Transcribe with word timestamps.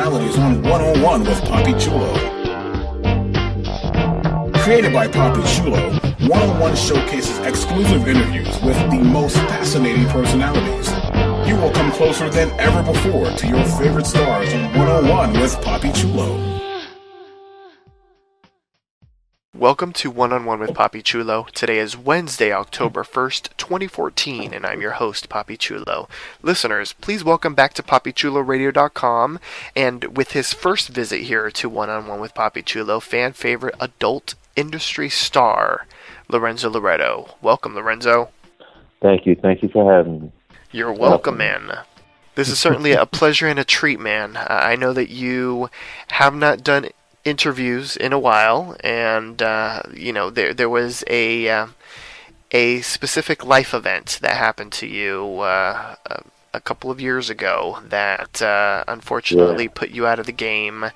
Personalities 0.00 0.38
on 0.38 0.62
One 0.62 0.80
on 0.80 1.02
One 1.02 1.20
with 1.24 1.44
Poppy 1.44 1.72
Chulo. 1.74 2.09
Welcome 19.60 19.92
to 19.92 20.10
One 20.10 20.32
on 20.32 20.46
One 20.46 20.58
with 20.58 20.72
Poppy 20.72 21.02
Chulo. 21.02 21.46
Today 21.52 21.80
is 21.80 21.94
Wednesday, 21.94 22.50
October 22.50 23.02
1st, 23.04 23.50
2014, 23.58 24.54
and 24.54 24.64
I'm 24.64 24.80
your 24.80 24.92
host, 24.92 25.28
Poppy 25.28 25.58
Chulo. 25.58 26.08
Listeners, 26.40 26.94
please 26.94 27.22
welcome 27.22 27.54
back 27.54 27.74
to 27.74 27.82
PoppyChuloRadio.com. 27.82 29.38
And 29.76 30.16
with 30.16 30.32
his 30.32 30.54
first 30.54 30.88
visit 30.88 31.24
here 31.24 31.50
to 31.50 31.68
One 31.68 31.90
on 31.90 32.06
One 32.06 32.20
with 32.20 32.32
Poppy 32.32 32.62
Chulo, 32.62 33.00
fan 33.00 33.34
favorite 33.34 33.74
adult 33.78 34.34
industry 34.56 35.10
star, 35.10 35.86
Lorenzo 36.30 36.70
Loretto. 36.70 37.34
Welcome, 37.42 37.74
Lorenzo. 37.74 38.30
Thank 39.02 39.26
you. 39.26 39.36
Thank 39.36 39.62
you 39.62 39.68
for 39.68 39.92
having 39.92 40.22
me. 40.22 40.32
You're 40.72 40.94
welcome, 40.94 41.36
man. 41.36 41.70
This 42.34 42.48
is 42.48 42.58
certainly 42.58 42.92
a 42.92 43.04
pleasure 43.04 43.46
and 43.46 43.58
a 43.58 43.64
treat, 43.64 44.00
man. 44.00 44.38
Uh, 44.38 44.46
I 44.48 44.74
know 44.76 44.94
that 44.94 45.10
you 45.10 45.68
have 46.08 46.34
not 46.34 46.64
done 46.64 46.88
interviews 47.24 47.96
in 47.96 48.12
a 48.12 48.18
while, 48.18 48.76
and 48.80 49.42
uh, 49.42 49.82
you 49.92 50.12
know 50.12 50.30
there 50.30 50.54
there 50.54 50.68
was 50.68 51.04
a 51.08 51.48
uh, 51.48 51.66
a 52.52 52.80
specific 52.80 53.44
life 53.44 53.74
event 53.74 54.18
that 54.22 54.36
happened 54.36 54.72
to 54.72 54.86
you 54.86 55.40
uh, 55.40 55.96
a, 56.52 56.60
couple 56.60 56.90
of 56.90 57.00
years 57.00 57.30
ago 57.30 57.78
that 57.88 58.40
uh, 58.42 58.84
unfortunately 58.86 59.68
put 59.68 59.90
you 59.90 60.06
out 60.06 60.18
of 60.18 60.26
the 60.26 60.32
game. 60.32 60.86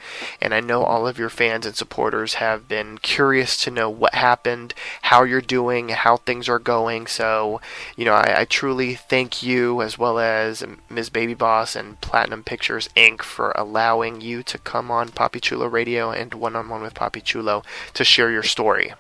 And 0.41 0.55
I 0.55 0.61
know 0.61 0.85
all 0.85 1.07
of 1.07 1.19
your 1.19 1.29
fans 1.29 1.67
and 1.67 1.75
supporters 1.75 2.35
have 2.35 2.69
been 2.69 2.99
curious 2.99 3.57
to 3.65 3.71
know 3.71 3.91
what 3.91 4.15
happened, 4.15 4.75
how 5.03 5.25
you're 5.25 5.41
doing, 5.41 5.89
how 5.91 6.19
things 6.19 6.49
are 6.49 6.59
going. 6.59 7.07
So, 7.07 7.61
you 7.97 8.05
know, 8.05 8.15
I, 8.15 8.41
I 8.41 8.45
truly 8.45 8.95
thank 8.95 9.43
you 9.43 9.83
as 9.83 9.99
well 9.99 10.19
as 10.19 10.65
Ms. 10.89 11.11
Baby 11.11 11.35
Boss 11.35 11.75
and 11.77 12.01
Platinum 12.01 12.45
Pictures 12.45 12.89
Inc. 12.97 13.23
for 13.23 13.53
allowing 13.57 14.21
you 14.21 14.43
to 14.45 14.59
come 14.59 14.91
on 14.91 15.09
Poppy 15.11 15.41
Chulo 15.41 15.67
Radio 15.67 16.11
and 16.11 16.35
One 16.35 16.57
on 16.57 16.69
One 16.69 16.83
with 16.83 16.95
Poppy 16.95 17.21
Chulo 17.21 17.63
to 17.95 18.05
share 18.05 18.31
your 18.31 18.43
story. 18.43 18.93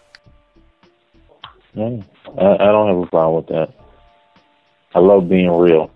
Yeah, 1.74 2.02
I, 2.38 2.54
I 2.54 2.66
don't 2.66 2.88
have 2.88 2.98
a 2.98 3.06
problem 3.06 3.36
with 3.36 3.46
that. 3.48 3.74
I 4.94 5.00
love 5.00 5.28
being 5.28 5.50
real. 5.50 5.90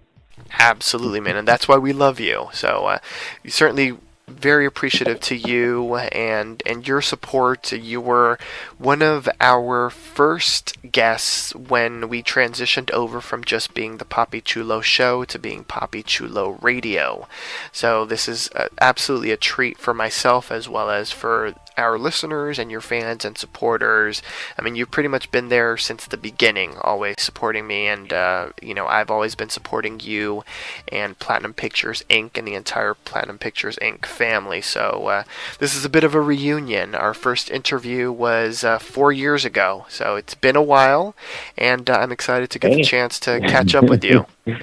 Absolutely, 0.58 1.20
man, 1.20 1.36
and 1.36 1.48
that's 1.48 1.68
why 1.68 1.76
we 1.76 1.92
love 1.92 2.20
you. 2.20 2.48
So, 2.52 2.86
uh, 2.86 2.98
certainly 3.46 3.96
very 4.28 4.66
appreciative 4.66 5.20
to 5.20 5.34
you 5.34 5.96
and 5.96 6.62
and 6.66 6.86
your 6.86 7.00
support. 7.00 7.72
You 7.72 8.00
were 8.00 8.38
one 8.76 9.02
of 9.02 9.28
our 9.40 9.90
first 9.90 10.76
guests 10.92 11.54
when 11.54 12.08
we 12.08 12.22
transitioned 12.22 12.90
over 12.90 13.20
from 13.20 13.44
just 13.44 13.74
being 13.74 13.96
the 13.96 14.04
Poppy 14.04 14.40
Chulo 14.40 14.80
show 14.80 15.24
to 15.24 15.38
being 15.38 15.64
Poppy 15.64 16.02
Chulo 16.02 16.58
Radio. 16.60 17.26
So 17.72 18.04
this 18.04 18.28
is 18.28 18.50
uh, 18.54 18.68
absolutely 18.80 19.30
a 19.30 19.36
treat 19.36 19.78
for 19.78 19.94
myself 19.94 20.52
as 20.52 20.68
well 20.68 20.90
as 20.90 21.10
for 21.10 21.54
our 21.78 21.98
listeners 21.98 22.58
and 22.58 22.70
your 22.70 22.80
fans 22.80 23.24
and 23.24 23.38
supporters. 23.38 24.22
I 24.58 24.62
mean, 24.62 24.74
you've 24.74 24.90
pretty 24.90 25.08
much 25.08 25.30
been 25.30 25.48
there 25.48 25.76
since 25.76 26.06
the 26.06 26.16
beginning, 26.16 26.76
always 26.80 27.14
supporting 27.18 27.66
me, 27.66 27.86
and 27.86 28.12
uh, 28.12 28.50
you 28.60 28.74
know 28.74 28.86
I've 28.86 29.10
always 29.10 29.34
been 29.34 29.48
supporting 29.48 30.00
you 30.00 30.44
and 30.90 31.18
Platinum 31.18 31.54
Pictures 31.54 32.02
Inc. 32.10 32.36
and 32.36 32.46
the 32.46 32.54
entire 32.54 32.94
Platinum 32.94 33.38
Pictures 33.38 33.78
Inc. 33.80 34.04
family. 34.04 34.60
So 34.60 35.06
uh, 35.06 35.22
this 35.58 35.74
is 35.74 35.84
a 35.84 35.88
bit 35.88 36.04
of 36.04 36.14
a 36.14 36.20
reunion. 36.20 36.94
Our 36.94 37.14
first 37.14 37.50
interview 37.50 38.10
was 38.10 38.64
uh, 38.64 38.78
four 38.78 39.12
years 39.12 39.44
ago, 39.44 39.86
so 39.88 40.16
it's 40.16 40.34
been 40.34 40.56
a 40.56 40.62
while, 40.62 41.14
and 41.56 41.88
uh, 41.88 41.94
I'm 41.94 42.12
excited 42.12 42.50
to 42.50 42.58
get 42.58 42.74
the 42.74 42.82
chance 42.82 43.20
to 43.20 43.40
catch 43.40 43.74
up 43.74 43.84
with 43.84 44.04
you. 44.04 44.26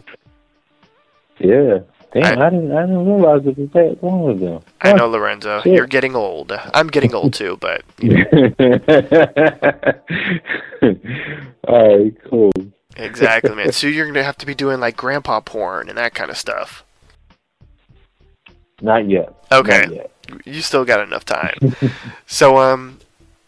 Yeah. 1.38 1.80
Damn, 2.16 2.40
I- 2.40 2.48
I, 2.48 2.50
didn't 2.50 2.72
I 2.72 2.82
didn't 2.82 3.06
realize 3.06 3.46
it 3.46 3.58
was 3.58 3.70
that 3.74 3.98
long 4.02 4.30
ago. 4.30 4.64
I 4.82 4.94
know, 4.94 5.08
Lorenzo, 5.10 5.62
you're 5.66 5.86
getting 5.86 6.16
old. 6.16 6.54
I'm 6.74 6.88
getting 6.88 7.14
old 7.14 7.34
too, 7.34 7.58
but 7.60 7.84
All 11.68 11.98
right, 11.98 12.14
cool. 12.30 12.52
exactly, 12.96 13.54
man. 13.54 13.72
So 13.74 13.88
you're 13.88 14.06
gonna 14.06 14.24
have 14.24 14.38
to 14.38 14.46
be 14.46 14.56
doing 14.56 14.80
like 14.80 14.96
grandpa 14.96 15.42
porn 15.42 15.90
and 15.90 15.98
that 15.98 16.14
kind 16.14 16.30
of 16.32 16.38
stuff. 16.38 16.86
Not 18.82 19.10
yet. 19.10 19.34
Okay. 19.52 19.82
Not 19.82 19.94
yet. 19.94 20.12
you 20.46 20.62
still 20.62 20.86
got 20.86 21.02
enough 21.02 21.26
time. 21.26 21.76
so, 22.26 22.58
um, 22.60 23.00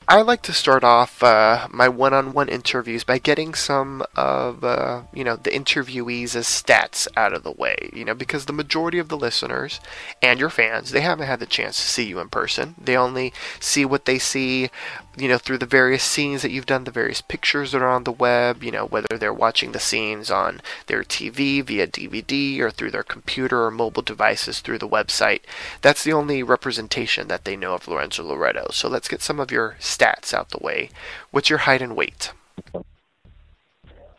I 0.09 0.21
like 0.21 0.41
to 0.43 0.53
start 0.53 0.85
off 0.85 1.21
uh, 1.21 1.67
my 1.69 1.89
one-on-one 1.89 2.47
interviews 2.47 3.03
by 3.03 3.17
getting 3.17 3.53
some 3.53 4.03
of 4.15 4.63
uh, 4.63 5.01
you 5.13 5.25
know 5.25 5.35
the 5.35 5.49
interviewees' 5.49 6.29
stats 6.37 7.09
out 7.17 7.33
of 7.33 7.43
the 7.43 7.51
way. 7.51 7.89
You 7.91 8.05
know, 8.05 8.13
because 8.13 8.45
the 8.45 8.53
majority 8.53 8.99
of 8.99 9.09
the 9.09 9.17
listeners 9.17 9.81
and 10.21 10.39
your 10.39 10.49
fans 10.49 10.91
they 10.91 11.01
haven't 11.01 11.27
had 11.27 11.41
the 11.41 11.45
chance 11.45 11.75
to 11.75 11.89
see 11.89 12.05
you 12.05 12.19
in 12.19 12.29
person. 12.29 12.75
They 12.77 12.95
only 12.95 13.33
see 13.59 13.83
what 13.83 14.05
they 14.05 14.17
see, 14.17 14.69
you 15.17 15.27
know, 15.27 15.37
through 15.37 15.57
the 15.57 15.65
various 15.65 16.03
scenes 16.03 16.41
that 16.43 16.51
you've 16.51 16.65
done, 16.67 16.83
the 16.83 16.91
various 16.91 17.21
pictures 17.21 17.71
that 17.71 17.81
are 17.81 17.89
on 17.89 18.03
the 18.03 18.11
web. 18.11 18.63
You 18.63 18.71
know, 18.71 18.85
whether 18.85 19.17
they're 19.17 19.33
watching 19.33 19.71
the 19.71 19.79
scenes 19.79 20.29
on 20.29 20.61
their 20.85 21.03
TV 21.03 21.63
via 21.63 21.87
DVD 21.87 22.59
or 22.59 22.69
through 22.69 22.91
their 22.91 23.03
computer 23.03 23.63
or 23.63 23.71
mobile 23.71 24.03
devices 24.03 24.59
through 24.59 24.77
the 24.77 24.87
website. 24.87 25.41
That's 25.81 26.03
the 26.03 26.13
only 26.13 26.43
representation 26.43 27.27
that 27.27 27.45
they 27.45 27.55
know 27.55 27.73
of 27.73 27.87
Lorenzo 27.87 28.23
Loretto. 28.23 28.67
So 28.71 28.87
let's 28.87 29.07
get 29.07 29.21
some 29.21 29.39
of 29.39 29.51
your 29.51 29.75
stats 29.79 30.33
out 30.33 30.49
the 30.49 30.63
way. 30.63 30.89
What's 31.31 31.49
your 31.49 31.59
height 31.59 31.81
and 31.81 31.95
weight? 31.95 32.31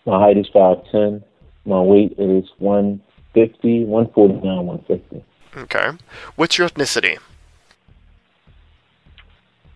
My 0.05 0.19
height 0.19 0.39
is 0.39 0.49
5'10". 0.55 1.23
My 1.65 1.81
weight 1.81 2.13
is 2.19 2.45
150, 2.59 3.85
149, 3.85 4.67
150. 4.67 5.25
Okay. 5.57 5.99
What's 6.37 6.57
your 6.57 6.69
ethnicity? 6.69 7.19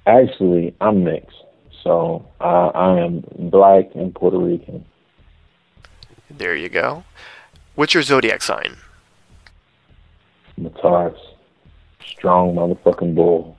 Actually, 0.07 0.75
I'm 0.81 1.05
mixed. 1.05 1.37
So 1.83 2.25
I, 2.41 2.71
I 2.75 3.01
am 3.01 3.25
black 3.51 3.91
and 3.95 4.15
Puerto 4.15 4.39
Rican. 4.39 4.85
There 6.31 6.57
you 6.57 6.69
go. 6.69 7.05
What's 7.75 7.95
your 7.95 8.03
zodiac 8.03 8.43
sign? 8.43 8.77
I'm 10.57 10.67
a 10.67 10.71
Taurus. 10.71 11.19
Strong 12.05 12.55
motherfucking 12.55 13.15
bull. 13.15 13.57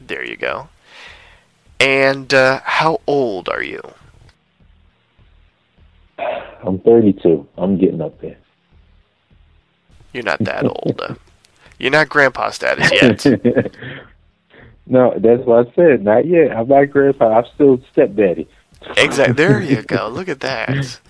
There 0.00 0.24
you 0.24 0.36
go. 0.36 0.68
And 1.80 2.32
uh, 2.32 2.60
how 2.64 3.00
old 3.06 3.48
are 3.48 3.62
you? 3.62 3.80
I'm 6.64 6.78
32. 6.78 7.46
I'm 7.58 7.76
getting 7.78 8.00
up 8.00 8.20
there. 8.20 8.36
You're 10.12 10.22
not 10.24 10.38
that 10.40 10.64
old. 10.64 11.18
You're 11.78 11.90
not 11.90 12.08
grandpa 12.08 12.50
status 12.50 12.90
yet. 12.92 13.26
no, 14.86 15.14
that's 15.16 15.44
what 15.44 15.68
I 15.68 15.74
said. 15.74 16.04
Not 16.04 16.26
yet. 16.26 16.52
I'm 16.56 16.68
not 16.68 16.90
grandpa. 16.90 17.38
I'm 17.38 17.44
still 17.54 17.80
stepdaddy. 17.92 18.48
exactly. 18.96 19.34
There 19.34 19.60
you 19.60 19.82
go. 19.82 20.08
Look 20.12 20.28
at 20.28 20.40
that. 20.40 21.00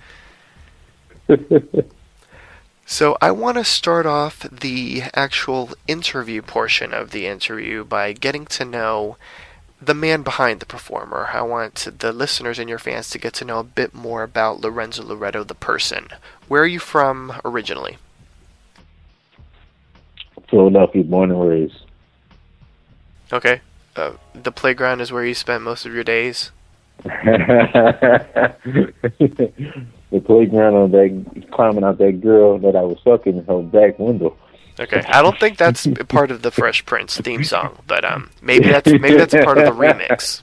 So 2.92 3.16
I 3.22 3.30
want 3.30 3.56
to 3.56 3.64
start 3.64 4.04
off 4.04 4.40
the 4.40 5.04
actual 5.14 5.70
interview 5.88 6.42
portion 6.42 6.92
of 6.92 7.10
the 7.10 7.26
interview 7.26 7.84
by 7.84 8.12
getting 8.12 8.44
to 8.46 8.66
know 8.66 9.16
the 9.80 9.94
man 9.94 10.22
behind 10.22 10.60
the 10.60 10.66
performer. 10.66 11.30
I 11.32 11.40
want 11.40 11.88
the 11.98 12.12
listeners 12.12 12.58
and 12.58 12.68
your 12.68 12.78
fans 12.78 13.08
to 13.10 13.18
get 13.18 13.32
to 13.34 13.46
know 13.46 13.60
a 13.60 13.64
bit 13.64 13.94
more 13.94 14.22
about 14.22 14.60
Lorenzo 14.60 15.04
Loretto, 15.04 15.42
the 15.42 15.54
person. 15.54 16.08
Where 16.48 16.62
are 16.62 16.66
you 16.66 16.78
from 16.78 17.40
originally? 17.46 17.96
Philadelphia, 20.50 21.02
born 21.02 21.30
and 21.30 21.48
raised. 21.48 21.86
Okay. 23.32 23.60
Uh, 23.96 24.12
the 24.34 24.52
playground 24.52 25.00
is 25.00 25.12
where 25.12 25.24
you 25.24 25.34
spent 25.34 25.62
most 25.62 25.86
of 25.86 25.94
your 25.94 26.04
days. 26.04 26.50
the 27.02 28.52
playground 30.24 30.74
on 30.74 30.90
that 30.92 31.46
climbing 31.50 31.84
out 31.84 31.98
that 31.98 32.20
girl 32.20 32.58
that 32.58 32.76
I 32.76 32.82
was 32.82 32.98
sucking 33.02 33.38
in 33.38 33.44
her 33.44 33.62
back 33.62 33.98
window. 33.98 34.36
Okay, 34.80 35.02
I 35.08 35.20
don't 35.20 35.38
think 35.38 35.58
that's 35.58 35.86
part 36.08 36.30
of 36.30 36.42
the 36.42 36.50
Fresh 36.50 36.86
Prince 36.86 37.18
theme 37.18 37.44
song, 37.44 37.78
but 37.86 38.04
um, 38.04 38.30
maybe 38.40 38.68
that's 38.68 38.90
maybe 38.90 39.16
that's 39.16 39.34
part 39.34 39.58
of 39.58 39.64
the 39.64 39.72
remix. 39.72 40.42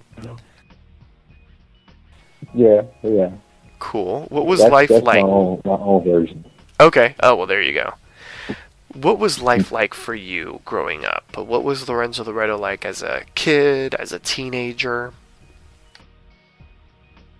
Yeah, 2.54 2.84
yeah. 3.04 3.32
Cool. 3.80 4.26
What 4.30 4.46
was 4.46 4.60
That's, 4.60 4.72
life 4.72 4.90
that's 4.90 5.06
like? 5.06 5.24
my 5.24 5.30
own 5.30 5.62
my 5.64 5.72
own 5.72 6.04
version. 6.04 6.46
Okay. 6.80 7.16
Oh 7.22 7.36
well, 7.36 7.48
there 7.48 7.62
you 7.62 7.74
go. 7.74 7.94
What 8.96 9.20
was 9.20 9.40
life 9.40 9.72
like 9.72 9.94
for 9.94 10.16
you 10.16 10.62
growing 10.66 11.06
up? 11.06 11.24
But 11.32 11.46
What 11.46 11.64
was 11.64 11.88
Lorenzo 11.88 12.24
Loretto 12.24 12.58
like 12.58 12.86
as 12.86 13.04
a 13.04 13.24
kid, 13.36 13.94
as 13.94 14.12
a 14.12 14.18
teenager? 14.18 15.14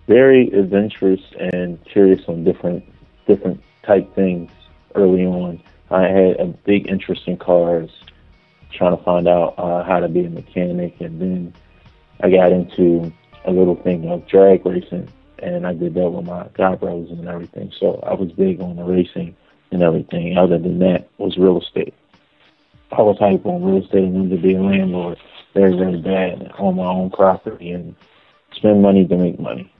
Very 0.06 0.48
adventurous 0.50 1.20
and 1.38 1.84
curious 1.84 2.22
on 2.28 2.44
different 2.44 2.84
different 3.26 3.60
type 3.82 4.14
things 4.14 4.50
early 4.94 5.24
on. 5.24 5.60
I 5.90 6.02
had 6.02 6.36
a 6.38 6.46
big 6.46 6.88
interest 6.88 7.22
in 7.26 7.36
cars, 7.36 7.90
trying 8.72 8.96
to 8.96 9.02
find 9.02 9.26
out 9.26 9.54
uh, 9.58 9.82
how 9.82 9.98
to 9.98 10.08
be 10.08 10.24
a 10.24 10.30
mechanic, 10.30 11.00
and 11.00 11.20
then 11.20 11.54
I 12.20 12.30
got 12.30 12.52
into 12.52 13.12
a 13.44 13.50
little 13.50 13.76
thing 13.76 14.08
of 14.08 14.26
drag 14.28 14.64
racing, 14.64 15.08
and 15.40 15.66
I 15.66 15.74
did 15.74 15.94
that 15.94 16.10
with 16.10 16.26
my 16.26 16.46
god 16.54 16.78
brothers 16.78 17.10
and 17.10 17.26
everything. 17.28 17.72
So 17.76 17.98
I 18.06 18.14
was 18.14 18.30
big 18.30 18.60
on 18.60 18.76
the 18.76 18.84
racing 18.84 19.34
and 19.70 19.82
everything. 19.82 20.36
Other 20.36 20.58
than 20.58 20.78
that, 20.80 21.08
was 21.18 21.36
real 21.36 21.60
estate. 21.60 21.94
I 22.92 23.02
was 23.02 23.18
hype 23.18 23.46
on 23.46 23.62
real 23.62 23.82
estate 23.82 24.04
and 24.04 24.14
wanted 24.14 24.36
to 24.36 24.42
be 24.42 24.54
a 24.54 24.62
landlord 24.62 25.18
very, 25.54 25.76
very 25.76 26.00
bad 26.00 26.52
on 26.58 26.76
my 26.76 26.84
own 26.84 27.10
property 27.10 27.70
and 27.70 27.94
spend 28.52 28.82
money 28.82 29.06
to 29.06 29.16
make 29.16 29.38
money. 29.38 29.72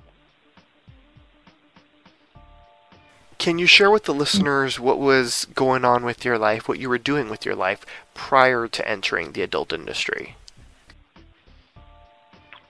Can 3.39 3.59
you 3.59 3.67
share 3.67 3.91
with 3.91 4.05
the 4.05 4.13
listeners 4.13 4.79
what 4.79 4.99
was 4.99 5.47
going 5.55 5.85
on 5.85 6.05
with 6.05 6.27
your 6.27 6.37
life, 6.37 6.69
what 6.69 6.79
you 6.79 6.91
were 6.91 6.99
doing 6.99 7.31
with 7.31 7.47
your 7.47 7.55
life 7.55 7.87
prior 8.13 8.69
to 8.69 8.87
entering 8.87 9.33
the 9.33 9.41
adult 9.41 9.73
industry? 9.73 10.37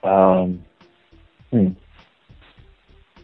Um, 0.04 0.64
hmm. 1.50 1.70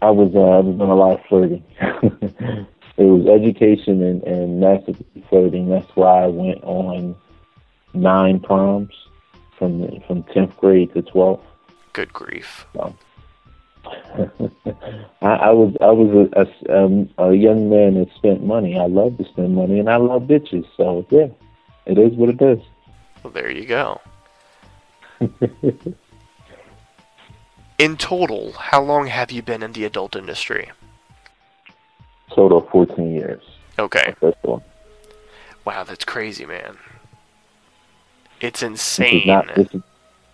I 0.02 0.10
was 0.10 0.34
uh, 0.34 0.40
I 0.40 0.58
was 0.58 0.76
doing 0.76 0.90
a 0.90 0.94
lot 0.94 1.20
of 1.20 1.26
flirting. 1.26 2.66
it 2.96 3.04
was 3.04 3.26
education 3.26 4.02
and, 4.02 4.22
and 4.25 4.60
massive 4.60 5.02
flirting. 5.28 5.69
That's 5.69 5.90
why 5.94 6.25
I 6.25 6.26
went 6.26 6.62
on 6.64 7.14
nine 7.94 8.40
proms 8.40 8.93
from 9.58 10.00
from 10.06 10.22
tenth 10.25 10.56
grade 10.56 10.93
to 10.94 11.02
twelfth. 11.02 11.44
Good 11.93 12.12
grief. 12.12 12.66
I, 12.75 12.88
I 15.22 15.50
was 15.50 15.76
I 15.81 15.90
was 15.90 16.28
a, 16.32 16.40
a, 16.40 16.84
um, 16.84 17.08
a 17.19 17.32
young 17.34 17.70
man 17.70 17.94
that 17.94 18.08
spent 18.16 18.44
money. 18.44 18.78
I 18.78 18.87
love 18.87 19.19
to 19.19 19.25
spend 19.25 19.54
money, 19.54 19.78
and 19.78 19.88
I 19.88 19.96
love 19.96 20.22
bitches. 20.22 20.66
So 20.76 21.06
yeah, 21.10 21.28
it 21.84 21.99
is 21.99 22.14
what 22.14 22.31
it 22.31 22.40
is. 22.42 22.58
Well, 23.22 23.32
there 23.32 23.50
you 23.50 23.66
go. 23.66 24.00
In 27.78 27.99
total, 27.99 28.52
how 28.52 28.82
long 28.82 29.06
have 29.06 29.31
you 29.31 29.42
been 29.42 29.62
in 29.62 29.72
the 29.72 29.84
adult 29.84 30.16
industry? 30.16 30.70
Total 32.34 32.58
of 32.58 32.69
fourteen 32.70 33.14
years. 33.14 33.43
Okay. 33.78 34.14
Wow, 35.64 35.84
that's 35.84 36.05
crazy, 36.05 36.46
man. 36.46 36.78
It's 38.40 38.62
insane. 38.62 39.12
This 39.12 39.20
is 39.23 39.26
not 39.26 39.55
this 39.55 39.75
is 39.75 39.82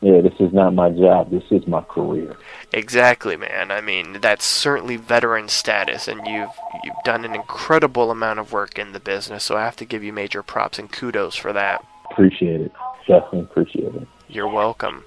yeah. 0.00 0.20
This 0.20 0.34
is 0.40 0.52
not 0.52 0.74
my 0.74 0.90
job. 0.90 1.30
This 1.30 1.44
is 1.50 1.66
my 1.66 1.80
career. 1.82 2.36
Exactly, 2.72 3.36
man. 3.36 3.70
I 3.70 3.80
mean, 3.80 4.20
that's 4.20 4.44
certainly 4.44 4.96
veteran 4.96 5.48
status, 5.48 6.08
and 6.08 6.26
you've 6.26 6.50
you've 6.82 7.02
done 7.04 7.24
an 7.24 7.34
incredible 7.34 8.10
amount 8.10 8.40
of 8.40 8.52
work 8.52 8.78
in 8.78 8.92
the 8.92 9.00
business. 9.00 9.44
So 9.44 9.56
I 9.56 9.64
have 9.64 9.76
to 9.76 9.84
give 9.84 10.02
you 10.02 10.12
major 10.12 10.42
props 10.42 10.78
and 10.78 10.90
kudos 10.90 11.36
for 11.36 11.52
that. 11.52 11.84
Appreciate 12.10 12.60
it. 12.62 12.72
Definitely 13.06 13.40
appreciate 13.40 13.94
it. 13.94 14.08
You're 14.28 14.48
welcome. 14.48 15.04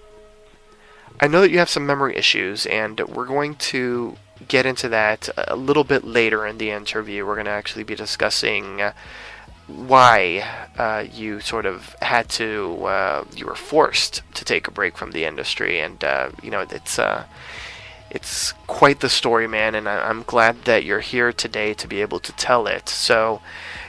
I 1.20 1.28
know 1.28 1.42
that 1.42 1.52
you 1.52 1.60
have 1.60 1.70
some 1.70 1.86
memory 1.86 2.16
issues, 2.16 2.66
and 2.66 3.00
we're 3.02 3.26
going 3.26 3.56
to 3.56 4.18
get 4.48 4.66
into 4.66 4.90
that 4.90 5.30
a 5.38 5.56
little 5.56 5.84
bit 5.84 6.04
later 6.04 6.46
in 6.46 6.58
the 6.58 6.72
interview. 6.72 7.26
We're 7.26 7.36
going 7.36 7.46
to 7.46 7.52
actually 7.52 7.84
be 7.84 7.96
discussing 7.96 8.82
uh, 8.82 8.94
why 9.68 10.46
uh, 10.78 11.06
you 11.12 11.40
sort 11.40 11.66
of 11.66 11.96
had 12.02 12.30
to, 12.30 12.86
uh, 12.86 13.24
you 13.36 13.46
were 13.46 13.56
forced 13.56 14.22
to 14.36 14.46
take 14.46 14.68
a 14.68 14.72
break 14.72 14.98
from 14.98 15.12
the 15.12 15.26
industry, 15.26 15.80
and 15.80 16.04
uh, 16.04 16.30
you 16.44 16.52
know 16.52 16.62
it's 16.70 17.00
uh, 17.00 17.26
it's 18.12 18.54
quite 18.68 19.00
the 19.00 19.10
story, 19.10 19.48
man. 19.48 19.76
And 19.76 19.90
I'm 19.90 20.24
glad 20.24 20.66
that 20.66 20.84
you're 20.84 21.00
here 21.00 21.34
today 21.34 21.74
to 21.74 21.88
be 21.88 22.02
able 22.02 22.20
to 22.20 22.32
tell 22.34 22.68
it. 22.68 22.88
So, 22.90 23.42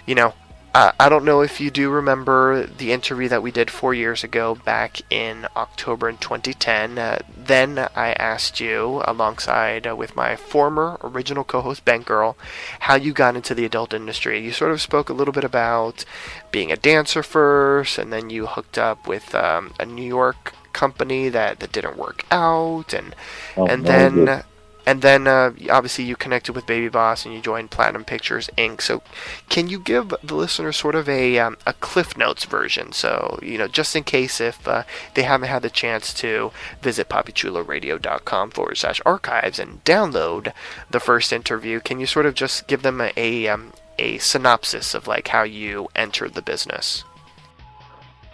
you 0.07 0.15
know, 0.15 0.35
uh, 0.77 0.93
I 1.01 1.09
don't 1.09 1.25
know 1.25 1.41
if 1.41 1.59
you 1.59 1.71
do 1.71 1.89
remember 1.89 2.67
the 2.67 2.93
interview 2.93 3.31
that 3.31 3.43
we 3.43 3.51
did 3.51 3.71
four 3.71 3.95
years 3.95 4.23
ago 4.23 4.55
back 4.57 5.01
in 5.09 5.47
October 5.57 6.07
in 6.07 6.19
2010. 6.19 6.99
Uh, 6.99 7.19
then 7.35 7.79
I 7.97 8.13
asked 8.13 8.61
you, 8.61 9.01
alongside 9.07 9.87
uh, 9.87 9.97
with 9.97 10.15
my 10.15 10.37
former 10.37 10.99
original 11.03 11.45
co 11.45 11.63
host 11.63 11.87
Ben 11.87 12.03
Girl, 12.03 12.37
how 12.81 12.95
you 12.95 13.15
got 13.15 13.37
into 13.37 13.55
the 13.55 13.65
adult 13.65 13.95
industry. 13.95 14.45
You 14.45 14.53
sort 14.53 14.71
of 14.71 14.83
spoke 14.83 15.09
a 15.09 15.15
little 15.15 15.33
bit 15.33 15.45
about 15.45 16.05
being 16.51 16.71
a 16.71 16.77
dancer 16.77 17.23
first, 17.23 17.97
and 17.97 18.13
then 18.13 18.29
you 18.29 18.45
hooked 18.45 18.77
up 18.77 19.09
with 19.09 19.35
um, 19.35 19.73
a 19.81 19.87
New 19.87 20.07
York 20.07 20.53
company 20.75 21.31
that, 21.31 21.61
that 21.61 21.73
didn't 21.73 21.97
work 21.97 22.27
out, 22.31 22.93
and 22.93 23.15
Oh, 23.57 23.67
and 23.67 23.87
then 23.87 24.27
good. 24.27 24.45
And 24.87 25.03
then 25.03 25.27
uh, 25.27 25.53
obviously 25.69 26.05
you 26.05 26.15
connected 26.15 26.55
with 26.55 26.65
Baby 26.65 26.89
Boss 26.89 27.27
and 27.27 27.35
you 27.35 27.41
joined 27.41 27.73
Platinum 27.73 28.05
Pictures 28.05 28.49
Inc. 28.57 28.81
So 28.81 29.03
can 29.49 29.69
you 29.69 29.81
give 29.81 30.15
the 30.23 30.37
listeners 30.37 30.77
sort 30.77 30.95
of 30.95 31.09
a 31.09 31.39
um, 31.41 31.57
a 31.67 31.73
Cliff 31.75 32.17
Notes 32.17 32.45
version? 32.45 32.93
So 32.93 33.39
you 33.43 33.59
know, 33.59 33.67
just 33.67 33.97
in 33.97 34.05
case 34.05 34.41
if 34.41 34.67
uh, 34.69 34.85
they 35.15 35.25
haven't 35.25 35.49
had 35.49 35.63
the 35.63 35.71
chance 35.71 36.15
to 36.15 36.53
visit 36.81 37.09
poppychuloradio.com 37.09 38.51
forward 38.53 38.77
slash 38.77 39.01
archives 39.05 39.59
and 39.59 39.83
download 39.85 40.53
the 40.91 41.01
first 41.01 41.33
interview, 41.33 41.81
can 41.81 41.99
you 41.99 42.07
sort 42.07 42.27
of 42.27 42.35
just 42.35 42.69
give 42.69 42.83
them 42.83 43.01
a 43.01 43.13
a, 43.17 43.49
um, 43.49 43.73
a 43.99 44.19
synopsis 44.19 44.95
of 44.95 45.09
like 45.09 45.29
how 45.29 45.43
you 45.43 45.89
entered 45.97 46.35
the 46.35 46.43
business? 46.43 47.03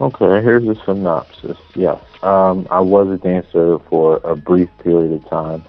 Okay, 0.00 0.42
here's 0.42 0.66
a 0.66 0.74
synopsis. 0.84 1.56
Yes, 1.74 2.00
um, 2.22 2.66
I 2.70 2.80
was 2.80 3.08
a 3.08 3.18
dancer 3.18 3.78
for 3.88 4.16
a 4.24 4.34
brief 4.34 4.68
period 4.82 5.12
of 5.12 5.28
time. 5.30 5.64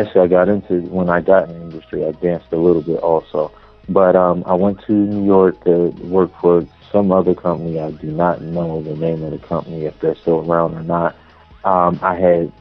Actually, 0.00 0.20
I 0.22 0.26
got 0.28 0.48
into 0.48 0.80
when 0.82 1.08
I 1.08 1.20
got 1.20 1.48
in 1.48 1.58
the 1.58 1.64
industry. 1.64 2.04
I 2.04 2.12
danced 2.12 2.52
a 2.52 2.56
little 2.56 2.82
bit 2.82 2.98
also, 2.98 3.52
but 3.88 4.16
um, 4.16 4.42
I 4.46 4.54
went 4.54 4.84
to 4.86 4.92
New 4.92 5.24
York 5.24 5.62
to 5.64 5.88
work 6.04 6.30
for 6.40 6.66
some 6.90 7.12
other 7.12 7.34
company. 7.34 7.78
I 7.78 7.90
do 7.90 8.08
not 8.08 8.42
know 8.42 8.82
the 8.82 8.96
name 8.96 9.22
of 9.22 9.30
the 9.30 9.38
company 9.38 9.84
if 9.84 9.98
they're 10.00 10.16
still 10.16 10.40
around 10.50 10.74
or 10.74 10.82
not. 10.82 11.16
Um, 11.64 11.98
I 12.02 12.14
had 12.14 12.52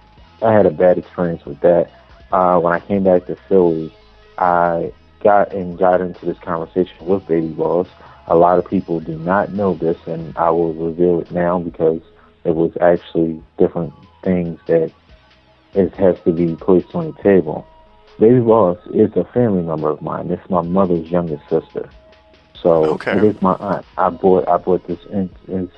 I 0.41 0.53
had 0.53 0.65
a 0.65 0.71
bad 0.71 0.97
experience 0.97 1.45
with 1.45 1.59
that. 1.61 1.89
Uh, 2.31 2.59
when 2.59 2.73
I 2.73 2.79
came 2.79 3.03
back 3.03 3.25
to 3.27 3.35
Philly, 3.47 3.93
I 4.37 4.91
got 5.21 5.53
and 5.53 5.77
got 5.77 6.01
into 6.01 6.25
this 6.25 6.37
conversation 6.39 7.05
with 7.05 7.27
Baby 7.27 7.47
Boss 7.47 7.87
a 8.27 8.35
lot 8.35 8.57
of 8.57 8.65
people 8.65 8.99
do 8.99 9.17
not 9.19 9.51
know 9.51 9.73
this, 9.73 9.97
and 10.05 10.35
I 10.37 10.49
will 10.49 10.73
reveal 10.73 11.19
it 11.19 11.31
now 11.31 11.59
because 11.59 12.01
it 12.45 12.55
was 12.55 12.71
actually 12.79 13.41
different 13.57 13.93
things 14.23 14.59
that 14.67 14.91
it 15.73 15.93
has 15.95 16.19
to 16.25 16.31
be 16.31 16.55
placed 16.55 16.93
on 16.95 17.11
the 17.11 17.23
table. 17.23 17.65
Baby 18.19 18.39
Boss 18.41 18.77
is 18.93 19.11
a 19.15 19.23
family 19.33 19.63
member 19.63 19.89
of 19.89 20.01
mine. 20.01 20.29
It's 20.29 20.49
my 20.49 20.61
mother's 20.61 21.09
youngest 21.09 21.43
sister, 21.49 21.89
so 22.53 22.85
Okay. 22.93 23.17
it 23.17 23.23
is 23.23 23.41
my 23.41 23.53
aunt. 23.55 23.85
I 23.97 24.09
bought 24.09 24.47
I 24.47 24.57
bought 24.57 24.85
this 24.87 24.99
in, 25.09 25.29
this 25.47 25.69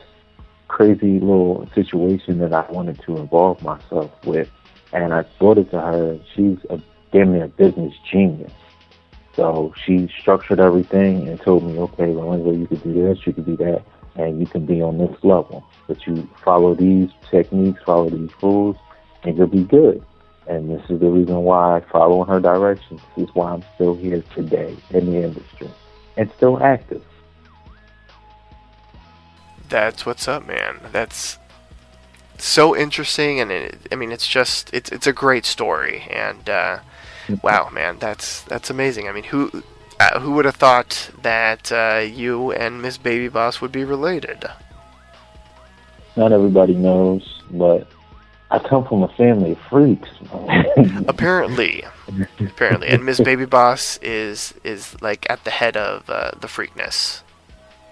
crazy 0.67 1.19
little 1.19 1.67
situation 1.73 2.39
that 2.39 2.51
I 2.53 2.69
wanted 2.71 2.99
to 3.03 3.17
involve 3.17 3.63
myself 3.63 4.11
with, 4.25 4.49
and 4.91 5.13
I 5.13 5.23
brought 5.39 5.57
it 5.57 5.71
to 5.71 5.79
her. 5.79 6.19
She's 6.35 6.57
a 6.69 6.79
damn 7.13 7.31
near 7.31 7.47
business 7.47 7.93
genius. 8.11 8.51
So 9.35 9.73
she 9.85 10.09
structured 10.19 10.59
everything 10.59 11.27
and 11.27 11.39
told 11.41 11.63
me, 11.63 11.77
okay, 11.79 12.07
Lorenzo, 12.07 12.51
you 12.51 12.67
could 12.67 12.83
do 12.83 12.93
this, 12.93 13.25
you 13.25 13.33
could 13.33 13.45
do 13.45 13.57
that, 13.57 13.83
and 14.15 14.39
you 14.39 14.45
can 14.45 14.65
be 14.65 14.81
on 14.81 14.97
this 14.97 15.15
level. 15.23 15.63
But 15.87 16.05
you 16.07 16.27
follow 16.43 16.73
these 16.73 17.09
techniques, 17.29 17.81
follow 17.85 18.09
these 18.09 18.29
rules, 18.41 18.77
and 19.25 19.37
you'll 19.37 19.47
be 19.47 19.63
good. 19.63 20.03
And 20.47 20.69
this 20.69 20.81
is 20.89 20.99
the 20.99 21.09
reason 21.09 21.37
why 21.37 21.77
I 21.77 21.79
follow 21.91 22.21
in 22.21 22.29
her 22.29 22.39
direction. 22.39 23.01
This 23.17 23.27
is 23.27 23.35
why 23.35 23.51
I'm 23.51 23.63
still 23.73 23.95
here 23.95 24.23
today 24.35 24.77
in 24.91 25.11
the 25.11 25.23
industry 25.23 25.69
and 26.17 26.31
still 26.37 26.61
active. 26.61 27.03
That's 29.69 30.05
what's 30.05 30.27
up, 30.27 30.45
man. 30.45 30.79
That's 30.91 31.39
so 32.37 32.75
interesting, 32.75 33.39
and 33.39 33.51
it, 33.51 33.87
I 33.91 33.95
mean, 33.95 34.11
it's 34.11 34.27
just 34.27 34.71
it's 34.73 34.91
it's 34.91 35.07
a 35.07 35.13
great 35.13 35.45
story, 35.45 36.01
and 36.11 36.47
uh, 36.47 36.79
wow, 37.41 37.69
man, 37.71 37.97
that's 37.99 38.41
that's 38.43 38.69
amazing. 38.69 39.07
I 39.07 39.11
mean, 39.11 39.23
who 39.23 39.63
uh, 39.99 40.19
who 40.19 40.33
would 40.33 40.45
have 40.45 40.57
thought 40.57 41.09
that 41.23 41.71
uh, 41.71 42.05
you 42.05 42.51
and 42.51 42.81
Miss 42.81 42.97
Baby 42.97 43.29
Boss 43.29 43.61
would 43.61 43.71
be 43.71 43.83
related? 43.83 44.45
Not 46.15 46.31
everybody 46.31 46.75
knows, 46.75 47.41
but 47.49 47.87
I 48.51 48.59
come 48.59 48.85
from 48.85 49.03
a 49.03 49.07
family 49.09 49.51
of 49.53 49.59
freaks. 49.69 50.09
Apparently, 51.07 51.83
apparently, 52.39 52.87
and 52.89 53.03
Miss 53.03 53.19
Baby 53.19 53.45
Boss 53.45 53.97
is 54.01 54.53
is 54.63 54.95
like 55.01 55.25
at 55.29 55.43
the 55.43 55.51
head 55.51 55.75
of 55.75 56.09
uh, 56.09 56.31
the 56.39 56.47
freakness. 56.47 57.21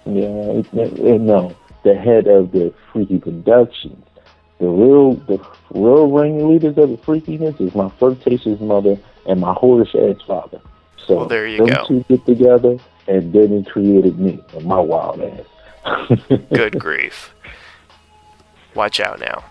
Yeah, 0.06 0.28
it, 0.60 0.68
it, 0.74 1.22
no, 1.22 1.56
the 1.84 1.96
head 1.96 2.28
of 2.28 2.52
the 2.52 2.74
freaky 2.92 3.18
productions. 3.20 4.06
The 4.60 4.68
real, 4.68 5.14
the 5.16 5.44
real 5.72 6.08
ringleaders 6.12 6.78
of 6.78 6.90
the 6.92 6.98
freakiness 6.98 7.60
is 7.60 7.74
my 7.74 7.90
flirtatious 7.98 8.60
mother 8.62 8.98
and 9.26 9.42
my 9.42 9.54
whorish 9.56 9.96
ass 9.96 10.22
father. 10.28 10.62
So 11.06 11.18
Well, 11.18 11.26
there 11.28 11.48
you 11.48 11.58
them 11.66 11.68
go. 11.68 11.86
two 11.88 12.06
get 12.08 12.26
together, 12.26 12.78
and 13.08 13.34
then 13.34 13.52
it 13.54 13.66
created 13.70 14.20
me 14.20 14.40
and 14.54 14.66
my 14.66 14.80
wild 14.80 15.20
ass. 15.22 16.20
Good 16.54 16.80
grief! 16.80 17.34
Watch 18.76 19.00
out 19.00 19.20
now. 19.20 19.44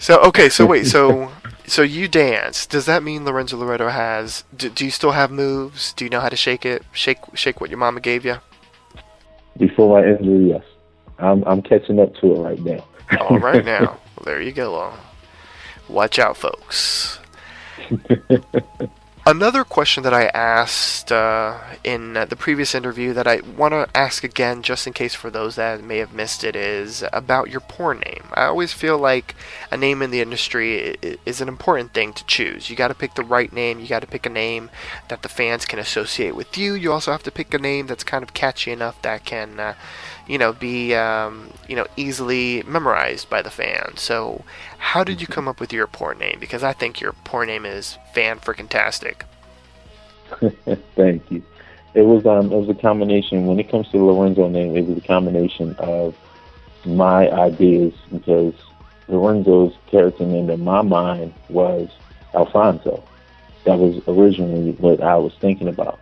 So 0.00 0.18
okay, 0.22 0.48
so 0.48 0.64
wait, 0.64 0.86
so 0.86 1.30
so 1.66 1.82
you 1.82 2.08
dance. 2.08 2.66
Does 2.66 2.86
that 2.86 3.02
mean 3.02 3.26
Lorenzo 3.26 3.58
Loretto 3.58 3.88
has? 3.90 4.44
Do, 4.56 4.70
do 4.70 4.86
you 4.86 4.90
still 4.90 5.12
have 5.12 5.30
moves? 5.30 5.92
Do 5.92 6.06
you 6.06 6.10
know 6.10 6.20
how 6.20 6.30
to 6.30 6.36
shake 6.36 6.64
it? 6.64 6.82
Shake 6.92 7.18
shake 7.34 7.60
what 7.60 7.68
your 7.68 7.78
mama 7.78 8.00
gave 8.00 8.24
you? 8.24 8.38
Before 9.58 10.00
my 10.00 10.08
injury, 10.08 10.48
yes, 10.48 10.64
I'm 11.18 11.44
I'm 11.44 11.60
catching 11.60 12.00
up 12.00 12.14
to 12.16 12.34
it 12.34 12.38
right 12.38 12.60
now. 12.60 12.84
All 13.20 13.38
right 13.38 13.64
now. 13.76 13.98
Well, 14.16 14.24
there 14.24 14.40
you 14.40 14.52
go. 14.52 14.94
Watch 15.86 16.18
out, 16.18 16.36
folks. 16.36 17.20
Another 19.26 19.64
question 19.64 20.02
that 20.04 20.14
I 20.14 20.26
asked 20.28 21.12
uh, 21.12 21.58
in 21.84 22.16
uh, 22.16 22.24
the 22.24 22.36
previous 22.36 22.74
interview 22.74 23.12
that 23.12 23.26
I 23.26 23.40
want 23.40 23.72
to 23.72 23.86
ask 23.94 24.24
again, 24.24 24.62
just 24.62 24.86
in 24.86 24.94
case 24.94 25.14
for 25.14 25.28
those 25.28 25.56
that 25.56 25.84
may 25.84 25.98
have 25.98 26.14
missed 26.14 26.42
it, 26.42 26.56
is 26.56 27.04
about 27.12 27.50
your 27.50 27.60
porn 27.60 28.00
name. 28.00 28.24
I 28.32 28.46
always 28.46 28.72
feel 28.72 28.96
like 28.96 29.34
a 29.70 29.76
name 29.76 30.00
in 30.00 30.10
the 30.10 30.22
industry 30.22 30.96
is 31.26 31.42
an 31.42 31.48
important 31.48 31.92
thing 31.92 32.14
to 32.14 32.24
choose. 32.24 32.70
You 32.70 32.76
got 32.76 32.88
to 32.88 32.94
pick 32.94 33.14
the 33.14 33.22
right 33.22 33.52
name. 33.52 33.78
You 33.78 33.88
got 33.88 34.00
to 34.00 34.06
pick 34.06 34.24
a 34.24 34.30
name 34.30 34.70
that 35.08 35.22
the 35.22 35.28
fans 35.28 35.66
can 35.66 35.78
associate 35.78 36.34
with 36.34 36.56
you. 36.56 36.72
You 36.72 36.90
also 36.90 37.12
have 37.12 37.22
to 37.24 37.30
pick 37.30 37.52
a 37.52 37.58
name 37.58 37.88
that's 37.88 38.04
kind 38.04 38.24
of 38.24 38.32
catchy 38.32 38.72
enough 38.72 39.00
that 39.02 39.26
can, 39.26 39.60
uh, 39.60 39.74
you 40.30 40.38
know, 40.38 40.52
be 40.52 40.94
um, 40.94 41.50
you 41.68 41.74
know 41.74 41.88
easily 41.96 42.62
memorized 42.62 43.28
by 43.28 43.42
the 43.42 43.50
fans. 43.50 44.00
So, 44.00 44.44
how 44.78 45.02
did 45.02 45.20
you 45.20 45.26
come 45.26 45.48
up 45.48 45.58
with 45.58 45.72
your 45.72 45.88
porn 45.88 46.20
name? 46.20 46.38
Because 46.38 46.62
I 46.62 46.72
think 46.72 47.00
your 47.00 47.14
porn 47.24 47.48
name 47.48 47.66
is 47.66 47.98
fan 48.14 48.38
freaking 48.38 48.68
tastic. 48.68 49.24
Thank 50.94 51.28
you. 51.32 51.42
It 51.94 52.02
was 52.02 52.24
um 52.26 52.52
it 52.52 52.56
was 52.56 52.68
a 52.68 52.80
combination 52.80 53.46
when 53.46 53.58
it 53.58 53.68
comes 53.68 53.88
to 53.88 53.98
the 53.98 54.04
Lorenzo 54.04 54.48
name, 54.48 54.76
it 54.76 54.86
was 54.86 54.98
a 54.98 55.00
combination 55.00 55.74
of 55.80 56.14
my 56.84 57.28
ideas 57.28 57.92
because 58.12 58.54
Lorenzo's 59.08 59.74
character 59.90 60.24
name 60.24 60.48
in 60.48 60.62
my 60.62 60.82
mind 60.82 61.34
was 61.48 61.90
Alfonso. 62.34 63.02
That 63.64 63.80
was 63.80 64.00
originally 64.06 64.72
what 64.78 65.02
I 65.02 65.16
was 65.16 65.32
thinking 65.40 65.66
about. 65.66 65.98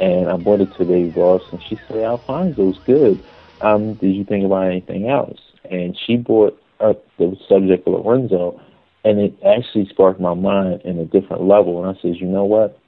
And 0.00 0.28
I 0.28 0.36
brought 0.36 0.60
it 0.60 0.74
to 0.76 0.84
Baby 0.84 1.10
Boss, 1.10 1.42
and 1.50 1.62
she 1.62 1.78
said, 1.88 2.04
Alfonso's 2.04 2.78
good. 2.84 3.22
Um, 3.60 3.94
did 3.94 4.14
you 4.14 4.24
think 4.24 4.44
about 4.44 4.66
anything 4.66 5.08
else? 5.08 5.38
And 5.70 5.96
she 6.06 6.16
brought 6.16 6.60
up 6.80 7.04
the 7.18 7.36
subject 7.48 7.86
of 7.86 7.94
Lorenzo 7.94 8.60
and 9.04 9.18
it 9.18 9.34
actually 9.46 9.88
sparked 9.88 10.20
my 10.20 10.34
mind 10.34 10.82
in 10.84 10.98
a 10.98 11.04
different 11.04 11.42
level 11.44 11.82
and 11.84 11.96
I 11.96 12.00
said, 12.00 12.16
you 12.16 12.26
know 12.26 12.44
what? 12.44 12.80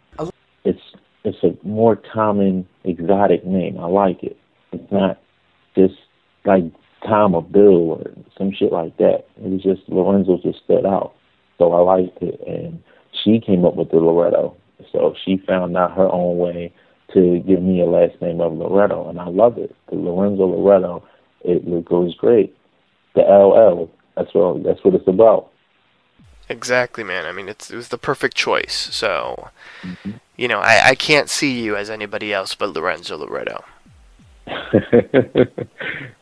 it's 0.64 0.80
it's 1.24 1.38
a 1.44 1.66
more 1.66 1.96
common 1.96 2.66
exotic 2.84 3.44
name. 3.46 3.78
I 3.78 3.86
like 3.86 4.22
it. 4.22 4.36
It's 4.72 4.90
not 4.90 5.20
just 5.76 5.94
like 6.44 6.64
Tom 7.06 7.34
or 7.34 7.42
Bill 7.42 7.92
or 7.92 8.10
some 8.36 8.52
shit 8.52 8.72
like 8.72 8.96
that. 8.96 9.26
It 9.36 9.50
was 9.50 9.62
just 9.62 9.88
Lorenzo 9.88 10.38
just 10.42 10.64
stood 10.64 10.84
out. 10.84 11.14
So 11.58 11.72
I 11.72 11.80
liked 11.80 12.20
it 12.22 12.40
and 12.46 12.82
she 13.22 13.40
came 13.40 13.64
up 13.64 13.76
with 13.76 13.90
the 13.90 13.98
Loretto. 13.98 14.56
So 14.90 15.14
she 15.24 15.40
found 15.46 15.76
out 15.76 15.96
her 15.96 16.08
own 16.08 16.38
way 16.38 16.72
to 17.14 17.40
give 17.40 17.62
me 17.62 17.80
a 17.80 17.86
last 17.86 18.20
name 18.20 18.40
of 18.40 18.52
Loretto 18.54 19.08
and 19.08 19.20
I 19.20 19.28
love 19.28 19.58
it. 19.58 19.74
The 19.88 19.96
Lorenzo 19.96 20.46
Loretto, 20.46 21.04
it, 21.42 21.66
it 21.66 21.84
goes 21.84 22.14
great. 22.14 22.56
The 23.14 23.22
LL, 23.22 23.90
that's 24.16 24.32
what 24.34 24.62
that's 24.62 24.82
what 24.84 24.94
it's 24.94 25.08
about. 25.08 25.50
Exactly, 26.48 27.04
man. 27.04 27.24
I 27.26 27.32
mean, 27.32 27.48
it's 27.48 27.70
it 27.70 27.76
was 27.76 27.88
the 27.88 27.98
perfect 27.98 28.36
choice. 28.36 28.88
So, 28.92 29.48
mm-hmm. 29.82 30.12
you 30.36 30.48
know, 30.48 30.60
I, 30.60 30.90
I 30.90 30.94
can't 30.94 31.28
see 31.28 31.62
you 31.62 31.76
as 31.76 31.90
anybody 31.90 32.32
else 32.32 32.54
but 32.54 32.70
Lorenzo 32.70 33.16
Loretto. 33.16 33.64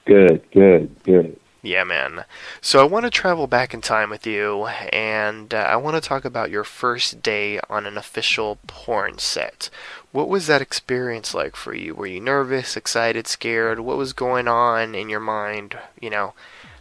good, 0.06 0.42
good, 0.52 1.02
good. 1.04 1.37
Yeah, 1.62 1.84
man. 1.84 2.24
So 2.60 2.80
I 2.80 2.84
want 2.84 3.04
to 3.04 3.10
travel 3.10 3.46
back 3.46 3.74
in 3.74 3.82
time 3.82 4.08
with 4.08 4.26
you, 4.26 4.66
and 4.66 5.52
uh, 5.52 5.58
I 5.58 5.76
want 5.76 6.02
to 6.02 6.08
talk 6.08 6.24
about 6.24 6.50
your 6.50 6.64
first 6.64 7.22
day 7.22 7.60
on 7.68 7.84
an 7.84 7.98
official 7.98 8.58
porn 8.66 9.18
set. 9.18 9.68
What 10.12 10.28
was 10.28 10.46
that 10.46 10.62
experience 10.62 11.34
like 11.34 11.56
for 11.56 11.74
you? 11.74 11.94
Were 11.94 12.06
you 12.06 12.20
nervous, 12.20 12.76
excited, 12.76 13.26
scared? 13.26 13.80
What 13.80 13.98
was 13.98 14.14
going 14.14 14.48
on 14.48 14.94
in 14.94 15.10
your 15.10 15.20
mind, 15.20 15.78
you 16.00 16.08
know, 16.08 16.32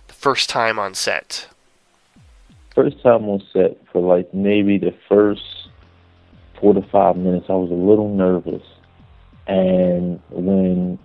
the 0.08 0.14
first 0.14 0.50
time 0.50 0.80
on 0.80 0.94
set? 0.94 1.48
first 2.80 3.02
time 3.04 3.28
on 3.28 3.42
set 3.52 3.78
for 3.92 4.02
like 4.02 4.34
maybe 4.34 4.78
the 4.78 4.96
first 5.10 5.42
four 6.60 6.74
to 6.74 6.82
five 6.84 7.18
minutes, 7.18 7.48
I 7.50 7.54
was 7.54 7.72
a 7.72 7.74
little 7.74 8.14
nervous. 8.14 8.64
And 9.48 10.22
when 10.30 11.00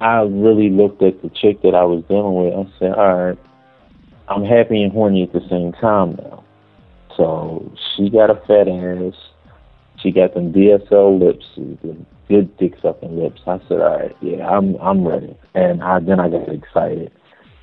I 0.00 0.20
really 0.22 0.70
looked 0.70 1.02
at 1.02 1.22
the 1.22 1.28
chick 1.30 1.62
that 1.62 1.74
I 1.74 1.84
was 1.84 2.04
dealing 2.08 2.34
with, 2.34 2.54
I 2.54 2.78
said, 2.78 2.92
all 2.92 3.14
right, 3.14 3.38
I'm 4.28 4.44
happy 4.44 4.82
and 4.82 4.92
horny 4.92 5.22
at 5.22 5.32
the 5.32 5.40
same 5.48 5.72
time 5.72 6.16
now. 6.16 6.44
So 7.16 7.72
she 7.96 8.10
got 8.10 8.30
a 8.30 8.36
fat 8.46 8.68
ass. 8.68 9.14
She 10.00 10.12
got 10.12 10.34
them 10.34 10.52
DSL 10.52 11.18
lips, 11.18 11.44
the 11.56 11.96
good 12.28 12.56
dick 12.58 12.74
sucking 12.80 13.18
lips. 13.18 13.40
I 13.46 13.58
said, 13.68 13.80
all 13.80 13.98
right, 13.98 14.16
yeah, 14.20 14.46
I'm 14.46 14.76
I'm 14.76 15.06
ready. 15.06 15.36
And 15.54 15.82
I 15.82 15.98
then 15.98 16.20
I 16.20 16.28
got 16.28 16.48
excited 16.48 17.10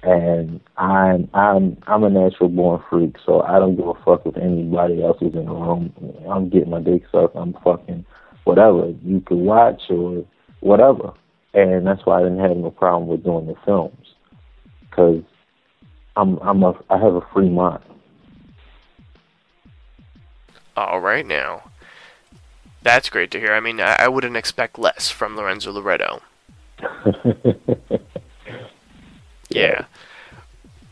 and 0.05 0.59
I'm 0.77 1.27
I'm 1.33 1.77
I'm 1.87 2.03
a 2.03 2.09
natural 2.09 2.49
born 2.49 2.81
freak, 2.89 3.15
so 3.25 3.41
I 3.41 3.57
don't 3.59 3.75
give 3.75 3.87
a 3.87 3.93
fuck 4.05 4.21
if 4.25 4.37
anybody 4.37 5.03
else 5.03 5.17
is 5.21 5.33
in 5.33 5.45
the 5.45 5.51
room. 5.51 5.91
I'm 6.29 6.49
getting 6.49 6.69
my 6.69 6.79
dick 6.79 7.03
sucked. 7.11 7.35
I'm 7.35 7.53
fucking 7.63 8.05
whatever 8.43 8.93
you 9.03 9.21
could 9.21 9.39
watch 9.39 9.81
or 9.89 10.23
whatever, 10.59 11.11
and 11.55 11.87
that's 11.87 12.05
why 12.05 12.19
I 12.19 12.23
didn't 12.23 12.39
have 12.39 12.57
no 12.57 12.71
problem 12.71 13.07
with 13.07 13.23
doing 13.23 13.47
the 13.47 13.55
films, 13.65 14.15
because 14.81 15.23
I'm 16.15 16.37
I'm 16.39 16.63
a 16.63 16.73
I 16.89 16.97
have 16.97 17.15
a 17.15 17.21
free 17.33 17.49
mind. 17.49 17.83
All 20.77 20.99
right, 20.99 21.25
now. 21.25 21.63
That's 22.81 23.09
great 23.09 23.31
to 23.31 23.39
hear. 23.39 23.53
I 23.53 23.61
mean, 23.61 23.79
I, 23.81 23.95
I 24.01 24.07
wouldn't 24.07 24.37
expect 24.37 24.77
less 24.77 25.09
from 25.09 25.35
Lorenzo 25.35 25.71
Loretto. 25.71 26.21
Yeah. 29.49 29.85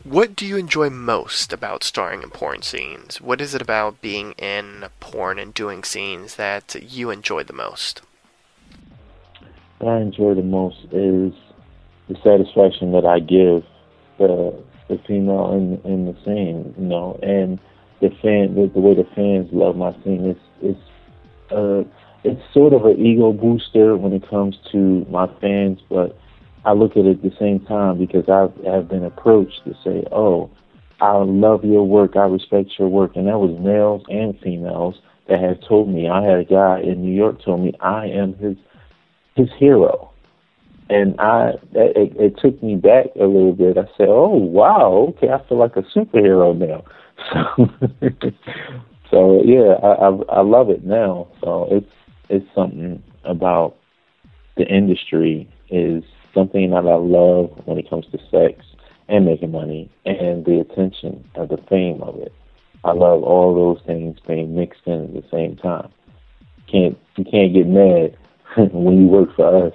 What 0.04 0.36
do 0.36 0.46
you 0.46 0.56
enjoy 0.56 0.90
most 0.90 1.52
about 1.52 1.82
starring 1.82 2.22
in 2.22 2.30
porn 2.30 2.62
scenes? 2.62 3.20
What 3.20 3.40
is 3.40 3.54
it 3.54 3.62
about 3.62 4.02
being 4.02 4.32
in 4.32 4.86
porn 5.00 5.38
and 5.38 5.52
doing 5.54 5.82
scenes 5.82 6.36
that 6.36 6.74
you 6.80 7.10
enjoy 7.10 7.44
the 7.44 7.52
most? 7.52 8.02
What 9.78 9.90
I 9.90 10.00
enjoy 10.00 10.34
the 10.34 10.42
most 10.42 10.78
is 10.92 11.32
the 12.08 12.16
satisfaction 12.22 12.92
that 12.92 13.04
I 13.04 13.20
give 13.20 13.64
the 14.18 14.54
the 14.88 14.98
female 15.06 15.52
in 15.52 15.80
in 15.90 16.06
the 16.06 16.16
scene, 16.24 16.74
you 16.78 16.86
know, 16.86 17.18
and 17.22 17.58
the 18.00 18.10
fan 18.22 18.54
the, 18.54 18.70
the 18.72 18.80
way 18.80 18.94
the 18.94 19.08
fans 19.14 19.48
love 19.52 19.76
my 19.76 19.92
scene. 20.04 20.24
It's 20.26 20.40
it's 20.62 21.52
uh 21.52 21.82
it's 22.22 22.40
sort 22.52 22.72
of 22.72 22.84
an 22.84 22.98
ego 23.04 23.32
booster 23.32 23.96
when 23.96 24.12
it 24.12 24.28
comes 24.28 24.56
to 24.72 25.06
my 25.10 25.26
fans, 25.40 25.80
but 25.90 26.16
I 26.64 26.72
look 26.72 26.92
at 26.92 27.04
it 27.04 27.18
at 27.18 27.22
the 27.22 27.36
same 27.38 27.60
time 27.60 27.98
because 27.98 28.28
I've 28.28 28.54
have 28.64 28.88
been 28.88 29.04
approached 29.04 29.64
to 29.64 29.74
say, 29.84 30.04
"Oh, 30.12 30.50
I 31.00 31.16
love 31.16 31.64
your 31.64 31.84
work, 31.84 32.16
I 32.16 32.26
respect 32.26 32.78
your 32.78 32.88
work," 32.88 33.16
and 33.16 33.26
that 33.26 33.38
was 33.38 33.58
males 33.58 34.02
and 34.08 34.38
females 34.40 34.94
that 35.28 35.40
have 35.40 35.60
told 35.66 35.88
me. 35.88 36.08
I 36.08 36.22
had 36.22 36.38
a 36.38 36.44
guy 36.44 36.80
in 36.80 37.02
New 37.02 37.14
York 37.14 37.42
told 37.42 37.60
me 37.60 37.72
I 37.80 38.06
am 38.06 38.34
his 38.34 38.56
his 39.36 39.48
hero, 39.58 40.10
and 40.88 41.18
I 41.20 41.52
it, 41.72 42.12
it 42.16 42.38
took 42.38 42.62
me 42.62 42.76
back 42.76 43.06
a 43.16 43.24
little 43.24 43.52
bit. 43.52 43.78
I 43.78 43.84
said, 43.96 44.08
"Oh 44.08 44.36
wow, 44.36 45.14
okay, 45.16 45.30
I 45.30 45.46
feel 45.48 45.58
like 45.58 45.76
a 45.76 45.82
superhero 45.82 46.56
now." 46.56 46.84
So, 49.10 49.38
so 49.38 49.42
yeah, 49.44 49.74
I, 49.82 50.08
I 50.08 50.38
I 50.38 50.40
love 50.40 50.68
it 50.68 50.84
now. 50.84 51.28
So 51.40 51.68
it's 51.70 51.90
it's 52.28 52.46
something 52.54 53.02
about 53.24 53.76
the 54.56 54.66
industry 54.66 55.48
is 55.70 56.02
something 56.34 56.70
that 56.70 56.86
I 56.86 56.96
love 56.96 57.50
when 57.66 57.78
it 57.78 57.88
comes 57.88 58.06
to 58.10 58.18
sex, 58.30 58.64
and 59.08 59.26
making 59.26 59.52
money 59.52 59.90
and 60.04 60.44
the 60.44 60.60
attention 60.60 61.28
of 61.34 61.48
the 61.48 61.58
fame 61.68 62.02
of 62.02 62.16
it. 62.16 62.32
I 62.84 62.92
love 62.92 63.22
all 63.22 63.54
those 63.54 63.84
things 63.86 64.18
being 64.26 64.54
mixed 64.54 64.82
in 64.86 65.04
at 65.04 65.14
the 65.14 65.24
same 65.30 65.56
time. 65.56 65.90
Can't 66.70 66.98
you 67.16 67.24
can't 67.24 67.54
get 67.54 67.66
mad 67.66 68.16
when 68.72 69.00
you 69.00 69.06
work 69.06 69.34
for 69.36 69.66
us 69.66 69.74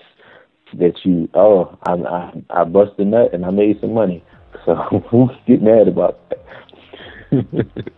that 0.74 1.03
you 1.03 1.29
oh 1.33 1.77
I 1.83 1.93
I, 1.93 2.43
I 2.50 2.62
a 2.63 3.05
nut 3.05 3.33
and 3.33 3.45
I 3.45 3.50
made 3.50 3.79
some 3.81 3.93
money. 3.93 4.24
So 4.65 4.75
who 5.09 5.29
get 5.45 5.62
mad 5.62 5.88
about 5.88 6.19
that? 6.29 6.43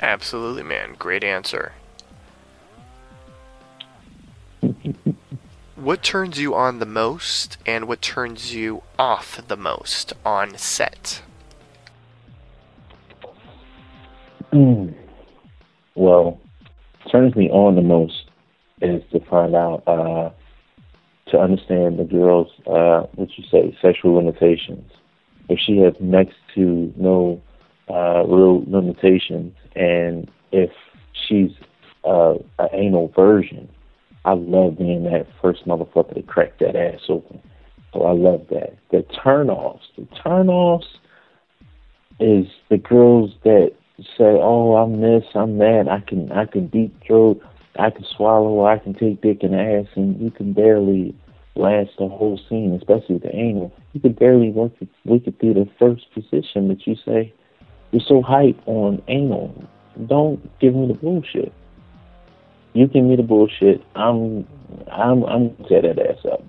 Absolutely, 0.00 0.62
man. 0.62 0.94
Great 0.98 1.24
answer. 1.24 1.72
what 5.74 6.02
turns 6.02 6.40
you 6.40 6.54
on 6.54 6.78
the 6.78 6.86
most 6.86 7.58
and 7.66 7.86
what 7.86 8.00
turns 8.00 8.54
you 8.54 8.82
off 8.98 9.40
the 9.46 9.56
most 9.56 10.12
on 10.24 10.56
set? 10.56 11.22
Mm. 14.52 14.94
Well, 15.94 16.40
turns 17.10 17.34
me 17.36 17.50
on 17.50 17.74
the 17.74 17.82
most 17.82 18.23
is 18.88 19.02
to 19.12 19.20
find 19.20 19.54
out, 19.54 19.82
uh, 19.86 20.30
to 21.30 21.38
understand 21.38 21.98
the 21.98 22.04
girl's, 22.04 22.50
uh, 22.66 23.06
what 23.14 23.28
you 23.36 23.44
say, 23.50 23.76
sexual 23.80 24.14
limitations. 24.14 24.90
If 25.48 25.58
she 25.58 25.78
has 25.78 25.94
next 26.00 26.36
to 26.54 26.92
no 26.96 27.40
uh, 27.88 28.24
real 28.26 28.64
limitations, 28.66 29.54
and 29.74 30.30
if 30.52 30.70
she's 31.12 31.50
uh, 32.04 32.34
an 32.58 32.68
anal 32.72 33.08
virgin, 33.14 33.68
I 34.24 34.32
love 34.32 34.78
being 34.78 35.04
that 35.04 35.26
first 35.42 35.66
motherfucker 35.66 36.14
to 36.14 36.22
crack 36.22 36.58
that 36.58 36.76
ass 36.76 37.00
open. 37.08 37.40
So 37.92 38.02
I 38.02 38.12
love 38.12 38.46
that. 38.50 38.76
The 38.90 39.04
turnoffs, 39.24 39.82
the 39.96 40.06
turnoffs 40.24 40.86
is 42.20 42.46
the 42.70 42.78
girls 42.78 43.32
that 43.44 43.72
say, 43.98 44.38
"Oh, 44.40 44.76
I'm 44.76 45.00
this, 45.00 45.24
I'm 45.34 45.58
that. 45.58 45.88
I 45.88 46.00
can, 46.00 46.32
I 46.32 46.46
can 46.46 46.68
deep 46.68 46.96
throat, 47.06 47.40
I 47.78 47.90
can 47.90 48.04
swallow, 48.04 48.66
I 48.66 48.78
can 48.78 48.94
take 48.94 49.20
dick 49.22 49.42
in 49.42 49.52
the 49.52 49.60
ass," 49.60 49.86
and 49.94 50.20
you 50.20 50.30
can 50.30 50.52
barely 50.52 51.14
last 51.56 51.90
the 51.98 52.08
whole 52.08 52.38
scene, 52.48 52.72
especially 52.72 53.16
with 53.16 53.22
the 53.22 53.34
anal. 53.34 53.72
You 53.92 54.00
can 54.00 54.12
barely 54.12 54.50
work 54.50 54.72
it, 54.80 54.88
work 55.04 55.26
it 55.26 55.38
through 55.40 55.54
the 55.54 55.68
first 55.78 56.12
position, 56.12 56.68
but 56.68 56.86
you 56.86 56.96
say 56.96 57.32
you're 57.92 58.02
so 58.02 58.22
hype 58.22 58.60
on 58.66 59.02
anal. 59.08 59.54
Don't 60.06 60.40
give 60.58 60.74
me 60.74 60.88
the 60.88 60.94
bullshit. 60.94 61.52
You 62.72 62.88
give 62.88 63.04
me 63.04 63.14
the 63.14 63.22
bullshit. 63.22 63.84
I'm, 63.94 64.46
I'm, 64.90 65.22
I'm 65.24 65.54
tear 65.68 65.82
that 65.82 65.98
ass 65.98 66.24
up 66.24 66.42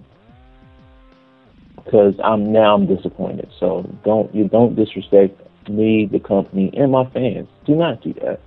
because 1.75 2.15
I'm 2.23 2.51
now 2.51 2.73
I'm 2.73 2.87
disappointed. 2.87 3.49
So 3.59 3.87
don't 4.03 4.33
you 4.33 4.47
don't 4.47 4.75
disrespect 4.75 5.39
me, 5.69 6.07
the 6.11 6.19
company, 6.19 6.71
and 6.75 6.91
my 6.91 7.07
fans. 7.11 7.47
Do 7.65 7.75
not 7.75 8.01
do 8.01 8.13
that. 8.13 8.39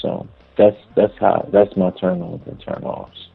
So 0.00 0.28
that's 0.60 0.76
that's 0.94 1.18
how 1.18 1.48
that's 1.52 1.74
my 1.76 1.90
turn 1.92 2.20
ons 2.20 2.42
and 2.46 2.60
turn 2.60 2.84
offs. 2.84 3.28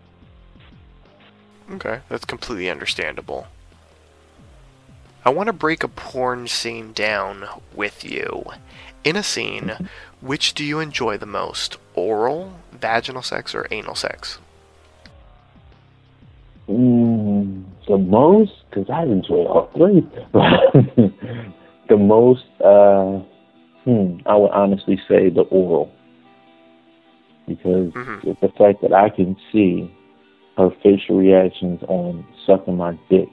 Okay, 1.72 2.01
that's 2.08 2.25
completely 2.25 2.70
understandable. 2.70 3.48
I 5.25 5.29
want 5.29 5.48
to 5.48 5.53
break 5.53 5.84
a 5.84 5.88
porn 5.88 6.48
scene 6.48 6.94
down 6.94 7.48
with 7.74 8.03
you. 8.03 8.46
In 9.03 9.15
a 9.15 9.24
scene, 9.24 9.89
which 10.22 10.53
do 10.53 10.63
you 10.63 10.79
enjoy 10.79 11.17
the 11.17 11.25
most? 11.25 11.77
Oral, 11.96 12.53
vaginal 12.72 13.24
sex, 13.24 13.55
or 13.55 13.65
anal 13.72 13.96
sex? 13.96 14.38
Mm, 16.70 17.63
the 17.88 17.98
most, 17.98 18.53
because 18.70 18.89
I 18.91 19.03
enjoy 19.03 19.46
all 19.46 19.70
three. 19.75 20.08
the 21.89 21.98
most, 21.98 22.46
uh, 22.63 23.20
hmm, 23.84 24.17
I 24.27 24.36
would 24.36 24.51
honestly 24.51 25.00
say 25.08 25.29
the 25.29 25.41
oral. 25.41 25.94
Because 27.47 27.93
Mhm. 27.93 28.23
with 28.23 28.39
the 28.39 28.49
fact 28.49 28.81
that 28.81 28.93
I 28.93 29.09
can 29.09 29.35
see 29.51 29.89
her 30.57 30.69
facial 30.81 31.17
reactions 31.17 31.81
on 31.87 32.25
sucking 32.45 32.77
my 32.77 32.97
dick, 33.09 33.29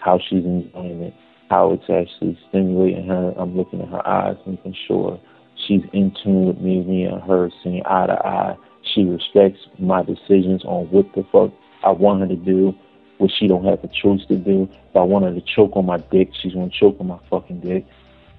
how 0.00 0.18
she's 0.18 0.44
enjoying 0.44 1.02
it, 1.02 1.14
how 1.50 1.72
it's 1.72 1.88
actually 1.88 2.36
stimulating 2.48 3.06
her. 3.06 3.32
I'm 3.36 3.56
looking 3.56 3.80
at 3.80 3.88
her 3.88 4.06
eyes, 4.06 4.36
making 4.46 4.74
sure 4.86 5.18
she's 5.56 5.82
in 5.92 6.10
tune 6.22 6.46
with 6.46 6.60
me, 6.60 6.82
me 6.82 7.04
and 7.04 7.22
her 7.22 7.50
seeing 7.62 7.82
eye 7.86 8.06
to 8.06 8.26
eye. 8.26 8.56
She 8.82 9.04
respects 9.04 9.60
my 9.78 10.02
decisions 10.02 10.64
on 10.64 10.86
what 10.90 11.12
the 11.14 11.24
fuck 11.24 11.50
I 11.84 11.90
want 11.90 12.20
her 12.20 12.26
to 12.26 12.36
do, 12.36 12.74
what 13.18 13.30
she 13.30 13.46
don't 13.46 13.64
have 13.64 13.82
a 13.84 13.88
choice 13.88 14.24
to 14.26 14.36
do. 14.36 14.68
If 14.90 14.96
I 14.96 15.02
want 15.02 15.24
her 15.24 15.32
to 15.32 15.40
choke 15.40 15.76
on 15.76 15.86
my 15.86 15.98
dick, 15.98 16.30
she's 16.40 16.54
gonna 16.54 16.70
choke 16.70 16.96
on 17.00 17.06
my 17.06 17.18
fucking 17.30 17.60
dick. 17.60 17.86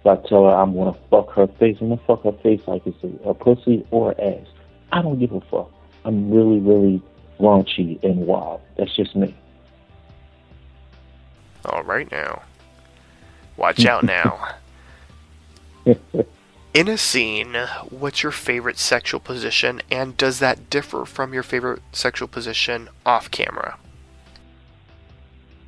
If 0.02 0.06
I 0.06 0.28
tell 0.28 0.44
her 0.44 0.56
I'm 0.56 0.76
gonna 0.76 0.96
fuck 1.10 1.32
her 1.32 1.48
face, 1.48 1.78
I'm 1.82 1.90
gonna 1.90 2.02
fuck 2.06 2.24
her 2.24 2.32
face 2.44 2.62
like 2.68 2.86
it's 2.86 3.04
a, 3.04 3.30
a 3.30 3.34
pussy 3.34 3.86
or 3.92 4.14
ass. 4.22 4.46
I 4.96 5.02
don't 5.02 5.20
give 5.20 5.34
a 5.34 5.42
fuck. 5.42 5.70
I'm 6.06 6.32
really, 6.32 6.60
really 6.60 7.02
raunchy 7.38 8.02
and 8.02 8.26
wild. 8.26 8.62
That's 8.78 8.96
just 8.96 9.14
me. 9.14 9.36
All 11.66 11.84
right 11.84 12.10
now. 12.10 12.44
Watch 13.58 13.86
out 13.86 14.04
now. 14.16 14.56
In 16.74 16.88
a 16.88 16.98
scene, 16.98 17.56
what's 17.90 18.24
your 18.24 18.32
favorite 18.32 18.78
sexual 18.78 19.20
position, 19.20 19.82
and 19.92 20.16
does 20.16 20.40
that 20.40 20.70
differ 20.70 21.06
from 21.06 21.34
your 21.34 21.44
favorite 21.44 21.82
sexual 21.92 22.28
position 22.30 22.90
off 23.06 23.30
camera? 23.32 23.78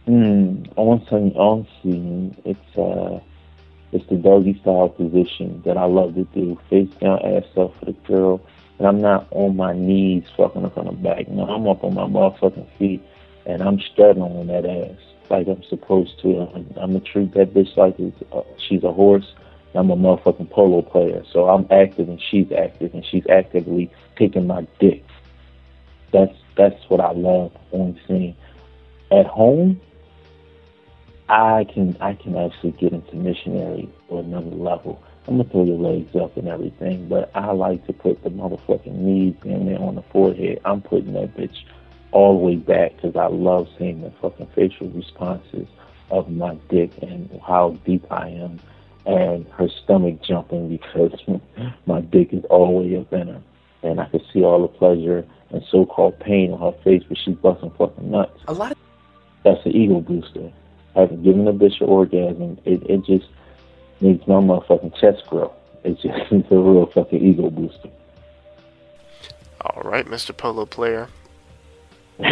Mm, 0.07 0.71
on 0.77 1.05
some 1.09 1.31
on 1.31 1.67
scene, 1.81 2.35
it's 2.45 2.77
uh, 2.77 3.19
it's 3.91 4.05
the 4.09 4.15
doggy 4.15 4.57
style 4.61 4.89
position 4.89 5.61
that 5.65 5.77
I 5.77 5.85
love 5.85 6.15
to 6.15 6.23
do, 6.25 6.57
face 6.69 6.89
down, 7.01 7.19
ass 7.25 7.45
up 7.57 7.77
for 7.79 7.85
the 7.85 7.93
girl, 8.05 8.41
and 8.77 8.87
I'm 8.87 9.01
not 9.01 9.27
on 9.31 9.55
my 9.55 9.73
knees 9.73 10.23
fucking 10.35 10.65
up 10.65 10.77
on 10.77 10.85
the 10.85 10.91
back. 10.91 11.27
No, 11.29 11.45
I'm 11.45 11.67
up 11.67 11.83
on 11.83 11.93
my 11.93 12.03
motherfucking 12.03 12.77
feet, 12.77 13.01
and 13.45 13.61
I'm 13.61 13.79
on 13.99 14.47
that 14.47 14.65
ass 14.65 14.99
like 15.29 15.47
I'm 15.47 15.63
supposed 15.63 16.19
to. 16.21 16.39
I'm, 16.39 16.65
I'm 16.77 16.93
gonna 16.93 16.99
treat 16.99 17.33
that 17.33 17.53
bitch 17.53 17.75
like 17.77 17.99
it's, 17.99 18.21
uh, 18.31 18.41
she's 18.57 18.83
a 18.83 18.91
horse. 18.91 19.33
I'm 19.75 19.91
a 19.91 19.95
motherfucking 19.95 20.49
polo 20.49 20.81
player, 20.81 21.23
so 21.31 21.49
I'm 21.49 21.67
active 21.69 22.09
and 22.09 22.21
she's 22.21 22.51
active, 22.51 22.93
and 22.93 23.05
she's 23.05 23.25
actively 23.29 23.91
taking 24.17 24.47
my 24.47 24.65
dick. 24.79 25.03
That's 26.11 26.35
that's 26.55 26.89
what 26.89 26.99
I 26.99 27.11
love 27.11 27.51
on 27.71 27.99
scene. 28.07 28.35
At 29.11 29.27
home, 29.27 29.79
I 31.29 31.65
can 31.65 31.97
I 31.99 32.13
can 32.13 32.35
actually 32.37 32.71
get 32.71 32.93
into 32.93 33.15
missionary 33.15 33.89
or 34.09 34.21
another 34.21 34.55
level. 34.55 35.03
I'm 35.27 35.37
gonna 35.37 35.49
throw 35.49 35.65
your 35.65 35.77
legs 35.77 36.15
up 36.15 36.37
and 36.37 36.47
everything, 36.47 37.09
but 37.09 37.29
I 37.35 37.51
like 37.51 37.85
to 37.87 37.93
put 37.93 38.23
the 38.23 38.29
motherfucking 38.29 38.93
knees 38.93 39.35
in 39.43 39.65
there 39.65 39.81
on 39.81 39.95
the 39.95 40.01
forehead. 40.03 40.61
I'm 40.63 40.81
putting 40.81 41.13
that 41.13 41.35
bitch 41.35 41.65
all 42.11 42.39
the 42.39 42.45
way 42.45 42.55
back 42.55 42.95
because 42.95 43.15
I 43.17 43.27
love 43.27 43.67
seeing 43.77 44.01
the 44.01 44.11
fucking 44.21 44.47
facial 44.55 44.87
responses 44.89 45.67
of 46.11 46.31
my 46.31 46.55
dick 46.69 46.91
and 47.01 47.29
how 47.45 47.77
deep 47.85 48.05
I 48.09 48.29
am, 48.29 48.61
and 49.05 49.45
her 49.49 49.67
stomach 49.83 50.21
jumping 50.23 50.69
because 50.69 51.11
my 51.85 51.99
dick 51.99 52.29
is 52.31 52.45
all 52.45 52.67
the 52.67 52.87
way 52.87 52.97
up 52.97 53.11
in 53.11 53.27
her, 53.27 53.41
and 53.83 53.99
I 53.99 54.05
can 54.05 54.21
see 54.31 54.43
all 54.43 54.61
the 54.61 54.69
pleasure 54.69 55.25
and 55.49 55.61
so-called 55.69 56.19
pain 56.19 56.53
on 56.53 56.73
her 56.73 56.79
face, 56.83 57.03
but 57.07 57.17
she's 57.17 57.35
busting 57.35 57.71
fucking 57.71 58.09
nuts. 58.09 58.39
A 58.47 58.53
lot 58.53 58.71
of 58.71 58.77
That's 59.43 59.65
an 59.65 59.75
ego 59.75 59.99
booster. 59.99 60.53
Having 60.95 61.23
given 61.23 61.47
a 61.47 61.53
bitch 61.53 61.81
an 61.81 61.87
orgasm, 61.87 62.59
it, 62.65 62.81
it 62.89 63.05
just 63.05 63.27
makes 64.01 64.27
no 64.27 64.41
motherfucking 64.41 64.99
chest 64.99 65.25
grow. 65.27 65.53
It's 65.83 66.01
just 66.01 66.17
it's 66.31 66.51
a 66.51 66.55
real 66.55 66.87
fucking 66.87 67.23
ego 67.23 67.49
booster. 67.49 67.89
All 69.61 69.81
right, 69.83 70.05
Mr. 70.05 70.35
Polo 70.35 70.65
player. 70.65 71.07
Got 72.19 72.31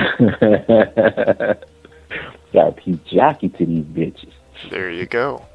to 2.83 2.99
jockey 3.11 3.49
to 3.49 3.65
these 3.65 3.85
bitches. 3.85 4.31
There 4.69 4.89
you 4.89 5.05
go. 5.05 5.45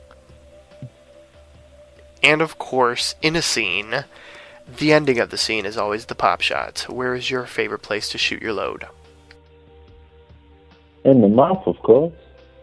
And 2.22 2.42
of 2.42 2.58
course, 2.58 3.14
in 3.22 3.34
a 3.34 3.42
scene, 3.42 4.04
the 4.78 4.92
ending 4.92 5.18
of 5.18 5.30
the 5.30 5.38
scene 5.38 5.64
is 5.64 5.76
always 5.76 6.06
the 6.06 6.14
pop 6.14 6.42
shot. 6.42 6.86
Where 6.88 7.14
is 7.14 7.30
your 7.30 7.46
favorite 7.46 7.82
place 7.82 8.08
to 8.10 8.18
shoot 8.18 8.42
your 8.42 8.52
load? 8.52 8.86
In 11.04 11.22
the 11.22 11.28
mouth, 11.28 11.66
of 11.66 11.78
course. 11.78 12.12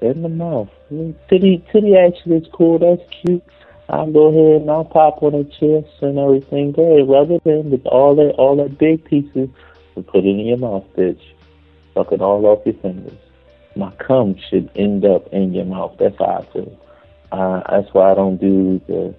In 0.01 0.21
the 0.21 0.29
mouth. 0.29 0.69
Titty, 0.89 1.65
titty 1.71 1.95
action 1.97 2.33
is 2.33 2.47
cool. 2.53 2.79
That's 2.79 3.01
cute. 3.09 3.43
I'll 3.89 4.11
go 4.11 4.27
ahead 4.27 4.61
and 4.61 4.71
I'll 4.71 4.85
pop 4.85 5.21
on 5.23 5.33
her 5.33 5.43
chest 5.43 6.01
and 6.01 6.17
everything. 6.17 6.71
Go 6.73 6.95
ahead, 6.95 7.09
rub 7.09 7.31
it 7.31 7.41
in 7.45 7.71
with 7.71 7.85
all 7.85 8.15
that, 8.15 8.31
all 8.37 8.55
that 8.57 8.77
big 8.77 9.03
pieces, 9.05 9.49
and 9.95 10.07
put 10.07 10.25
it 10.25 10.29
in 10.29 10.39
your 10.39 10.57
mouth, 10.57 10.85
bitch. 10.95 11.21
Suck 11.93 12.11
it 12.11 12.21
all 12.21 12.45
off 12.45 12.65
your 12.65 12.75
fingers. 12.75 13.17
My 13.75 13.91
cum 13.95 14.35
should 14.49 14.69
end 14.75 15.05
up 15.05 15.27
in 15.33 15.53
your 15.53 15.65
mouth. 15.65 15.95
That's 15.99 16.17
how 16.17 16.25
I 16.25 16.53
feel. 16.53 16.79
Uh, 17.31 17.61
that's 17.69 17.93
why 17.93 18.11
I 18.11 18.15
don't 18.15 18.37
do 18.37 18.81
the 18.87 19.13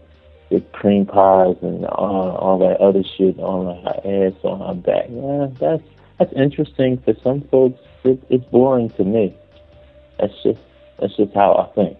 the 0.51 0.61
cream 0.73 1.05
pies 1.05 1.57
and 1.61 1.85
all, 1.85 2.31
all 2.37 2.59
that 2.59 2.81
other 2.81 3.03
shit 3.03 3.39
on 3.39 3.83
her 3.85 3.91
ass 3.99 4.33
on 4.45 4.61
her 4.61 4.81
back. 4.81 5.07
Yeah, 5.11 5.49
that's 5.59 5.83
that's 6.19 6.33
interesting 6.33 6.99
for 6.99 7.15
some 7.23 7.43
folks. 7.43 7.81
It, 8.05 8.23
it's 8.31 8.45
boring 8.47 8.91
to 8.91 9.05
me. 9.05 9.37
That's 10.19 10.33
just 10.43 10.61
that's 10.99 11.17
just 11.17 11.35
how 11.35 11.55
I 11.55 11.75
think. 11.75 11.99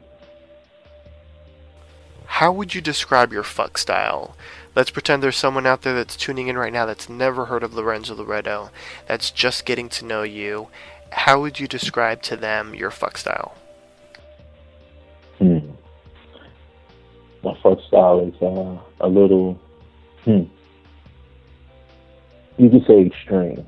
how 2.39 2.53
would 2.53 2.73
you 2.73 2.81
describe 2.81 3.33
your 3.33 3.43
fuck 3.43 3.77
style? 3.77 4.37
Let's 4.77 4.91
pretend 4.91 5.23
there's 5.23 5.37
someone 5.37 5.67
out 5.67 5.83
there 5.83 5.95
that's 5.95 6.15
tuning 6.15 6.47
in 6.47 6.57
right 6.57 6.73
now 6.73 6.87
that's 6.87 7.09
never 7.09 7.47
heard 7.47 7.65
of 7.65 7.75
Lorenzo 7.75 8.15
Loretto, 8.15 8.71
that's 9.07 9.33
just 9.33 9.65
getting 9.65 9.89
to 9.89 10.05
know 10.05 10.23
you. 10.23 10.69
How 11.11 11.41
would 11.41 11.59
you 11.59 11.67
describe 11.67 12.23
to 12.23 12.37
them 12.37 12.77
your 12.77 12.93
fuck 12.93 13.19
style? 13.19 13.57
Hmm. 15.39 15.71
My 17.43 17.59
fuck 17.61 17.81
style 17.89 18.21
is 18.21 18.41
uh, 18.41 18.79
a 19.01 19.09
little, 19.09 19.59
hmm. 20.25 20.45
You 22.57 22.71
could 22.71 22.87
say 22.87 23.07
extreme, 23.07 23.67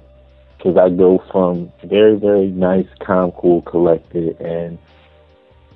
because 0.57 0.77
I 0.77 0.91
go 0.91 1.25
from 1.33 1.73
very, 1.83 2.17
very 2.17 2.49
nice, 2.49 2.87
calm, 3.01 3.33
cool, 3.33 3.63
collected, 3.63 4.41
and 4.41 4.79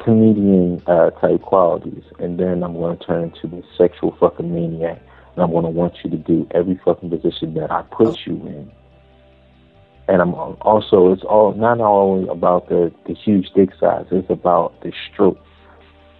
comedian 0.04 0.82
uh, 0.86 1.10
type 1.10 1.42
qualities, 1.42 2.04
and 2.18 2.38
then 2.38 2.62
I'm 2.62 2.74
going 2.74 2.96
to 2.96 3.04
turn 3.04 3.24
into 3.24 3.48
this 3.48 3.64
sexual 3.76 4.14
fucking 4.20 4.52
maniac, 4.54 5.00
and 5.34 5.42
I'm 5.42 5.50
going 5.50 5.64
to 5.64 5.70
want 5.70 5.94
you 6.04 6.10
to 6.10 6.16
do 6.16 6.46
every 6.52 6.78
fucking 6.84 7.10
position 7.10 7.54
that 7.54 7.70
I 7.70 7.82
put 7.82 8.18
you 8.26 8.34
in. 8.46 8.70
And 10.06 10.20
I'm 10.20 10.34
also, 10.34 11.12
it's 11.12 11.22
all 11.22 11.54
not 11.54 11.80
only 11.80 12.28
about 12.28 12.68
the 12.68 12.92
the 13.06 13.14
huge 13.14 13.48
dick 13.56 13.70
size, 13.80 14.04
it's 14.10 14.28
about 14.28 14.78
the 14.82 14.92
stroke, 15.10 15.38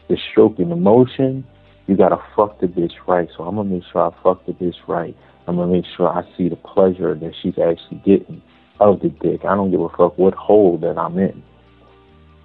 the 0.09 0.17
stroke 0.31 0.59
and 0.59 0.71
the 0.71 0.77
motion. 0.77 1.47
You 1.87 1.95
gotta 1.95 2.17
fuck 2.35 2.61
the 2.61 2.67
bitch 2.67 2.95
right. 3.07 3.29
So 3.37 3.45
I'm 3.45 3.57
gonna 3.57 3.69
make 3.69 3.83
sure 3.93 4.11
I 4.11 4.23
fuck 4.23 4.47
the 4.47 4.53
bitch 4.53 4.77
right. 4.89 5.15
I'm 5.47 5.57
gonna 5.57 5.71
make 5.71 5.85
sure 5.95 6.09
I 6.09 6.23
see 6.35 6.49
the 6.49 6.57
pleasure 6.57 7.15
that 7.15 7.33
she's 7.43 7.59
actually 7.59 8.01
getting 8.07 8.41
of 8.81 9.01
the 9.01 9.11
dick. 9.11 9.45
I 9.45 9.55
don't 9.55 9.71
give 9.71 9.83
a 9.83 9.91
fuck 9.91 10.17
what 10.17 10.33
hole 10.33 10.79
that 10.79 10.97
I'm 10.97 11.19
in. 11.19 11.43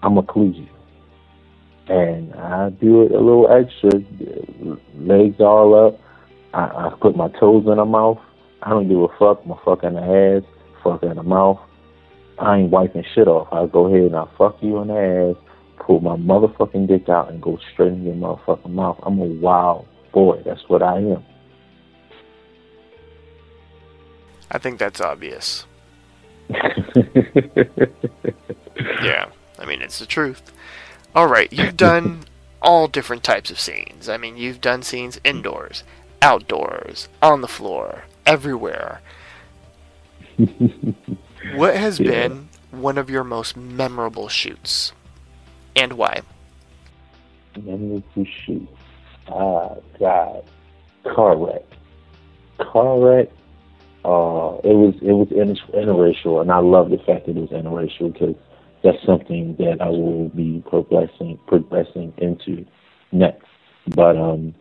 I'm 0.03 0.15
gonna 0.15 0.27
clue 0.27 0.51
you 0.51 0.67
and 1.89 2.33
I 2.35 2.69
do 2.69 3.03
it 3.03 3.11
a 3.11 3.19
little 3.19 3.49
extra. 3.51 3.91
Legs 4.95 5.39
all 5.39 5.87
up. 5.87 5.99
I, 6.53 6.63
I 6.63 6.93
put 6.99 7.15
my 7.15 7.29
toes 7.39 7.65
in 7.67 7.77
her 7.77 7.85
mouth. 7.85 8.19
I 8.61 8.69
don't 8.71 8.87
give 8.87 8.99
a 8.99 9.07
fuck. 9.19 9.45
My 9.45 9.57
fuck 9.63 9.83
in 9.83 9.93
the 9.93 10.01
ass, 10.01 10.43
fuck 10.83 11.03
in 11.03 11.15
the 11.15 11.23
mouth. 11.23 11.59
I 12.37 12.59
ain't 12.59 12.71
wiping 12.71 13.03
shit 13.13 13.27
off. 13.27 13.47
I 13.51 13.65
go 13.67 13.87
ahead 13.87 14.05
and 14.07 14.15
I 14.15 14.25
fuck 14.37 14.57
you 14.61 14.79
in 14.79 14.87
the 14.87 15.35
ass, 15.35 15.35
pull 15.85 15.99
my 15.99 16.15
motherfucking 16.15 16.87
dick 16.87 17.09
out, 17.09 17.31
and 17.31 17.41
go 17.41 17.57
straight 17.73 17.93
in 17.93 18.03
your 18.03 18.15
motherfucking 18.15 18.71
mouth. 18.71 18.99
I'm 19.03 19.19
a 19.19 19.25
wild 19.25 19.87
boy. 20.13 20.41
That's 20.45 20.67
what 20.67 20.81
I 20.81 20.97
am. 20.97 21.23
I 24.51 24.57
think 24.57 24.79
that's 24.79 25.01
obvious. 25.01 25.65
Yeah, 29.03 29.29
I 29.57 29.65
mean, 29.65 29.81
it's 29.81 29.99
the 29.99 30.05
truth. 30.05 30.51
Alright, 31.15 31.51
you've 31.53 31.77
done 31.89 32.21
all 32.61 32.87
different 32.87 33.23
types 33.23 33.49
of 33.51 33.59
scenes. 33.59 34.09
I 34.09 34.17
mean, 34.17 34.37
you've 34.37 34.61
done 34.61 34.83
scenes 34.83 35.19
indoors, 35.23 35.83
outdoors, 36.21 37.07
on 37.21 37.41
the 37.41 37.47
floor, 37.47 38.03
everywhere. 38.25 39.01
what 41.55 41.75
has 41.75 41.99
Yeah. 41.99 42.11
been 42.27 42.49
one 42.71 42.97
of 42.97 43.09
your 43.09 43.23
most 43.23 43.57
memorable 43.57 44.27
shoots? 44.27 44.93
And 45.75 45.93
why? 45.93 46.21
Memorable 47.61 48.03
shoot. 48.45 48.67
Ah, 49.27 49.75
God. 49.99 50.43
Car 51.03 51.37
wreck. 51.37 51.63
Car 52.59 52.99
wreck. 52.99 53.29
Uh, 54.05 54.55
it 54.63 54.73
was 54.73 54.95
it 55.01 55.11
was 55.11 55.27
inter- 55.31 55.77
interracial, 55.77 56.41
and 56.41 56.51
I 56.51 56.59
love 56.59 56.89
the 56.89 56.97
fact 56.99 57.25
that 57.25 57.35
it 57.35 57.39
was 57.39 57.49
interracial 57.49 58.13
because 58.13 58.35
that's 58.83 59.03
something 59.05 59.55
that 59.59 59.77
I 59.81 59.89
will 59.89 60.29
be 60.29 60.63
progressing 60.69 61.39
progressing 61.47 62.13
into 62.17 62.65
next. 63.11 63.45
But 63.87 64.17
um, 64.17 64.55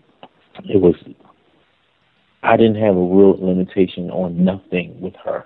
it 0.65 0.81
was. 0.81 0.95
I 2.43 2.57
didn't 2.57 2.77
have 2.77 2.97
a 2.97 3.01
real 3.01 3.37
limitation 3.41 4.11
on 4.11 4.45
nothing 4.45 5.01
with 5.01 5.15
her, 5.25 5.45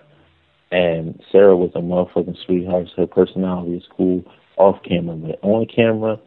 and 0.70 1.20
Sarah 1.30 1.56
was 1.56 1.70
a 1.74 1.78
motherfucking 1.78 2.36
sweetheart. 2.44 2.88
Her 2.96 3.06
personality 3.06 3.76
is 3.76 3.84
cool 3.96 4.24
off 4.56 4.82
camera, 4.84 5.16
but 5.16 5.38
on 5.42 5.66
camera, 5.66 6.18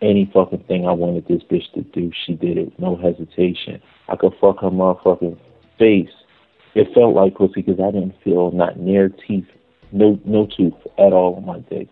any 0.00 0.30
fucking 0.32 0.64
thing 0.64 0.86
I 0.86 0.92
wanted 0.92 1.26
this 1.28 1.42
bitch 1.42 1.72
to 1.74 1.82
do, 1.82 2.10
she 2.26 2.34
did 2.34 2.58
it, 2.58 2.78
no 2.78 2.96
hesitation. 2.96 3.80
I 4.08 4.16
could 4.16 4.32
fuck 4.40 4.60
her 4.60 4.70
motherfucking 4.70 5.38
face. 5.78 6.08
It 6.74 6.88
felt 6.92 7.14
like 7.14 7.36
pussy 7.36 7.62
because 7.62 7.80
I 7.80 7.90
didn't 7.90 8.14
feel 8.22 8.50
not 8.50 8.78
near 8.78 9.08
teeth, 9.08 9.46
no 9.94 10.20
no 10.24 10.46
tooth 10.46 10.74
at 10.98 11.12
all 11.12 11.36
on 11.36 11.46
my 11.46 11.60
dick. 11.60 11.88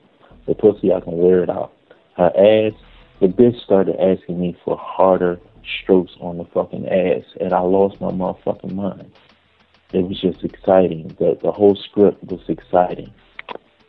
The 0.47 0.55
pussy 0.55 0.93
I 0.93 1.01
can 1.01 1.17
wear 1.17 1.43
it 1.43 1.49
out. 1.49 1.73
Her 2.17 2.33
ass, 2.37 2.79
the 3.21 3.29
bitch 3.29 3.63
started 3.63 3.97
asking 4.01 4.41
me 4.41 4.57
for 4.65 4.77
harder 4.77 5.41
strokes 5.81 6.13
on 6.21 6.39
the 6.39 6.45
fucking 6.45 6.89
ass, 6.89 7.25
and 7.41 7.53
I 7.53 7.61
lost 7.61 8.01
my 8.01 8.11
motherfucking 8.11 8.75
mind. 8.75 9.11
It 9.93 10.09
was 10.09 10.21
just 10.21 10.43
exciting. 10.43 11.15
The 11.19 11.39
the 11.41 11.53
whole 11.53 11.77
script 11.77 12.25
was 12.25 12.41
exciting. 12.49 13.13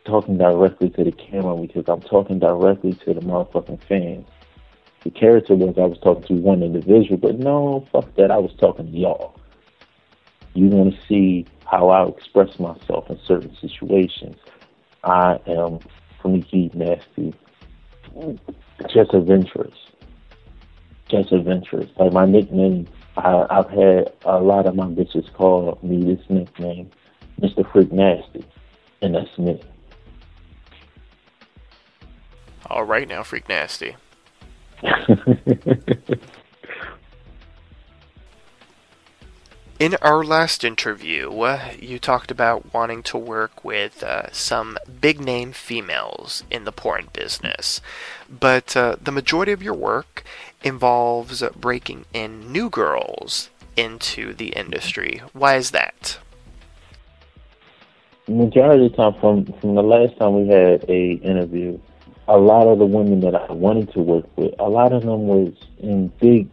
Talking 0.04 0.38
directly 0.38 0.90
to 0.90 1.04
the 1.04 1.12
camera 1.12 1.56
because 1.56 1.84
I'm 1.88 2.02
talking 2.02 2.38
directly 2.38 2.92
to 2.92 3.14
the 3.14 3.20
motherfucking 3.20 3.82
fans. 3.88 4.26
The 5.02 5.10
character 5.10 5.54
was 5.54 5.74
I 5.76 5.86
was 5.86 5.98
talking 5.98 6.24
to 6.24 6.34
one 6.34 6.62
individual, 6.62 7.16
but 7.16 7.38
no, 7.38 7.86
fuck 7.90 8.14
that. 8.14 8.30
I 8.30 8.38
was 8.38 8.52
talking 8.58 8.90
to 8.90 8.96
y'all. 8.96 9.34
You 10.54 10.66
want 10.66 10.94
to 10.94 11.06
see 11.06 11.46
how 11.66 11.88
I 11.88 12.08
express 12.08 12.58
myself 12.58 13.10
in 13.10 13.18
certain 13.26 13.56
situations. 13.60 14.36
I 15.02 15.38
am 15.46 15.80
freaky, 16.22 16.70
nasty, 16.74 17.34
just 18.88 19.12
adventurous. 19.12 19.74
Just 21.08 21.32
adventurous. 21.32 21.90
Like 21.98 22.12
my 22.12 22.24
nickname, 22.24 22.86
I, 23.16 23.46
I've 23.50 23.68
had 23.68 24.12
a 24.24 24.38
lot 24.38 24.66
of 24.66 24.74
my 24.74 24.86
bitches 24.86 25.32
call 25.34 25.78
me 25.82 26.14
this 26.14 26.24
nickname, 26.28 26.90
Mr. 27.40 27.70
Freak 27.72 27.92
Nasty, 27.92 28.44
and 29.02 29.14
that's 29.14 29.36
me. 29.38 29.60
Alright 32.70 33.08
now, 33.08 33.22
Freak 33.22 33.48
Nasty. 33.48 33.96
In 39.80 39.96
our 40.02 40.22
last 40.22 40.62
interview, 40.62 41.32
uh, 41.40 41.72
you 41.80 41.98
talked 41.98 42.30
about 42.30 42.72
wanting 42.72 43.02
to 43.04 43.18
work 43.18 43.64
with 43.64 44.04
uh, 44.04 44.30
some 44.30 44.78
big 45.00 45.20
name 45.20 45.50
females 45.50 46.44
in 46.48 46.64
the 46.64 46.70
porn 46.70 47.08
business, 47.12 47.80
but 48.30 48.76
uh, 48.76 48.94
the 49.02 49.10
majority 49.10 49.50
of 49.50 49.64
your 49.64 49.74
work 49.74 50.22
involves 50.62 51.42
breaking 51.56 52.04
in 52.12 52.52
new 52.52 52.70
girls 52.70 53.50
into 53.76 54.32
the 54.32 54.50
industry. 54.50 55.20
Why 55.32 55.56
is 55.56 55.72
that? 55.72 56.18
majority 58.28 58.86
of 58.86 58.92
the 58.92 58.96
time 58.96 59.14
from 59.20 59.44
from 59.60 59.74
the 59.74 59.82
last 59.82 60.16
time 60.18 60.34
we 60.34 60.48
had 60.48 60.84
a 60.88 61.14
interview, 61.14 61.78
a 62.28 62.38
lot 62.38 62.68
of 62.68 62.78
the 62.78 62.86
women 62.86 63.20
that 63.20 63.34
I 63.34 63.52
wanted 63.52 63.92
to 63.94 64.00
work 64.00 64.24
with, 64.36 64.54
a 64.60 64.68
lot 64.68 64.92
of 64.92 65.02
them 65.02 65.26
was 65.26 65.52
in 65.80 66.08
big 66.20 66.48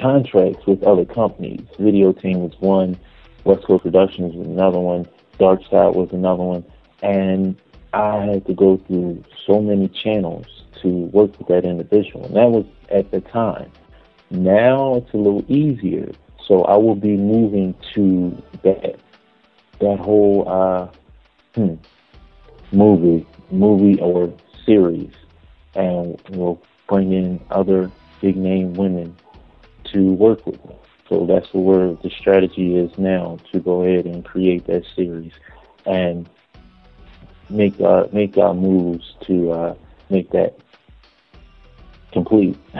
contracts 0.00 0.66
with 0.66 0.82
other 0.82 1.04
companies. 1.04 1.66
Video 1.78 2.12
Team 2.12 2.40
was 2.40 2.52
one, 2.60 2.98
West 3.44 3.64
Coast 3.64 3.84
Productions 3.84 4.34
was 4.34 4.46
another 4.46 4.78
one, 4.78 5.06
Dark 5.38 5.60
Side 5.70 5.94
was 5.94 6.08
another 6.12 6.42
one, 6.42 6.64
and 7.02 7.56
I 7.92 8.24
had 8.24 8.46
to 8.46 8.54
go 8.54 8.76
through 8.86 9.24
so 9.46 9.60
many 9.60 9.88
channels 9.88 10.46
to 10.82 10.88
work 10.88 11.38
with 11.38 11.48
that 11.48 11.64
individual, 11.64 12.26
and 12.26 12.36
that 12.36 12.50
was 12.50 12.66
at 12.90 13.10
the 13.10 13.20
time. 13.20 13.70
Now 14.30 14.96
it's 14.96 15.12
a 15.14 15.16
little 15.16 15.44
easier, 15.48 16.10
so 16.46 16.64
I 16.64 16.76
will 16.76 16.96
be 16.96 17.16
moving 17.16 17.74
to 17.94 18.42
that 18.62 18.98
that 19.78 19.98
whole 19.98 20.48
uh, 20.48 20.88
hmm, 21.54 21.74
movie, 22.72 23.26
movie 23.50 24.00
or 24.00 24.32
series, 24.64 25.12
and 25.74 26.20
we'll 26.30 26.60
bring 26.88 27.12
in 27.12 27.40
other 27.50 27.90
big 28.20 28.36
name 28.36 28.72
women 28.74 29.14
to 29.92 30.12
work 30.12 30.44
with. 30.46 30.60
So 31.08 31.26
that's 31.26 31.52
where 31.52 31.94
the 31.94 32.10
strategy 32.10 32.76
is 32.76 32.96
now 32.98 33.38
to 33.52 33.60
go 33.60 33.82
ahead 33.82 34.06
and 34.06 34.24
create 34.24 34.66
that 34.66 34.84
series 34.94 35.32
and 35.84 36.28
make 37.48 37.80
our 37.80 38.08
make 38.12 38.36
our 38.36 38.54
moves 38.54 39.14
to 39.22 39.52
uh, 39.52 39.74
make 40.10 40.30
that 40.30 40.58
complete. 42.12 42.58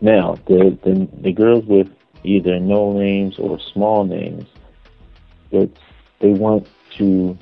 now 0.00 0.36
the, 0.46 0.78
the 0.84 1.08
the 1.22 1.32
girls 1.32 1.64
with 1.64 1.88
either 2.24 2.58
no 2.58 2.92
names 2.92 3.38
or 3.38 3.58
small 3.60 4.04
names 4.04 4.46
that 5.50 5.70
they 6.20 6.30
want 6.30 6.68
to 6.98 7.38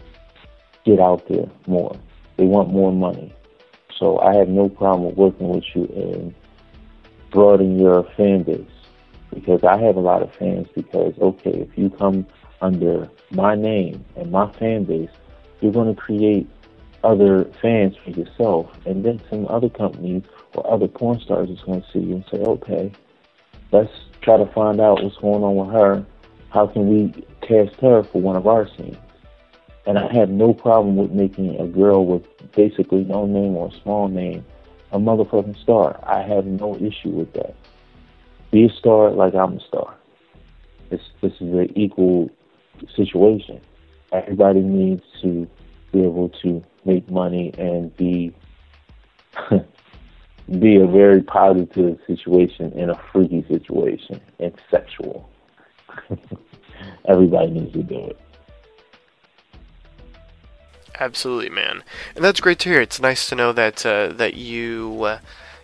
get 0.84 1.00
out 1.00 1.26
there 1.28 1.48
more. 1.66 1.96
They 2.36 2.44
want 2.44 2.70
more 2.70 2.92
money. 2.92 3.34
So 3.98 4.18
I 4.20 4.34
have 4.36 4.48
no 4.48 4.68
problem 4.68 5.06
with 5.06 5.16
working 5.16 5.48
with 5.48 5.64
you 5.74 5.84
and 5.96 6.34
broaden 7.30 7.78
your 7.78 8.04
fan 8.16 8.42
base 8.42 8.66
because 9.34 9.62
I 9.64 9.78
have 9.78 9.96
a 9.96 10.00
lot 10.00 10.22
of 10.22 10.34
fans 10.34 10.68
because 10.74 11.14
okay, 11.20 11.50
if 11.50 11.76
you 11.76 11.90
come 11.90 12.26
under 12.60 13.10
my 13.30 13.54
name 13.54 14.04
and 14.16 14.30
my 14.30 14.50
fan 14.52 14.84
base, 14.84 15.10
you're 15.60 15.72
going 15.72 15.94
to 15.94 16.00
create 16.00 16.48
other 17.04 17.44
fans 17.62 17.94
for 18.04 18.10
yourself, 18.10 18.66
and 18.84 19.04
then 19.04 19.20
some 19.30 19.46
other 19.48 19.68
companies 19.68 20.22
or 20.54 20.70
other 20.70 20.88
porn 20.88 21.20
stars 21.20 21.48
is 21.50 21.60
going 21.60 21.80
to 21.80 21.86
see 21.92 22.00
you 22.00 22.16
and 22.16 22.24
say, 22.30 22.38
okay, 22.38 22.92
let's 23.72 23.92
try 24.22 24.36
to 24.36 24.46
find 24.52 24.80
out 24.80 25.02
what's 25.02 25.16
going 25.18 25.44
on 25.44 25.56
with 25.56 25.74
her. 25.74 26.04
How 26.50 26.66
can 26.66 26.88
we 26.88 27.24
cast 27.42 27.76
her 27.80 28.02
for 28.02 28.20
one 28.20 28.36
of 28.36 28.46
our 28.46 28.68
scenes? 28.76 28.96
And 29.86 29.98
I 29.98 30.12
have 30.14 30.30
no 30.30 30.52
problem 30.52 30.96
with 30.96 31.12
making 31.12 31.60
a 31.60 31.66
girl 31.66 32.04
with 32.04 32.24
basically 32.52 33.04
no 33.04 33.24
name 33.24 33.54
or 33.56 33.68
a 33.68 33.82
small 33.82 34.08
name 34.08 34.44
a 34.96 34.98
motherfucking 34.98 35.60
star. 35.62 36.00
I 36.04 36.22
have 36.22 36.46
no 36.46 36.74
issue 36.76 37.10
with 37.10 37.32
that. 37.34 37.54
Be 38.50 38.64
a 38.64 38.70
star 38.70 39.10
like 39.10 39.34
I'm 39.34 39.58
a 39.58 39.60
star. 39.60 39.94
This 40.88 41.02
this 41.20 41.32
is 41.34 41.52
an 41.52 41.72
equal 41.76 42.30
situation. 42.94 43.60
Everybody 44.12 44.60
needs 44.60 45.02
to 45.20 45.46
be 45.92 46.02
able 46.02 46.30
to 46.42 46.64
make 46.86 47.10
money 47.10 47.52
and 47.58 47.94
be 47.96 48.34
be 50.60 50.76
a 50.76 50.86
very 50.86 51.22
positive 51.22 51.98
situation 52.06 52.72
in 52.72 52.88
a 52.88 52.98
freaky 53.12 53.44
situation 53.48 54.20
and 54.38 54.54
sexual. 54.70 55.28
Everybody 57.08 57.50
needs 57.50 57.72
to 57.74 57.82
do 57.82 58.06
it. 58.06 58.20
Absolutely, 60.98 61.50
man, 61.50 61.82
and 62.14 62.24
that's 62.24 62.40
great 62.40 62.58
to 62.60 62.70
hear. 62.70 62.80
It's 62.80 63.00
nice 63.00 63.28
to 63.28 63.34
know 63.34 63.52
that 63.52 63.84
uh, 63.84 64.08
that 64.14 64.34
you, 64.34 65.02
uh, 65.04 65.18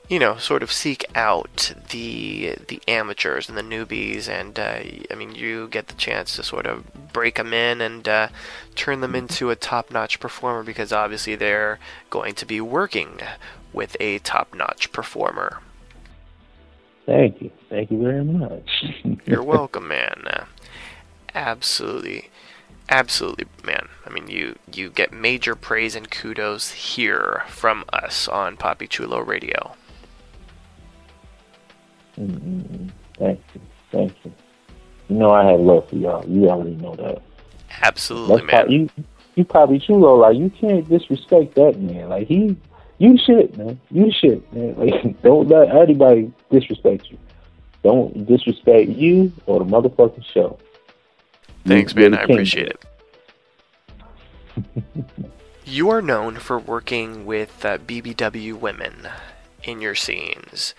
you 0.09 0.19
know, 0.19 0.37
sort 0.37 0.63
of 0.63 0.71
seek 0.71 1.07
out 1.15 1.73
the 1.89 2.57
the 2.69 2.83
amateurs 2.87 3.49
and 3.49 3.57
the 3.57 3.63
newbies, 3.63 4.29
and 4.29 4.59
uh, 4.59 4.81
I 5.11 5.15
mean, 5.15 5.35
you 5.35 5.69
get 5.69 5.89
the 5.89 5.95
chance 5.95 6.37
to 6.37 6.43
sort 6.43 6.67
of 6.67 6.85
break 7.15 7.37
them 7.37 7.55
in 7.55 7.81
and 7.81 8.07
uh, 8.07 8.29
turn 8.75 9.01
them 9.01 9.15
into 9.15 9.51
a 9.51 9.57
top-notch 9.57 10.21
performer 10.21 10.63
because 10.63 10.93
obviously 10.93 11.35
they're 11.35 11.79
going 12.11 12.35
to 12.35 12.45
be 12.45 12.61
working 12.61 13.21
with 13.73 13.97
a 14.01 14.19
top-notch 14.19 14.93
performer. 14.93 15.61
Thank 17.07 17.41
you. 17.41 17.51
Thank 17.71 17.91
you 17.91 18.03
very 18.03 18.25
much. 18.25 18.85
You're 19.25 19.43
welcome, 19.43 19.89
man. 19.89 20.47
Absolutely, 21.35 22.29
absolutely, 22.93 23.47
man. 23.65 23.89
I 24.07 24.11
mean, 24.11 24.29
you 24.29 24.57
you 24.73 24.91
get 24.91 25.13
major 25.13 25.57
praise 25.57 25.97
and 25.97 26.11
kudos 26.11 26.71
here 26.73 27.43
from 27.49 27.85
us 27.93 28.29
on 28.29 28.57
Poppy 28.57 28.87
Chulo 28.87 29.21
Radio. 29.21 29.75
Mm-mm. 32.19 32.91
Thank 33.19 33.41
you. 33.55 33.61
Thank 33.91 34.15
you. 34.25 34.33
You 35.09 35.17
know 35.17 35.31
I 35.31 35.51
have 35.51 35.61
love 35.61 35.89
for 35.89 35.97
y'all. 35.97 36.27
You 36.29 36.49
already 36.49 36.77
know 36.77 36.95
that. 36.97 37.23
Absolutely, 37.81 38.47
That's 38.47 38.69
man. 38.69 38.71
You 38.71 38.91
you 39.35 39.45
Poppy 39.45 39.79
Chulo 39.79 40.15
like 40.17 40.37
you 40.37 40.51
can't 40.51 40.89
disrespect 40.89 41.55
that 41.55 41.81
man. 41.81 42.11
Like 42.11 42.29
he 42.29 42.57
you 42.99 43.19
shit, 43.19 43.57
man. 43.57 43.81
You 43.91 44.13
shit, 44.13 44.53
man. 44.53 44.77
Like 44.79 45.23
don't 45.23 45.49
let 45.49 45.75
anybody 45.75 46.33
disrespect 46.51 47.11
you. 47.11 47.19
Don't 47.83 48.27
disrespect 48.27 48.91
you 48.91 49.33
or 49.47 49.59
the 49.59 49.65
motherfucking 49.65 50.25
show. 50.33 50.59
Thanks, 51.65 51.95
You- 51.95 52.03
you're 52.03 52.11
man. 52.11 52.21
I 52.21 52.23
appreciate 52.25 52.69
it. 52.69 52.85
you 55.65 55.89
are 55.91 56.03
known 56.03 56.37
for 56.37 56.59
working 56.59 57.25
with 57.25 57.65
uh, 57.65 57.79
BBW 57.79 58.55
women 58.55 59.09
in 59.65 59.81
your 59.81 59.95
scenes. 59.95 60.75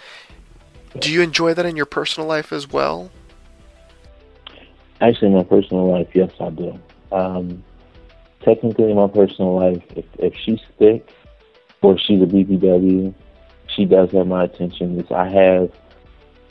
Do 0.99 1.11
you 1.11 1.21
enjoy 1.21 1.53
that 1.55 1.65
in 1.65 1.75
your 1.75 1.87
personal 1.87 2.27
life 2.27 2.53
as 2.53 2.69
well? 2.69 3.09
Actually, 5.01 5.29
in 5.29 5.33
my 5.37 5.43
personal 5.43 5.89
life, 5.91 6.07
yes, 6.13 6.31
I 6.39 6.49
do. 6.51 6.79
Um, 7.11 7.63
technically, 8.41 8.91
in 8.91 8.95
my 8.95 9.07
personal 9.07 9.55
life, 9.55 9.81
if 9.95 10.05
if 10.19 10.35
she's 10.35 10.61
thick 10.77 11.09
or 11.81 11.97
she's 11.97 12.21
a 12.21 12.25
BBW, 12.25 13.13
she 13.67 13.85
does 13.85 14.11
have 14.11 14.27
my 14.27 14.43
attention. 14.43 14.95
Which 14.95 15.11
I 15.11 15.27
have 15.27 15.71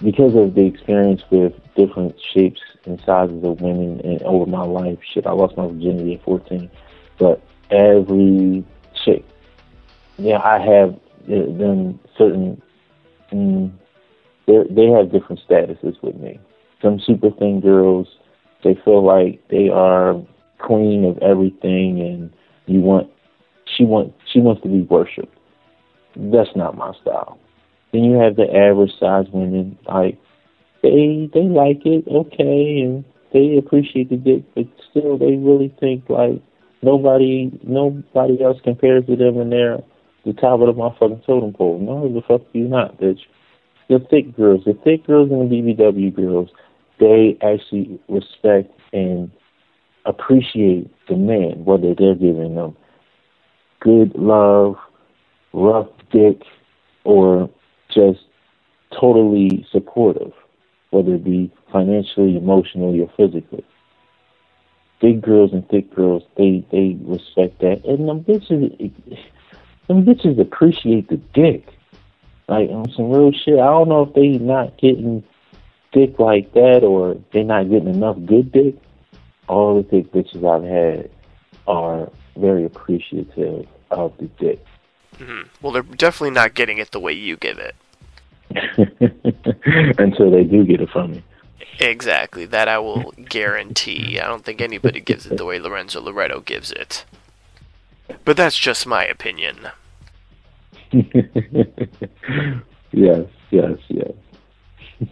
because 0.02 0.34
of 0.34 0.54
the 0.54 0.66
experience 0.66 1.22
with 1.30 1.52
different 1.76 2.14
shapes 2.34 2.60
and 2.84 3.00
sizes 3.06 3.44
of 3.44 3.60
women 3.60 4.00
and 4.00 4.22
over 4.22 4.46
my 4.46 4.64
life. 4.64 4.98
Shit, 5.12 5.26
I 5.26 5.32
lost 5.32 5.56
my 5.56 5.66
virginity 5.66 6.14
at 6.14 6.24
14, 6.24 6.70
but 7.18 7.40
every 7.70 8.64
chick, 9.04 9.24
yeah, 10.18 10.38
I 10.38 10.58
have 10.58 10.94
uh, 11.24 11.56
them 11.56 12.00
certain. 12.18 12.60
Mm, 13.32 13.72
they 14.46 14.58
they 14.70 14.86
have 14.86 15.12
different 15.12 15.40
statuses 15.48 16.00
with 16.02 16.16
me. 16.16 16.38
Some 16.82 17.00
super 17.00 17.30
thin 17.30 17.60
girls, 17.60 18.08
they 18.64 18.74
feel 18.84 19.04
like 19.04 19.40
they 19.48 19.68
are 19.68 20.20
queen 20.58 21.04
of 21.04 21.18
everything, 21.18 22.00
and 22.00 22.32
you 22.66 22.80
want 22.80 23.08
she 23.76 23.84
want 23.84 24.12
she 24.30 24.40
wants 24.40 24.62
to 24.62 24.68
be 24.68 24.82
worshipped. 24.82 25.36
That's 26.16 26.54
not 26.54 26.76
my 26.76 26.92
style. 27.00 27.38
Then 27.92 28.04
you 28.04 28.18
have 28.18 28.36
the 28.36 28.48
average 28.54 28.92
size 28.98 29.26
women, 29.32 29.78
like 29.86 30.18
they 30.82 31.30
they 31.32 31.42
like 31.42 31.84
it, 31.84 32.06
okay, 32.08 32.80
and 32.80 33.04
they 33.32 33.56
appreciate 33.58 34.10
the 34.10 34.16
dick, 34.16 34.42
but 34.54 34.64
still 34.90 35.18
they 35.18 35.36
really 35.36 35.74
think 35.78 36.08
like 36.08 36.42
nobody 36.82 37.50
nobody 37.62 38.42
else 38.42 38.58
compares 38.64 39.06
to 39.06 39.16
them, 39.16 39.38
and 39.38 39.52
they're 39.52 39.78
the 40.24 40.32
top 40.32 40.60
of 40.60 40.66
the 40.66 40.72
motherfucking 40.72 41.24
totem 41.26 41.52
pole. 41.52 41.78
No, 41.78 42.12
the 42.12 42.22
fuck 42.26 42.46
you 42.52 42.68
not, 42.68 42.98
bitch. 43.00 43.20
The 43.88 43.98
thick 44.10 44.36
girls, 44.36 44.62
the 44.64 44.74
thick 44.84 45.06
girls 45.06 45.30
and 45.30 45.50
the 45.50 45.54
BBW 45.54 46.14
girls, 46.14 46.48
they 46.98 47.36
actually 47.42 48.00
respect 48.08 48.70
and 48.92 49.30
appreciate 50.06 50.90
the 51.08 51.16
man, 51.16 51.64
whether 51.64 51.94
they're 51.94 52.14
giving 52.14 52.54
them 52.54 52.76
good 53.80 54.14
love, 54.14 54.76
rough 55.52 55.88
dick, 56.10 56.42
or 57.04 57.50
just 57.94 58.20
totally 58.98 59.66
supportive, 59.70 60.32
whether 60.90 61.14
it 61.14 61.24
be 61.24 61.50
financially, 61.70 62.36
emotionally, 62.36 63.00
or 63.00 63.10
physically. 63.16 63.64
Big 65.00 65.20
girls 65.20 65.52
and 65.52 65.68
thick 65.68 65.92
girls, 65.94 66.22
they 66.36 66.64
they 66.70 66.96
respect 67.02 67.58
that, 67.60 67.84
and 67.84 68.08
them 68.08 68.22
bitches, 68.22 69.18
them 69.88 70.04
bitches 70.04 70.40
appreciate 70.40 71.08
the 71.08 71.16
dick. 71.34 71.66
Like 72.48 72.70
on 72.70 72.90
some 72.92 73.10
real 73.10 73.32
shit. 73.32 73.54
I 73.58 73.66
don't 73.66 73.88
know 73.88 74.02
if 74.02 74.14
they 74.14 74.28
not 74.38 74.76
getting 74.78 75.24
dick 75.92 76.18
like 76.18 76.52
that, 76.54 76.84
or 76.84 77.16
they 77.32 77.42
not 77.42 77.70
getting 77.70 77.88
enough 77.88 78.16
good 78.26 78.52
dick. 78.52 78.74
All 79.48 79.82
the 79.82 79.88
thick 79.88 80.12
bitches 80.12 80.44
I've 80.48 80.64
had 80.64 81.10
are 81.66 82.10
very 82.36 82.64
appreciative 82.64 83.66
of 83.90 84.12
the 84.18 84.26
dick. 84.38 84.64
hmm 85.18 85.42
Well, 85.60 85.72
they're 85.72 85.82
definitely 85.82 86.30
not 86.30 86.54
getting 86.54 86.78
it 86.78 86.90
the 86.92 87.00
way 87.00 87.12
you 87.12 87.36
give 87.36 87.58
it. 87.58 87.74
Until 89.98 90.30
they 90.30 90.44
do 90.44 90.64
get 90.64 90.80
it 90.80 90.90
from 90.90 91.12
me. 91.12 91.24
Exactly. 91.78 92.44
That 92.44 92.68
I 92.68 92.78
will 92.78 93.12
guarantee. 93.28 94.18
I 94.18 94.26
don't 94.26 94.44
think 94.44 94.60
anybody 94.60 95.00
gives 95.00 95.26
it 95.26 95.36
the 95.36 95.44
way 95.44 95.58
Lorenzo 95.58 96.00
Loretto 96.00 96.40
gives 96.40 96.70
it. 96.70 97.04
But 98.24 98.36
that's 98.36 98.58
just 98.58 98.86
my 98.86 99.04
opinion. 99.04 99.68
yes, 102.92 103.26
yes, 103.50 103.78
yes. 103.88 104.12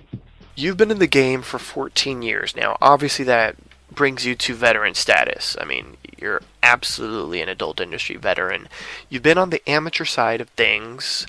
You've 0.56 0.76
been 0.76 0.90
in 0.90 0.98
the 0.98 1.06
game 1.06 1.42
for 1.42 1.58
14 1.58 2.22
years 2.22 2.54
now. 2.54 2.76
Obviously, 2.82 3.24
that 3.24 3.56
brings 3.90 4.26
you 4.26 4.34
to 4.34 4.54
veteran 4.54 4.94
status. 4.94 5.56
I 5.60 5.64
mean, 5.64 5.96
you're 6.18 6.42
absolutely 6.62 7.40
an 7.40 7.48
adult 7.48 7.80
industry 7.80 8.16
veteran. 8.16 8.68
You've 9.08 9.22
been 9.22 9.38
on 9.38 9.50
the 9.50 9.68
amateur 9.68 10.04
side 10.04 10.40
of 10.40 10.50
things, 10.50 11.26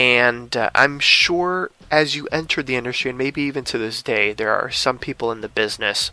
and 0.00 0.56
uh, 0.56 0.70
I'm 0.74 0.98
sure 0.98 1.70
as 1.90 2.16
you 2.16 2.26
entered 2.32 2.66
the 2.66 2.76
industry, 2.76 3.10
and 3.10 3.18
maybe 3.18 3.42
even 3.42 3.64
to 3.64 3.76
this 3.76 4.02
day, 4.02 4.32
there 4.32 4.54
are 4.54 4.70
some 4.70 4.98
people 4.98 5.30
in 5.30 5.42
the 5.42 5.48
business 5.48 6.10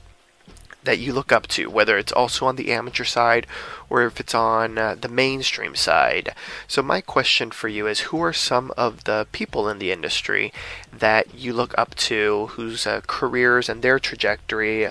that 0.84 1.00
you 1.00 1.14
look 1.14 1.32
up 1.32 1.48
to, 1.48 1.70
whether 1.70 1.98
it's 1.98 2.12
also 2.12 2.46
on 2.46 2.58
the 2.58 2.72
amateur 2.72 3.06
side 3.06 3.48
or 3.90 4.04
if 4.04 4.20
it's 4.20 4.36
on 4.36 4.78
uh, 4.78 4.96
the 5.00 5.08
mainstream 5.08 5.74
side. 5.74 6.34
So, 6.68 6.82
my 6.82 7.00
question 7.00 7.50
for 7.50 7.70
you 7.70 7.88
is 7.88 8.02
who 8.02 8.22
are 8.22 8.34
some 8.34 8.74
of 8.76 9.06
the 9.06 9.26
people 9.32 9.70
in 9.70 9.80
the 9.80 9.94
industry 9.94 10.52
that 10.92 11.34
you 11.34 11.54
look 11.54 11.74
up 11.78 11.96
to, 11.96 12.48
whose 12.52 12.86
uh, 12.86 13.02
careers 13.08 13.70
and 13.70 13.82
their 13.82 14.00
trajectory 14.00 14.90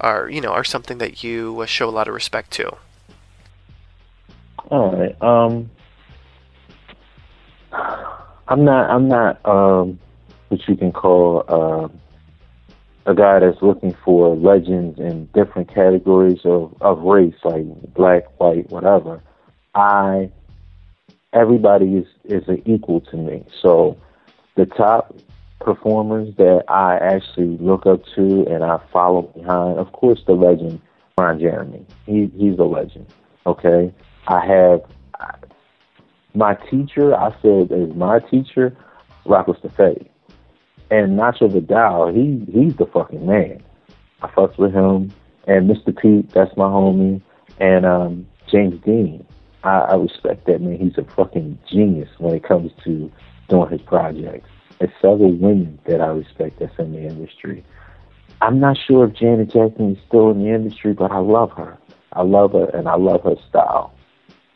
are, 0.00 0.30
you 0.30 0.40
know, 0.40 0.52
are 0.52 0.64
something 0.64 0.96
that 0.98 1.22
you 1.22 1.60
uh, 1.60 1.66
show 1.66 1.86
a 1.88 1.90
lot 1.90 2.08
of 2.08 2.14
respect 2.14 2.50
to? 2.52 2.76
All 4.70 4.96
right. 4.96 5.22
Um, 5.22 5.70
I'm 8.48 8.64
not. 8.64 8.90
I'm 8.90 9.08
not. 9.08 9.44
Um, 9.46 9.98
what 10.48 10.66
you 10.66 10.76
can 10.76 10.90
call 10.90 11.44
uh, 11.48 13.10
a 13.10 13.14
guy 13.14 13.40
that's 13.40 13.60
looking 13.60 13.94
for 14.04 14.34
legends 14.34 14.98
in 14.98 15.26
different 15.34 15.72
categories 15.72 16.40
of 16.44 16.74
of 16.80 17.00
race, 17.02 17.34
like 17.44 17.64
black, 17.94 18.40
white, 18.40 18.68
whatever. 18.70 19.22
I. 19.74 20.30
Everybody 21.34 21.96
is 21.96 22.06
is 22.24 22.48
an 22.48 22.62
equal 22.64 23.02
to 23.02 23.16
me. 23.16 23.44
So, 23.60 23.98
the 24.56 24.64
top 24.64 25.14
performers 25.60 26.34
that 26.36 26.64
I 26.68 26.96
actually 26.96 27.58
look 27.58 27.84
up 27.84 28.00
to 28.14 28.46
and 28.46 28.64
I 28.64 28.80
follow 28.90 29.22
behind, 29.22 29.78
of 29.78 29.92
course, 29.92 30.20
the 30.26 30.32
legend 30.32 30.80
Ron 31.18 31.38
Jeremy. 31.38 31.84
He 32.06 32.30
he's 32.34 32.58
a 32.58 32.64
legend. 32.64 33.12
Okay, 33.46 33.92
I 34.26 34.46
have 34.46 34.82
my 36.34 36.54
teacher, 36.54 37.14
I 37.14 37.34
said 37.42 37.72
as 37.72 37.94
my 37.94 38.20
teacher, 38.20 38.76
Rocco 39.24 39.54
Siffredi. 39.54 40.08
And 40.90 41.18
Nacho 41.18 41.52
Vidal, 41.52 42.12
he 42.14 42.44
he's 42.50 42.76
the 42.76 42.86
fucking 42.86 43.26
man. 43.26 43.62
I 44.22 44.28
fucks 44.28 44.58
with 44.58 44.72
him. 44.72 45.12
And 45.46 45.70
Mr. 45.70 45.96
Pete, 45.96 46.30
that's 46.32 46.56
my 46.56 46.64
homie. 46.64 47.20
And 47.58 47.84
um, 47.84 48.26
James 48.50 48.82
Deen, 48.84 49.24
I, 49.64 49.78
I 49.80 49.94
respect 49.94 50.46
that 50.46 50.60
man. 50.60 50.78
He's 50.78 50.96
a 50.98 51.04
fucking 51.14 51.58
genius 51.70 52.08
when 52.18 52.34
it 52.34 52.44
comes 52.44 52.72
to 52.84 53.10
doing 53.48 53.70
his 53.70 53.82
projects. 53.82 54.48
There's 54.78 54.92
several 55.00 55.32
women 55.32 55.78
that 55.86 56.00
I 56.00 56.06
respect 56.06 56.60
that's 56.60 56.78
in 56.78 56.92
the 56.92 57.00
industry. 57.00 57.64
I'm 58.40 58.60
not 58.60 58.78
sure 58.86 59.06
if 59.06 59.14
Janet 59.14 59.52
Jackson 59.52 59.96
is 59.96 59.98
still 60.06 60.30
in 60.30 60.44
the 60.44 60.54
industry, 60.54 60.92
but 60.92 61.10
I 61.10 61.18
love 61.18 61.50
her. 61.52 61.76
I 62.12 62.22
love 62.22 62.52
her 62.52 62.66
and 62.66 62.88
I 62.88 62.96
love 62.96 63.24
her 63.24 63.34
style. 63.48 63.92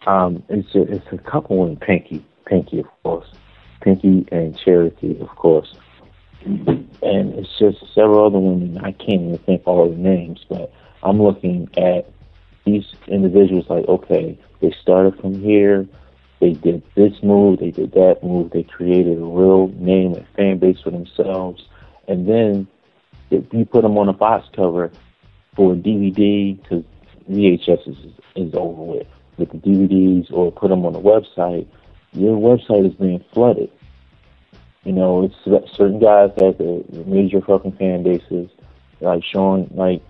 Um, 0.07 0.43
it's 0.49 0.75
a, 0.75 0.83
it's 0.83 1.07
a 1.13 1.19
couple 1.19 1.67
in 1.67 1.77
Pinky, 1.77 2.25
Pinky 2.47 2.81
of 2.81 2.87
course, 3.03 3.27
Pinky 3.81 4.27
and 4.33 4.59
Charity 4.59 5.19
of 5.21 5.29
course, 5.29 5.75
and 6.45 6.89
it's 7.03 7.59
just 7.59 7.79
several 7.95 8.27
other 8.27 8.39
women. 8.39 8.79
I 8.79 8.93
can't 8.93 9.23
even 9.23 9.39
think 9.39 9.63
all 9.67 9.89
the 9.89 9.97
names, 9.97 10.45
but 10.49 10.73
I'm 11.03 11.23
looking 11.23 11.69
at 11.77 12.11
these 12.65 12.85
individuals 13.07 13.67
like, 13.69 13.87
okay, 13.89 14.39
they 14.61 14.75
started 14.81 15.21
from 15.21 15.41
here, 15.41 15.87
they 16.41 16.55
did 16.55 16.83
this 16.97 17.13
move, 17.23 17.61
they 17.61 17.71
did 17.71 17.93
that 17.93 18.19
move, 18.23 18.51
they 18.51 18.65
created 18.65 19.19
a 19.19 19.25
real 19.25 19.69
name 19.77 20.15
and 20.15 20.27
fan 20.37 20.59
base 20.59 20.81
for 20.83 20.91
themselves, 20.91 21.63
and 22.09 22.29
then 22.29 22.67
if 23.31 23.45
you 23.53 23.65
put 23.65 23.83
them 23.83 23.97
on 23.97 24.09
a 24.09 24.13
box 24.13 24.49
cover 24.55 24.91
for 25.57 25.73
a 25.73 25.77
DVD, 25.77 26.61
because 26.61 26.85
VHS 27.31 27.89
is, 27.89 27.97
is 28.37 28.55
over 28.55 28.83
with, 28.83 29.07
with 29.39 29.51
the 29.51 29.59
DVDs, 29.59 30.33
or 30.33 30.53
put 30.53 30.69
them 30.69 30.85
on 30.85 30.93
the 30.93 31.01
website, 31.01 31.67
your 32.13 32.37
website 32.37 32.87
is 32.87 32.95
being 32.95 33.25
flooded. 33.33 33.71
You 34.85 34.93
know, 34.93 35.25
it's 35.25 35.35
certain 35.77 36.01
guys 36.01 36.31
that 36.37 36.57
have 36.59 37.07
major 37.07 37.41
fucking 37.41 37.73
fan 37.73 38.03
bases, 38.03 38.51
like 39.01 39.23
showing 39.25 39.71
like, 39.75 40.03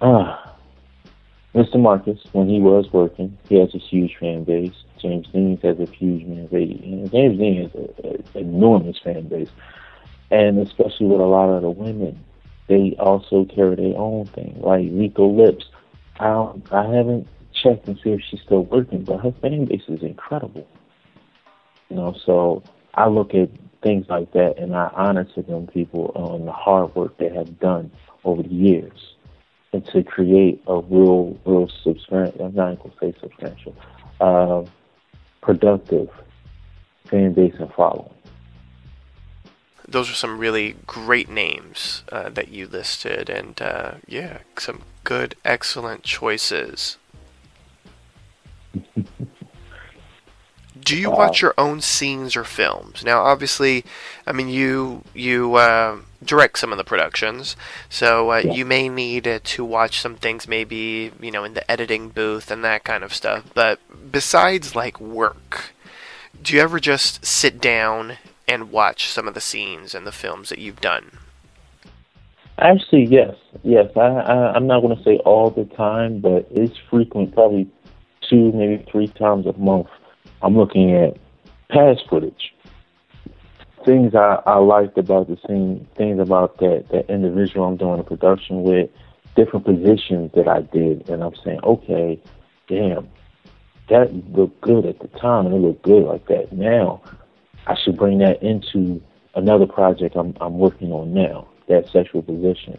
ah, 0.00 0.54
Mr. 1.54 1.78
Marcus, 1.78 2.18
when 2.32 2.48
he 2.48 2.60
was 2.60 2.92
working, 2.92 3.36
he 3.48 3.58
has 3.60 3.74
a 3.74 3.78
huge 3.78 4.16
fan 4.18 4.44
base. 4.44 4.74
James 5.00 5.26
Deen 5.32 5.58
has 5.62 5.78
a 5.78 5.86
huge 5.86 6.22
fan 6.22 6.46
base. 6.46 7.10
James 7.10 7.38
Deen 7.38 7.62
has 7.62 7.74
an 7.74 8.24
enormous 8.34 8.98
fan 8.98 9.28
base. 9.28 9.50
And 10.30 10.58
especially 10.58 11.06
with 11.06 11.20
a 11.20 11.24
lot 11.24 11.50
of 11.50 11.62
the 11.62 11.70
women, 11.70 12.24
they 12.68 12.96
also 12.98 13.44
carry 13.44 13.76
their 13.76 13.96
own 13.96 14.26
thing. 14.28 14.60
Like 14.60 14.88
Rico 14.90 15.28
Lips, 15.28 15.66
I 16.20 16.52
I 16.70 16.82
haven't 16.94 17.26
checked 17.52 17.86
and 17.86 17.98
see 18.02 18.10
if 18.10 18.20
she's 18.28 18.40
still 18.40 18.64
working, 18.64 19.04
but 19.04 19.18
her 19.18 19.32
fan 19.40 19.64
base 19.64 19.82
is 19.88 20.02
incredible. 20.02 20.66
You 21.88 21.96
know, 21.96 22.14
so 22.24 22.62
I 22.94 23.08
look 23.08 23.34
at 23.34 23.50
things 23.82 24.06
like 24.08 24.32
that 24.32 24.58
and 24.58 24.74
I 24.74 24.90
honor 24.94 25.24
to 25.34 25.42
them 25.42 25.66
people 25.66 26.12
on 26.14 26.46
the 26.46 26.52
hard 26.52 26.94
work 26.94 27.18
they 27.18 27.28
have 27.28 27.58
done 27.60 27.90
over 28.24 28.42
the 28.42 28.54
years 28.54 29.14
and 29.74 29.84
to 29.86 30.04
create 30.04 30.62
a 30.68 30.78
real, 30.78 31.36
real 31.44 31.68
substantial, 31.82 32.46
I'm 32.46 32.54
not 32.54 32.78
going 32.78 32.90
to 32.92 32.96
say 33.00 33.20
substantial, 33.20 33.74
uh, 34.20 34.62
productive 35.42 36.08
fan 37.10 37.34
base 37.34 37.54
and 37.58 37.72
following. 37.72 38.13
Those 39.86 40.10
are 40.10 40.14
some 40.14 40.38
really 40.38 40.76
great 40.86 41.28
names 41.28 42.02
uh, 42.10 42.30
that 42.30 42.48
you 42.48 42.66
listed, 42.66 43.28
and 43.28 43.60
uh, 43.60 43.94
yeah, 44.06 44.38
some 44.58 44.82
good, 45.04 45.34
excellent 45.44 46.02
choices. 46.02 46.96
do 50.80 50.96
you 50.96 51.10
watch 51.10 51.40
your 51.40 51.54
own 51.56 51.80
scenes 51.80 52.36
or 52.36 52.44
films? 52.44 53.04
Now, 53.04 53.22
obviously, 53.22 53.84
I 54.26 54.32
mean 54.32 54.48
you 54.48 55.02
you 55.14 55.54
uh, 55.54 55.98
direct 56.22 56.58
some 56.58 56.72
of 56.72 56.78
the 56.78 56.84
productions, 56.84 57.56
so 57.88 58.32
uh, 58.32 58.38
Yeah. 58.44 58.52
you 58.52 58.64
may 58.64 58.88
need 58.88 59.26
uh, 59.26 59.38
to 59.44 59.64
watch 59.64 60.00
some 60.00 60.16
things, 60.16 60.46
maybe 60.48 61.12
you 61.20 61.30
know, 61.30 61.44
in 61.44 61.54
the 61.54 61.68
editing 61.70 62.08
booth 62.10 62.50
and 62.50 62.64
that 62.64 62.84
kind 62.84 63.02
of 63.04 63.14
stuff. 63.14 63.44
But 63.54 63.80
besides 64.10 64.74
like 64.74 65.00
work, 65.00 65.72
do 66.42 66.54
you 66.54 66.60
ever 66.60 66.78
just 66.80 67.24
sit 67.24 67.60
down 67.60 68.18
and 68.46 68.70
watch 68.70 69.08
some 69.08 69.28
of 69.28 69.34
the 69.34 69.40
scenes 69.40 69.94
and 69.94 70.06
the 70.06 70.12
films 70.12 70.48
that 70.48 70.58
you've 70.58 70.80
done? 70.80 71.18
Actually, 72.58 73.04
yes, 73.06 73.34
yes. 73.62 73.90
I, 73.96 74.00
I 74.00 74.52
I'm 74.54 74.66
not 74.66 74.80
going 74.80 74.96
to 74.96 75.02
say 75.02 75.18
all 75.24 75.50
the 75.50 75.64
time, 75.64 76.20
but 76.20 76.46
it's 76.50 76.76
frequent. 76.88 77.34
Probably 77.34 77.68
two, 78.28 78.52
maybe 78.52 78.84
three 78.90 79.08
times 79.08 79.46
a 79.46 79.52
month. 79.54 79.88
I'm 80.42 80.56
looking 80.56 80.94
at 80.94 81.16
past 81.68 82.02
footage. 82.08 82.54
Things 83.84 84.14
I, 84.14 84.40
I 84.46 84.58
liked 84.58 84.96
about 84.96 85.28
the 85.28 85.36
scene, 85.46 85.86
things 85.96 86.20
about 86.20 86.58
that 86.58 86.86
that 86.90 87.10
individual 87.10 87.66
I'm 87.66 87.76
doing 87.76 88.00
a 88.00 88.04
production 88.04 88.62
with, 88.62 88.88
different 89.36 89.66
positions 89.66 90.30
that 90.34 90.48
I 90.48 90.62
did, 90.62 91.08
and 91.08 91.22
I'm 91.22 91.34
saying, 91.44 91.60
okay, 91.64 92.22
damn, 92.68 93.08
that 93.88 94.14
looked 94.32 94.60
good 94.60 94.86
at 94.86 95.00
the 95.00 95.08
time, 95.18 95.46
and 95.46 95.54
it 95.54 95.58
looked 95.58 95.82
good 95.82 96.04
like 96.04 96.26
that. 96.28 96.52
Now, 96.52 97.02
I 97.66 97.76
should 97.82 97.96
bring 97.96 98.18
that 98.18 98.42
into 98.42 99.00
another 99.34 99.66
project 99.66 100.16
I'm 100.16 100.34
I'm 100.40 100.58
working 100.58 100.92
on 100.92 101.14
now. 101.14 101.48
That 101.68 101.84
sexual 101.92 102.22
position, 102.22 102.78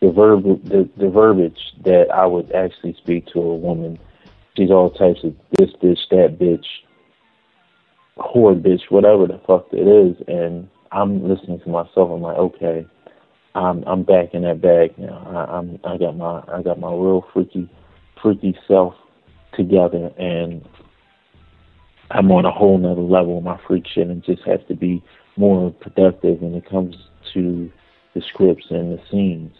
the 0.00 0.10
verb, 0.10 0.42
the, 0.42 0.88
the 0.98 1.08
verbiage 1.08 1.58
that 1.84 2.10
I 2.14 2.26
would 2.26 2.52
actually 2.52 2.94
speak 2.94 3.26
to 3.28 3.40
a 3.40 3.56
woman. 3.56 3.98
She's 4.56 4.70
all 4.70 4.90
types 4.90 5.24
of 5.24 5.34
this 5.52 5.70
bitch, 5.82 5.98
that 6.10 6.38
bitch, 6.38 6.66
whore 8.18 8.60
bitch, 8.60 8.82
whatever 8.90 9.26
the 9.26 9.40
fuck 9.46 9.66
it 9.72 9.88
is, 9.88 10.16
and 10.28 10.68
I'm 10.92 11.26
listening 11.26 11.60
to 11.60 11.68
myself. 11.68 12.10
I'm 12.10 12.20
like, 12.20 12.36
okay, 12.36 12.86
I'm 13.54 13.82
I'm 13.84 14.02
back 14.02 14.34
in 14.34 14.42
that 14.42 14.60
bag 14.60 14.98
now. 14.98 15.16
I, 15.26 15.56
I'm 15.58 15.80
I 15.84 15.96
got 15.96 16.16
my 16.16 16.42
I 16.52 16.62
got 16.62 16.78
my 16.78 16.90
real 16.90 17.24
freaky 17.32 17.68
freaky 18.22 18.56
self 18.68 18.94
together, 19.54 20.10
and 20.18 20.62
I'm 22.10 22.30
on 22.30 22.44
a 22.44 22.50
whole 22.50 22.78
nother 22.78 23.00
level 23.00 23.40
my 23.40 23.58
freak 23.66 23.86
shit, 23.86 24.08
and 24.08 24.22
just 24.22 24.42
have 24.46 24.66
to 24.68 24.74
be 24.74 25.02
more 25.36 25.70
productive 25.70 26.40
when 26.40 26.54
it 26.54 26.68
comes 26.68 26.96
to 27.32 27.70
the 28.14 28.22
scripts 28.22 28.66
and 28.70 28.96
the 28.96 29.02
scenes. 29.10 29.52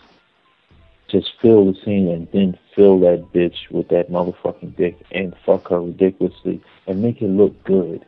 Just 1.11 1.31
fill 1.41 1.67
the 1.67 1.79
scene 1.85 2.09
and 2.09 2.29
then 2.33 2.59
fill 2.75 3.01
that 3.01 3.29
bitch 3.35 3.71
with 3.71 3.89
that 3.89 4.11
motherfucking 4.11 4.77
dick 4.77 4.97
and 5.13 5.35
fuck 5.45 5.69
her 5.69 5.81
ridiculously 5.81 6.63
and 6.87 7.03
make 7.03 7.21
it 7.21 7.29
look 7.29 7.63
good. 7.65 8.05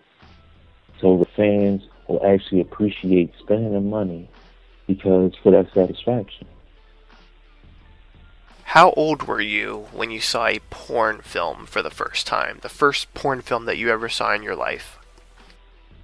So 1.01 1.19
the 1.19 1.27
fans 1.37 1.83
will 2.09 2.25
actually 2.27 2.61
appreciate 2.61 3.33
spending 3.43 3.75
the 3.75 3.81
money 3.81 4.31
because 4.87 5.33
for 5.43 5.53
that 5.53 5.67
satisfaction. 5.75 6.47
How 8.71 8.91
old 8.97 9.23
were 9.23 9.41
you 9.41 9.87
when 9.93 10.11
you 10.11 10.21
saw 10.21 10.47
a 10.49 10.59
porn 10.71 11.21
film 11.21 11.67
for 11.67 11.83
the 11.83 11.91
first 11.91 12.27
time? 12.27 12.59
The 12.63 12.69
first 12.69 13.15
porn 13.15 13.41
film 13.41 13.65
that 13.67 13.79
you 13.79 13.91
ever 13.91 14.09
saw 14.09 14.35
in 14.35 14.43
your 14.43 14.57
life? 14.57 14.99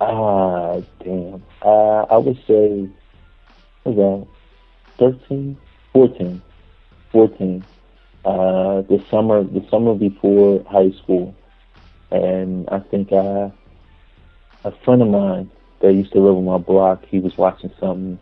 Ah, 0.00 0.80
damn. 1.02 1.42
Uh, 1.60 2.02
I 2.04 2.16
would 2.16 2.38
say 2.46 2.88
about 3.84 4.28
13, 4.96 5.58
14, 5.92 6.40
14. 7.10 7.64
Uh, 8.24 8.82
the 8.82 9.04
summer, 9.10 9.42
the 9.42 9.66
summer 9.68 9.94
before 9.94 10.64
high 10.70 10.92
school, 11.02 11.34
and 12.12 12.68
I 12.70 12.78
think 12.78 13.12
I, 13.12 13.50
a 14.64 14.70
friend 14.84 15.02
of 15.02 15.08
mine 15.08 15.50
that 15.80 15.92
used 15.92 16.12
to 16.12 16.20
live 16.20 16.36
on 16.36 16.44
my 16.44 16.58
block, 16.58 17.04
he 17.06 17.18
was 17.18 17.36
watching 17.36 17.72
something 17.80 18.20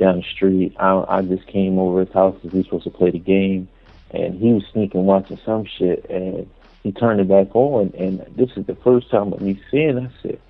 down 0.00 0.16
the 0.16 0.22
street. 0.22 0.74
I, 0.80 1.04
I 1.08 1.22
just 1.22 1.46
came 1.46 1.78
over 1.78 2.00
his 2.00 2.12
house 2.12 2.34
because 2.34 2.52
we 2.52 2.64
supposed 2.64 2.84
to 2.84 2.90
play 2.90 3.10
the 3.10 3.18
game, 3.18 3.68
and 4.10 4.34
he 4.34 4.52
was 4.52 4.64
sneaking 4.72 5.04
watching 5.04 5.38
some 5.44 5.64
shit, 5.64 6.08
and 6.10 6.48
he 6.82 6.90
turned 6.90 7.20
it 7.20 7.28
back 7.28 7.54
on, 7.54 7.92
and 7.96 8.20
this 8.36 8.50
is 8.56 8.66
the 8.66 8.74
first 8.76 9.10
time 9.10 9.32
of 9.32 9.40
me 9.40 9.60
seeing. 9.70 9.98
I 9.98 10.10
said, 10.22 10.40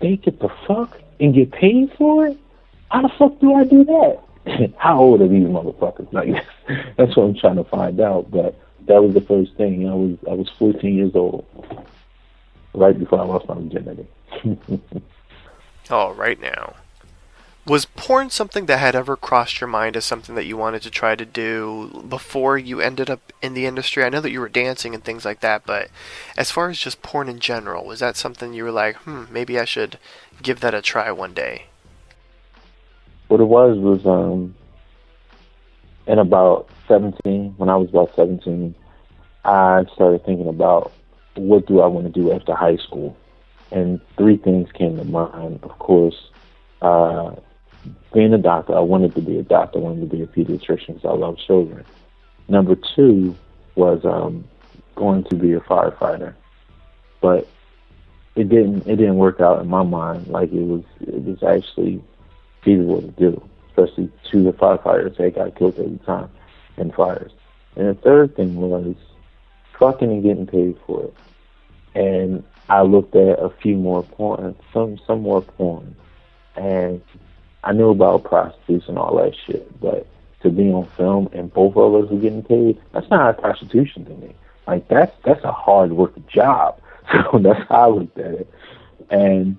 "They 0.00 0.16
get 0.16 0.38
the 0.38 0.50
fuck 0.66 1.00
and 1.18 1.34
get 1.34 1.50
paid 1.50 1.92
for 1.96 2.28
it? 2.28 2.38
How 2.90 3.02
the 3.02 3.08
fuck 3.18 3.40
do 3.40 3.54
I 3.54 3.64
do 3.64 3.84
that?" 3.84 4.20
How 4.78 5.00
old 5.00 5.20
are 5.20 5.28
these 5.28 5.46
motherfuckers? 5.46 6.12
Like 6.12 6.44
that's 6.96 7.16
what 7.16 7.24
I'm 7.24 7.34
trying 7.34 7.56
to 7.56 7.64
find 7.64 8.00
out. 8.00 8.30
But 8.30 8.54
that 8.86 9.02
was 9.02 9.14
the 9.14 9.20
first 9.20 9.54
thing. 9.56 9.88
I 9.88 9.94
was 9.94 10.16
I 10.30 10.34
was 10.34 10.48
14 10.58 10.94
years 10.94 11.12
old, 11.14 11.46
right 12.74 12.98
before 12.98 13.20
I 13.20 13.24
lost 13.24 13.48
my 13.48 13.54
virginity. 13.54 14.06
All 14.44 14.80
oh, 15.90 16.14
right 16.14 16.40
now. 16.40 16.74
Was 17.68 17.84
porn 17.84 18.30
something 18.30 18.64
that 18.64 18.78
had 18.78 18.96
ever 18.96 19.14
crossed 19.14 19.60
your 19.60 19.68
mind 19.68 19.94
as 19.94 20.06
something 20.06 20.34
that 20.36 20.46
you 20.46 20.56
wanted 20.56 20.80
to 20.82 20.90
try 20.90 21.14
to 21.14 21.26
do 21.26 22.02
before 22.08 22.56
you 22.56 22.80
ended 22.80 23.10
up 23.10 23.30
in 23.42 23.52
the 23.52 23.66
industry? 23.66 24.02
I 24.02 24.08
know 24.08 24.22
that 24.22 24.30
you 24.30 24.40
were 24.40 24.48
dancing 24.48 24.94
and 24.94 25.04
things 25.04 25.26
like 25.26 25.40
that, 25.40 25.66
but 25.66 25.90
as 26.34 26.50
far 26.50 26.70
as 26.70 26.78
just 26.78 27.02
porn 27.02 27.28
in 27.28 27.40
general, 27.40 27.84
was 27.84 28.00
that 28.00 28.16
something 28.16 28.54
you 28.54 28.64
were 28.64 28.72
like, 28.72 28.96
hmm, 28.96 29.24
maybe 29.30 29.58
I 29.58 29.66
should 29.66 29.98
give 30.40 30.60
that 30.60 30.72
a 30.72 30.80
try 30.80 31.12
one 31.12 31.34
day? 31.34 31.66
What 33.26 33.40
it 33.40 33.44
was 33.44 33.76
was 33.76 34.06
um 34.06 34.54
in 36.06 36.18
about 36.18 36.70
17, 36.88 37.52
when 37.58 37.68
I 37.68 37.76
was 37.76 37.90
about 37.90 38.16
17, 38.16 38.74
I 39.44 39.84
started 39.92 40.24
thinking 40.24 40.48
about 40.48 40.90
what 41.34 41.66
do 41.66 41.80
I 41.80 41.86
want 41.86 42.06
to 42.06 42.20
do 42.20 42.32
after 42.32 42.54
high 42.54 42.78
school? 42.78 43.14
And 43.70 44.00
three 44.16 44.38
things 44.38 44.72
came 44.72 44.96
to 44.96 45.04
mind. 45.04 45.60
Of 45.62 45.78
course, 45.78 46.30
uh, 46.80 47.32
being 48.12 48.32
a 48.32 48.38
doctor, 48.38 48.76
I 48.76 48.80
wanted 48.80 49.14
to 49.14 49.20
be 49.20 49.38
a 49.38 49.42
doctor. 49.42 49.78
I 49.78 49.82
wanted 49.82 50.10
to 50.10 50.16
be 50.16 50.22
a 50.22 50.26
pediatrician 50.26 50.94
because 50.94 51.04
I 51.04 51.12
love 51.12 51.38
children. 51.38 51.84
Number 52.48 52.74
two 52.74 53.36
was 53.74 54.04
um, 54.04 54.44
going 54.94 55.24
to 55.24 55.34
be 55.34 55.52
a 55.52 55.60
firefighter, 55.60 56.34
but 57.20 57.46
it 58.34 58.48
didn't. 58.48 58.86
It 58.86 58.96
didn't 58.96 59.16
work 59.16 59.40
out 59.40 59.60
in 59.60 59.68
my 59.68 59.82
mind 59.82 60.28
like 60.28 60.52
it 60.52 60.62
was. 60.62 60.84
It 61.00 61.24
was 61.24 61.42
actually 61.42 62.02
feasible 62.62 63.02
to 63.02 63.08
do, 63.08 63.48
especially 63.68 64.10
to 64.30 64.44
the 64.44 64.52
firefighters 64.52 65.16
that 65.18 65.34
got 65.34 65.56
killed 65.56 65.78
every 65.78 65.98
time 65.98 66.30
in 66.76 66.90
fires. 66.92 67.32
And 67.76 67.88
the 67.88 67.94
third 67.94 68.34
thing 68.36 68.56
was 68.56 68.94
fucking 69.78 70.10
and 70.10 70.22
getting 70.22 70.46
paid 70.46 70.76
for 70.86 71.04
it. 71.04 71.14
And 71.94 72.44
I 72.68 72.82
looked 72.82 73.14
at 73.16 73.38
a 73.38 73.50
few 73.50 73.76
more 73.76 74.02
porn, 74.02 74.56
some 74.72 74.98
some 75.06 75.22
more 75.22 75.42
porn, 75.42 75.96
and 76.56 77.00
I 77.64 77.72
knew 77.72 77.90
about 77.90 78.24
prostitutes 78.24 78.88
and 78.88 78.98
all 78.98 79.16
that 79.16 79.34
shit, 79.46 79.80
but 79.80 80.06
to 80.42 80.50
be 80.50 80.70
on 80.70 80.86
film 80.96 81.28
and 81.32 81.52
both 81.52 81.76
of 81.76 81.94
us 81.94 82.10
were 82.10 82.18
getting 82.18 82.42
paid, 82.42 82.80
that's 82.92 83.10
not 83.10 83.30
a 83.30 83.40
prostitution 83.40 84.04
to 84.04 84.12
me. 84.12 84.34
Like 84.66 84.86
that's 84.88 85.14
that's 85.24 85.42
a 85.44 85.52
hard 85.52 85.92
work 85.92 86.14
job. 86.28 86.80
So 87.32 87.38
that's 87.38 87.66
how 87.70 87.74
I 87.74 87.86
looked 87.88 88.18
at 88.18 88.34
it. 88.34 88.52
And 89.08 89.56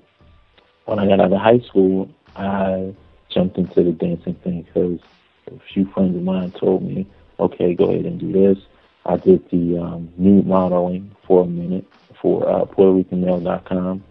when 0.86 1.00
I 1.00 1.08
got 1.08 1.20
out 1.20 1.34
of 1.34 1.39
high 1.39 1.62
school, 1.62 2.08
I 2.36 2.93
jumped 3.30 3.58
into 3.58 3.82
the 3.82 3.91
dancing 3.91 4.36
thing 4.36 4.62
because 4.62 5.00
a 5.47 5.60
few 5.74 5.86
friends 5.91 6.16
of 6.16 6.22
mine 6.22 6.52
told 6.52 6.84
me, 6.84 7.08
okay, 7.39 7.74
go 7.74 7.86
ahead 7.86 8.06
and 8.06 8.20
do 8.20 8.32
this. 8.32 8.64
I 9.06 9.18
did 9.18 9.50
the 9.50 9.80
um, 9.80 10.14
nude 10.18 10.45
modeling 10.45 11.16
for 11.26 11.43
a 11.43 11.47
minute 11.47 11.86
for 12.22 12.47
uh, 12.47 12.66
PuertoRicanMail.com, 12.66 14.04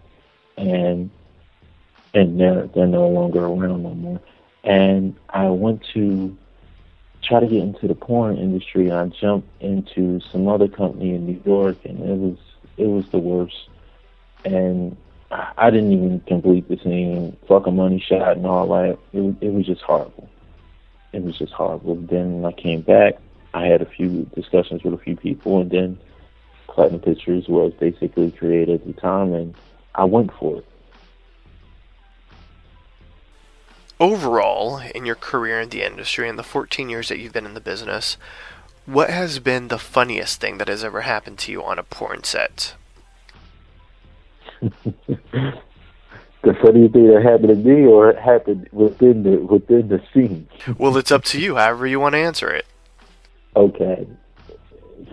and 0.57 1.09
and 2.13 2.39
they're 2.39 2.67
they're 2.67 2.87
no 2.87 3.07
longer 3.07 3.45
around 3.45 3.83
no 3.83 3.93
more. 3.93 4.19
And 4.63 5.15
I 5.29 5.47
went 5.47 5.83
to 5.93 6.35
try 7.21 7.39
to 7.39 7.47
get 7.47 7.61
into 7.61 7.87
the 7.87 7.95
porn 7.95 8.37
industry. 8.37 8.91
I 8.91 9.05
jumped 9.07 9.47
into 9.61 10.19
some 10.31 10.47
other 10.47 10.67
company 10.67 11.15
in 11.15 11.25
New 11.25 11.41
York, 11.45 11.77
and 11.85 11.99
it 11.99 12.17
was 12.17 12.37
it 12.77 12.87
was 12.87 13.09
the 13.09 13.19
worst. 13.19 13.69
And 14.45 14.97
I 15.31 15.51
I 15.57 15.69
didn't 15.69 15.93
even 15.93 16.19
complete 16.21 16.67
the 16.67 16.77
scene, 16.77 17.37
fuck 17.47 17.67
a 17.67 17.71
money 17.71 17.99
shot 17.99 18.37
and 18.37 18.45
all 18.45 18.67
that. 18.69 18.97
It 19.13 19.35
it 19.41 19.53
was 19.53 19.65
just 19.65 19.81
horrible. 19.81 20.29
It 21.13 21.23
was 21.23 21.37
just 21.37 21.53
horrible. 21.53 21.95
Then 21.95 22.45
I 22.45 22.51
came 22.51 22.81
back. 22.81 23.15
I 23.53 23.65
had 23.65 23.81
a 23.81 23.85
few 23.85 24.29
discussions 24.35 24.83
with 24.83 24.93
a 24.93 24.97
few 24.97 25.15
people, 25.15 25.61
and 25.61 25.71
then 25.71 25.97
Platinum 26.67 27.01
Pictures 27.01 27.47
was 27.47 27.73
basically 27.73 28.31
created 28.31 28.81
at 28.81 28.87
the 28.87 28.93
time, 28.93 29.33
and 29.33 29.55
I 29.95 30.03
went 30.03 30.31
for 30.33 30.57
it. 30.57 30.65
Overall, 33.99 34.79
in 34.95 35.05
your 35.05 35.15
career 35.15 35.59
in 35.59 35.69
the 35.69 35.83
industry 35.83 36.29
and 36.29 36.39
the 36.39 36.43
14 36.43 36.89
years 36.89 37.09
that 37.09 37.19
you've 37.19 37.33
been 37.33 37.45
in 37.45 37.53
the 37.53 37.59
business, 37.59 38.17
what 38.85 39.09
has 39.09 39.39
been 39.39 39.67
the 39.67 39.77
funniest 39.77 40.39
thing 40.39 40.57
that 40.57 40.67
has 40.67 40.83
ever 40.83 41.01
happened 41.01 41.37
to 41.39 41.51
you 41.51 41.63
on 41.63 41.77
a 41.77 41.83
porn 41.83 42.23
set? 42.23 42.75
The 46.41 46.53
funniest 46.53 46.93
thing 46.93 47.07
that 47.07 47.21
happened 47.21 47.49
to 47.49 47.55
me, 47.55 47.85
or 47.85 48.11
it 48.11 48.17
happened 48.17 48.69
within 48.71 49.23
the 49.23 49.37
within 49.37 49.89
the 49.89 50.01
scene. 50.13 50.47
Well, 50.77 50.95
it's 50.95 51.11
up 51.11 51.25
to 51.25 51.39
you, 51.39 51.57
however 51.57 51.85
you 51.85 51.99
want 51.99 52.13
to 52.13 52.19
answer 52.19 52.49
it. 52.49 52.65
Okay, 53.57 54.07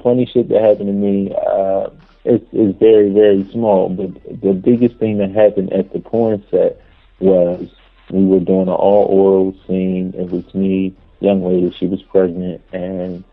funny 0.05 0.27
shit 0.27 0.49
that 0.51 0.63
happened 0.63 0.87
to 0.87 0.93
me. 0.93 1.35
Uh, 1.35 1.91
it's 2.25 2.47
is 2.53 2.77
very 2.77 3.11
very 3.11 3.45
small, 3.51 3.89
but 3.89 4.41
the 4.41 4.53
biggest 4.53 4.99
thing 4.99 5.19
that 5.19 5.33
happened 5.33 5.73
at 5.73 5.93
the 5.93 5.99
porn 5.99 6.45
set 6.49 6.81
was 7.19 7.69
we 8.11 8.25
were 8.25 8.41
doing 8.41 8.69
an 8.69 8.75
all 8.75 9.07
oral 9.07 9.55
scene. 9.67 10.15
It 10.17 10.31
was 10.31 10.55
me, 10.55 10.95
young 11.21 11.45
lady, 11.45 11.75
she 11.79 11.87
was 11.87 12.03
pregnant, 12.03 12.63
and 12.73 13.25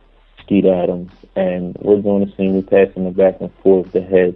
Skeet 0.41 0.65
Adams, 0.65 1.11
and 1.35 1.75
we're 1.79 2.01
doing 2.01 2.23
a 2.23 2.35
scene. 2.35 2.53
We're 2.53 2.85
passing 2.85 3.05
the 3.05 3.11
back 3.11 3.39
and 3.39 3.53
forth 3.61 3.91
the 3.91 4.01
head, 4.01 4.35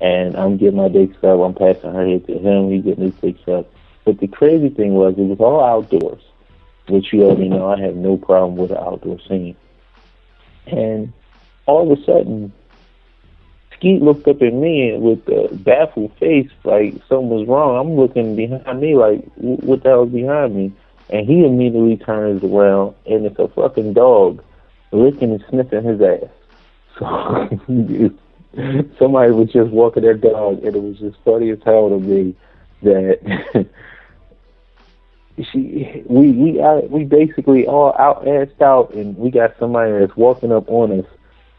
and 0.00 0.36
I'm 0.36 0.56
getting 0.56 0.76
my 0.76 0.88
dicks 0.88 1.16
up. 1.24 1.40
I'm 1.40 1.54
passing 1.54 1.92
her 1.92 2.06
head 2.06 2.26
to 2.26 2.38
him. 2.38 2.70
He's 2.70 2.84
getting 2.84 3.04
his 3.04 3.14
dicks 3.14 3.48
up. 3.48 3.72
But 4.04 4.18
the 4.18 4.28
crazy 4.28 4.68
thing 4.70 4.94
was, 4.94 5.14
it 5.16 5.22
was 5.22 5.40
all 5.40 5.62
outdoors, 5.62 6.22
which 6.88 7.12
you 7.12 7.24
already 7.24 7.48
know. 7.48 7.68
I 7.68 7.80
have 7.80 7.96
no 7.96 8.16
problem 8.16 8.56
with 8.56 8.70
an 8.70 8.78
outdoor 8.78 9.18
scene. 9.20 9.56
And 10.66 11.12
all 11.66 11.90
of 11.90 11.98
a 11.98 12.04
sudden, 12.04 12.52
Skeet 13.80 14.02
looked 14.02 14.28
up 14.28 14.42
at 14.42 14.52
me 14.52 14.94
with 14.98 15.26
a 15.28 15.48
baffled 15.54 16.12
face, 16.20 16.50
like 16.64 16.94
something 17.08 17.30
was 17.30 17.48
wrong. 17.48 17.78
I'm 17.80 17.96
looking 17.96 18.36
behind 18.36 18.78
me, 18.80 18.94
like, 18.94 19.24
"Wh- 19.36 19.64
what 19.64 19.82
the 19.82 19.88
hell's 19.88 20.10
behind 20.10 20.54
me? 20.54 20.72
And 21.08 21.26
he 21.26 21.44
immediately 21.46 21.96
turns 21.96 22.44
around, 22.44 22.94
and 23.06 23.24
it's 23.24 23.38
a 23.38 23.48
fucking 23.48 23.94
dog 23.94 24.42
licking 24.92 25.30
and 25.32 25.44
sniffing 25.48 25.84
his 25.84 26.00
ass. 26.00 26.28
So 26.98 28.10
somebody 28.98 29.32
was 29.32 29.50
just 29.52 29.70
walking 29.70 30.02
their 30.02 30.14
dog, 30.14 30.62
and 30.64 30.76
it 30.76 30.82
was 30.82 30.98
just 30.98 31.16
funny 31.24 31.50
as 31.50 31.58
hell 31.64 31.88
to 31.88 31.98
me 31.98 32.34
that 32.82 33.66
she 35.52 36.02
we 36.06 36.32
we 36.32 36.60
uh, 36.60 36.80
we 36.90 37.04
basically 37.04 37.66
all 37.66 37.94
out 37.98 38.24
assed 38.24 38.60
out, 38.60 38.92
and 38.94 39.16
we 39.16 39.30
got 39.30 39.54
somebody 39.58 39.92
that's 39.92 40.16
walking 40.16 40.52
up 40.52 40.68
on 40.68 40.98
us 40.98 41.06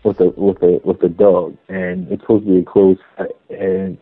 with 0.03 0.19
a 0.19 0.29
with 0.37 0.61
a 0.61 0.79
with 0.83 1.01
a 1.03 1.09
dog, 1.09 1.57
and 1.69 2.11
it's 2.11 2.21
supposed 2.21 2.45
to 2.45 2.51
be 2.51 2.59
a 2.59 2.95
fight, 3.17 3.35
and 3.49 3.97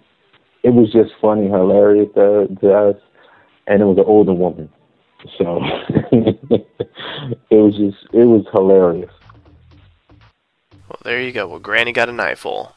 it 0.63 0.69
was 0.69 0.91
just 0.91 1.11
funny, 1.21 1.47
hilarious 1.47 2.09
to, 2.15 2.47
to 2.61 2.73
us, 2.73 2.95
and 3.67 3.81
it 3.81 3.85
was 3.85 3.97
an 3.97 4.05
older 4.05 4.33
woman, 4.33 4.69
so 5.37 5.61
it 6.11 7.51
was 7.51 7.75
just 7.75 8.13
it 8.13 8.25
was 8.25 8.45
hilarious. 8.51 9.11
Well, 10.87 10.99
there 11.03 11.21
you 11.21 11.31
go. 11.31 11.47
Well, 11.47 11.59
Granny 11.59 11.91
got 11.91 12.09
a 12.09 12.13
knifeful. 12.13 12.73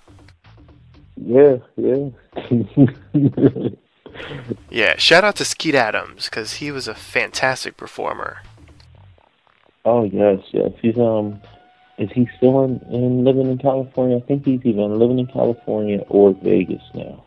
Yeah, 1.17 1.57
yeah. 1.77 2.09
Yeah, 4.71 4.97
shout 4.97 5.25
out 5.25 5.37
to 5.37 5.45
Skeet 5.45 5.75
Adams 5.75 6.27
because 6.27 6.55
he 6.55 6.71
was 6.71 6.89
a 6.89 6.95
fantastic 6.95 7.77
performer. 7.77 8.39
oh 9.85 10.05
yes, 10.05 10.41
yes. 10.53 10.71
He's 10.81 10.99
um, 10.99 11.41
is 12.03 12.11
he 12.13 12.29
still 12.37 12.65
in, 12.65 12.81
in 12.91 13.25
living 13.25 13.51
in 13.51 13.59
California? 13.59 14.17
I 14.17 14.21
think 14.21 14.45
he's 14.45 14.61
even 14.65 14.99
living 14.99 15.19
in 15.19 15.27
California 15.27 16.01
or 16.09 16.35
Vegas 16.43 16.83
now. 16.95 17.25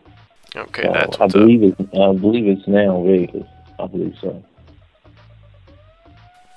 Okay, 0.55 0.84
So 0.84 0.91
that's 0.93 1.17
I 1.17 1.23
what's 1.23 1.36
up. 1.36 1.41
believe 1.41 1.63
it's 1.63 1.80
I 1.93 2.13
believe 2.13 2.47
it's 2.47 2.67
now 2.67 3.03
Vegas. 3.03 3.47
I 3.80 3.88
believe 3.88 4.15
so. 4.21 4.43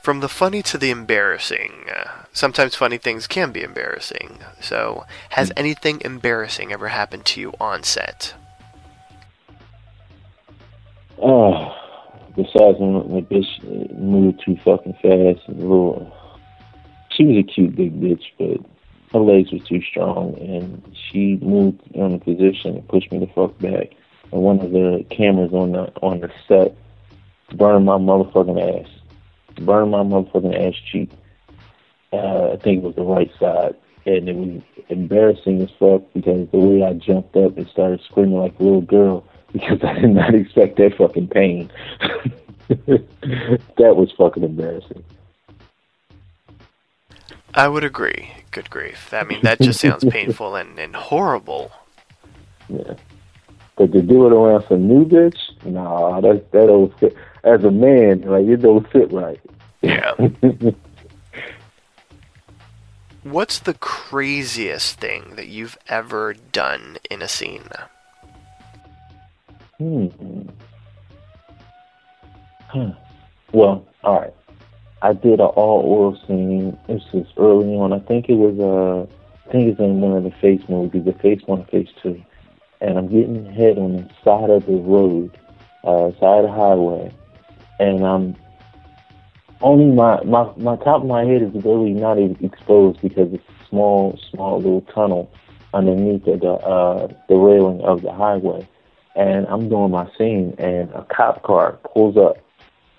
From 0.02 0.20
the 0.20 0.28
funny 0.28 0.62
to 0.62 0.78
the 0.78 0.90
embarrassing, 0.90 1.84
uh, 1.94 2.24
sometimes 2.32 2.74
funny 2.74 2.96
things 2.98 3.26
can 3.26 3.52
be 3.52 3.62
embarrassing. 3.62 4.38
So, 4.60 5.04
has 5.30 5.52
anything 5.56 6.00
embarrassing 6.02 6.72
ever 6.72 6.88
happened 6.88 7.26
to 7.26 7.40
you 7.40 7.52
on 7.60 7.82
set? 7.82 8.34
Oh, 11.20 11.74
besides 12.36 12.78
when 12.78 12.92
my 13.12 13.20
bitch 13.20 13.98
moved 13.98 14.40
too 14.44 14.56
fucking 14.64 14.94
fast 14.94 15.46
and 15.48 15.58
a 15.58 15.60
little, 15.62 16.12
she 17.18 17.24
was 17.24 17.36
a 17.36 17.42
cute 17.42 17.74
big 17.74 18.00
bitch, 18.00 18.22
but 18.38 18.64
her 19.12 19.18
legs 19.18 19.52
were 19.52 19.58
too 19.58 19.82
strong, 19.82 20.34
and 20.38 20.96
she 21.10 21.36
moved 21.42 21.80
on 21.96 22.12
the 22.12 22.18
position 22.18 22.76
and 22.76 22.88
pushed 22.88 23.10
me 23.10 23.18
the 23.18 23.26
fuck 23.34 23.58
back. 23.58 23.90
And 24.32 24.42
one 24.42 24.60
of 24.60 24.70
the 24.70 25.04
cameras 25.10 25.52
on 25.52 25.72
the 25.72 25.92
on 26.00 26.20
the 26.20 26.30
set 26.46 26.76
burned 27.56 27.86
my 27.86 27.96
motherfucking 27.96 28.82
ass, 28.82 28.88
burned 29.62 29.90
my 29.90 30.02
motherfucking 30.02 30.68
ass 30.68 30.74
cheek. 30.92 31.10
Uh, 32.12 32.52
I 32.52 32.56
think 32.56 32.78
it 32.78 32.86
was 32.86 32.94
the 32.94 33.02
right 33.02 33.30
side, 33.40 33.74
and 34.06 34.28
it 34.28 34.36
was 34.36 34.62
embarrassing 34.88 35.62
as 35.62 35.70
fuck 35.78 36.02
because 36.14 36.48
the 36.50 36.58
way 36.58 36.84
I 36.84 36.92
jumped 36.92 37.36
up 37.36 37.56
and 37.56 37.68
started 37.68 38.00
screaming 38.02 38.38
like 38.38 38.58
a 38.60 38.62
little 38.62 38.80
girl 38.80 39.24
because 39.52 39.82
I 39.82 39.94
did 39.94 40.10
not 40.10 40.34
expect 40.34 40.76
that 40.76 40.96
fucking 40.96 41.28
pain. 41.28 41.70
that 42.68 43.96
was 43.96 44.12
fucking 44.16 44.44
embarrassing. 44.44 45.04
I 47.58 47.66
would 47.66 47.82
agree. 47.82 48.30
Good 48.52 48.70
grief. 48.70 49.12
I 49.12 49.24
mean, 49.24 49.40
that 49.42 49.60
just 49.60 49.80
sounds 49.80 50.04
painful 50.10 50.54
and, 50.54 50.78
and 50.78 50.94
horrible. 50.94 51.72
Yeah. 52.68 52.94
But 53.76 53.90
to 53.92 54.00
do 54.00 54.26
it 54.26 54.32
around 54.32 54.64
some 54.68 54.86
new 54.86 55.04
bitch, 55.04 55.36
nah, 55.64 56.20
that 56.20 56.52
that 56.52 56.66
don't 56.66 56.96
fit. 57.00 57.16
As 57.42 57.64
a 57.64 57.70
man, 57.72 58.20
like 58.22 58.46
it 58.46 58.58
don't 58.58 58.88
fit 58.92 59.12
right. 59.12 59.40
Yeah. 59.82 60.12
What's 63.24 63.58
the 63.58 63.74
craziest 63.74 65.00
thing 65.00 65.34
that 65.34 65.48
you've 65.48 65.76
ever 65.88 66.34
done 66.52 66.98
in 67.10 67.22
a 67.22 67.28
scene? 67.28 67.68
Hmm. 69.78 70.06
Huh. 72.68 72.92
Well, 73.50 73.84
all 74.04 74.20
right. 74.20 74.34
I 75.00 75.12
did 75.12 75.40
an 75.40 75.46
all 75.46 75.80
oral 75.80 76.18
scene. 76.26 76.78
This 76.88 77.02
was 77.12 77.26
early 77.36 77.74
on. 77.76 77.92
I 77.92 78.00
think 78.00 78.28
it 78.28 78.34
was 78.34 78.58
uh 78.58 79.06
think 79.50 79.68
it's 79.68 79.80
in 79.80 80.00
one 80.00 80.16
of 80.16 80.24
the 80.24 80.30
Face 80.40 80.62
movies, 80.68 81.04
the 81.04 81.12
Face 81.14 81.40
One, 81.46 81.64
Face 81.66 81.88
Two, 82.02 82.22
and 82.80 82.98
I'm 82.98 83.08
getting 83.08 83.44
hit 83.52 83.78
on 83.78 83.96
the 83.96 84.10
side 84.22 84.50
of 84.50 84.66
the 84.66 84.72
road, 84.72 85.36
uh, 85.84 86.10
side 86.20 86.44
of 86.44 86.50
the 86.50 86.52
highway, 86.52 87.12
and 87.78 88.04
I'm 88.04 88.36
only 89.60 89.86
my, 89.94 90.22
my 90.24 90.52
my 90.56 90.76
top 90.76 91.02
of 91.02 91.06
my 91.06 91.24
head 91.24 91.42
is 91.42 91.64
really 91.64 91.92
not 91.92 92.18
even 92.18 92.36
exposed 92.44 93.00
because 93.00 93.32
it's 93.32 93.42
a 93.48 93.68
small 93.68 94.18
small 94.30 94.58
little 94.58 94.82
tunnel 94.82 95.30
underneath 95.74 96.24
the, 96.24 96.32
uh, 96.32 97.08
the 97.28 97.34
railing 97.34 97.80
of 97.82 98.02
the 98.02 98.12
highway, 98.12 98.66
and 99.16 99.46
I'm 99.46 99.68
doing 99.68 99.90
my 99.90 100.08
scene, 100.16 100.54
and 100.58 100.90
a 100.90 101.06
cop 101.14 101.42
car 101.42 101.78
pulls 101.84 102.16
up 102.16 102.36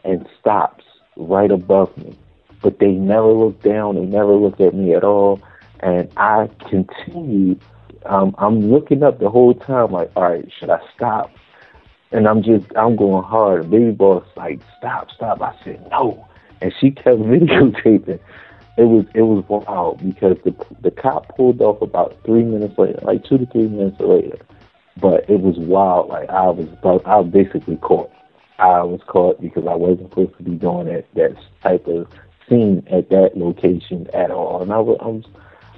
and 0.04 0.28
stops 0.40 0.84
right 1.20 1.52
above 1.52 1.96
me, 1.98 2.18
but 2.62 2.80
they 2.80 2.92
never 2.92 3.32
look 3.32 3.62
down, 3.62 3.96
they 3.96 4.06
never 4.06 4.34
look 4.34 4.60
at 4.60 4.74
me 4.74 4.94
at 4.94 5.04
all, 5.04 5.42
and 5.82 6.10
I 6.18 6.50
continue. 6.70 7.58
Um, 8.06 8.34
I'm 8.38 8.72
looking 8.72 9.04
up 9.04 9.20
the 9.20 9.30
whole 9.30 9.54
time, 9.54 9.92
like, 9.92 10.12
all 10.16 10.24
right, 10.24 10.50
should 10.58 10.70
I 10.70 10.80
stop? 10.96 11.32
And 12.12 12.28
I'm 12.28 12.42
just, 12.42 12.66
I'm 12.76 12.96
going 12.96 13.24
hard. 13.24 13.70
Baby 13.70 13.92
Boss 13.92 14.26
like, 14.36 14.60
stop, 14.78 15.12
stop. 15.12 15.42
I 15.42 15.54
said 15.64 15.86
no, 15.92 16.28
and 16.62 16.74
she 16.80 16.92
kept 16.92 17.06
videotaping. 17.20 18.20
It 18.78 18.84
was, 18.84 19.06
it 19.14 19.24
was 19.24 19.44
wild 19.50 20.02
because 20.02 20.38
the 20.46 20.56
the 20.82 20.90
cop 20.90 21.36
pulled 21.36 21.62
off 21.62 21.82
about 21.82 22.18
three 22.26 22.44
minutes 22.44 22.78
later, 22.78 23.00
like 23.04 23.26
two 23.26 23.38
to 23.38 23.46
three 23.48 23.68
minutes 23.68 24.00
later. 24.00 24.38
But 25.02 25.30
it 25.30 25.42
was 25.42 25.58
wild. 25.58 26.08
Like 26.08 26.30
I 26.30 26.50
was, 26.50 26.68
I 27.06 27.18
was 27.18 27.30
basically 27.32 27.76
caught. 27.78 28.10
I 28.60 28.84
was 28.84 29.00
caught 29.08 29.42
because 29.42 29.66
I 29.68 29.76
wasn't 29.76 30.10
supposed 30.10 30.38
to 30.38 30.44
be 30.44 30.52
doing 30.52 30.88
that 30.88 31.06
that 31.16 31.36
type 31.64 31.88
of 31.88 32.08
scene 32.48 32.86
at 32.92 33.10
that 33.10 33.32
location 33.36 34.08
at 34.14 34.32
all, 34.32 34.62
and 34.62 34.74
I 34.74 34.80
was, 34.80 34.98
I 35.02 35.08
was, 35.08 35.24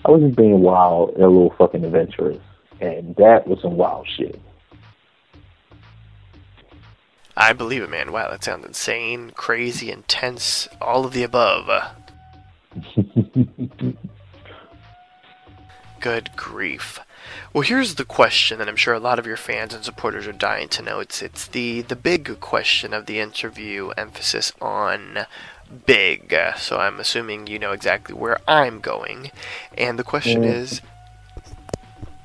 I 0.06 0.12
was 0.12 0.22
just 0.24 0.36
being 0.36 0.62
wild 0.62 1.12
and 1.12 1.24
a 1.24 1.28
little 1.28 1.54
fucking 1.58 1.86
adventurous, 1.86 2.42
and 2.80 3.16
that 3.18 3.48
was 3.48 3.60
some 3.62 3.78
wild 3.78 4.08
shit. 4.18 4.42
I 7.38 7.54
believe 7.54 7.84
it, 7.84 7.90
man. 7.90 8.12
Wow, 8.12 8.30
that 8.32 8.44
sounds 8.44 8.66
insane, 8.66 9.32
crazy, 9.32 9.92
intense, 9.92 10.68
all 10.82 11.06
of 11.06 11.14
the 11.14 11.24
above. 11.24 11.70
Good 16.02 16.32
grief. 16.36 17.00
Well, 17.54 17.64
here's 17.64 17.96
the 17.96 18.06
question 18.06 18.60
that 18.60 18.70
I'm 18.70 18.76
sure 18.76 18.94
a 18.94 19.00
lot 19.00 19.20
of 19.20 19.28
your 19.28 19.38
fans 19.38 19.74
and 19.74 19.84
supporters 19.84 20.28
are 20.28 20.32
dying 20.32 20.70
to 20.70 20.82
know. 20.82 21.00
It's 21.00 21.22
it's 21.22 21.48
the 21.48 21.82
the 21.82 21.96
big 21.96 22.40
question 22.40 22.94
of 22.94 23.06
the 23.06 23.20
interview, 23.20 23.90
emphasis 23.98 24.54
on 24.62 25.26
big. 25.86 26.36
So 26.58 26.78
I'm 26.78 27.00
assuming 27.00 27.48
you 27.48 27.60
know 27.60 27.72
exactly 27.72 28.16
where 28.16 28.40
I'm 28.48 28.80
going, 28.80 29.32
and 29.78 30.00
the 30.00 30.04
question 30.04 30.44
is, 30.44 30.82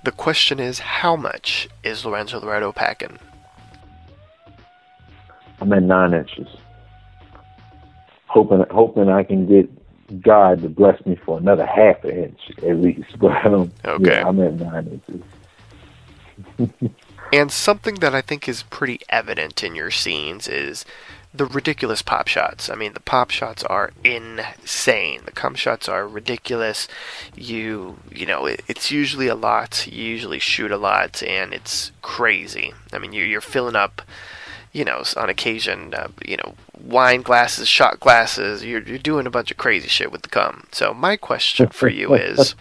the 0.05 0.12
question 0.12 0.61
is, 0.61 0.78
how 0.78 1.16
much 1.16 1.68
is 1.82 2.05
Lorenzo 2.05 2.40
Loretto 2.40 2.72
packing? 2.72 3.18
I'm 5.61 5.72
at 5.72 5.82
nine 5.82 6.14
inches, 6.14 6.49
hoping 8.26 8.64
hoping 8.70 9.09
I 9.09 9.24
can 9.24 9.47
get 9.47 9.68
God 10.23 10.63
to 10.63 10.69
bless 10.69 11.05
me 11.07 11.17
for 11.25 11.39
another 11.39 11.67
half 11.67 12.05
an 12.05 12.11
inch 12.25 12.41
at 12.59 12.77
least. 12.77 13.09
But 13.19 13.45
um, 13.47 13.73
Okay. 13.85 14.11
yeah, 14.11 14.27
I'm 14.29 14.41
at 14.41 14.55
nine 14.55 15.01
inches. 15.09 16.91
And 17.33 17.51
something 17.51 17.97
that 17.97 18.15
I 18.15 18.21
think 18.21 18.49
is 18.49 18.63
pretty 18.63 19.01
evident 19.09 19.65
in 19.65 19.75
your 19.75 19.91
scenes 19.91 20.47
is 20.47 20.85
the 21.35 21.45
ridiculous 21.45 22.01
pop 22.01 22.29
shots. 22.29 22.71
I 22.71 22.77
mean, 22.77 22.93
the 22.93 23.01
pop 23.01 23.31
shots 23.33 23.65
are 23.65 23.91
insane. 24.05 25.23
The 25.25 25.33
cum 25.33 25.57
shots 25.57 25.89
are 25.89 26.07
ridiculous. 26.07 26.87
You, 27.35 27.99
you 28.13 28.27
know, 28.27 28.47
it, 28.47 28.63
it's 28.69 28.93
usually 28.93 29.27
a 29.27 29.35
lot. 29.35 29.89
You 29.91 30.05
usually 30.05 30.39
shoot 30.39 30.71
a 30.71 30.77
lot, 30.77 31.21
and 31.23 31.53
it's 31.53 31.91
crazy. 32.01 32.73
I 32.93 32.99
mean, 32.99 33.13
you're, 33.13 33.27
you're 33.27 33.41
filling 33.41 33.77
up, 33.77 34.03
you 34.77 34.85
know, 34.85 35.03
on 35.16 35.31
occasion, 35.31 35.95
uh, 35.95 36.09
you 36.22 36.37
know, 36.37 36.55
wine 36.79 37.22
glasses, 37.22 37.66
shot 37.66 37.99
glasses. 37.99 38.62
You're, 38.62 38.83
you're 38.83 38.99
doing 38.99 39.27
a 39.27 39.31
bunch 39.31 39.51
of 39.51 39.57
crazy 39.57 39.89
shit 39.89 40.12
with 40.12 40.20
the 40.20 40.29
cum. 40.29 40.66
So 40.70 40.93
my 40.93 41.16
question 41.16 41.68
for 41.68 41.89
you 41.89 42.14
is. 42.14 42.55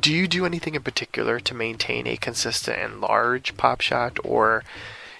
Do 0.00 0.12
you 0.12 0.26
do 0.26 0.44
anything 0.44 0.74
in 0.74 0.82
particular 0.82 1.40
to 1.40 1.54
maintain 1.54 2.06
a 2.06 2.16
consistent 2.16 2.78
and 2.78 3.00
large 3.00 3.56
pop 3.56 3.80
shot, 3.80 4.18
or, 4.24 4.62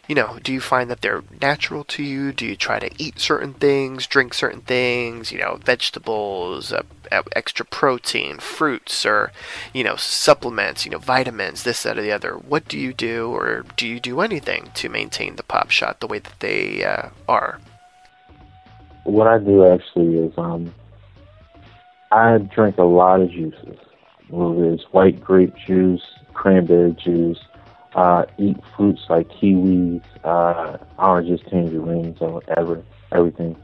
you 0.09 0.15
know, 0.15 0.39
do 0.43 0.53
you 0.53 0.61
find 0.61 0.91
that 0.91 1.01
they're 1.01 1.23
natural 1.41 1.85
to 1.85 2.03
you? 2.03 2.33
Do 2.33 2.47
you 2.47 2.57
try 2.57 2.79
to 2.79 2.91
eat 2.99 3.19
certain 3.19 3.55
things, 3.55 4.07
drink 4.07 4.35
certain 4.35 4.61
things, 4.61 5.33
you 5.33 5.39
know, 5.39 5.59
vegetables, 5.65 6.73
uh, 6.73 6.83
uh, 7.11 7.23
extra 7.35 7.65
protein, 7.65 8.39
fruits, 8.39 9.07
or, 9.07 9.33
you 9.73 9.83
know, 9.83 9.97
supplements, 9.97 10.85
you 10.85 10.91
know, 10.91 10.99
vitamins, 10.99 11.63
this, 11.63 11.83
that, 11.85 11.99
or 11.99 12.03
the 12.03 12.13
other? 12.13 12.35
What 12.35 12.69
do 12.69 12.79
you 12.79 12.93
do, 12.93 13.31
or 13.31 13.65
do 13.77 13.87
you 13.89 13.99
do 13.99 14.21
anything 14.21 14.71
to 14.75 14.89
maintain 14.89 15.37
the 15.37 15.43
pop 15.43 15.71
shot 15.71 16.01
the 16.01 16.07
way 16.07 16.19
that 16.19 16.41
they 16.41 16.85
uh, 16.85 17.09
are? 17.29 17.59
What 19.05 19.27
I 19.27 19.39
do 19.39 19.67
actually 19.67 20.19
is 20.19 20.33
um, 20.37 20.75
I 22.11 22.39
drink 22.39 22.79
a 22.79 22.85
lot 22.85 23.21
of 23.21 23.31
juices. 23.31 23.79
Whether 24.29 24.73
it's 24.73 24.85
white 24.93 25.23
grape 25.23 25.55
juice, 25.67 26.03
cranberry 26.33 26.93
juice, 26.93 27.39
uh, 27.95 28.25
eat 28.39 28.57
fruits 28.77 29.03
like 29.09 29.29
kiwis, 29.29 30.03
uh, 30.25 30.79
oranges, 30.99 31.41
tangerines, 31.51 32.19
or 32.21 32.33
whatever, 32.33 32.83
everything. 33.13 33.57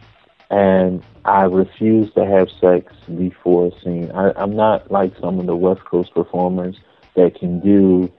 And 0.51 1.03
I 1.25 1.43
refuse 1.45 2.13
to 2.15 2.27
have 2.27 2.49
sex 2.61 2.93
before 3.17 3.69
a 3.69 3.81
scene. 3.81 4.11
I, 4.13 4.33
I'm 4.37 4.57
not 4.57 4.91
like 4.91 5.17
some 5.21 5.39
of 5.39 5.47
the 5.47 5.57
West 5.57 5.85
Coast 5.85 6.13
performers 6.13 6.77
that 7.15 7.39
can 7.39 7.61
do 7.61 8.11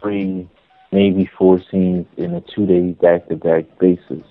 three, 0.00 0.48
maybe 0.92 1.30
four 1.36 1.60
scenes 1.70 2.06
in 2.16 2.34
a 2.34 2.40
two-day 2.40 2.92
back-to-back 2.92 3.78
basis. 3.78 4.24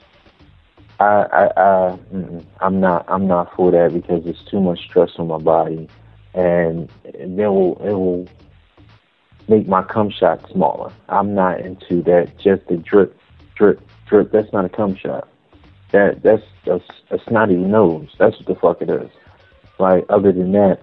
I, 0.99 1.05
I, 1.05 1.61
I, 1.61 1.97
I'm 2.61 2.79
not, 2.79 3.05
I'm 3.07 3.27
not 3.27 3.55
for 3.55 3.69
that 3.69 3.93
because 3.93 4.25
it's 4.25 4.43
too 4.45 4.59
much 4.59 4.79
stress 4.81 5.11
on 5.17 5.27
my 5.27 5.37
body, 5.37 5.87
and 6.33 6.89
it 7.03 7.29
will, 7.29 7.77
it 7.83 7.93
will 7.93 8.27
make 9.47 9.67
my 9.67 9.83
cum 9.83 10.09
shot 10.09 10.49
smaller. 10.51 10.91
I'm 11.09 11.33
not 11.33 11.61
into 11.61 12.01
that. 12.03 12.37
Just 12.37 12.67
the 12.67 12.77
drip, 12.77 13.17
drip, 13.55 13.81
drip. 14.07 14.31
That's 14.31 14.51
not 14.53 14.65
a 14.65 14.69
cum 14.69 14.95
shot. 14.95 15.27
That, 15.91 16.21
that's 16.21 16.43
a, 16.65 16.81
a 17.13 17.19
snotty 17.27 17.55
nose. 17.55 18.09
That's 18.19 18.35
what 18.37 18.45
the 18.45 18.55
fuck 18.55 18.81
it 18.81 18.89
is. 18.89 19.09
Like 19.79 20.05
other 20.09 20.31
than 20.31 20.51
that, 20.53 20.79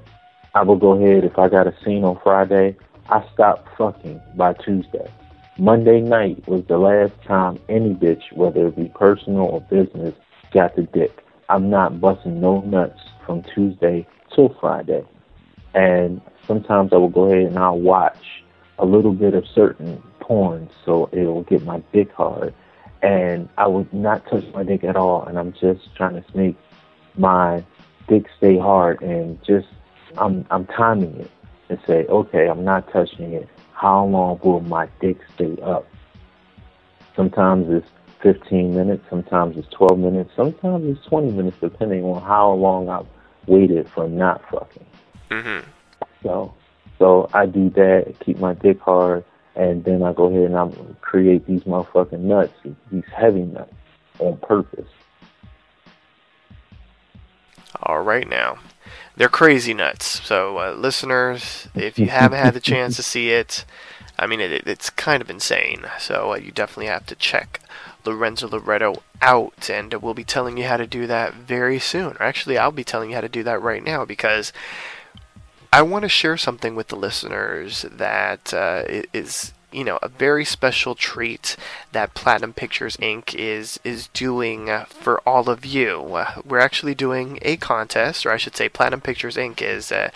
I 0.55 0.63
will 0.63 0.77
go 0.77 0.93
ahead 0.93 1.25
if 1.25 1.39
I 1.39 1.49
got 1.49 1.67
a 1.67 1.75
scene 1.85 2.05
on 2.05 2.19
Friday. 2.23 2.77
I 3.09 3.25
stop 3.35 3.67
fucking 3.77 4.21
by 4.37 4.55
Tuesday. 4.55 5.11
Monday 5.59 6.01
night 6.01 6.47
was 6.49 6.65
the 6.67 6.79
last 6.79 7.13
time 7.25 7.61
any 7.69 7.95
bitch, 7.95 8.33
whether 8.33 8.69
it 8.69 8.77
be 8.77 8.91
personal 8.95 9.43
or 9.43 9.61
business, 9.61 10.15
got 10.53 10.75
the 10.75 10.83
dick. 10.83 11.25
I'm 11.49 11.71
not 11.71 12.01
busting 12.01 12.41
no 12.41 12.61
nuts 12.63 13.01
from 13.27 13.43
Tuesday 13.43 14.07
till 14.35 14.57
Friday. 14.61 15.05
And 15.75 16.21
sometimes 16.47 16.93
I 16.93 16.97
will 16.97 17.09
go 17.09 17.25
ahead 17.25 17.47
and 17.47 17.59
I'll 17.59 17.79
watch 17.79 18.44
a 18.79 18.85
little 18.85 19.13
bit 19.13 19.35
of 19.35 19.47
certain 19.47 20.03
porn 20.21 20.69
so 20.85 21.09
it'll 21.13 21.43
get 21.43 21.65
my 21.65 21.83
dick 21.93 22.13
hard. 22.13 22.55
And 23.03 23.49
I 23.59 23.67
would 23.67 23.93
not 23.93 24.27
touch 24.27 24.45
my 24.55 24.63
dick 24.63 24.83
at 24.85 24.97
all. 24.97 25.25
And 25.25 25.39
I'm 25.39 25.53
just 25.53 25.95
trying 25.95 26.23
to 26.23 26.37
make 26.37 26.57
my 27.17 27.63
dick 28.09 28.27
stay 28.39 28.59
hard 28.59 29.03
and 29.03 29.43
just 29.45 29.69
I'm 30.19 30.47
I'm 30.51 30.67
timing 30.67 31.21
it 31.21 31.31
and 31.69 31.79
say, 31.87 32.07
okay, 32.07 32.49
I'm 32.49 32.65
not 32.65 32.91
touching 32.93 33.33
it. 33.33 33.49
How 33.73 34.05
long 34.05 34.41
will 34.43 34.61
my 34.61 34.89
dick 35.01 35.19
stay 35.35 35.57
up? 35.63 35.87
Sometimes 37.17 37.67
it's 37.71 37.89
15 38.23 38.75
minutes, 38.75 39.05
sometimes 39.11 39.57
it's 39.57 39.69
12 39.69 39.99
minutes, 39.99 40.31
sometimes 40.35 40.85
it's 40.97 41.07
20 41.07 41.33
minutes, 41.33 41.57
depending 41.61 42.05
on 42.05 42.23
how 42.23 42.53
long 42.53 42.89
I've 42.89 43.07
waited 43.47 43.89
for 43.91 44.09
not 44.09 44.43
fucking. 44.51 44.87
Mm-hmm. 45.31 45.69
So, 46.23 46.55
so 46.99 47.29
I 47.33 47.47
do 47.47 47.71
that, 47.71 48.15
keep 48.21 48.39
my 48.39 48.55
dick 48.55 48.81
hard, 48.81 49.25
and 49.57 49.85
then 49.85 50.03
I 50.03 50.13
go 50.13 50.27
ahead 50.27 50.51
and 50.51 50.57
I 50.57 50.71
create 51.01 51.47
these 51.47 51.63
motherfucking 51.63 52.21
nuts, 52.21 52.53
these 52.91 53.05
heavy 53.15 53.43
nuts, 53.43 53.73
on 54.19 54.37
purpose. 54.39 54.89
All 57.83 58.03
right 58.03 58.29
now. 58.29 58.59
They're 59.17 59.29
crazy 59.29 59.75
nuts. 59.75 60.23
So, 60.25 60.59
uh, 60.59 60.73
listeners, 60.73 61.69
if 61.75 61.99
you 61.99 62.09
haven't 62.09 62.39
had 62.39 62.55
the 62.55 62.61
chance 62.61 62.97
to 62.97 63.03
see 63.05 63.31
it, 63.31 63.65
I 64.19 64.27
mean, 64.27 64.41
it, 64.41 64.67
it's 64.67 64.91
kind 64.91 65.23
of 65.23 65.31
insane. 65.31 65.87
So, 65.99 66.33
uh, 66.33 66.37
you 66.37 66.51
definitely 66.51 66.87
have 66.87 67.07
to 67.07 67.15
check 67.15 67.61
Lorenzo 68.05 68.49
Loretto 68.49 69.03
out, 69.23 69.71
and 69.71 69.93
we'll 69.95 70.15
be 70.15 70.25
telling 70.25 70.57
you 70.57 70.65
how 70.65 70.77
to 70.77 70.87
do 70.87 71.07
that 71.07 71.35
very 71.35 71.79
soon. 71.79 72.17
Or 72.19 72.23
actually, 72.23 72.59
I'll 72.59 72.73
be 72.73 72.85
telling 72.85 73.11
you 73.11 73.15
how 73.15 73.23
to 73.23 73.29
do 73.29 73.43
that 73.45 73.63
right 73.63 73.85
now 73.85 74.05
because 74.05 74.53
I 75.75 75.83
want 75.83 76.05
to 76.05 76.09
share 76.09 76.37
something 76.37 76.77
with 76.77 76.87
the 76.87 76.95
listeners 76.95 77.85
that 77.91 78.55
uh, 78.55 78.85
is, 79.13 79.53
you 79.73 79.83
know, 79.83 79.99
a 80.03 80.09
very 80.09 80.45
special 80.45 80.95
treat 80.95 81.57
that 81.91 82.15
Platinum 82.15 82.53
Pictures 82.53 82.97
Inc. 82.99 83.35
is 83.35 83.81
is 83.83 84.07
doing 84.15 84.71
for 84.89 85.19
all 85.27 85.51
of 85.51 85.65
you. 85.67 86.01
We're 86.45 86.61
actually 86.61 86.95
doing 86.95 87.41
a 87.43 87.57
contest, 87.57 88.25
or 88.25 88.31
I 88.31 88.37
should 88.37 88.55
say, 88.55 88.69
Platinum 88.69 89.01
Pictures 89.01 89.35
Inc. 89.35 89.61
is 89.63 89.91
uh, 89.91 90.11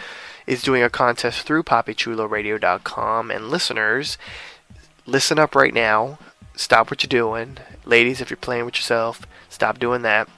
is 0.47 0.63
doing 0.63 0.85
a 0.85 0.89
contest 0.89 1.43
through 1.43 1.65
poppychuloradio.com. 1.65 3.33
And 3.33 3.49
listeners, 3.49 4.17
listen 5.07 5.41
up 5.41 5.57
right 5.57 5.75
now. 5.75 6.21
Stop 6.55 6.89
what 6.89 7.03
you're 7.03 7.09
doing. 7.09 7.59
Ladies, 7.85 8.21
if 8.21 8.31
you're 8.31 8.37
playing 8.37 8.65
with 8.65 8.77
yourself, 8.77 9.27
stop 9.49 9.81
doing 9.81 10.03
that. 10.03 10.29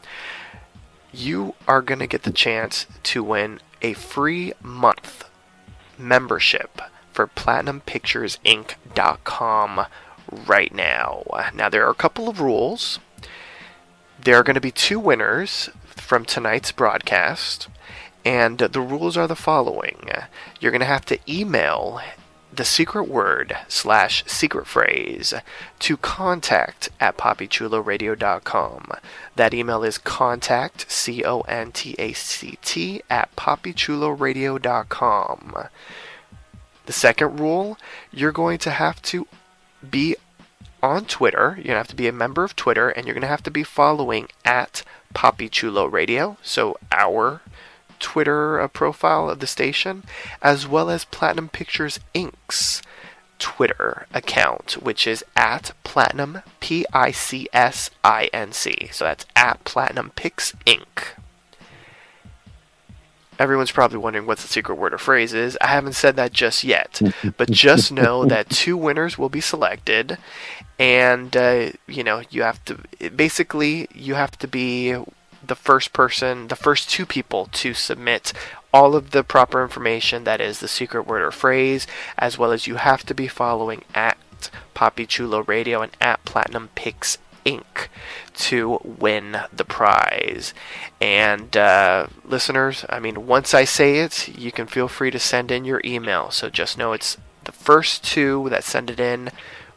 You 1.12 1.57
are 1.68 1.83
to 1.83 2.07
get 2.07 2.23
the 2.23 2.33
chance 2.33 2.87
to 3.03 3.23
win 3.23 3.61
a 3.83 3.95
free 3.95 4.53
month 4.62 5.24
membership 5.99 6.81
for 7.12 7.26
PlatinumPicturesInc.com 7.26 9.87
right 10.47 10.74
now. 10.74 11.24
Now, 11.55 11.68
there 11.68 11.87
are 11.87 11.91
a 11.91 11.95
couple 11.95 12.28
of 12.28 12.41
rules. 12.41 12.99
There 14.22 14.37
are 14.37 14.43
going 14.43 14.55
to 14.55 14.61
be 14.61 14.70
two 14.70 14.99
winners 14.99 15.70
from 15.85 16.24
tonight's 16.24 16.72
broadcast, 16.72 17.68
and 18.24 18.59
the 18.59 18.81
rules 18.81 19.16
are 19.16 19.26
the 19.26 19.37
following 19.37 20.09
you're 20.61 20.72
going 20.72 20.81
to 20.81 20.87
have 20.87 21.07
to 21.07 21.18
email 21.28 22.01
the 22.61 22.65
secret 22.67 23.09
word 23.09 23.57
slash 23.69 24.23
secret 24.27 24.67
phrase 24.67 25.33
to 25.79 25.97
contact 25.97 26.91
at 27.01 27.17
poppychuloradio.com. 27.17 28.91
That 29.35 29.55
email 29.55 29.83
is 29.83 29.97
contact, 29.97 30.93
C 30.93 31.25
O 31.25 31.41
N 31.41 31.73
T 31.73 31.95
A 31.99 32.13
C 32.13 32.59
T, 32.61 33.01
at 33.09 33.35
poppychuloradio.com. 33.35 35.69
The 36.85 36.93
second 36.93 37.41
rule, 37.41 37.79
you're 38.13 38.31
going 38.31 38.59
to 38.59 38.73
have 38.73 39.01
to 39.05 39.27
be 39.91 40.17
on 40.83 41.07
Twitter. 41.07 41.55
You're 41.57 41.65
going 41.65 41.77
to 41.77 41.79
have 41.79 41.89
to 41.89 41.97
be 41.97 42.09
a 42.09 42.13
member 42.13 42.45
of 42.45 42.57
Twitter, 42.57 42.91
and 42.91 43.07
you're 43.07 43.15
going 43.15 43.23
to 43.23 43.27
have 43.27 43.43
to 43.45 43.51
be 43.51 43.65
following 43.65 44.29
at 44.45 44.83
Poppy 45.15 45.49
Chulo 45.49 45.87
Radio. 45.87 46.37
So, 46.43 46.77
our 46.93 47.41
Twitter 48.01 48.61
uh, 48.61 48.69
profile 48.69 49.31
of 49.31 49.39
the 49.39 49.47
station, 49.47 50.03
as 50.43 50.67
well 50.67 50.91
as 50.91 51.05
Platinum 51.05 51.49
Pictures 51.49 52.01
Inc.'s 52.15 52.83
Twitter 53.41 54.07
account, 54.13 54.73
which 54.81 55.07
is 55.07 55.25
at 55.35 55.73
Platinum 55.83 56.43
P 56.61 56.85
I 56.93 57.11
C 57.11 57.49
S 57.53 57.91
I 58.05 58.31
N 58.33 58.53
C. 58.53 58.91
So 58.93 59.05
that's 59.05 59.27
at 59.35 59.65
Platinum 59.65 60.13
Pix 60.15 60.53
Inc. 60.67 61.17
Everyone's 63.39 63.71
probably 63.73 63.97
wondering 63.97 64.27
what 64.27 64.37
the 64.37 64.47
secret 64.47 64.75
word 64.75 64.93
or 64.93 64.99
phrase 64.99 65.33
is. 65.33 65.57
I 65.63 65.69
haven't 65.69 65.95
said 65.95 66.17
that 66.17 66.31
just 66.31 66.63
yet, 66.63 67.01
but 67.39 67.51
just 67.51 67.91
know 67.91 68.27
that 68.27 68.51
two 68.51 68.77
winners 68.77 69.17
will 69.17 69.31
be 69.31 69.41
selected, 69.41 70.19
and 70.79 71.35
uh, 71.35 71.71
you 71.89 72.05
know 72.05 72.23
you 72.31 72.43
have 72.43 72.63
to 72.67 72.79
basically 73.17 73.89
you 73.95 74.15
have 74.15 74.39
to 74.39 74.47
be 74.47 74.95
the 75.51 75.57
first 75.57 75.93
person, 75.93 76.47
the 76.47 76.55
first 76.55 76.89
two 76.89 77.05
people 77.05 77.49
to 77.51 77.75
submit 77.75 78.33
all 78.73 78.95
of 78.95 79.11
the 79.11 79.25
proper 79.25 79.65
information 79.65 80.23
that 80.23 80.41
is 80.41 80.61
the 80.61 80.69
secret 80.69 81.09
word 81.09 81.23
or 81.23 81.33
phrase, 81.33 81.89
as 82.17 82.39
well 82.39 82.53
as 82.53 82.69
you 82.69 82.77
have 82.77 83.05
to 83.05 83.15
be 83.15 83.27
following 83.27 83.83
at 83.93 84.17
Poppy 84.75 85.07
Chulo 85.07 85.43
Radio 85.43 85.83
and 85.83 85.91
at 86.01 86.25
Platinum 86.25 86.69
Pix 86.77 87.19
Inc. 87.45 87.89
to 88.35 88.79
win 88.85 89.39
the 89.53 89.65
prize. 89.65 90.55
And 91.01 91.57
uh, 91.57 92.07
listeners, 92.25 92.85
I 92.89 93.01
mean, 93.01 93.27
once 93.27 93.53
I 93.53 93.65
say 93.65 93.99
it, 93.99 94.29
you 94.29 94.53
can 94.53 94.69
feel 94.69 94.87
free 94.87 95.11
to 95.11 95.19
send 95.19 95.51
in 95.51 95.65
your 95.65 95.81
email. 95.85 96.31
So 96.31 96.49
just 96.49 96.79
know 96.79 96.93
it's 96.93 97.17
the 97.43 97.51
first 97.51 98.05
two 98.05 98.49
that 98.51 98.63
send 98.63 98.89
it 98.89 99.01
in 99.01 99.31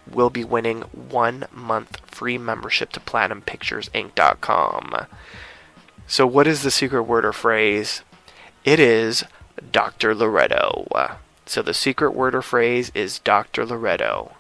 will 0.08 0.30
be 0.30 0.44
winning 0.44 0.82
one 0.92 1.46
month 1.52 2.00
free 2.06 2.38
membership 2.38 2.92
to 2.92 3.00
PlatinumPicturesInc.com. 3.00 5.08
So, 6.14 6.28
what 6.28 6.46
is 6.46 6.62
the 6.62 6.70
secret 6.70 7.06
word 7.06 7.26
or 7.26 7.34
phrase? 7.34 8.04
It 8.64 8.80
is 8.80 9.24
Dr. 9.72 10.14
Loretto. 10.14 10.86
So, 11.48 11.64
the 11.64 11.74
secret 11.74 12.12
word 12.12 12.36
or 12.36 12.44
phrase 12.44 12.92
is 12.94 13.18
Dr. 13.18 13.66
Loretto. 13.66 14.34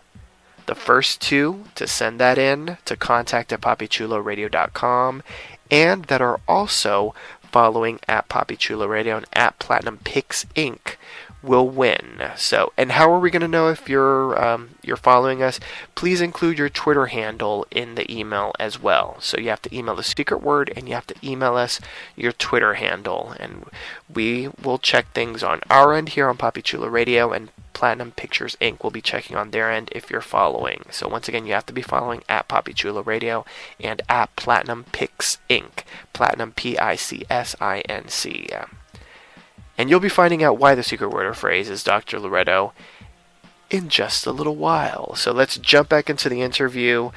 The 0.68 0.76
first 0.76 1.20
two 1.20 1.64
to 1.74 1.88
send 1.88 2.20
that 2.20 2.38
in 2.38 2.78
to 2.86 2.96
contact 2.96 3.52
at 3.52 3.62
poppychuloradio.com 3.62 5.24
and 5.72 6.06
that 6.06 6.22
are 6.22 6.40
also 6.48 7.16
following 7.52 8.00
at 8.08 8.30
Poppy 8.30 8.56
Radio 8.86 9.18
and 9.18 9.26
at 9.34 9.58
Platinum 9.58 9.98
Pix 10.04 10.46
Inc. 10.56 10.98
will 11.44 11.68
win. 11.68 12.22
So, 12.38 12.72
and 12.78 12.94
how 12.94 13.12
are 13.12 13.20
we 13.20 13.30
going 13.30 13.42
to 13.42 13.48
know 13.48 13.68
if 13.70 13.90
you're 13.90 14.42
um, 14.44 14.70
you're 14.82 14.98
following 14.98 15.44
us? 15.44 15.60
Please 15.94 16.22
include 16.22 16.58
your 16.58 16.70
Twitter 16.70 17.08
handle 17.08 17.68
in 17.70 17.96
the 17.96 18.12
email 18.12 18.54
as 18.60 18.82
well. 18.82 19.18
So 19.20 19.38
you 19.38 19.50
have 19.50 19.62
to 19.64 19.76
email 19.76 19.96
the 19.96 20.04
secret 20.04 20.42
word 20.42 20.72
and 20.76 20.88
you 20.88 20.96
have 20.96 21.08
to 21.08 21.16
email 21.22 21.56
us 21.56 21.80
your 22.16 22.32
Twitter 22.32 22.76
handle, 22.76 23.36
and 23.40 23.66
we 24.12 24.50
will 24.64 24.80
check 24.80 25.12
things 25.12 25.44
on 25.44 25.60
our 25.70 25.94
end 25.94 26.10
here 26.10 26.30
on 26.30 26.38
Poppy 26.38 26.62
Chulo 26.62 26.88
Radio 26.88 27.32
and 27.32 27.50
Platinum 27.74 28.12
Pictures 28.12 28.56
Inc. 28.62 28.84
will 28.84 28.92
be 28.92 29.02
checking 29.02 29.36
on 29.36 29.52
their 29.52 29.72
end 29.72 29.90
if 29.92 30.10
you're 30.10 30.22
following. 30.22 30.86
So 30.92 31.08
once 31.08 31.28
again, 31.28 31.46
you 31.46 31.54
have 31.54 31.66
to 31.66 31.74
be 31.74 31.82
following 31.82 32.24
at 32.30 32.48
Poppy 32.48 32.72
Chulo 32.72 33.02
Radio 33.02 33.46
and 33.80 34.02
at 34.08 34.36
Platinum 34.36 34.86
Pix 34.92 35.40
Inc. 35.50 35.84
Platinum 36.14 36.52
P 36.52 36.78
I 36.78 36.96
C 36.96 37.26
S 37.30 37.56
I 37.60 37.80
N 37.90 38.08
C. 38.08 38.48
And 39.78 39.90
you'll 39.90 40.00
be 40.00 40.10
finding 40.10 40.44
out 40.44 40.58
why 40.58 40.76
the 40.76 40.84
secret 40.84 41.10
word 41.10 41.26
or 41.26 41.34
phrase 41.34 41.70
is 41.70 41.84
Dr. 41.84 42.20
Loretto 42.20 42.74
in 43.74 43.90
just 43.90 44.28
a 44.28 44.32
little 44.32 44.56
while. 44.56 45.16
So 45.16 45.32
let's 45.32 45.58
jump 45.58 45.90
back 45.90 46.08
into 46.08 46.30
the 46.30 46.44
interview. 46.44 47.10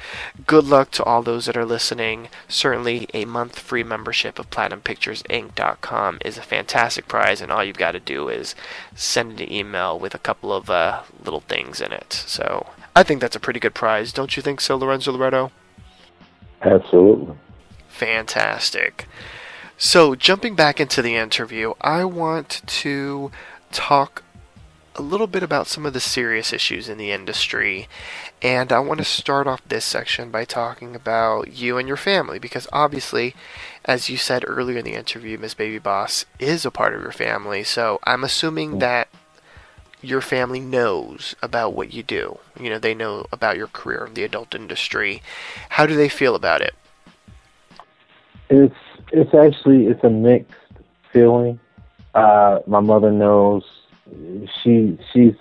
Good 0.47 0.65
luck 0.65 0.89
to 0.91 1.03
all 1.03 1.21
those 1.21 1.45
that 1.45 1.55
are 1.55 1.65
listening. 1.65 2.29
Certainly, 2.47 3.07
a 3.13 3.25
month 3.25 3.59
free 3.59 3.83
membership 3.83 4.39
of 4.39 4.49
PlatinumPicturesInc.com 4.49 6.17
is 6.25 6.37
a 6.37 6.41
fantastic 6.41 7.07
prize, 7.07 7.41
and 7.41 7.51
all 7.51 7.63
you've 7.63 7.77
got 7.77 7.91
to 7.91 7.99
do 7.99 8.27
is 8.27 8.55
send 8.95 9.39
an 9.39 9.53
email 9.53 9.99
with 9.99 10.15
a 10.15 10.19
couple 10.19 10.51
of 10.51 10.71
uh, 10.71 11.03
little 11.23 11.41
things 11.41 11.79
in 11.79 11.91
it. 11.91 12.11
So 12.11 12.65
I 12.95 13.03
think 13.03 13.21
that's 13.21 13.35
a 13.35 13.39
pretty 13.39 13.59
good 13.59 13.75
prize, 13.75 14.11
don't 14.11 14.35
you 14.35 14.41
think 14.41 14.59
so, 14.59 14.75
Lorenzo 14.75 15.11
Loretto? 15.11 15.51
Absolutely. 16.63 17.35
Fantastic. 17.87 19.05
So, 19.79 20.15
jumping 20.15 20.55
back 20.55 20.79
into 20.79 21.03
the 21.03 21.15
interview, 21.15 21.73
I 21.81 22.03
want 22.03 22.63
to 22.65 23.31
talk 23.71 24.23
a 24.95 25.03
little 25.03 25.27
bit 25.27 25.43
about 25.43 25.67
some 25.67 25.85
of 25.85 25.93
the 25.93 25.99
serious 25.99 26.51
issues 26.51 26.89
in 26.89 26.97
the 26.97 27.11
industry. 27.11 27.87
And 28.41 28.71
I 28.73 28.79
want 28.79 28.97
to 28.97 29.05
start 29.05 29.45
off 29.45 29.61
this 29.67 29.85
section 29.85 30.31
by 30.31 30.45
talking 30.45 30.95
about 30.95 31.53
you 31.53 31.77
and 31.77 31.87
your 31.87 31.97
family 31.97 32.39
because 32.39 32.67
obviously, 32.73 33.35
as 33.85 34.09
you 34.09 34.17
said 34.17 34.43
earlier 34.47 34.79
in 34.79 34.85
the 34.85 34.95
interview, 34.95 35.37
Miss 35.37 35.53
Baby 35.53 35.77
Boss 35.77 36.25
is 36.39 36.65
a 36.65 36.71
part 36.71 36.95
of 36.95 37.01
your 37.01 37.11
family. 37.11 37.63
So 37.63 37.99
I'm 38.03 38.23
assuming 38.23 38.73
mm. 38.73 38.79
that 38.79 39.09
your 40.01 40.21
family 40.21 40.59
knows 40.59 41.35
about 41.43 41.73
what 41.73 41.93
you 41.93 42.01
do. 42.01 42.39
You 42.59 42.71
know, 42.71 42.79
they 42.79 42.95
know 42.95 43.27
about 43.31 43.57
your 43.57 43.67
career 43.67 44.07
in 44.07 44.15
the 44.15 44.23
adult 44.23 44.55
industry. 44.55 45.21
How 45.69 45.85
do 45.85 45.95
they 45.95 46.09
feel 46.09 46.33
about 46.33 46.61
it? 46.61 46.73
It's 48.49 48.73
it's 49.11 49.33
actually 49.33 49.87
it's 49.87 50.03
a 50.03 50.09
mixed 50.09 50.53
feeling. 51.11 51.59
Uh, 52.13 52.59
my 52.67 52.79
mother 52.79 53.11
knows. 53.11 53.63
She 54.63 54.97
she's 55.11 55.33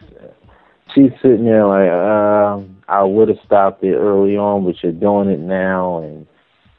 she's 0.95 1.13
sitting 1.23 1.45
there 1.45 1.67
like, 1.67 1.91
um, 1.91 2.77
I 2.89 3.03
would 3.03 3.29
have 3.29 3.39
stopped 3.45 3.85
it 3.85 3.95
early 3.95 4.37
on, 4.37 4.65
but 4.65 4.83
you're 4.83 4.93
doing 4.93 5.29
it 5.29 5.41
now, 5.41 5.99
and 6.03 6.27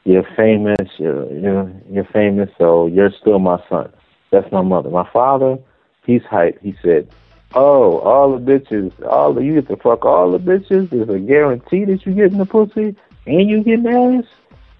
you're 0.04 0.26
famous. 0.36 0.88
You're 0.98 1.70
you're 1.90 2.08
famous, 2.12 2.50
so 2.58 2.86
you're 2.86 3.12
still 3.20 3.38
my 3.38 3.62
son. 3.68 3.92
That's 4.30 4.50
my 4.52 4.62
mother. 4.62 4.90
My 4.90 5.08
father, 5.10 5.58
he's 6.04 6.22
hyped. 6.22 6.60
He 6.60 6.74
said, 6.82 7.08
"Oh, 7.54 7.98
all 8.00 8.38
the 8.38 8.44
bitches, 8.44 8.92
all 9.06 9.32
the 9.32 9.42
you 9.42 9.54
get 9.54 9.68
to 9.68 9.76
fuck 9.76 10.04
all 10.04 10.32
the 10.32 10.38
bitches. 10.38 10.90
There's 10.90 11.08
a 11.08 11.18
guarantee 11.18 11.84
that 11.86 12.04
you 12.04 12.12
get 12.12 12.32
in 12.32 12.38
the 12.38 12.46
pussy, 12.46 12.96
and 13.26 13.48
you 13.48 13.62
get 13.62 13.86
ass, 13.86 14.24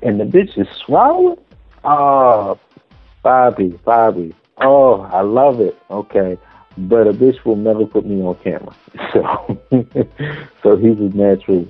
and 0.03 0.21
the 0.21 0.25
bitch 0.25 0.59
is 0.59 0.69
swallowed." 0.85 1.39
Oh, 1.91 2.61
Bobby, 3.23 3.69
Bobby. 3.83 4.35
Oh, 4.59 5.01
I 5.01 5.23
love 5.23 5.59
it. 5.61 5.75
Okay. 5.91 6.37
But 6.77 7.07
a 7.07 7.13
bitch 7.15 7.43
will 7.47 7.57
never 7.57 7.87
put 7.87 8.05
me 8.05 8.21
on 8.21 8.37
camera. 8.45 8.77
So 9.15 9.59
so 10.63 10.77
he's 10.77 10.99
a 10.99 11.17
natural 11.17 11.67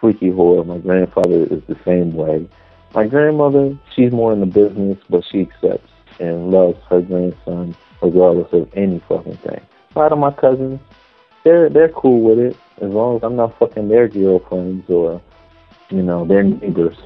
freaky 0.00 0.30
whore. 0.30 0.66
My 0.66 0.78
grandfather 0.78 1.42
is 1.42 1.62
the 1.68 1.76
same 1.84 2.14
way. 2.14 2.48
My 2.94 3.06
grandmother, 3.06 3.78
she's 3.94 4.10
more 4.10 4.32
in 4.32 4.40
the 4.40 4.46
business, 4.46 4.96
but 5.10 5.22
she 5.30 5.42
accepts 5.42 5.90
and 6.18 6.50
loves 6.50 6.78
her 6.88 7.02
grandson 7.02 7.76
regardless 8.02 8.50
of 8.52 8.70
any 8.74 9.02
fucking 9.06 9.36
thing. 9.36 9.60
A 9.94 9.98
lot 9.98 10.12
of 10.12 10.18
my 10.18 10.30
cousins, 10.30 10.80
they're 11.44 11.68
they're 11.68 11.90
cool 11.90 12.22
with 12.22 12.38
it 12.38 12.56
as 12.80 12.90
long 12.90 13.16
as 13.16 13.22
I'm 13.22 13.36
not 13.36 13.58
fucking 13.58 13.88
their 13.88 14.08
girlfriends 14.08 14.88
or, 14.88 15.20
you 15.90 16.02
know, 16.02 16.24
their 16.24 16.42
neighbors. 16.42 16.96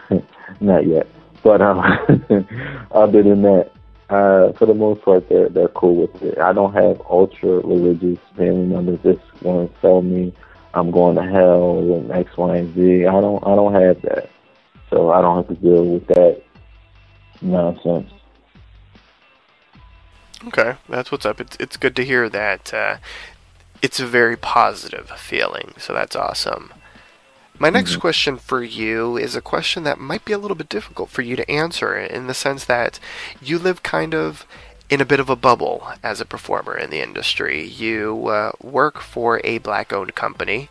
not 0.60 0.86
yet. 0.86 1.06
But 1.42 1.60
um, 1.60 1.80
other 2.92 3.22
than 3.22 3.42
that, 3.42 3.70
uh, 4.08 4.52
for 4.52 4.66
the 4.66 4.74
most 4.74 5.02
part, 5.02 5.28
they're 5.28 5.48
they're 5.48 5.68
cool 5.68 5.96
with 5.96 6.22
it. 6.22 6.38
I 6.38 6.52
don't 6.52 6.74
have 6.74 7.00
ultra 7.08 7.60
religious 7.60 8.18
family 8.36 8.66
members 8.66 9.18
want 9.42 9.74
to 9.74 9.80
tell 9.80 10.02
me 10.02 10.34
I'm 10.74 10.90
going 10.90 11.16
to 11.16 11.22
hell 11.22 11.78
and 11.78 12.10
X, 12.10 12.36
Y, 12.36 12.56
and 12.56 12.74
Z. 12.74 13.06
I 13.06 13.20
don't 13.20 13.42
I 13.46 13.54
don't 13.54 13.74
have 13.74 14.02
that, 14.02 14.30
so 14.90 15.10
I 15.10 15.20
don't 15.20 15.36
have 15.36 15.48
to 15.48 15.62
deal 15.62 15.84
with 15.84 16.06
that 16.08 16.42
nonsense. 17.40 18.10
Okay, 20.48 20.76
that's 20.88 21.12
what's 21.12 21.26
up. 21.26 21.40
It's 21.40 21.56
it's 21.60 21.76
good 21.76 21.94
to 21.96 22.04
hear 22.04 22.28
that 22.28 22.72
uh, 22.72 22.96
it's 23.80 24.00
a 24.00 24.06
very 24.06 24.36
positive 24.36 25.10
feeling. 25.10 25.74
So 25.78 25.92
that's 25.92 26.16
awesome. 26.16 26.72
My 27.58 27.70
next 27.70 27.96
question 27.98 28.38
for 28.38 28.62
you 28.64 29.16
is 29.16 29.36
a 29.36 29.40
question 29.40 29.84
that 29.84 30.00
might 30.00 30.24
be 30.24 30.32
a 30.32 30.38
little 30.38 30.56
bit 30.56 30.68
difficult 30.68 31.10
for 31.10 31.22
you 31.22 31.36
to 31.36 31.48
answer 31.50 31.96
in 31.96 32.26
the 32.26 32.34
sense 32.34 32.64
that 32.64 32.98
you 33.40 33.58
live 33.58 33.82
kind 33.82 34.14
of 34.14 34.46
in 34.90 35.00
a 35.00 35.06
bit 35.06 35.20
of 35.20 35.30
a 35.30 35.36
bubble 35.36 35.86
as 36.02 36.20
a 36.20 36.26
performer 36.26 36.76
in 36.76 36.90
the 36.90 37.00
industry. 37.00 37.64
You 37.64 38.26
uh, 38.28 38.52
work 38.60 39.00
for 39.00 39.40
a 39.44 39.58
black 39.58 39.92
owned 39.92 40.14
company 40.14 40.70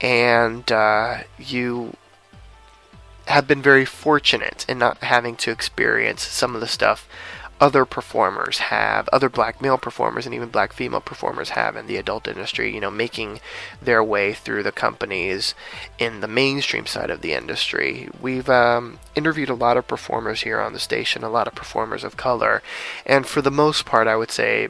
and 0.00 0.70
uh, 0.72 1.18
you 1.38 1.94
have 3.26 3.46
been 3.46 3.62
very 3.62 3.84
fortunate 3.84 4.66
in 4.68 4.78
not 4.78 4.98
having 4.98 5.36
to 5.36 5.50
experience 5.50 6.22
some 6.22 6.54
of 6.54 6.60
the 6.60 6.66
stuff 6.66 7.08
other 7.60 7.84
performers 7.84 8.58
have, 8.58 9.08
other 9.08 9.28
black 9.28 9.60
male 9.60 9.76
performers 9.76 10.24
and 10.24 10.34
even 10.34 10.48
black 10.48 10.72
female 10.72 11.00
performers 11.00 11.50
have 11.50 11.76
in 11.76 11.86
the 11.86 11.96
adult 11.96 12.26
industry, 12.26 12.74
you 12.74 12.80
know, 12.80 12.90
making 12.90 13.40
their 13.82 14.02
way 14.02 14.32
through 14.32 14.62
the 14.62 14.72
companies 14.72 15.54
in 15.98 16.20
the 16.20 16.28
mainstream 16.28 16.86
side 16.86 17.10
of 17.10 17.20
the 17.20 17.34
industry. 17.34 18.08
We've 18.20 18.48
um, 18.48 18.98
interviewed 19.14 19.50
a 19.50 19.54
lot 19.54 19.76
of 19.76 19.86
performers 19.86 20.42
here 20.42 20.60
on 20.60 20.72
the 20.72 20.78
station, 20.78 21.22
a 21.22 21.30
lot 21.30 21.46
of 21.46 21.54
performers 21.54 22.02
of 22.02 22.16
color, 22.16 22.62
and 23.04 23.26
for 23.26 23.42
the 23.42 23.50
most 23.50 23.84
part, 23.84 24.08
I 24.08 24.16
would 24.16 24.30
say 24.30 24.68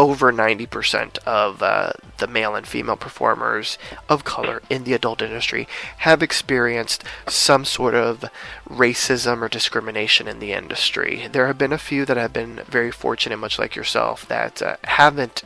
over 0.00 0.32
90% 0.32 1.18
of 1.26 1.62
uh, 1.62 1.92
the 2.16 2.26
male 2.26 2.54
and 2.54 2.66
female 2.66 2.96
performers 2.96 3.76
of 4.08 4.24
color 4.24 4.62
in 4.70 4.84
the 4.84 4.94
adult 4.94 5.20
industry 5.20 5.68
have 5.98 6.22
experienced 6.22 7.04
some 7.28 7.66
sort 7.66 7.94
of 7.94 8.24
racism 8.66 9.42
or 9.42 9.48
discrimination 9.48 10.26
in 10.26 10.38
the 10.38 10.54
industry. 10.54 11.28
There 11.30 11.46
have 11.46 11.58
been 11.58 11.74
a 11.74 11.76
few 11.76 12.06
that 12.06 12.16
have 12.16 12.32
been 12.32 12.62
very 12.66 12.90
fortunate, 12.90 13.36
much 13.36 13.58
like 13.58 13.76
yourself, 13.76 14.26
that 14.28 14.62
uh, 14.62 14.76
haven't 14.84 15.42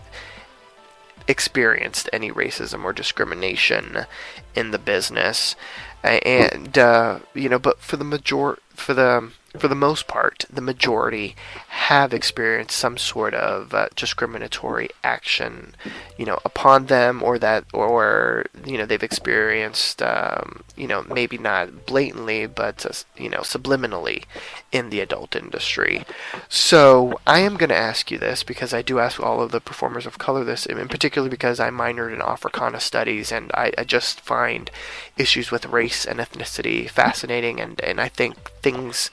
experienced 1.27 2.09
any 2.13 2.31
racism 2.31 2.85
or 2.85 2.93
discrimination 2.93 4.07
in 4.55 4.71
the 4.71 4.79
business. 4.79 5.57
And, 6.05 6.79
uh, 6.79 7.19
you 7.35 7.49
know, 7.49 7.59
but 7.59 7.81
for 7.81 7.97
the 7.97 8.05
major, 8.05 8.59
for 8.77 8.95
the 8.95 9.33
for 9.59 9.69
the 9.69 9.75
most 9.75 10.07
part, 10.07 10.45
the 10.51 10.61
majority 10.61 11.37
have 11.75 12.15
experienced 12.15 12.77
some 12.77 12.97
sort 12.97 13.35
of 13.35 13.75
uh, 13.75 13.89
discriminatory 13.97 14.89
action, 15.03 15.75
you 16.17 16.25
know, 16.25 16.39
upon 16.45 16.87
them, 16.87 17.21
or 17.21 17.37
that, 17.37 17.65
or 17.75 18.47
you 18.65 18.79
know, 18.79 18.87
they've 18.87 19.03
experienced, 19.03 20.01
um, 20.01 20.63
you 20.77 20.87
know, 20.87 21.03
maybe 21.03 21.37
not 21.37 21.85
blatantly, 21.85 22.47
but 22.47 22.87
uh, 22.87 22.93
you 23.21 23.29
know, 23.29 23.41
subliminally 23.41 24.23
in 24.71 24.91
the 24.91 25.01
adult 25.01 25.35
industry. 25.35 26.05
So 26.49 27.19
I 27.27 27.41
am 27.41 27.57
going 27.57 27.71
to 27.71 27.77
ask 27.77 28.09
you 28.09 28.19
this 28.19 28.45
because 28.45 28.73
I 28.73 28.81
do 28.81 29.01
ask 29.01 29.21
all 29.21 29.43
of 29.43 29.51
the 29.51 29.61
performers 29.61 30.07
of 30.07 30.17
color 30.17 30.45
this, 30.45 30.67
in 30.67 30.89
particular 30.89 31.29
because 31.29 31.59
I 31.59 31.71
minored 31.71 32.15
in 32.15 32.23
Africana 32.23 32.79
studies, 32.79 33.33
and 33.33 33.51
I, 33.53 33.73
I 33.77 33.83
just 33.83 34.21
find 34.21 34.71
issues 35.19 35.51
with 35.51 35.67
race 35.67 36.07
and 36.07 36.21
ethnicity 36.21 36.89
fascinating, 36.89 37.61
and 37.61 37.81
and 37.81 38.01
I 38.01 38.09
think 38.09 38.53
things 38.63 39.11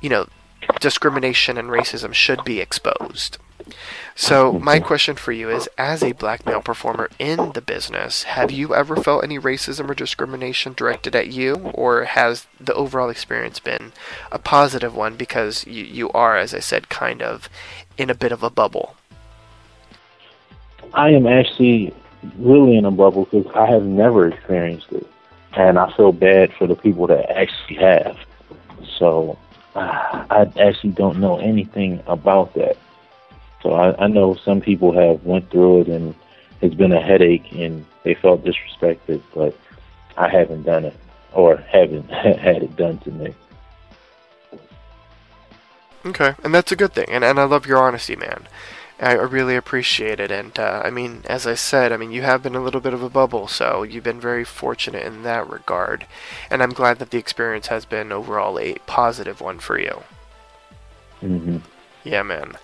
you 0.00 0.08
know, 0.08 0.26
discrimination 0.80 1.58
and 1.58 1.68
racism 1.68 2.12
should 2.12 2.44
be 2.44 2.60
exposed. 2.60 3.38
So, 4.14 4.52
my 4.52 4.80
question 4.80 5.16
for 5.16 5.32
you 5.32 5.50
is 5.50 5.68
as 5.78 6.02
a 6.02 6.12
black 6.12 6.44
male 6.44 6.60
performer 6.60 7.08
in 7.18 7.52
the 7.52 7.60
business, 7.60 8.24
have 8.24 8.50
you 8.50 8.74
ever 8.74 8.96
felt 8.96 9.22
any 9.22 9.38
racism 9.38 9.88
or 9.88 9.94
discrimination 9.94 10.72
directed 10.72 11.14
at 11.14 11.28
you, 11.28 11.54
or 11.74 12.04
has 12.04 12.46
the 12.58 12.74
overall 12.74 13.10
experience 13.10 13.60
been 13.60 13.92
a 14.32 14.38
positive 14.38 14.94
one 14.94 15.16
because 15.16 15.66
you, 15.66 15.84
you 15.84 16.10
are, 16.10 16.36
as 16.36 16.52
I 16.52 16.58
said, 16.58 16.88
kind 16.88 17.22
of 17.22 17.48
in 17.96 18.10
a 18.10 18.14
bit 18.14 18.32
of 18.32 18.42
a 18.42 18.50
bubble? 18.50 18.96
I 20.94 21.10
am 21.10 21.26
actually 21.26 21.94
really 22.38 22.76
in 22.76 22.84
a 22.84 22.90
bubble 22.90 23.28
because 23.30 23.46
I 23.54 23.66
have 23.66 23.84
never 23.84 24.28
experienced 24.28 24.90
it, 24.90 25.06
and 25.52 25.78
I 25.78 25.94
feel 25.96 26.12
bad 26.12 26.52
for 26.54 26.66
the 26.66 26.76
people 26.76 27.06
that 27.08 27.30
actually 27.30 27.76
have. 27.76 28.16
So 28.98 29.38
I 30.30 30.50
actually 30.60 30.90
don't 30.90 31.18
know 31.18 31.38
anything 31.38 32.02
about 32.06 32.54
that. 32.54 32.76
So 33.62 33.72
I, 33.72 34.04
I 34.04 34.06
know 34.08 34.34
some 34.34 34.60
people 34.60 34.92
have 34.92 35.24
went 35.24 35.50
through 35.50 35.82
it 35.82 35.88
and 35.88 36.14
it's 36.60 36.74
been 36.74 36.92
a 36.92 37.00
headache 37.00 37.52
and 37.52 37.84
they 38.04 38.14
felt 38.14 38.44
disrespected, 38.44 39.22
but 39.34 39.56
I 40.16 40.28
haven't 40.28 40.64
done 40.64 40.84
it 40.84 40.96
or 41.32 41.56
haven't 41.56 42.08
had 42.10 42.62
it 42.62 42.76
done 42.76 42.98
to 42.98 43.10
me. 43.10 43.34
Okay, 46.06 46.34
and 46.42 46.54
that's 46.54 46.72
a 46.72 46.76
good 46.76 46.92
thing, 46.92 47.06
and 47.08 47.24
and 47.24 47.38
I 47.38 47.44
love 47.44 47.66
your 47.66 47.78
honesty, 47.78 48.16
man. 48.16 48.46
I 49.00 49.12
really 49.12 49.54
appreciate 49.54 50.18
it. 50.18 50.30
And 50.30 50.58
uh, 50.58 50.82
I 50.84 50.90
mean, 50.90 51.22
as 51.26 51.46
I 51.46 51.54
said, 51.54 51.92
I 51.92 51.96
mean, 51.96 52.10
you 52.10 52.22
have 52.22 52.42
been 52.42 52.56
a 52.56 52.62
little 52.62 52.80
bit 52.80 52.94
of 52.94 53.02
a 53.02 53.08
bubble, 53.08 53.46
so 53.46 53.84
you've 53.84 54.04
been 54.04 54.20
very 54.20 54.44
fortunate 54.44 55.04
in 55.04 55.22
that 55.22 55.48
regard. 55.48 56.06
And 56.50 56.62
I'm 56.62 56.72
glad 56.72 56.98
that 56.98 57.10
the 57.10 57.18
experience 57.18 57.68
has 57.68 57.84
been 57.84 58.10
overall 58.10 58.58
a 58.58 58.74
positive 58.86 59.40
one 59.40 59.60
for 59.60 59.78
you. 59.78 60.02
Mm-hmm. 61.22 61.58
Yeah, 62.02 62.22
man. 62.22 62.56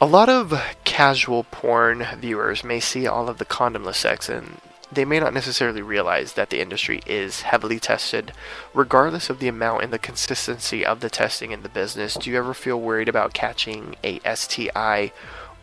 A 0.00 0.06
lot 0.06 0.28
of 0.28 0.58
casual 0.84 1.44
porn 1.44 2.06
viewers 2.18 2.62
may 2.62 2.80
see 2.80 3.06
all 3.06 3.28
of 3.28 3.38
the 3.38 3.44
condomless 3.44 3.96
sex 3.96 4.28
and 4.28 4.60
they 4.92 5.04
may 5.04 5.20
not 5.20 5.34
necessarily 5.34 5.82
realize 5.82 6.32
that 6.32 6.50
the 6.50 6.60
industry 6.60 7.00
is 7.06 7.42
heavily 7.42 7.78
tested, 7.78 8.32
regardless 8.74 9.30
of 9.30 9.38
the 9.38 9.46
amount 9.46 9.84
and 9.84 9.92
the 9.92 9.98
consistency 9.98 10.84
of 10.84 11.00
the 11.00 11.10
testing 11.10 11.52
in 11.52 11.62
the 11.62 11.68
business. 11.68 12.14
Do 12.14 12.28
you 12.28 12.36
ever 12.36 12.54
feel 12.54 12.80
worried 12.80 13.08
about 13.08 13.32
catching 13.32 13.94
a 14.02 14.18
STI 14.34 15.12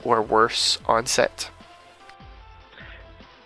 or 0.04 0.22
worse 0.22 0.78
on 0.86 1.06
set? 1.06 1.50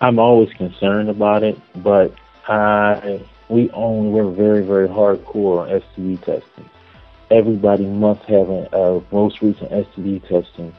I'm 0.02 0.18
always 0.18 0.52
concerned 0.54 1.10
about 1.10 1.44
it, 1.44 1.60
but 1.76 2.14
I 2.48 3.24
we 3.50 3.70
own 3.72 4.12
we're 4.12 4.32
very 4.32 4.64
very 4.64 4.88
hardcore 4.88 5.62
on 5.62 5.82
STD 5.82 6.20
testing. 6.20 6.70
Everybody 7.30 7.86
must 7.86 8.22
have 8.24 8.50
a, 8.50 8.68
a 8.74 9.04
most 9.12 9.42
recent 9.42 9.72
STD 9.72 10.28
testing 10.28 10.74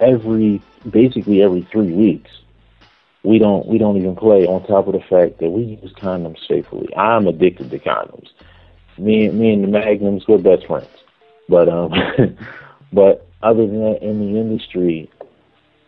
every 0.00 0.62
basically 0.88 1.42
every 1.42 1.66
three 1.72 1.92
weeks. 1.92 2.30
We 3.22 3.38
don't 3.38 3.66
we 3.66 3.78
don't 3.78 3.96
even 3.96 4.16
play 4.16 4.46
on 4.46 4.66
top 4.66 4.86
of 4.86 4.92
the 4.92 5.00
fact 5.00 5.40
that 5.40 5.50
we 5.50 5.62
use 5.82 5.92
condoms 5.94 6.38
faithfully. 6.46 6.94
I'm 6.96 7.26
addicted 7.26 7.70
to 7.70 7.78
condoms. 7.78 8.28
Me 8.96 9.28
me 9.28 9.52
and 9.52 9.64
the 9.64 9.68
Magnums 9.68 10.26
we're 10.28 10.38
best 10.38 10.66
friends. 10.66 10.88
But 11.48 11.68
um 11.68 11.92
but 12.92 13.27
other 13.42 13.66
than 13.66 13.80
that 13.82 14.02
in 14.02 14.20
the 14.20 14.38
industry 14.38 15.10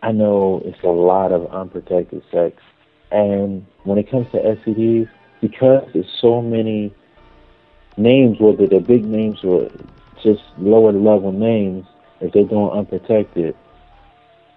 I 0.02 0.12
know 0.12 0.62
it's 0.64 0.82
a 0.82 0.88
lot 0.88 1.32
of 1.32 1.46
unprotected 1.52 2.22
sex. 2.30 2.62
And 3.10 3.66
when 3.84 3.98
it 3.98 4.10
comes 4.10 4.30
to 4.32 4.38
STDs, 4.38 5.08
because 5.40 5.88
there's 5.92 6.10
so 6.20 6.40
many 6.40 6.94
names, 7.96 8.38
whether 8.40 8.66
they're 8.66 8.80
big 8.80 9.04
names 9.04 9.44
or 9.44 9.70
just 10.22 10.42
lower 10.58 10.92
level 10.92 11.32
names, 11.32 11.86
if 12.20 12.32
they're 12.32 12.44
doing 12.44 12.70
unprotected, 12.70 13.56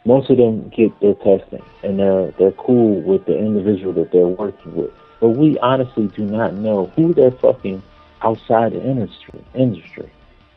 most 0.05 0.29
of 0.29 0.37
them 0.37 0.69
get 0.69 0.97
their 0.99 1.13
testing 1.15 1.63
and 1.81 1.97
they're 1.97 2.31
they're 2.31 2.51
cool 2.51 3.01
with 3.01 3.25
the 3.25 3.37
individual 3.37 3.93
that 3.93 4.11
they're 4.11 4.27
working 4.27 4.75
with. 4.75 4.91
But 5.21 5.29
we 5.29 5.57
honestly 5.59 6.07
do 6.07 6.25
not 6.25 6.53
know 6.53 6.87
who 6.95 7.13
they're 7.13 7.31
fucking 7.31 7.81
outside 8.21 8.73
the 8.73 8.83
industry 8.83 9.43
industry. 9.53 10.11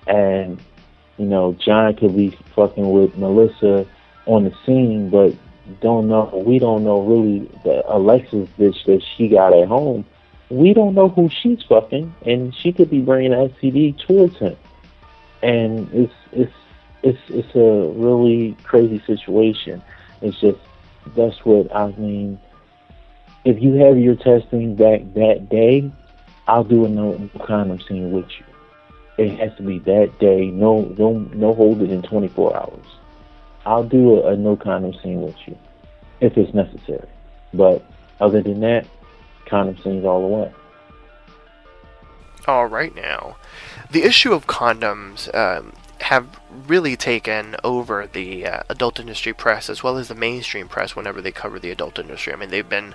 And, 0.07 0.61
you 1.19 1.27
know, 1.27 1.55
John 1.55 1.95
could 1.95 2.17
be 2.17 2.37
fucking 2.55 2.91
with 2.91 3.17
Melissa 3.17 3.87
on 4.27 4.45
the 4.45 4.55
scene, 4.65 5.09
but 5.11 5.35
don't 5.81 6.09
know. 6.09 6.43
We 6.47 6.59
don't 6.59 6.85
know 6.85 7.01
really 7.01 7.51
the 7.65 7.83
Alexis 7.93 8.49
bitch 8.59 8.85
that 8.87 9.03
she 9.17 9.29
got 9.29 9.53
at 9.53 9.69
home. 9.69 10.05
We 10.49 10.75
don't 10.75 10.95
know 10.95 11.09
who 11.09 11.29
she's 11.29 11.63
fucking, 11.63 12.15
and 12.25 12.55
she 12.55 12.73
could 12.73 12.91
be 12.91 13.01
bringing 13.01 13.33
STD 13.33 13.99
towards 14.07 14.37
him. 14.39 14.57
And 15.43 15.89
it's 15.93 16.15
it's 16.33 16.53
it's 17.03 17.19
it's 17.29 17.55
a 17.55 17.93
really 17.99 18.57
crazy 18.63 19.03
situation. 19.07 19.83
It's 20.23 20.39
just 20.39 20.59
that's 21.15 21.45
what 21.45 21.75
I 21.75 21.89
mean. 21.93 22.39
If 23.45 23.63
you 23.63 23.75
have 23.75 23.99
your 23.99 24.17
testing 24.17 24.75
back 24.75 25.01
that 25.15 25.49
day, 25.49 25.91
I'll 26.49 26.65
do 26.65 26.85
a 26.85 26.89
no, 26.89 27.31
condom 27.45 27.81
scene 27.81 28.13
with 28.13 28.29
you. 28.39 28.56
It 29.19 29.39
has 29.39 29.57
to 29.57 29.63
be 29.63 29.79
that 29.81 30.19
day. 30.19 30.47
No, 30.51 30.95
no, 30.99 31.13
no 31.33 31.55
hold 31.55 31.83
it 31.83 31.91
in 31.91 32.03
24 32.03 32.57
hours. 32.57 32.87
I'll 33.65 33.85
do 33.85 34.21
a, 34.21 34.33
a 34.33 34.37
no 34.37 34.57
condom 34.57 34.95
scene 35.03 35.23
with 35.23 35.37
you 35.47 35.57
if 36.21 36.37
it's 36.37 36.55
necessary. 36.55 37.09
But 37.53 37.85
other 38.21 38.43
than 38.43 38.61
that, 38.61 38.87
condom 39.47 39.77
scenes 39.83 40.05
all 40.05 40.21
the 40.21 40.35
way. 40.35 40.53
All 42.47 42.67
right, 42.67 42.95
now. 42.95 43.37
The 43.91 44.05
issue 44.05 44.33
of 44.33 44.47
condoms 44.47 45.35
um, 45.35 45.73
have 46.01 46.39
really 46.67 46.97
taken 46.97 47.57
over 47.65 48.07
the 48.07 48.47
uh, 48.47 48.63
adult 48.69 49.01
industry 49.01 49.33
press 49.33 49.69
as 49.69 49.83
well 49.83 49.97
as 49.97 50.09
the 50.09 50.15
mainstream 50.15 50.69
press 50.69 50.95
whenever 50.95 51.21
they 51.21 51.33
cover 51.33 51.59
the 51.59 51.71
adult 51.71 51.99
industry. 51.99 52.33
I 52.33 52.37
mean, 52.37 52.51
they've 52.51 52.69
been 52.69 52.95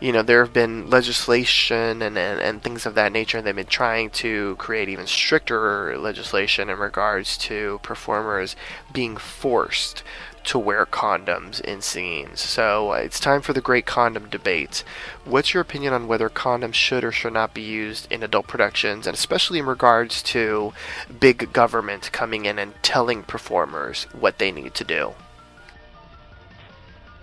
you 0.00 0.12
know, 0.12 0.22
there 0.22 0.44
have 0.44 0.52
been 0.52 0.88
legislation 0.88 2.02
and, 2.02 2.16
and, 2.16 2.40
and 2.40 2.62
things 2.62 2.86
of 2.86 2.94
that 2.94 3.10
nature. 3.10 3.42
They've 3.42 3.54
been 3.54 3.66
trying 3.66 4.10
to 4.10 4.54
create 4.56 4.88
even 4.88 5.06
stricter 5.06 5.98
legislation 5.98 6.70
in 6.70 6.78
regards 6.78 7.36
to 7.38 7.80
performers 7.82 8.54
being 8.92 9.16
forced 9.16 10.04
to 10.44 10.58
wear 10.58 10.86
condoms 10.86 11.60
in 11.60 11.82
scenes. 11.82 12.40
So 12.40 12.92
uh, 12.92 12.96
it's 12.96 13.20
time 13.20 13.42
for 13.42 13.52
the 13.52 13.60
great 13.60 13.86
condom 13.86 14.28
debate. 14.30 14.84
What's 15.24 15.52
your 15.52 15.60
opinion 15.60 15.92
on 15.92 16.06
whether 16.06 16.30
condoms 16.30 16.74
should 16.74 17.04
or 17.04 17.12
should 17.12 17.32
not 17.32 17.52
be 17.52 17.60
used 17.60 18.10
in 18.10 18.22
adult 18.22 18.46
productions, 18.46 19.06
and 19.06 19.14
especially 19.14 19.58
in 19.58 19.66
regards 19.66 20.22
to 20.24 20.72
big 21.20 21.52
government 21.52 22.10
coming 22.12 22.46
in 22.46 22.58
and 22.58 22.72
telling 22.82 23.24
performers 23.24 24.04
what 24.18 24.38
they 24.38 24.52
need 24.52 24.74
to 24.76 24.84
do? 24.84 25.12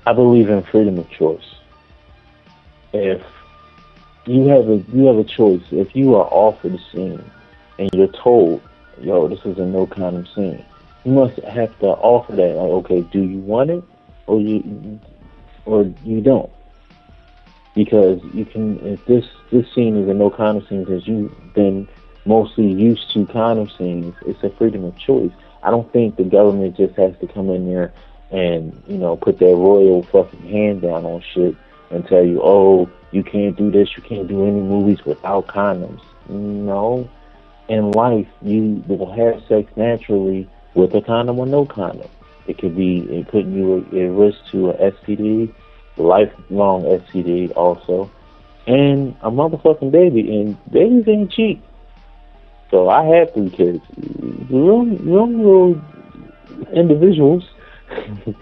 I 0.05 0.13
believe 0.13 0.49
in 0.49 0.61
freedom 0.63 0.99
of 0.99 1.09
choice. 1.09 1.54
If 2.95 3.21
you 4.25 4.47
have 4.47 4.69
a 4.69 4.77
you 4.93 5.05
have 5.07 5.17
a 5.17 5.23
choice, 5.25 5.61
if 5.71 5.95
you 5.95 6.15
are 6.15 6.27
offered 6.31 6.75
a 6.75 6.79
scene 6.91 7.23
and 7.77 7.89
you're 7.93 8.07
told, 8.07 8.61
"Yo, 9.01 9.27
this 9.27 9.39
is 9.43 9.57
a 9.57 9.65
no 9.65 9.85
condom 9.85 10.25
scene," 10.33 10.63
you 11.03 11.11
must 11.11 11.37
have 11.39 11.77
to 11.79 11.87
offer 11.87 12.31
that. 12.33 12.55
Like, 12.55 12.71
okay, 12.71 13.01
do 13.01 13.21
you 13.21 13.39
want 13.39 13.69
it, 13.69 13.83
or 14.27 14.39
you, 14.39 14.99
or 15.65 15.91
you 16.05 16.21
don't? 16.21 16.49
Because 17.75 18.21
you 18.33 18.45
can, 18.45 18.79
if 18.79 19.05
this 19.05 19.25
this 19.51 19.65
scene 19.75 19.97
is 19.97 20.07
a 20.07 20.13
no 20.13 20.29
condom 20.29 20.65
scene, 20.67 20.85
because 20.85 21.05
you've 21.05 21.33
been 21.53 21.89
mostly 22.23 22.71
used 22.71 23.11
to 23.11 23.25
condom 23.25 23.69
scenes, 23.77 24.15
it's 24.25 24.41
a 24.41 24.49
freedom 24.51 24.85
of 24.85 24.97
choice. 24.97 25.33
I 25.63 25.69
don't 25.69 25.91
think 25.91 26.15
the 26.15 26.23
government 26.23 26.77
just 26.77 26.95
has 26.95 27.13
to 27.19 27.27
come 27.27 27.49
in 27.49 27.67
there 27.67 27.91
and 28.31 28.81
you 28.87 28.97
know 28.97 29.17
put 29.17 29.37
their 29.39 29.55
royal 29.55 30.03
fucking 30.13 30.47
hand 30.47 30.81
down 30.81 31.05
on 31.05 31.21
shit 31.33 31.55
and 31.91 32.05
tell 32.07 32.23
you, 32.23 32.41
oh, 32.43 32.89
you 33.11 33.23
can't 33.23 33.55
do 33.55 33.71
this, 33.71 33.95
you 33.95 34.03
can't 34.03 34.27
do 34.27 34.45
any 34.45 34.59
movies 34.59 35.03
without 35.05 35.47
condoms. 35.47 36.01
No, 36.27 37.09
in 37.67 37.91
life 37.91 38.27
you 38.41 38.83
will 38.87 39.11
have 39.11 39.43
sex 39.47 39.71
naturally 39.75 40.49
with 40.73 40.93
a 40.95 41.01
condom 41.01 41.39
or 41.39 41.45
no 41.45 41.65
condom. 41.65 42.09
It 42.47 42.57
could 42.57 42.75
be 42.75 42.99
it 42.99 43.27
putting 43.27 43.53
you 43.53 43.77
at 43.77 43.93
risk 43.93 44.37
to 44.51 44.69
a 44.69 44.91
STD, 44.91 45.53
lifelong 45.97 46.83
STD 46.83 47.55
also, 47.55 48.11
and 48.67 49.15
a 49.21 49.31
motherfucking 49.31 49.91
baby. 49.91 50.39
And 50.39 50.71
babies 50.71 51.07
ain't 51.07 51.31
cheap. 51.31 51.63
So 52.71 52.89
I 52.89 53.03
have 53.05 53.33
three 53.33 53.49
kids. 53.49 53.81
Young, 54.49 54.99
young 55.07 55.37
little 55.37 55.81
individuals, 56.73 57.49
them 57.89 58.35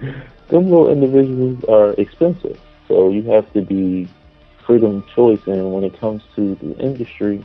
little 0.49 0.89
individuals 0.89 1.63
are 1.65 1.91
expensive. 1.93 2.59
So 2.93 3.09
you 3.09 3.23
have 3.23 3.51
to 3.53 3.61
be 3.63 4.07
freedom 4.67 4.97
of 4.97 5.07
choice. 5.15 5.39
And 5.47 5.73
when 5.73 5.83
it 5.83 5.99
comes 5.99 6.21
to 6.35 6.53
the 6.53 6.77
industry, 6.77 7.43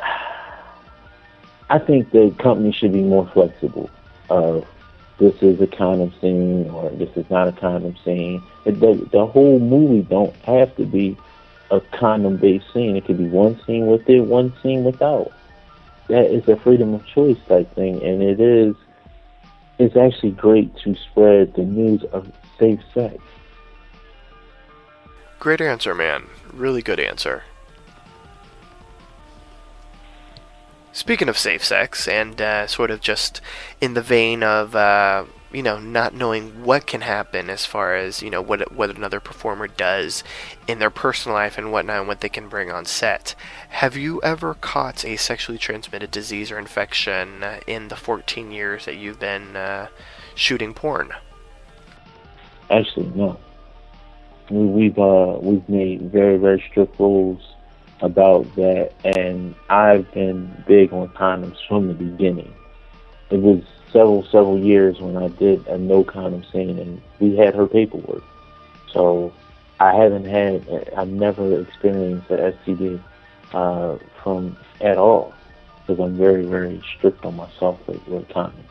I 1.68 1.78
think 1.78 2.12
the 2.12 2.34
company 2.38 2.72
should 2.72 2.94
be 2.94 3.02
more 3.02 3.30
flexible. 3.34 3.90
Of 4.30 4.66
this 5.18 5.34
is 5.42 5.60
a 5.60 5.66
condom 5.66 6.14
scene 6.18 6.70
or 6.70 6.88
this 6.88 7.10
is 7.14 7.28
not 7.28 7.46
a 7.46 7.52
condom 7.52 7.94
scene. 8.06 8.42
The 8.64 9.28
whole 9.30 9.58
movie 9.58 10.00
don't 10.00 10.34
have 10.36 10.74
to 10.76 10.86
be 10.86 11.18
a 11.70 11.80
condom-based 11.80 12.72
scene. 12.72 12.96
It 12.96 13.04
could 13.04 13.18
be 13.18 13.28
one 13.28 13.60
scene 13.66 13.86
with 13.86 14.08
it, 14.08 14.20
one 14.20 14.54
scene 14.62 14.82
without. 14.82 15.30
That 16.08 16.30
is 16.30 16.48
a 16.48 16.56
freedom 16.56 16.94
of 16.94 17.04
choice 17.06 17.36
type 17.48 17.74
thing, 17.74 18.02
and 18.02 18.22
it 18.22 18.40
is. 18.40 18.74
It's 19.78 19.96
actually 19.96 20.30
great 20.32 20.74
to 20.78 20.94
spread 20.94 21.54
the 21.54 21.64
news 21.64 22.02
of 22.04 22.32
safe 22.58 22.80
sex. 22.94 23.18
Great 25.42 25.60
answer, 25.60 25.92
man. 25.92 26.28
Really 26.52 26.82
good 26.82 27.00
answer. 27.00 27.42
Speaking 30.92 31.28
of 31.28 31.36
safe 31.36 31.64
sex, 31.64 32.06
and 32.06 32.40
uh, 32.40 32.68
sort 32.68 32.92
of 32.92 33.00
just 33.00 33.40
in 33.80 33.94
the 33.94 34.02
vein 34.02 34.44
of, 34.44 34.76
uh, 34.76 35.24
you 35.52 35.64
know, 35.64 35.80
not 35.80 36.14
knowing 36.14 36.62
what 36.62 36.86
can 36.86 37.00
happen 37.00 37.50
as 37.50 37.66
far 37.66 37.96
as, 37.96 38.22
you 38.22 38.30
know, 38.30 38.40
what, 38.40 38.70
what 38.70 38.96
another 38.96 39.18
performer 39.18 39.66
does 39.66 40.22
in 40.68 40.78
their 40.78 40.90
personal 40.90 41.36
life 41.36 41.58
and 41.58 41.72
whatnot, 41.72 41.98
and 41.98 42.06
what 42.06 42.20
they 42.20 42.28
can 42.28 42.48
bring 42.48 42.70
on 42.70 42.84
set, 42.84 43.34
have 43.70 43.96
you 43.96 44.22
ever 44.22 44.54
caught 44.54 45.04
a 45.04 45.16
sexually 45.16 45.58
transmitted 45.58 46.12
disease 46.12 46.52
or 46.52 46.58
infection 46.60 47.44
in 47.66 47.88
the 47.88 47.96
14 47.96 48.52
years 48.52 48.84
that 48.84 48.94
you've 48.94 49.18
been 49.18 49.56
uh, 49.56 49.88
shooting 50.36 50.72
porn? 50.72 51.12
Actually, 52.70 53.10
no. 53.16 53.40
We, 54.50 54.66
we've 54.66 54.98
uh, 54.98 55.38
we've 55.40 55.68
made 55.68 56.10
very 56.12 56.36
very 56.36 56.62
strict 56.70 56.98
rules 56.98 57.40
about 58.00 58.52
that, 58.56 58.92
and 59.04 59.54
I've 59.70 60.10
been 60.12 60.64
big 60.66 60.92
on 60.92 61.08
condoms 61.10 61.56
from 61.68 61.88
the 61.88 61.94
beginning. 61.94 62.52
It 63.30 63.40
was 63.40 63.62
several 63.92 64.24
several 64.24 64.58
years 64.58 65.00
when 65.00 65.16
I 65.16 65.28
did 65.28 65.66
a 65.68 65.78
no 65.78 66.04
condom 66.04 66.44
scene, 66.52 66.78
and 66.78 67.00
we 67.20 67.36
had 67.36 67.54
her 67.54 67.66
paperwork. 67.66 68.24
So 68.92 69.32
I 69.80 69.94
haven't 69.94 70.26
had, 70.26 70.92
I've 70.96 71.08
never 71.08 71.60
experienced 71.60 72.30
an 72.30 72.52
STD 72.52 73.02
uh, 73.52 73.98
from 74.22 74.56
at 74.80 74.98
all 74.98 75.32
because 75.86 76.00
I'm 76.00 76.16
very 76.16 76.44
very 76.44 76.82
strict 76.96 77.24
on 77.24 77.36
myself 77.36 77.78
with, 77.86 78.06
with 78.06 78.28
condoms. 78.28 78.64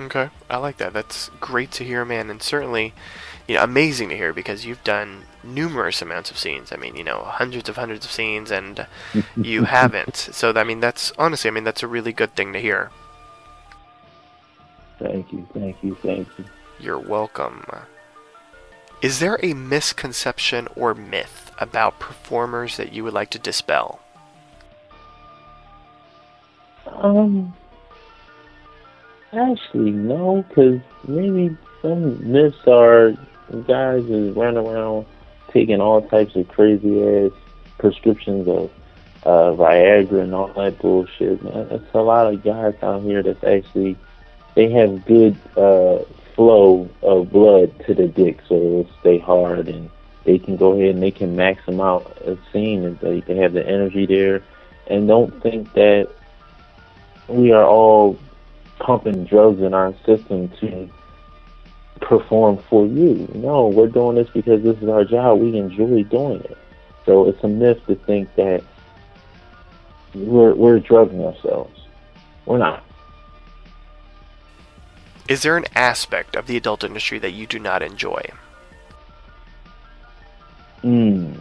Okay, 0.00 0.28
I 0.50 0.56
like 0.56 0.78
that. 0.78 0.92
That's 0.92 1.30
great 1.40 1.70
to 1.72 1.84
hear, 1.84 2.04
man, 2.04 2.28
and 2.28 2.42
certainly, 2.42 2.94
you 3.46 3.56
know, 3.56 3.62
amazing 3.62 4.08
to 4.08 4.16
hear 4.16 4.32
because 4.32 4.64
you've 4.64 4.82
done 4.84 5.22
numerous 5.42 6.00
amounts 6.00 6.30
of 6.30 6.38
scenes. 6.38 6.72
I 6.72 6.76
mean, 6.76 6.96
you 6.96 7.04
know, 7.04 7.24
hundreds 7.24 7.68
of 7.68 7.76
hundreds 7.76 8.04
of 8.04 8.10
scenes, 8.10 8.50
and 8.50 8.86
you 9.36 9.64
haven't. 9.64 10.16
So, 10.16 10.52
I 10.54 10.64
mean, 10.64 10.80
that's 10.80 11.12
honestly, 11.18 11.48
I 11.48 11.50
mean, 11.52 11.64
that's 11.64 11.82
a 11.82 11.88
really 11.88 12.12
good 12.12 12.34
thing 12.34 12.52
to 12.54 12.60
hear. 12.60 12.90
Thank 14.98 15.32
you, 15.32 15.46
thank 15.52 15.82
you, 15.82 15.96
thank 16.02 16.28
you. 16.38 16.44
You're 16.78 16.98
welcome. 16.98 17.66
Is 19.02 19.18
there 19.18 19.38
a 19.42 19.52
misconception 19.52 20.68
or 20.76 20.94
myth 20.94 21.52
about 21.58 21.98
performers 21.98 22.78
that 22.78 22.92
you 22.92 23.04
would 23.04 23.12
like 23.12 23.30
to 23.30 23.38
dispel? 23.38 24.00
Um, 26.86 27.54
actually, 29.32 29.90
no, 29.90 30.44
because 30.48 30.80
maybe 31.06 31.56
some 31.82 32.32
myths 32.32 32.56
are 32.66 33.14
guys 33.62 34.04
is 34.04 34.34
running 34.36 34.66
around 34.66 35.06
taking 35.50 35.80
all 35.80 36.02
types 36.02 36.34
of 36.36 36.48
crazy 36.48 37.02
ass 37.02 37.32
prescriptions 37.78 38.48
of 38.48 38.70
uh, 39.24 39.52
Viagra 39.56 40.22
and 40.22 40.34
all 40.34 40.52
that 40.54 40.78
bullshit. 40.78 41.40
It's 41.42 41.94
a 41.94 42.02
lot 42.02 42.32
of 42.32 42.42
guys 42.42 42.74
out 42.82 43.02
here 43.02 43.22
that's 43.22 43.44
actually 43.44 43.96
they 44.54 44.70
have 44.70 45.04
good 45.06 45.36
uh, 45.56 46.00
flow 46.34 46.88
of 47.02 47.30
blood 47.30 47.72
to 47.86 47.94
the 47.94 48.08
dick, 48.08 48.40
so 48.48 48.54
it'll 48.54 48.90
stay 49.00 49.18
hard 49.18 49.68
and 49.68 49.90
they 50.24 50.38
can 50.38 50.56
go 50.56 50.72
ahead 50.72 50.94
and 50.94 51.02
they 51.02 51.10
can 51.10 51.36
max 51.36 51.64
them 51.66 51.80
out 51.80 52.18
as 52.22 52.38
seen 52.52 52.84
and 52.84 52.98
they, 53.00 53.20
they 53.20 53.36
have 53.36 53.52
the 53.52 53.66
energy 53.66 54.06
there 54.06 54.42
and 54.86 55.08
don't 55.08 55.42
think 55.42 55.72
that 55.74 56.08
we 57.28 57.52
are 57.52 57.64
all 57.64 58.18
pumping 58.78 59.24
drugs 59.24 59.60
in 59.60 59.72
our 59.74 59.94
system 60.04 60.48
to 60.60 60.88
perform 62.00 62.58
for 62.68 62.86
you. 62.86 63.28
No, 63.34 63.68
we're 63.68 63.88
doing 63.88 64.16
this 64.16 64.28
because 64.30 64.62
this 64.62 64.76
is 64.78 64.88
our 64.88 65.04
job. 65.04 65.40
We 65.40 65.56
enjoy 65.56 66.04
doing 66.04 66.40
it. 66.40 66.58
So 67.06 67.28
it's 67.28 67.42
a 67.44 67.48
myth 67.48 67.78
to 67.86 67.94
think 67.94 68.34
that 68.36 68.62
we're 70.14 70.54
we're 70.54 70.78
drugging 70.80 71.24
ourselves. 71.24 71.80
We're 72.46 72.58
not. 72.58 72.84
Is 75.28 75.42
there 75.42 75.56
an 75.56 75.64
aspect 75.74 76.36
of 76.36 76.46
the 76.46 76.56
adult 76.56 76.84
industry 76.84 77.18
that 77.18 77.32
you 77.32 77.46
do 77.46 77.58
not 77.58 77.82
enjoy? 77.82 78.22
Hmm. 80.82 81.32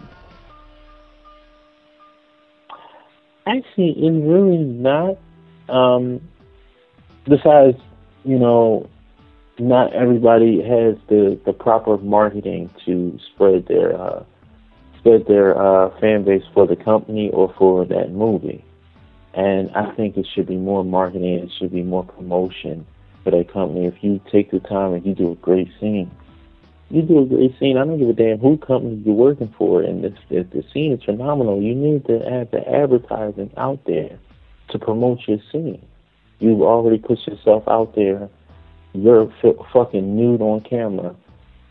Actually, 3.46 3.92
it's 3.92 4.26
really 4.26 4.58
not. 4.58 5.18
Um, 5.68 6.22
besides, 7.26 7.78
you 8.24 8.38
know, 8.40 8.90
not 9.60 9.94
everybody 9.94 10.62
has 10.62 10.96
the, 11.10 11.40
the 11.46 11.54
proper 11.54 11.98
marketing 11.98 12.70
to 12.86 13.18
spread 13.34 13.68
their 13.68 14.00
uh, 14.00 14.24
spread 15.00 15.26
their 15.28 15.58
uh, 15.60 15.90
fan 16.00 16.24
base 16.24 16.44
for 16.54 16.66
the 16.66 16.76
company 16.76 17.30
or 17.32 17.54
for 17.58 17.86
that 17.86 18.12
movie. 18.12 18.64
And 19.34 19.72
I 19.76 19.92
think 19.96 20.16
it 20.18 20.28
should 20.34 20.48
be 20.48 20.58
more 20.58 20.84
marketing. 20.84 21.40
It 21.40 21.52
should 21.58 21.72
be 21.72 21.84
more 21.84 22.04
promotion 22.04 22.86
for 23.24 23.32
that 23.32 23.52
company. 23.52 23.86
If 23.86 24.04
you 24.04 24.22
take 24.32 24.52
the 24.52 24.60
time 24.60 24.94
and 24.94 25.06
you 25.06 25.14
do 25.14 25.32
a 25.32 25.36
great 25.36 25.70
scene, 25.80 26.12
you 26.90 27.02
do 27.02 27.24
a 27.24 27.26
great 27.26 27.58
scene. 27.60 27.78
I 27.78 27.86
don't 27.86 27.98
give 27.98 28.10
a 28.10 28.14
damn 28.14 28.40
who 28.40 28.58
company 28.58 29.02
you're 29.04 29.16
working 29.16 29.54
for. 29.58 29.82
And 29.82 30.06
if, 30.06 30.14
if 30.30 30.50
the 30.52 30.64
scene 30.72 30.94
is 30.94 31.04
phenomenal, 31.04 31.62
you 31.62 31.74
need 31.74 32.06
to 32.06 32.20
have 32.20 32.52
the 32.52 32.68
advertising 32.68 33.52
out 33.58 33.80
there 33.86 34.20
to 34.70 34.80
promote 34.80 35.20
your 35.28 35.40
scene. 35.52 35.84
You've 36.40 36.62
already 36.62 37.00
put 37.00 37.26
yourself 37.26 37.64
out 37.68 37.96
there 37.96 38.30
you're 38.94 39.32
f- 39.44 39.56
fucking 39.72 40.16
nude 40.16 40.42
on 40.42 40.62
camera. 40.62 41.16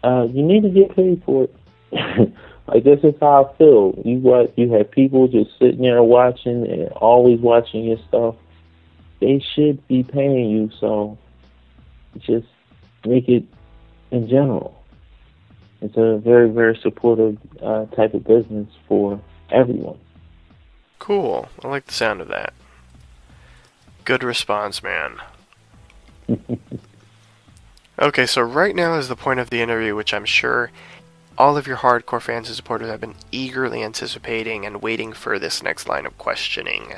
Uh, 0.04 0.26
you 0.30 0.42
need 0.42 0.62
to 0.62 0.70
get 0.70 0.94
paid 0.94 1.22
for 1.24 1.48
it. 1.92 2.32
Like 2.68 2.84
this 2.84 3.00
is 3.02 3.14
how 3.20 3.44
I 3.44 3.58
feel. 3.58 4.00
You 4.04 4.18
what 4.18 4.56
you 4.56 4.72
have 4.72 4.90
people 4.90 5.26
just 5.26 5.50
sitting 5.58 5.82
there 5.82 6.02
watching 6.02 6.66
and 6.66 6.88
always 6.92 7.40
watching 7.40 7.84
your 7.84 7.98
stuff. 8.08 8.36
They 9.20 9.40
should 9.54 9.86
be 9.88 10.02
paying 10.02 10.50
you, 10.50 10.70
so 10.80 11.18
just 12.18 12.46
make 13.04 13.28
it 13.28 13.44
in 14.10 14.28
general. 14.28 14.82
It's 15.80 15.96
a 15.96 16.18
very, 16.18 16.48
very 16.48 16.78
supportive 16.80 17.38
uh, 17.60 17.86
type 17.86 18.14
of 18.14 18.24
business 18.24 18.68
for 18.86 19.20
everyone. 19.50 19.98
Cool. 20.98 21.48
I 21.64 21.68
like 21.68 21.86
the 21.86 21.92
sound 21.92 22.20
of 22.20 22.28
that. 22.28 22.52
Good 24.04 24.22
response, 24.22 24.82
man. 24.82 25.18
okay, 28.02 28.26
so 28.26 28.42
right 28.42 28.74
now 28.74 28.98
is 28.98 29.08
the 29.08 29.16
point 29.16 29.40
of 29.40 29.50
the 29.50 29.62
interview, 29.62 29.94
which 29.94 30.12
I'm 30.12 30.24
sure 30.24 30.70
all 31.38 31.56
of 31.56 31.66
your 31.66 31.78
hardcore 31.78 32.20
fans 32.20 32.48
and 32.48 32.56
supporters 32.56 32.88
have 32.88 33.00
been 33.00 33.14
eagerly 33.30 33.82
anticipating 33.82 34.66
and 34.66 34.82
waiting 34.82 35.12
for 35.12 35.38
this 35.38 35.62
next 35.62 35.88
line 35.88 36.04
of 36.04 36.18
questioning. 36.18 36.94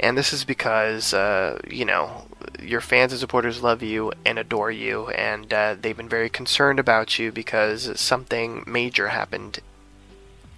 And 0.00 0.16
this 0.16 0.32
is 0.32 0.44
because, 0.44 1.12
uh, 1.12 1.60
you 1.68 1.84
know, 1.84 2.26
your 2.60 2.80
fans 2.80 3.12
and 3.12 3.20
supporters 3.20 3.62
love 3.62 3.82
you 3.82 4.12
and 4.24 4.38
adore 4.38 4.70
you, 4.70 5.08
and 5.08 5.52
uh, 5.52 5.76
they've 5.78 5.96
been 5.96 6.08
very 6.08 6.30
concerned 6.30 6.78
about 6.78 7.18
you 7.18 7.30
because 7.30 8.00
something 8.00 8.64
major 8.66 9.08
happened 9.08 9.60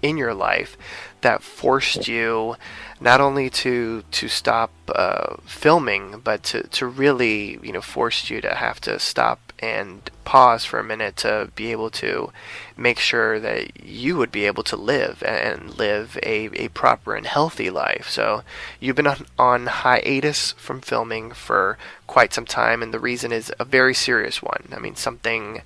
in 0.01 0.17
your 0.17 0.35
life 0.35 0.77
that 1.21 1.43
forced 1.43 2.09
you 2.09 2.57
not 3.01 3.21
only 3.21 3.49
to 3.49 4.03
to 4.11 4.29
stop 4.29 4.73
uh, 4.95 5.37
filming, 5.45 6.21
but 6.23 6.43
to, 6.43 6.67
to 6.69 6.87
really 6.87 7.59
you 7.63 7.73
know 7.73 7.81
forced 7.81 8.31
you 8.31 8.41
to 8.41 8.55
have 8.55 8.81
to 8.81 8.99
stop 8.99 9.52
and 9.63 10.11
pause 10.25 10.65
for 10.65 10.81
a 10.81 10.85
minute 10.85 11.17
to 11.17 11.51
be 11.55 11.71
able 11.71 11.89
to 11.89 12.33
make 12.77 12.99
sure 12.99 13.39
that 13.39 13.85
you 13.85 14.17
would 14.17 14.33
be 14.33 14.45
able 14.45 14.65
to 14.65 14.77
live 14.77 15.23
and 15.23 15.79
live 15.79 16.19
a, 16.25 16.47
a 16.65 16.69
proper 16.69 17.15
and 17.15 17.27
healthy 17.27 17.71
life. 17.71 18.11
So 18.11 18.43
you've 18.81 18.97
been 18.97 19.07
on, 19.07 19.27
on 19.39 19.67
hiatus 19.67 20.53
from 20.53 20.81
filming 20.81 21.31
for 21.31 21.79
quite 22.07 22.35
some 22.35 22.45
time, 22.45 22.83
and 22.83 22.93
the 22.93 22.99
reason 22.99 23.31
is 23.33 23.53
a 23.59 23.65
very 23.65 23.95
serious 23.95 24.43
one. 24.43 24.69
I 24.73 24.81
mean, 24.81 24.97
something 24.97 25.63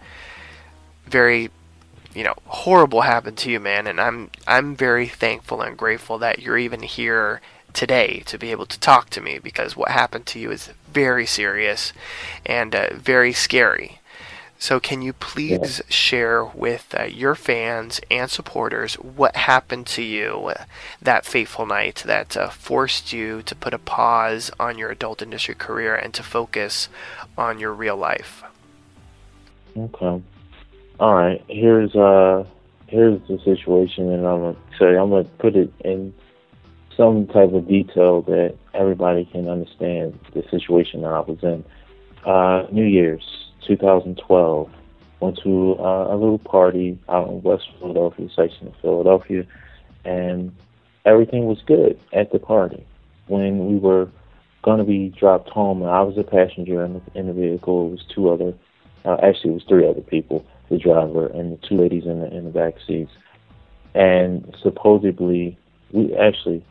very 1.07 1.51
you 2.15 2.25
know 2.25 2.35
horrible 2.47 3.03
happened 3.03 3.37
to 3.37 3.51
you 3.51 3.61
man 3.61 3.87
and 3.87 4.01
i'm 4.01 4.31
i'm 4.47 4.75
very 4.75 5.07
thankful 5.07 5.61
and 5.61 5.77
grateful 5.77 6.19
that 6.19 6.41
you're 6.41 6.57
even 6.57 6.83
here 6.83 7.41
today 7.77 8.23
to 8.27 8.39
be 8.39 8.51
able 8.51 8.67
to 8.67 8.81
talk 8.81 9.11
to 9.11 9.21
me 9.21 9.39
because 9.39 9.77
what 9.77 9.91
happened 9.91 10.27
to 10.27 10.39
you 10.39 10.51
is 10.51 10.71
very 10.91 11.27
serious 11.27 11.93
and 12.45 12.75
uh, 12.75 12.89
very 12.95 13.33
scary 13.33 14.01
so 14.59 14.81
can 14.81 15.03
you 15.03 15.13
please 15.13 15.83
share 15.89 16.43
with 16.43 16.95
uh, 16.99 17.05
your 17.05 17.35
fans 17.35 18.01
and 18.11 18.31
supporters 18.31 18.95
what 18.95 19.37
happened 19.37 19.87
to 19.87 20.03
you 20.03 20.53
that 21.01 21.25
fateful 21.25 21.67
night 21.67 22.03
that 22.07 22.37
uh, 22.37 22.49
forced 22.49 23.13
you 23.13 23.43
to 23.43 23.55
put 23.55 23.75
a 23.75 23.79
pause 23.79 24.51
on 24.59 24.79
your 24.79 24.91
adult 24.91 25.21
industry 25.23 25.55
career 25.55 25.95
and 25.95 26.15
to 26.15 26.23
focus 26.23 26.89
on 27.37 27.61
your 27.61 27.73
real 27.73 27.97
life 27.97 28.43
Okay. 29.77 30.23
All 30.99 31.15
right. 31.15 31.45
Here's 31.49 31.95
uh 31.95 32.45
here's 32.87 33.21
the 33.29 33.39
situation, 33.45 34.11
and 34.11 34.27
I'm 34.27 34.41
gonna 34.41 34.57
say 34.79 34.97
I'm 34.97 35.11
gonna 35.11 35.25
put 35.25 35.55
it 35.57 35.73
in 35.85 36.15
some 36.97 37.27
type 37.27 37.53
of 37.53 37.69
detail 37.69 38.23
that 38.23 38.57
everybody 38.75 39.25
can 39.27 39.49
understand 39.49 40.19
the 40.35 40.43
situation 40.51 41.03
that 41.03 41.13
I 41.13 41.21
was 41.21 41.39
in. 41.43 41.65
Uh, 42.25 42.67
New 42.73 42.85
Year's 42.85 43.25
2012. 43.67 44.71
Went 45.19 45.39
to 45.45 45.77
uh, 45.79 46.15
a 46.15 46.17
little 46.17 46.39
party 46.39 46.99
out 47.09 47.29
in 47.29 47.43
West 47.43 47.69
Philadelphia, 47.79 48.29
section 48.37 48.69
of 48.69 48.75
Philadelphia, 48.83 49.47
and 50.05 50.55
everything 51.07 51.47
was 51.47 51.63
good 51.67 51.99
at 52.13 52.33
the 52.33 52.39
party. 52.39 52.87
When 53.27 53.67
we 53.67 53.79
were 53.79 54.11
going 54.63 54.79
to 54.79 54.85
be 54.85 55.09
dropped 55.09 55.49
home, 55.49 55.81
and 55.81 55.91
I 55.91 56.03
was 56.03 56.19
a 56.19 56.23
passenger 56.23 56.85
in 56.85 56.95
the, 56.95 57.19
in 57.19 57.29
the 57.29 57.33
vehicle. 57.33 57.87
It 57.87 57.91
was 57.93 58.05
two 58.15 58.29
other, 58.29 58.53
uh, 59.07 59.17
actually, 59.23 59.53
it 59.53 59.55
was 59.55 59.65
three 59.67 59.89
other 59.89 60.03
people 60.03 60.45
the 60.69 60.79
driver 60.79 61.29
and 61.29 61.53
the 61.53 61.67
two 61.69 61.77
ladies 61.77 62.05
in 62.07 62.21
the 62.21 62.27
in 62.37 62.45
the 62.45 62.51
back 62.51 62.75
seats. 62.87 63.13
And 63.95 64.55
supposedly, 64.63 65.57
we 65.93 66.15
actually, 66.17 66.65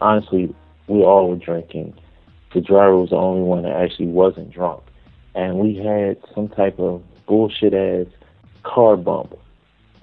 honestly, 0.00 0.54
we 0.86 1.02
all 1.02 1.30
were 1.30 1.36
drinking. 1.36 1.94
The 2.54 2.60
driver 2.60 2.96
was 2.96 3.10
the 3.10 3.16
only 3.16 3.42
one 3.42 3.62
that 3.62 3.76
actually 3.76 4.08
wasn't 4.08 4.52
drunk, 4.52 4.82
and 5.34 5.58
we 5.58 5.76
had 5.76 6.18
some 6.34 6.48
type 6.48 6.78
of 6.78 7.02
bullshit 7.26 7.74
ass 7.74 8.06
car 8.62 8.96
bump 8.96 9.36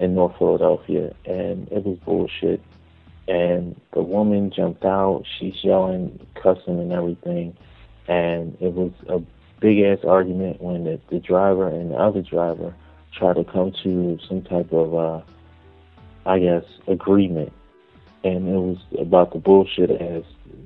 in 0.00 0.14
North 0.14 0.36
Philadelphia, 0.38 1.14
and 1.24 1.68
it 1.70 1.84
was 1.84 1.98
bullshit. 1.98 2.62
And 3.26 3.78
the 3.92 4.02
woman 4.02 4.50
jumped 4.50 4.84
out. 4.84 5.24
She's 5.38 5.62
yelling, 5.62 6.26
cussing, 6.34 6.80
and 6.80 6.92
everything. 6.92 7.54
And 8.06 8.56
it 8.58 8.72
was 8.72 8.92
a 9.06 9.20
big 9.60 9.80
ass 9.80 9.98
argument 10.06 10.62
when 10.62 10.84
the, 10.84 10.98
the 11.10 11.18
driver 11.18 11.68
and 11.68 11.90
the 11.90 11.96
other 11.96 12.22
driver 12.22 12.74
tried 13.12 13.34
to 13.36 13.44
come 13.44 13.72
to 13.82 14.18
some 14.26 14.42
type 14.42 14.72
of, 14.72 14.94
uh, 14.94 15.20
I 16.24 16.38
guess, 16.38 16.64
agreement. 16.86 17.52
And 18.24 18.48
it 18.48 18.58
was 18.58 18.78
about 18.98 19.32
the 19.32 19.38
bullshit 19.38 19.90
as 19.90 20.24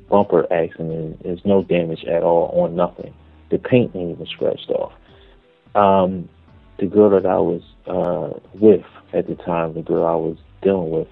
bumper 0.09 0.51
accident. 0.53 1.23
There's 1.23 1.45
no 1.45 1.63
damage 1.63 2.05
at 2.05 2.23
all 2.23 2.49
on 2.61 2.77
nothing. 2.77 3.15
The 3.51 3.59
paint 3.59 3.95
ain't 3.95 4.13
even 4.13 4.27
scratched 4.27 4.71
off. 4.71 4.93
Um, 5.75 6.29
the 6.79 6.87
girl 6.87 7.11
that 7.11 7.27
I 7.27 7.39
was 7.39 7.63
uh, 7.87 8.39
with 8.55 8.85
at 9.13 9.27
the 9.27 9.35
time, 9.37 9.75
the 9.75 9.83
girl 9.83 10.07
I 10.07 10.15
was 10.15 10.37
dealing 10.63 10.91
with, 10.91 11.09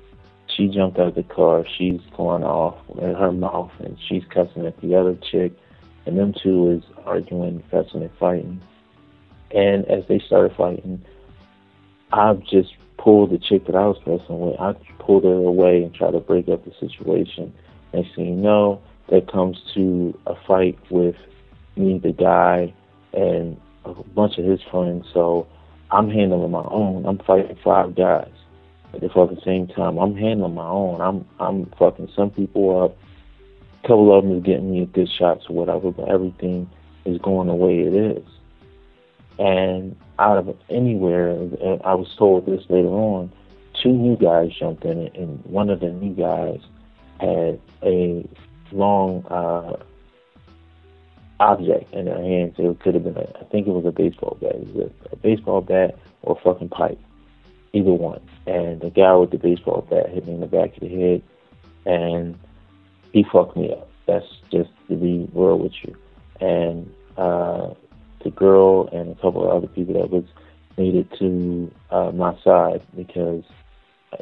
she 0.57 0.69
jumped 0.69 0.99
out 0.99 1.09
of 1.09 1.15
the 1.15 1.23
car. 1.23 1.65
She's 1.79 2.01
going 2.17 2.43
off 2.43 2.77
in 2.99 3.15
her 3.15 3.33
mouth, 3.33 3.71
and 3.79 3.97
she's 4.09 4.25
cussing 4.33 4.67
at 4.67 4.81
the 4.81 4.95
other 4.97 5.17
chick. 5.31 5.53
And 6.07 6.19
them 6.19 6.35
two 6.43 6.71
is 6.71 6.83
arguing, 7.05 7.63
cussing, 7.71 8.03
and 8.03 8.11
fighting. 8.19 8.61
And 9.53 9.85
as 9.87 10.05
they 10.09 10.19
started 10.19 10.57
fighting, 10.57 11.05
I've 12.13 12.43
just 12.45 12.75
pulled 13.03 13.31
the 13.31 13.39
chick 13.39 13.67
that 13.67 13.75
I 13.75 13.87
was 13.87 13.99
messing 14.07 14.41
with. 14.41 14.61
I 14.61 14.73
pulled 15.03 15.25
her 15.25 15.33
away 15.33 15.83
and 15.83 15.95
tried 15.95 16.13
to 16.13 16.21
break 16.21 16.49
up 16.49 16.65
the 16.65 16.73
situation. 16.79 17.53
And 17.93 18.05
so 18.15 18.23
you 18.23 18.31
know, 18.31 18.81
that 19.09 19.31
comes 19.31 19.59
to 19.75 20.19
a 20.27 20.35
fight 20.47 20.79
with 20.91 21.17
me, 21.77 21.99
the 21.99 22.13
guy, 22.13 22.73
and 23.13 23.61
a 23.85 23.95
bunch 23.95 24.39
of 24.39 24.45
his 24.45 24.61
friends. 24.71 25.07
So 25.13 25.47
I'm 25.91 26.11
handling 26.11 26.51
my 26.51 26.65
own. 26.71 27.07
I'm 27.07 27.19
fighting 27.19 27.59
five 27.65 27.97
guys 27.97 28.31
at 28.95 29.01
the 29.01 29.41
same 29.45 29.67
time. 29.69 29.99
I'm 29.99 30.17
handling 30.17 30.55
my 30.55 30.69
own. 30.69 31.01
I'm 31.01 31.27
I'm 31.39 31.73
fucking 31.79 32.11
some 32.15 32.31
people 32.31 32.85
up. 32.85 32.97
A 33.83 33.89
couple 33.89 34.17
of 34.17 34.25
them 34.25 34.37
is 34.37 34.45
getting 34.45 34.71
me 34.71 34.83
a 34.83 34.87
good 34.87 35.09
shots 35.19 35.47
or 35.49 35.57
whatever, 35.57 35.91
but 35.91 36.09
everything 36.09 36.71
is 37.07 37.19
going 37.19 37.49
the 37.49 37.55
way 37.55 37.81
it 37.81 37.95
is. 37.95 38.25
And 39.41 39.97
out 40.19 40.37
of 40.37 40.55
anywhere, 40.69 41.31
and 41.31 41.81
I 41.83 41.95
was 41.95 42.15
told 42.19 42.45
this 42.45 42.63
later 42.69 42.89
on, 42.89 43.33
two 43.83 43.91
new 43.91 44.15
guys 44.17 44.51
jumped 44.55 44.85
in 44.85 45.11
and 45.15 45.43
one 45.47 45.71
of 45.71 45.81
the 45.81 45.89
new 45.89 46.15
guys 46.15 46.61
had 47.19 47.59
a 47.83 48.29
long 48.71 49.25
uh, 49.27 49.83
object 51.41 51.95
in 51.95 52.05
their 52.05 52.23
hands. 52.23 52.57
It 52.59 52.81
could 52.81 52.93
have 52.93 53.05
been, 53.05 53.17
a, 53.17 53.27
I 53.41 53.45
think 53.45 53.67
it 53.67 53.71
was 53.71 53.87
a 53.87 53.93
baseball 53.93 54.37
bat. 54.43 54.57
It 54.57 54.75
was 54.75 54.91
a, 54.91 55.15
a 55.15 55.17
baseball 55.17 55.63
bat 55.63 55.99
or 56.21 56.37
a 56.39 56.43
fucking 56.43 56.69
pipe, 56.69 56.99
either 57.73 57.93
one. 57.95 58.21
And 58.47 58.83
the 58.83 58.91
guy 58.91 59.15
with 59.17 59.31
the 59.31 59.39
baseball 59.39 59.87
bat 59.89 60.11
hit 60.11 60.27
me 60.27 60.35
in 60.35 60.41
the 60.41 60.47
back 60.49 60.75
of 60.75 60.81
the 60.81 60.89
head, 60.89 61.23
and 61.87 62.39
he 63.15 63.25
fucked 63.33 63.57
me 63.57 63.73
up. 63.73 63.89
That's 64.07 64.27
just 64.53 64.69
to 64.89 64.97
be 64.97 65.31
real 65.33 65.59
with 65.59 65.73
you. 65.83 65.97
And 66.41 66.93
uh, 67.17 67.71
the 68.23 68.31
girl 68.31 68.89
and 68.93 69.11
a 69.11 69.15
couple 69.17 69.45
of 69.45 69.57
other 69.57 69.67
people 69.67 69.95
that 69.95 70.11
was 70.11 70.25
it 70.77 71.11
to 71.19 71.71
uh, 71.91 72.11
my 72.13 72.37
side 72.43 72.83
because 72.97 73.45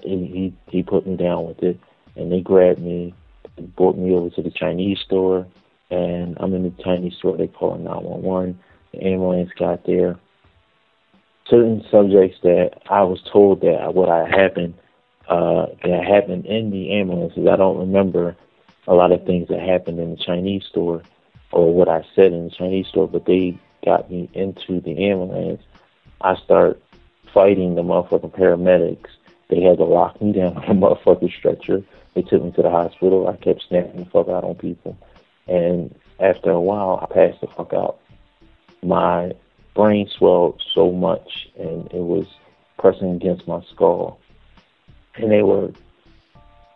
he, 0.02 0.54
he 0.68 0.82
put 0.82 1.06
me 1.06 1.16
down 1.16 1.46
with 1.46 1.62
it, 1.62 1.78
and 2.16 2.32
they 2.32 2.40
grabbed 2.40 2.80
me, 2.80 3.14
and 3.56 3.74
brought 3.76 3.96
me 3.96 4.12
over 4.12 4.30
to 4.30 4.42
the 4.42 4.50
Chinese 4.50 4.98
store, 5.00 5.46
and 5.90 6.36
I'm 6.40 6.54
in 6.54 6.64
the 6.64 6.82
Chinese 6.82 7.14
store. 7.14 7.36
They 7.36 7.48
call 7.48 7.74
it 7.74 7.80
911. 7.80 8.58
The 8.92 9.04
ambulance 9.04 9.50
got 9.58 9.84
there. 9.86 10.18
Certain 11.48 11.84
subjects 11.90 12.38
that 12.42 12.82
I 12.90 13.02
was 13.02 13.22
told 13.32 13.62
that 13.62 13.94
what 13.94 14.08
I 14.08 14.28
happened 14.28 14.74
uh, 15.28 15.66
that 15.84 16.04
happened 16.04 16.46
in 16.46 16.70
the 16.70 16.92
ambulances. 16.92 17.46
I 17.46 17.56
don't 17.56 17.78
remember 17.78 18.36
a 18.86 18.94
lot 18.94 19.12
of 19.12 19.24
things 19.24 19.48
that 19.48 19.60
happened 19.60 19.98
in 19.98 20.10
the 20.10 20.16
Chinese 20.16 20.64
store 20.64 21.02
or 21.52 21.72
what 21.72 21.88
I 21.88 22.04
said 22.14 22.32
in 22.32 22.44
the 22.44 22.50
Chinese 22.50 22.86
store, 22.88 23.08
but 23.08 23.24
they 23.26 23.58
got 23.84 24.10
me 24.10 24.28
into 24.32 24.80
the 24.80 25.10
ambulance, 25.10 25.62
I 26.20 26.36
start 26.36 26.82
fighting 27.32 27.74
the 27.74 27.82
motherfucking 27.82 28.36
paramedics. 28.36 29.10
They 29.48 29.62
had 29.62 29.78
to 29.78 29.84
lock 29.84 30.20
me 30.20 30.32
down 30.32 30.56
on 30.56 30.64
a 30.64 30.74
motherfucking 30.74 31.34
stretcher. 31.36 31.82
They 32.14 32.22
took 32.22 32.42
me 32.42 32.50
to 32.52 32.62
the 32.62 32.70
hospital. 32.70 33.28
I 33.28 33.36
kept 33.36 33.62
snapping 33.68 34.04
the 34.04 34.10
fuck 34.10 34.28
out 34.28 34.44
on 34.44 34.54
people. 34.56 34.96
And 35.46 35.94
after 36.20 36.50
a 36.50 36.60
while, 36.60 36.98
I 37.02 37.12
passed 37.12 37.40
the 37.40 37.46
fuck 37.46 37.72
out. 37.72 38.00
My 38.82 39.32
brain 39.74 40.08
swelled 40.08 40.62
so 40.74 40.90
much, 40.90 41.48
and 41.58 41.86
it 41.92 42.02
was 42.02 42.26
pressing 42.78 43.14
against 43.14 43.46
my 43.46 43.62
skull. 43.70 44.20
and 45.14 45.30
they 45.32 45.42
were 45.42 45.72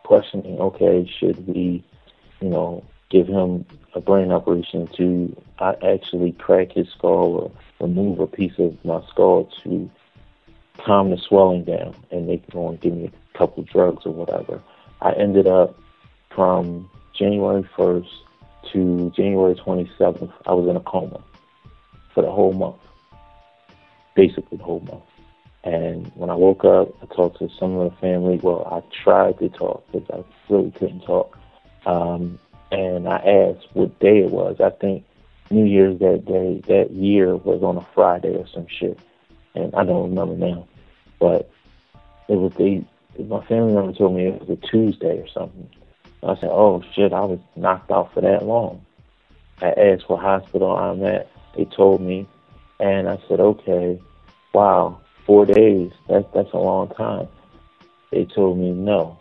questioning, 0.04 0.58
okay, 0.58 1.08
should 1.18 1.46
we, 1.46 1.84
you 2.40 2.48
know, 2.48 2.84
give 3.12 3.28
him 3.28 3.64
a 3.94 4.00
brain 4.00 4.32
operation 4.32 4.88
to 4.96 5.36
uh, 5.58 5.74
actually 5.86 6.32
crack 6.32 6.72
his 6.72 6.88
skull 6.88 7.36
or 7.36 7.52
remove 7.86 8.18
a 8.18 8.26
piece 8.26 8.58
of 8.58 8.82
my 8.84 9.00
skull 9.10 9.48
to 9.62 9.90
calm 10.78 11.10
the 11.10 11.18
swelling 11.18 11.64
down, 11.64 11.94
and 12.10 12.28
they 12.28 12.38
go 12.50 12.70
and 12.70 12.80
give 12.80 12.94
me 12.94 13.04
a 13.34 13.38
couple 13.38 13.62
drugs 13.64 14.06
or 14.06 14.12
whatever. 14.12 14.60
I 15.02 15.12
ended 15.12 15.46
up 15.46 15.78
from 16.34 16.88
January 17.14 17.68
1st 17.76 18.08
to 18.72 19.12
January 19.14 19.54
27th, 19.54 20.32
I 20.46 20.52
was 20.52 20.68
in 20.68 20.76
a 20.76 20.80
coma 20.80 21.22
for 22.14 22.22
the 22.22 22.30
whole 22.30 22.52
month, 22.52 22.80
basically 24.14 24.58
the 24.58 24.64
whole 24.64 24.80
month. 24.80 25.02
And 25.64 26.10
when 26.14 26.30
I 26.30 26.34
woke 26.34 26.64
up, 26.64 26.88
I 27.02 27.14
talked 27.14 27.38
to 27.38 27.48
some 27.58 27.76
of 27.76 27.90
the 27.90 27.96
family. 27.98 28.38
Well, 28.42 28.66
I 28.66 28.82
tried 29.04 29.38
to 29.38 29.48
talk 29.48 29.84
because 29.92 30.08
I 30.10 30.52
really 30.52 30.72
couldn't 30.72 31.02
talk. 31.02 31.38
Um, 31.86 32.38
and 32.72 33.06
I 33.06 33.16
asked 33.16 33.68
what 33.74 33.98
day 34.00 34.20
it 34.20 34.30
was. 34.30 34.60
I 34.60 34.70
think 34.70 35.04
New 35.50 35.66
Year's 35.66 35.98
that 35.98 36.24
day, 36.24 36.62
that 36.66 36.90
year 36.90 37.36
was 37.36 37.62
on 37.62 37.76
a 37.76 37.86
Friday 37.94 38.34
or 38.34 38.46
some 38.48 38.66
shit. 38.66 38.98
And 39.54 39.74
I 39.74 39.84
don't 39.84 40.10
remember 40.10 40.34
now. 40.34 40.66
But 41.20 41.50
it 42.28 42.36
was 42.36 42.52
the, 42.54 42.82
my 43.22 43.44
family 43.44 43.74
member 43.74 43.92
told 43.92 44.16
me 44.16 44.26
it 44.26 44.40
was 44.40 44.58
a 44.58 44.66
Tuesday 44.66 45.18
or 45.18 45.28
something. 45.28 45.68
I 46.22 46.34
said, 46.36 46.50
oh 46.50 46.82
shit, 46.94 47.12
I 47.12 47.20
was 47.20 47.40
knocked 47.56 47.90
out 47.90 48.14
for 48.14 48.22
that 48.22 48.44
long. 48.46 48.84
I 49.60 49.72
asked 49.72 50.08
what 50.08 50.20
hospital 50.20 50.74
I'm 50.74 51.04
at. 51.04 51.28
They 51.54 51.66
told 51.66 52.00
me, 52.00 52.26
and 52.80 53.08
I 53.08 53.18
said, 53.28 53.40
okay, 53.40 54.00
wow, 54.54 54.98
four 55.26 55.44
days. 55.44 55.92
That's 56.08 56.26
that's 56.32 56.52
a 56.52 56.58
long 56.58 56.88
time. 56.90 57.28
They 58.10 58.24
told 58.24 58.58
me 58.58 58.70
no. 58.70 59.18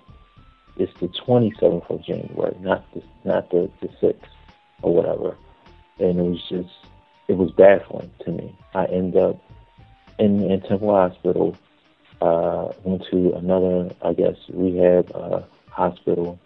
It's 0.82 1.00
the 1.00 1.10
27th 1.10 1.88
of 1.92 2.04
January, 2.04 2.56
not 2.60 2.84
the 2.94 3.04
not 3.24 3.52
the 3.52 3.70
the 3.82 3.88
6th 3.88 4.16
or 4.82 4.96
whatever. 4.96 5.38
And 6.00 6.20
it 6.20 6.24
was 6.24 6.42
just 6.50 6.74
it 7.28 7.38
was 7.38 7.52
baffling 7.52 8.10
to 8.26 8.32
me. 8.32 8.58
I 8.74 8.86
end 8.86 9.16
up 9.16 9.40
in 10.18 10.50
in 10.50 10.60
Temple 10.62 10.90
Hospital. 10.90 11.56
Uh, 12.20 12.72
went 12.84 13.04
to 13.10 13.34
another, 13.34 13.90
I 14.04 14.14
guess, 14.14 14.36
rehab 14.50 15.12
uh, 15.16 15.42
hospital 15.70 16.40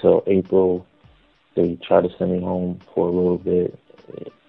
till 0.00 0.22
April. 0.26 0.86
They 1.54 1.76
tried 1.76 2.04
to 2.04 2.16
send 2.18 2.32
me 2.32 2.40
home 2.40 2.80
for 2.94 3.08
a 3.08 3.10
little 3.10 3.38
bit. 3.38 3.78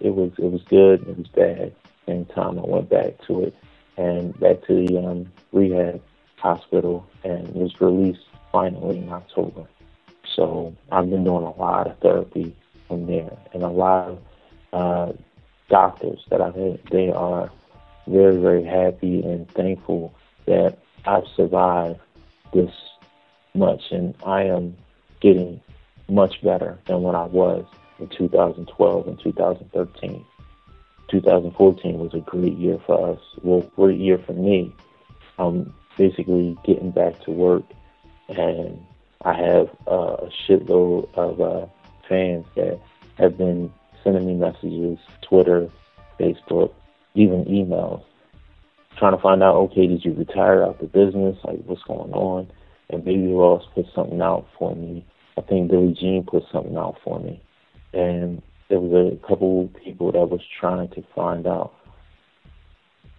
It, 0.01 0.13
was 0.15 0.31
it 0.38 0.51
was 0.51 0.61
good. 0.63 1.07
It 1.07 1.17
was 1.17 1.27
bad. 1.27 1.73
Same 2.05 2.25
time 2.25 2.59
I 2.59 2.63
went 2.63 2.89
back 2.89 3.21
to 3.27 3.43
it 3.43 3.55
and 3.97 4.38
back 4.39 4.65
to 4.67 4.86
the 4.86 4.97
um, 4.97 5.31
rehab 5.51 6.01
hospital 6.38 7.05
and 7.23 7.47
was 7.53 7.79
released 7.79 8.25
finally 8.56 8.99
in 8.99 9.12
October. 9.12 9.68
So 10.34 10.74
I've 10.89 11.10
been 11.10 11.26
doing 11.26 11.43
a 11.43 11.56
lot 11.60 11.88
of 11.88 11.99
therapy 11.99 12.56
from 12.88 13.06
there, 13.06 13.38
and 13.53 13.64
a 13.64 13.68
lot 13.68 14.08
of 14.08 14.20
uh, 14.72 15.14
doctors 15.70 16.20
that 16.30 16.39
I've 16.39 16.56
had. 16.56 16.80
They 16.89 17.10
are 17.10 17.51
very 18.08 18.38
very 18.38 18.64
happy 18.64 19.22
and 19.24 19.49
thankful 19.51 20.14
that 20.45 20.78
I've 21.06 21.28
survived 21.36 21.99
this 22.53 22.72
much, 23.53 23.91
and 23.91 24.16
I 24.26 24.43
am 24.43 24.78
getting 25.20 25.60
much 26.08 26.41
better 26.41 26.80
than 26.88 27.01
what 27.01 27.16
I 27.16 27.26
was 27.26 27.66
in 27.99 28.08
2012 28.08 29.08
and 29.08 29.20
2013. 29.20 30.26
2014 31.10 31.99
was 31.99 32.14
a 32.14 32.20
great 32.20 32.58
year 32.58 32.80
for 32.86 33.12
us. 33.12 33.20
Well, 33.43 33.70
great 33.76 33.99
year 33.99 34.18
for 34.18 34.34
me. 34.34 34.74
I'm 35.38 35.74
basically 35.97 36.58
getting 36.64 36.91
back 36.91 37.20
to 37.24 37.32
work, 37.32 37.64
and 38.30 38.86
I 39.21 39.34
have 39.34 39.69
uh, 39.88 40.17
a 40.26 40.30
shitload 40.47 41.13
of 41.15 41.41
uh, 41.41 41.65
fans 42.07 42.45
that 42.55 42.80
have 43.17 43.38
been 43.38 43.71
sending 44.03 44.28
me 44.28 44.34
messages, 44.36 44.99
Twitter, 45.21 45.69
Facebook, 46.19 46.73
even 47.15 47.45
emails, 47.45 48.03
trying 48.97 49.15
to 49.15 49.21
find 49.21 49.41
out, 49.41 49.55
okay, 49.55 49.88
did 49.88 50.05
you 50.05 50.13
retire 50.13 50.63
out 50.63 50.80
the 50.80 50.88
business? 50.88 51.38
Like, 51.43 51.59
what's 51.65 51.84
going 51.84 52.13
on? 52.13 52.51
And 52.89 53.03
Baby 53.03 53.28
Boss 53.28 53.63
put 53.73 53.86
something 53.95 54.21
out 54.21 54.47
for 54.57 54.76
me. 54.76 55.05
I 55.38 55.41
think 55.41 55.71
Billie 55.71 55.97
Jean 55.99 56.23
put 56.23 56.43
something 56.51 56.78
out 56.78 56.97
for 57.03 57.19
me. 57.19 57.41
And 57.93 58.41
there 58.69 58.80
was 58.80 59.13
a 59.13 59.28
couple 59.28 59.69
people 59.84 60.11
that 60.11 60.30
was 60.30 60.41
trying 60.59 60.89
to 60.89 61.03
find 61.15 61.47
out 61.47 61.73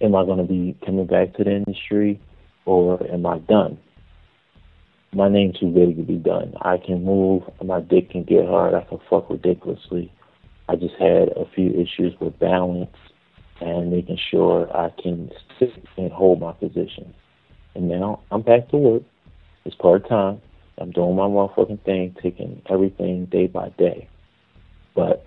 am 0.00 0.14
I 0.14 0.24
going 0.24 0.38
to 0.38 0.44
be 0.44 0.76
coming 0.84 1.07
back 1.07 1.34
to 1.34 1.44
the 1.44 1.52
industry 1.52 2.20
or 2.64 3.02
am 3.11 3.24
I 3.26 3.38
done? 3.38 3.78
My 5.16 5.30
name's 5.30 5.58
too 5.58 5.70
big 5.70 5.96
to 5.96 6.02
be 6.02 6.16
done. 6.16 6.52
I 6.60 6.76
can 6.76 7.02
move, 7.02 7.44
my 7.64 7.80
dick 7.80 8.10
can 8.10 8.24
get 8.24 8.44
hard, 8.44 8.74
I 8.74 8.82
can 8.82 9.00
fuck 9.08 9.30
ridiculously. 9.30 10.12
I 10.68 10.76
just 10.76 10.94
had 10.96 11.28
a 11.30 11.46
few 11.54 11.70
issues 11.70 12.12
with 12.20 12.38
balance 12.38 12.94
and 13.62 13.90
making 13.90 14.18
sure 14.30 14.68
I 14.76 14.90
can 15.02 15.30
sit 15.58 15.72
and 15.96 16.12
hold 16.12 16.40
my 16.40 16.52
position. 16.52 17.14
And 17.74 17.88
now 17.88 18.20
I'm 18.30 18.42
back 18.42 18.68
to 18.68 18.76
work. 18.76 19.02
It's 19.64 19.74
part 19.74 20.06
time. 20.06 20.38
I'm 20.76 20.90
doing 20.90 21.16
my 21.16 21.22
motherfucking 21.22 21.82
thing, 21.86 22.14
taking 22.22 22.60
everything 22.68 23.24
day 23.24 23.46
by 23.46 23.70
day. 23.70 24.10
But 24.94 25.24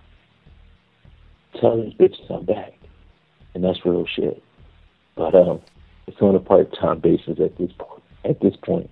tell 1.60 1.82
these 1.82 1.96
bitches 1.96 2.30
I'm 2.30 2.46
back. 2.46 2.74
And 3.56 3.64
that's 3.64 3.84
real 3.84 4.06
shit. 4.06 4.44
But 5.16 5.34
um 5.34 5.62
it's 6.06 6.22
on 6.22 6.36
a 6.36 6.40
part 6.40 6.78
time 6.80 7.00
basis 7.00 7.40
at 7.40 7.58
this 7.58 7.72
point 7.80 8.04
at 8.24 8.40
this 8.40 8.56
point. 8.64 8.92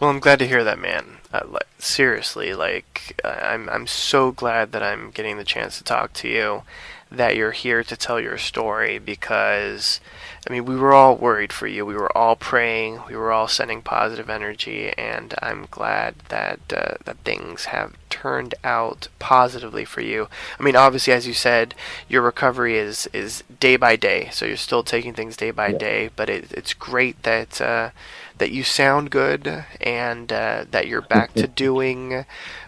Well, 0.00 0.10
I'm 0.10 0.20
glad 0.20 0.38
to 0.38 0.46
hear 0.46 0.62
that, 0.62 0.78
man. 0.78 1.18
Uh, 1.32 1.58
seriously, 1.78 2.54
like 2.54 3.20
I'm 3.24 3.68
I'm 3.68 3.86
so 3.86 4.30
glad 4.32 4.72
that 4.72 4.82
I'm 4.82 5.10
getting 5.10 5.36
the 5.38 5.44
chance 5.44 5.76
to 5.78 5.84
talk 5.84 6.12
to 6.14 6.28
you, 6.28 6.62
that 7.10 7.36
you're 7.36 7.52
here 7.52 7.82
to 7.82 7.96
tell 7.96 8.20
your 8.20 8.38
story 8.38 8.98
because 8.98 10.00
I 10.48 10.52
mean, 10.52 10.64
we 10.64 10.76
were 10.76 10.92
all 10.94 11.16
worried 11.16 11.52
for 11.52 11.66
you. 11.66 11.84
We 11.84 11.94
were 11.94 12.16
all 12.16 12.36
praying. 12.36 13.02
We 13.08 13.16
were 13.16 13.32
all 13.32 13.48
sending 13.48 13.82
positive 13.82 14.30
energy, 14.30 14.92
and 14.96 15.34
I'm 15.42 15.66
glad 15.70 16.14
that 16.28 16.60
uh, 16.74 16.94
that 17.04 17.18
things 17.24 17.66
have 17.66 17.94
turned 18.08 18.54
out 18.64 19.08
positively 19.18 19.84
for 19.84 20.00
you. 20.00 20.28
I 20.58 20.62
mean, 20.62 20.76
obviously, 20.76 21.12
as 21.12 21.26
you 21.26 21.34
said, 21.34 21.74
your 22.08 22.22
recovery 22.22 22.78
is 22.78 23.08
is 23.12 23.42
day 23.60 23.76
by 23.76 23.96
day, 23.96 24.28
so 24.32 24.46
you're 24.46 24.56
still 24.56 24.82
taking 24.82 25.12
things 25.14 25.36
day 25.36 25.50
by 25.50 25.72
Yeah. 25.72 25.78
day. 25.78 26.10
But 26.16 26.30
it, 26.30 26.52
it's 26.52 26.72
great 26.74 27.22
that 27.24 27.60
uh, 27.60 27.90
that 28.38 28.50
you 28.52 28.62
sound 28.64 29.10
good 29.10 29.64
and 29.80 30.32
uh, 30.32 30.64
that 30.70 30.86
you're 30.86 31.02
back 31.02 31.34
to 31.36 31.46
doing 31.48 32.24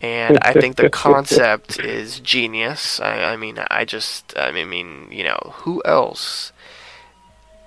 and 0.00 0.38
I 0.42 0.52
think 0.52 0.76
the 0.76 0.90
concept 0.90 1.80
is 1.80 2.20
genius. 2.20 3.00
I, 3.00 3.32
I 3.32 3.36
mean, 3.36 3.58
I 3.68 3.84
just, 3.84 4.32
I 4.36 4.52
mean, 4.52 5.08
you 5.10 5.24
know, 5.24 5.54
who 5.58 5.82
else 5.84 6.52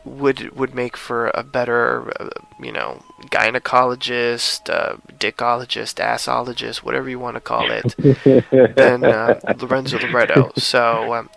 would 0.08 0.56
would 0.58 0.74
make 0.74 0.98
for 0.98 1.32
a 1.34 1.44
better, 1.44 2.12
uh, 2.20 2.30
you 2.60 2.72
know, 2.72 3.04
gynecologist, 3.30 4.70
uh, 4.70 4.98
dickologist, 5.20 5.96
assologist, 5.96 6.78
whatever 6.78 7.10
you 7.10 7.20
want 7.20 7.36
to 7.36 7.42
call 7.42 7.70
it, 7.70 7.96
than 8.76 9.04
uh, 9.04 9.40
Lorenzo 9.60 10.00
Loretto. 10.00 10.52
So. 10.58 11.14
Um, 11.14 11.30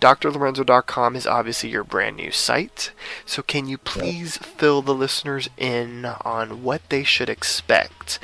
drlorenzo.com 0.00 1.16
is 1.16 1.26
obviously 1.26 1.70
your 1.70 1.84
brand 1.84 2.16
new 2.16 2.30
site. 2.30 2.90
So, 3.24 3.42
can 3.42 3.68
you 3.68 3.78
please 3.78 4.36
fill 4.36 4.82
the 4.82 4.94
listeners 4.94 5.48
in 5.56 6.04
on 6.04 6.62
what 6.62 6.82
they 6.90 7.04
should 7.04 7.30
expect 7.30 8.18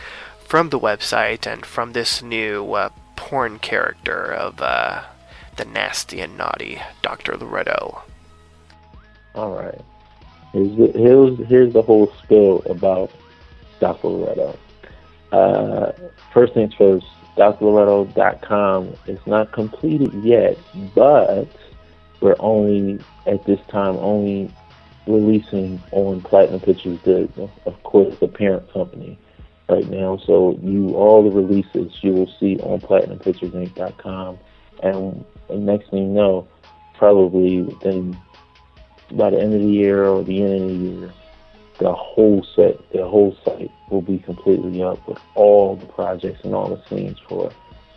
from 0.46 0.70
the 0.70 0.80
website 0.80 1.46
and 1.46 1.64
from 1.64 1.92
this 1.92 2.22
new 2.22 2.72
uh, 2.74 2.90
porn 3.16 3.58
character 3.58 4.24
of 4.32 4.60
uh, 4.60 5.04
the 5.56 5.64
nasty 5.64 6.20
and 6.20 6.36
naughty 6.36 6.82
Dr. 7.02 7.36
Loretto? 7.36 8.02
All 9.34 9.52
right. 9.52 9.80
Here's 10.52 10.76
the, 10.76 10.98
here's, 10.98 11.48
here's 11.48 11.72
the 11.72 11.82
whole 11.82 12.12
spill 12.22 12.62
about 12.66 13.10
Dr. 13.78 14.08
Loretto. 14.08 14.58
Uh, 15.32 15.92
first 16.32 16.54
things 16.54 16.74
first, 16.74 17.06
drloretto.com 17.36 18.94
is 19.06 19.18
not 19.26 19.52
completed 19.52 20.12
yet, 20.24 20.58
but 20.94 21.48
we're 22.20 22.36
only 22.40 22.98
at 23.26 23.44
this 23.46 23.60
time 23.68 23.96
only 23.96 24.52
releasing 25.06 25.80
on 25.92 26.20
Platinum 26.20 26.60
Pictures, 26.60 26.98
the 27.04 27.28
of 27.64 27.82
course 27.82 28.16
the 28.18 28.28
parent 28.28 28.70
company 28.72 29.18
right 29.68 29.88
now. 29.88 30.18
So 30.26 30.58
you 30.62 30.94
all 30.94 31.22
the 31.22 31.30
releases 31.30 31.92
you 32.02 32.12
will 32.12 32.30
see 32.38 32.58
on 32.60 32.80
PlatinumPicturesInc.com, 32.80 34.38
and, 34.82 35.24
and 35.48 35.66
next 35.66 35.90
thing 35.90 36.08
you 36.08 36.14
know, 36.14 36.48
probably 36.94 37.62
within 37.62 38.18
by 39.12 39.30
the 39.30 39.40
end 39.40 39.54
of 39.54 39.60
the 39.60 39.66
year 39.66 40.04
or 40.04 40.22
the 40.22 40.42
end 40.42 40.54
of 40.54 40.68
the 40.68 40.84
year, 40.84 41.12
the 41.78 41.92
whole 41.92 42.46
set, 42.54 42.76
the 42.92 43.06
whole 43.06 43.36
site 43.44 43.70
will 43.90 44.02
be 44.02 44.18
completely 44.18 44.82
up 44.82 45.06
with 45.08 45.18
all 45.34 45.76
the 45.76 45.86
projects 45.86 46.40
and 46.44 46.54
all 46.54 46.68
the 46.68 46.82
scenes 46.88 47.18
for 47.28 47.50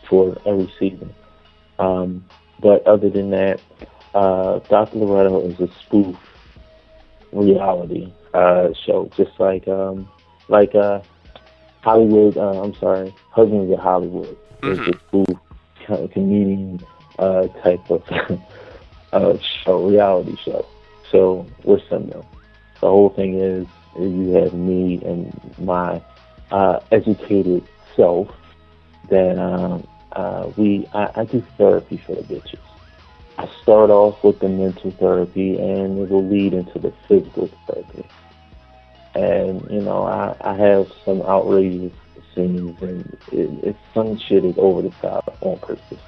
for 0.10 0.38
every 0.46 0.72
season. 0.80 1.14
Um, 1.80 2.26
but 2.62 2.86
other 2.88 3.10
than 3.10 3.30
that, 3.32 3.60
uh, 4.14 4.60
Dr. 4.70 5.00
Loretto 5.00 5.42
is 5.48 5.60
a 5.60 5.68
spoof 5.82 6.16
reality 7.32 8.14
uh, 8.34 8.70
show, 8.86 9.10
just 9.18 9.38
like 9.40 9.68
um, 9.68 10.08
like 10.48 10.74
uh, 10.76 11.02
Hollywood. 11.82 12.38
Uh, 12.38 12.64
I'm 12.64 12.76
sorry, 12.76 13.14
Husbands 13.32 13.72
of 13.72 13.80
Hollywood 13.80 14.38
is 14.64 14.80
a 14.80 14.94
spoof 15.08 15.38
kind 15.86 16.04
of 16.04 16.12
comedian 16.12 16.80
uh, 17.20 17.48
type 17.62 17.90
of 17.90 18.04
uh, 19.14 19.38
show, 19.64 19.88
reality 19.90 20.38
show. 20.44 20.66
So 21.14 21.48
we're 21.64 21.80
similar. 21.90 22.26
The 22.82 22.88
whole 22.88 23.12
thing 23.12 23.40
is 23.40 23.68
you 23.98 24.32
have 24.32 24.54
me 24.54 25.00
and 25.06 25.56
my 25.60 26.02
uh, 26.52 26.80
educated 26.92 27.66
self 27.96 28.28
that 29.10 29.40
um, 29.40 29.88
uh, 30.14 30.50
we 30.58 30.88
I, 30.92 31.22
I 31.22 31.26
do 31.26 31.46
therapy 31.58 32.02
for 32.06 32.16
the 32.16 32.24
bitches. 32.24 32.60
I 33.38 33.48
start 33.62 33.92
off 33.92 34.24
with 34.24 34.40
the 34.40 34.50
mental 34.50 34.92
therapy 34.92 35.56
and 35.58 36.00
it 36.00 36.10
will 36.10 36.28
lead 36.28 36.54
into 36.54 36.80
the 36.80 36.92
physical 37.08 37.50
therapy. 37.68 38.06
And, 39.16 39.70
you 39.70 39.82
know, 39.82 40.04
I, 40.04 40.36
I 40.42 40.56
have 40.56 40.88
some 41.06 41.22
outrageous 41.22 41.94
scenes 42.34 42.76
and 42.82 43.18
it, 43.32 43.50
it's 43.64 43.80
some 43.94 44.18
shit 44.18 44.46
is 44.46 44.56
over 44.58 44.82
the 44.82 44.90
top 45.02 45.38
on 45.42 45.60
purpose. 45.60 46.00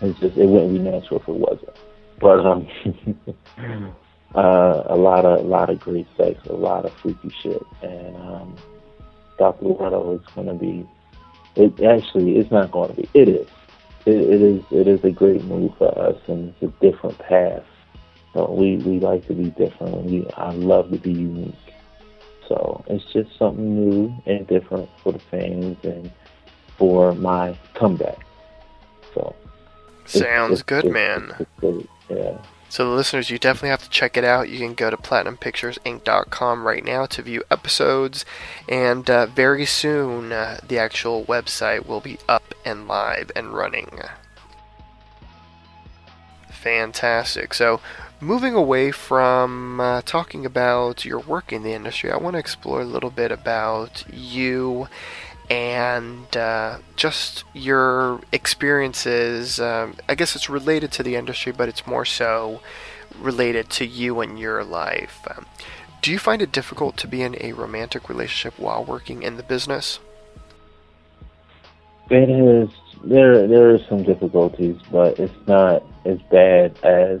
It's 0.00 0.18
just, 0.18 0.36
it 0.36 0.46
wouldn't 0.46 0.72
be 0.72 0.78
natural 0.78 1.20
if 1.20 1.28
it 1.28 1.34
wasn't. 1.34 1.76
But, 2.18 2.40
um, 2.46 3.96
uh, 4.36 4.84
a 4.86 4.96
lot 4.96 5.24
of, 5.24 5.40
a 5.40 5.48
lot 5.48 5.70
of 5.70 5.80
great 5.80 6.06
sex, 6.16 6.38
a 6.46 6.52
lot 6.52 6.84
of 6.84 6.92
freaky 6.94 7.32
shit. 7.42 7.62
And, 7.82 8.16
um, 8.16 8.56
Dr. 9.38 9.66
Is 9.66 10.20
going 10.34 10.46
to 10.46 10.54
be, 10.54 10.88
it 11.56 11.82
actually, 11.82 12.36
it's 12.38 12.50
not 12.50 12.70
going 12.70 12.94
to 12.94 13.02
be, 13.02 13.08
it 13.14 13.28
is 13.28 13.48
it, 14.06 14.14
it 14.14 14.40
is 14.40 14.62
it 14.70 14.86
is 14.86 15.04
a 15.04 15.10
great 15.10 15.44
move 15.44 15.72
for 15.76 15.96
us, 15.98 16.16
and 16.28 16.54
it's 16.60 16.62
a 16.62 16.80
different 16.80 17.18
path. 17.18 17.64
So 18.32 18.50
we 18.50 18.76
we 18.76 19.00
like 19.00 19.26
to 19.26 19.34
be 19.34 19.50
different, 19.50 20.04
we 20.04 20.26
I 20.36 20.52
love 20.52 20.90
to 20.92 20.98
be 20.98 21.12
unique. 21.12 21.54
So 22.48 22.84
it's 22.86 23.04
just 23.12 23.36
something 23.36 23.74
new 23.74 24.14
and 24.24 24.46
different 24.46 24.88
for 25.02 25.12
the 25.12 25.18
fans 25.18 25.76
and 25.82 26.10
for 26.78 27.12
my 27.14 27.58
comeback. 27.74 28.24
So 29.12 29.34
Sounds 30.04 30.52
it's, 30.52 30.62
good, 30.62 30.84
it's, 30.84 30.94
man. 30.94 31.46
It's, 31.62 31.88
yeah. 32.08 32.38
So, 32.68 32.84
the 32.84 32.94
listeners, 32.96 33.30
you 33.30 33.38
definitely 33.38 33.70
have 33.70 33.84
to 33.84 33.90
check 33.90 34.16
it 34.16 34.24
out. 34.24 34.48
You 34.48 34.58
can 34.58 34.74
go 34.74 34.90
to 34.90 34.96
PlatinumPicturesInc.com 34.96 36.66
right 36.66 36.84
now 36.84 37.06
to 37.06 37.22
view 37.22 37.42
episodes, 37.50 38.24
and 38.68 39.08
uh, 39.08 39.26
very 39.26 39.64
soon 39.64 40.32
uh, 40.32 40.58
the 40.66 40.78
actual 40.78 41.24
website 41.24 41.86
will 41.86 42.00
be 42.00 42.18
up 42.28 42.54
and 42.64 42.88
live 42.88 43.30
and 43.36 43.54
running. 43.54 44.00
Fantastic. 46.50 47.54
So, 47.54 47.80
moving 48.20 48.54
away 48.54 48.90
from 48.90 49.80
uh, 49.80 50.02
talking 50.02 50.44
about 50.44 51.04
your 51.04 51.20
work 51.20 51.52
in 51.52 51.62
the 51.62 51.72
industry, 51.72 52.10
I 52.10 52.16
want 52.16 52.34
to 52.34 52.40
explore 52.40 52.80
a 52.80 52.84
little 52.84 53.10
bit 53.10 53.30
about 53.30 54.04
you 54.12 54.88
and 55.48 56.36
uh, 56.36 56.78
just 56.96 57.44
your 57.52 58.20
experiences. 58.32 59.60
Um, 59.60 59.96
I 60.08 60.14
guess 60.14 60.34
it's 60.34 60.48
related 60.48 60.92
to 60.92 61.02
the 61.02 61.16
industry, 61.16 61.52
but 61.52 61.68
it's 61.68 61.86
more 61.86 62.04
so 62.04 62.60
related 63.20 63.70
to 63.70 63.86
you 63.86 64.20
and 64.20 64.38
your 64.38 64.64
life. 64.64 65.26
Um, 65.30 65.46
do 66.02 66.10
you 66.10 66.18
find 66.18 66.42
it 66.42 66.52
difficult 66.52 66.96
to 66.98 67.08
be 67.08 67.22
in 67.22 67.36
a 67.40 67.52
romantic 67.52 68.08
relationship 68.08 68.58
while 68.58 68.84
working 68.84 69.22
in 69.22 69.36
the 69.36 69.42
business? 69.42 69.98
It 72.10 72.30
is. 72.30 72.70
There, 73.04 73.46
there 73.46 73.70
are 73.70 73.78
some 73.88 74.02
difficulties, 74.02 74.76
but 74.90 75.18
it's 75.18 75.34
not 75.46 75.82
as 76.04 76.18
bad 76.30 76.78
as 76.82 77.20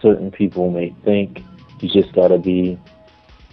certain 0.00 0.30
people 0.30 0.70
may 0.70 0.94
think. 1.04 1.42
You 1.80 1.88
just 1.88 2.12
gotta 2.12 2.38
be, 2.38 2.78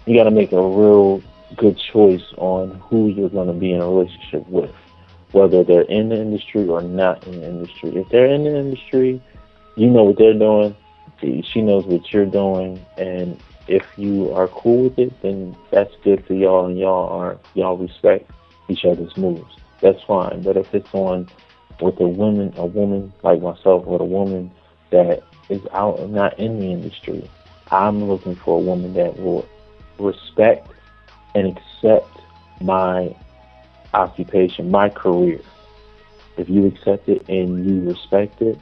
you 0.05 0.15
gotta 0.17 0.31
make 0.31 0.51
a 0.51 0.61
real 0.61 1.21
good 1.55 1.77
choice 1.77 2.23
on 2.37 2.71
who 2.89 3.07
you're 3.07 3.29
going 3.29 3.47
to 3.47 3.53
be 3.53 3.73
in 3.73 3.81
a 3.81 3.89
relationship 3.89 4.47
with, 4.47 4.73
whether 5.31 5.63
they're 5.63 5.81
in 5.83 6.09
the 6.09 6.15
industry 6.15 6.67
or 6.67 6.81
not 6.81 7.25
in 7.27 7.41
the 7.41 7.47
industry. 7.47 7.95
If 7.95 8.09
they're 8.09 8.27
in 8.27 8.43
the 8.43 8.55
industry, 8.55 9.21
you 9.75 9.89
know 9.89 10.03
what 10.03 10.17
they're 10.17 10.33
doing, 10.33 10.75
she 11.21 11.61
knows 11.61 11.85
what 11.85 12.11
you're 12.13 12.25
doing, 12.25 12.83
and 12.97 13.39
if 13.67 13.85
you 13.97 14.31
are 14.33 14.47
cool 14.47 14.85
with 14.85 14.99
it, 14.99 15.21
then 15.21 15.55
that's 15.69 15.93
good 16.03 16.25
for 16.25 16.33
y'all, 16.33 16.65
and 16.65 16.77
y'all 16.77 17.09
are 17.09 17.37
y'all 17.53 17.77
respect 17.77 18.29
each 18.67 18.85
other's 18.85 19.15
moves. 19.17 19.55
That's 19.81 20.01
fine. 20.03 20.41
But 20.41 20.57
if 20.57 20.73
it's 20.73 20.93
on 20.93 21.27
with 21.81 21.99
a 21.99 22.07
woman, 22.07 22.53
a 22.57 22.65
woman 22.65 23.13
like 23.23 23.41
myself, 23.41 23.85
with 23.85 24.01
a 24.01 24.05
woman 24.05 24.51
that 24.89 25.23
is 25.49 25.61
out 25.71 25.99
and 25.99 26.13
not 26.13 26.37
in 26.39 26.59
the 26.59 26.71
industry, 26.71 27.29
I'm 27.71 28.05
looking 28.05 28.35
for 28.35 28.57
a 28.57 28.61
woman 28.61 28.93
that 28.93 29.19
will 29.19 29.47
respect 29.99 30.67
and 31.35 31.57
accept 31.57 32.19
my 32.61 33.15
occupation, 33.93 34.71
my 34.71 34.89
career. 34.89 35.41
If 36.37 36.49
you 36.49 36.65
accept 36.67 37.09
it 37.09 37.27
and 37.27 37.65
you 37.65 37.89
respect 37.89 38.41
it, 38.41 38.57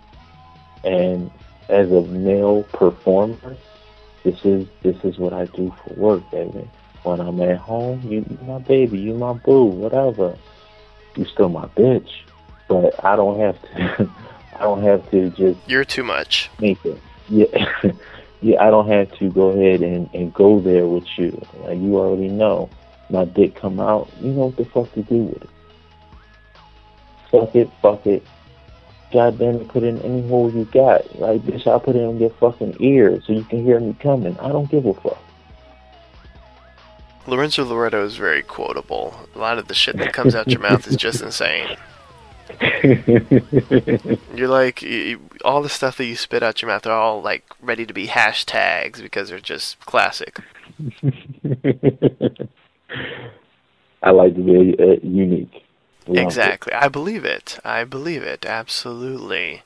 and 0.83 1.29
as 1.69 1.91
a 1.91 2.01
male 2.01 2.63
performer, 2.63 3.55
this 4.23 4.43
is 4.43 4.67
this 4.81 4.95
is 5.03 5.17
what 5.17 5.33
I 5.33 5.45
do 5.45 5.73
for 5.83 5.93
work, 5.93 6.31
baby. 6.31 6.67
When 7.03 7.21
I'm 7.21 7.39
at 7.41 7.57
home, 7.57 8.01
you, 8.01 8.25
my 8.45 8.59
baby, 8.59 8.97
you 8.97 9.13
my 9.13 9.33
boo, 9.33 9.65
whatever. 9.65 10.37
You 11.15 11.25
still 11.25 11.49
my 11.49 11.65
bitch, 11.67 12.09
but 12.67 13.03
I 13.03 13.15
don't 13.15 13.39
have 13.39 13.61
to. 13.61 14.09
I 14.59 14.61
don't 14.61 14.83
have 14.83 15.09
to 15.11 15.29
just. 15.31 15.59
You're 15.67 15.85
too 15.85 16.03
much. 16.03 16.49
Make 16.59 16.83
it. 16.83 16.99
Yeah. 17.29 17.45
yeah, 18.41 18.61
I 18.61 18.69
don't 18.69 18.87
have 18.87 19.11
to 19.19 19.29
go 19.29 19.49
ahead 19.49 19.81
and, 19.81 20.09
and 20.13 20.33
go 20.33 20.59
there 20.59 20.87
with 20.87 21.07
you. 21.17 21.41
Like 21.59 21.79
you 21.79 21.97
already 21.97 22.29
know, 22.29 22.69
my 23.09 23.25
dick 23.25 23.55
come 23.55 23.79
out. 23.79 24.09
You 24.21 24.31
know 24.31 24.47
what 24.47 24.57
the 24.57 24.65
fuck 24.65 24.91
to 24.93 25.01
do 25.03 25.23
with 25.23 25.43
it. 25.43 25.49
Fuck 27.31 27.55
it, 27.55 27.69
fuck 27.81 28.05
it. 28.05 28.23
God 29.11 29.39
damn 29.39 29.55
it, 29.55 29.67
put 29.69 29.83
in 29.83 29.99
any 30.01 30.27
hole 30.27 30.51
you 30.51 30.65
got. 30.65 31.19
Like, 31.19 31.41
bitch, 31.41 31.65
I'll 31.65 31.79
put 31.79 31.95
it 31.95 31.99
in 31.99 32.19
your 32.19 32.29
fucking 32.31 32.77
ear 32.79 33.21
so 33.25 33.33
you 33.33 33.43
can 33.43 33.63
hear 33.63 33.79
me 33.79 33.95
coming. 33.99 34.37
I 34.39 34.49
don't 34.49 34.69
give 34.69 34.85
a 34.85 34.93
fuck. 34.93 35.17
Lorenzo 37.25 37.63
Loretto 37.65 38.05
is 38.05 38.15
very 38.15 38.41
quotable. 38.41 39.13
A 39.35 39.39
lot 39.39 39.57
of 39.57 39.67
the 39.67 39.73
shit 39.73 39.97
that 39.97 40.13
comes 40.13 40.35
out 40.35 40.49
your 40.49 40.61
mouth 40.61 40.87
is 40.87 40.95
just 40.95 41.21
insane. 41.21 41.77
You're 44.35 44.47
like 44.47 44.81
you, 44.81 45.29
all 45.43 45.61
the 45.61 45.69
stuff 45.69 45.97
that 45.97 46.05
you 46.05 46.15
spit 46.15 46.43
out 46.43 46.61
your 46.61 46.69
mouth 46.69 46.85
are 46.85 46.91
all 46.91 47.21
like 47.21 47.43
ready 47.61 47.85
to 47.85 47.93
be 47.93 48.07
hashtags 48.07 49.01
because 49.01 49.29
they're 49.29 49.39
just 49.39 49.79
classic. 49.81 50.39
I 54.03 54.11
like 54.11 54.35
to 54.35 54.41
be 54.41 54.75
uh, 54.79 54.97
unique. 55.03 55.63
Exactly. 56.07 56.73
I 56.73 56.87
believe 56.87 57.25
it. 57.25 57.59
I 57.65 57.83
believe 57.83 58.23
it. 58.23 58.45
Absolutely. 58.45 59.63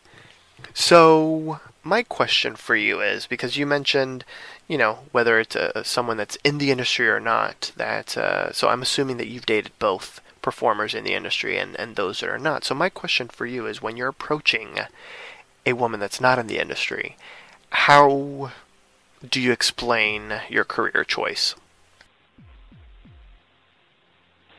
So, 0.74 1.60
my 1.84 2.04
question 2.04 2.56
for 2.56 2.76
you 2.76 3.02
is 3.02 3.28
because 3.28 3.58
you 3.58 3.66
mentioned, 3.66 4.24
you 4.68 4.78
know, 4.78 5.00
whether 5.12 5.40
it's 5.40 5.56
uh, 5.56 5.84
someone 5.84 6.18
that's 6.18 6.38
in 6.44 6.58
the 6.58 6.72
industry 6.72 7.10
or 7.10 7.20
not, 7.20 7.72
that, 7.76 8.18
uh, 8.18 8.52
so 8.52 8.70
I'm 8.70 8.82
assuming 8.82 9.18
that 9.18 9.28
you've 9.28 9.46
dated 9.46 9.72
both 9.80 10.22
performers 10.42 10.94
in 10.94 11.04
the 11.04 11.14
industry 11.14 11.58
and, 11.58 11.76
and 11.80 11.96
those 11.96 12.20
that 12.20 12.30
are 12.30 12.40
not. 12.40 12.64
So, 12.64 12.76
my 12.76 12.90
question 12.90 13.28
for 13.28 13.46
you 13.46 13.66
is 13.66 13.82
when 13.82 13.98
you're 13.98 14.08
approaching 14.08 14.80
a 15.66 15.74
woman 15.74 16.00
that's 16.00 16.22
not 16.22 16.40
in 16.40 16.48
the 16.48 16.60
industry, 16.60 17.18
how 17.70 18.52
do 19.28 19.40
you 19.40 19.52
explain 19.52 20.42
your 20.50 20.64
career 20.64 21.04
choice? 21.04 21.56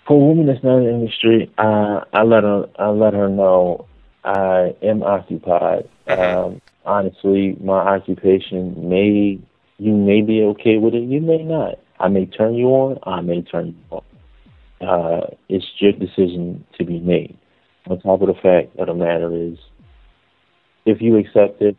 For 0.06 0.14
a 0.14 0.24
woman 0.24 0.46
that's 0.46 0.64
not 0.64 0.78
in 0.78 0.84
the 0.84 0.90
industry, 0.90 1.50
uh, 1.58 2.04
I 2.12 2.22
let 2.22 2.42
her 2.42 2.68
I 2.78 2.88
let 2.88 3.14
her 3.14 3.28
know 3.28 3.86
I 4.24 4.74
am 4.82 5.02
occupied. 5.02 5.88
Um, 6.08 6.60
honestly, 6.84 7.56
my 7.60 7.78
occupation 7.78 8.88
may 8.88 9.38
you 9.78 9.92
may 9.92 10.22
be 10.22 10.42
okay 10.42 10.78
with 10.78 10.94
it, 10.94 11.02
you 11.02 11.20
may 11.20 11.42
not. 11.42 11.78
I 11.98 12.08
may 12.08 12.26
turn 12.26 12.54
you 12.54 12.66
on, 12.68 12.98
I 13.04 13.20
may 13.20 13.42
turn 13.42 13.68
you 13.68 13.96
on. 13.96 14.02
Uh, 14.82 15.26
it's 15.48 15.66
your 15.78 15.92
decision 15.92 16.64
to 16.78 16.84
be 16.84 16.98
made. 16.98 17.38
On 17.88 18.00
top 18.00 18.22
of 18.22 18.28
the 18.28 18.34
fact 18.34 18.76
of 18.78 18.86
the 18.86 18.94
matter 18.94 19.30
is, 19.34 19.58
if 20.84 21.00
you 21.00 21.16
accept 21.16 21.62
it, 21.62 21.76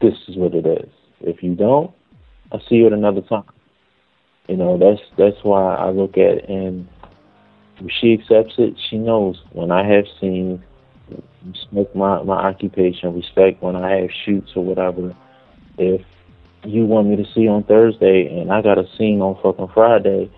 this 0.00 0.14
is 0.28 0.36
what 0.36 0.54
it 0.54 0.66
is. 0.66 0.90
If 1.20 1.42
you 1.42 1.54
don't, 1.54 1.90
I'll 2.52 2.62
see 2.68 2.76
you 2.76 2.86
at 2.86 2.92
another 2.92 3.20
time. 3.22 3.44
You 4.48 4.56
know, 4.56 4.78
that's 4.78 5.02
that's 5.18 5.42
why 5.42 5.74
I 5.74 5.90
look 5.90 6.12
at 6.12 6.38
it 6.38 6.48
and 6.48 6.88
if 7.80 7.90
she 8.00 8.14
accepts 8.14 8.54
it, 8.58 8.74
she 8.88 8.96
knows 8.96 9.40
when 9.52 9.70
I 9.70 9.86
have 9.86 10.04
seen 10.20 10.62
respect 11.46 11.94
my, 11.94 12.22
my 12.22 12.36
occupation, 12.36 13.14
respect 13.14 13.62
when 13.62 13.76
I 13.76 14.00
have 14.00 14.10
shoots 14.24 14.50
or 14.56 14.64
whatever. 14.64 15.14
If 15.78 16.02
you 16.64 16.86
want 16.86 17.08
me 17.08 17.16
to 17.16 17.24
see 17.34 17.46
on 17.48 17.64
Thursday 17.64 18.26
and 18.26 18.52
I 18.52 18.62
got 18.62 18.78
a 18.78 18.84
scene 18.96 19.20
on 19.20 19.38
fucking 19.42 19.72
Friday, 19.72 20.30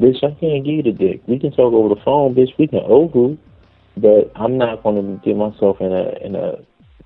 bitch, 0.00 0.22
I 0.24 0.38
can't 0.38 0.64
give 0.64 0.74
you 0.74 0.82
the 0.82 0.92
dick. 0.92 1.22
We 1.26 1.38
can 1.38 1.50
talk 1.50 1.72
over 1.72 1.94
the 1.94 2.00
phone, 2.02 2.34
bitch. 2.34 2.50
We 2.58 2.66
can 2.66 2.80
over, 2.86 3.36
but 3.96 4.32
I'm 4.34 4.58
not 4.58 4.82
going 4.82 4.96
to 4.96 5.24
get 5.24 5.36
myself 5.36 5.78
in 5.80 5.92
a 5.92 6.24
in 6.24 6.34
a 6.36 6.58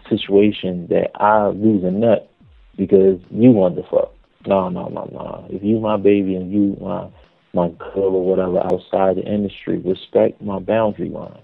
situation 0.09 0.87
that 0.89 1.11
I 1.15 1.49
lose 1.49 1.85
a 1.85 1.91
nut 1.91 2.31
because 2.77 3.21
you 3.31 3.51
want 3.51 3.77
to 3.77 3.83
fuck. 3.85 4.13
No, 4.47 4.69
no, 4.69 4.89
no, 4.89 5.09
no. 5.13 5.47
If 5.51 5.63
you 5.63 5.79
my 5.81 5.97
baby 5.97 6.35
and 6.35 6.53
you 6.53 6.77
my 6.81 7.09
my 7.53 7.69
girl 7.69 8.15
or 8.15 8.25
whatever 8.25 8.59
outside 8.59 9.17
the 9.17 9.25
industry, 9.25 9.79
respect 9.79 10.41
my 10.41 10.59
boundary 10.59 11.09
line. 11.09 11.41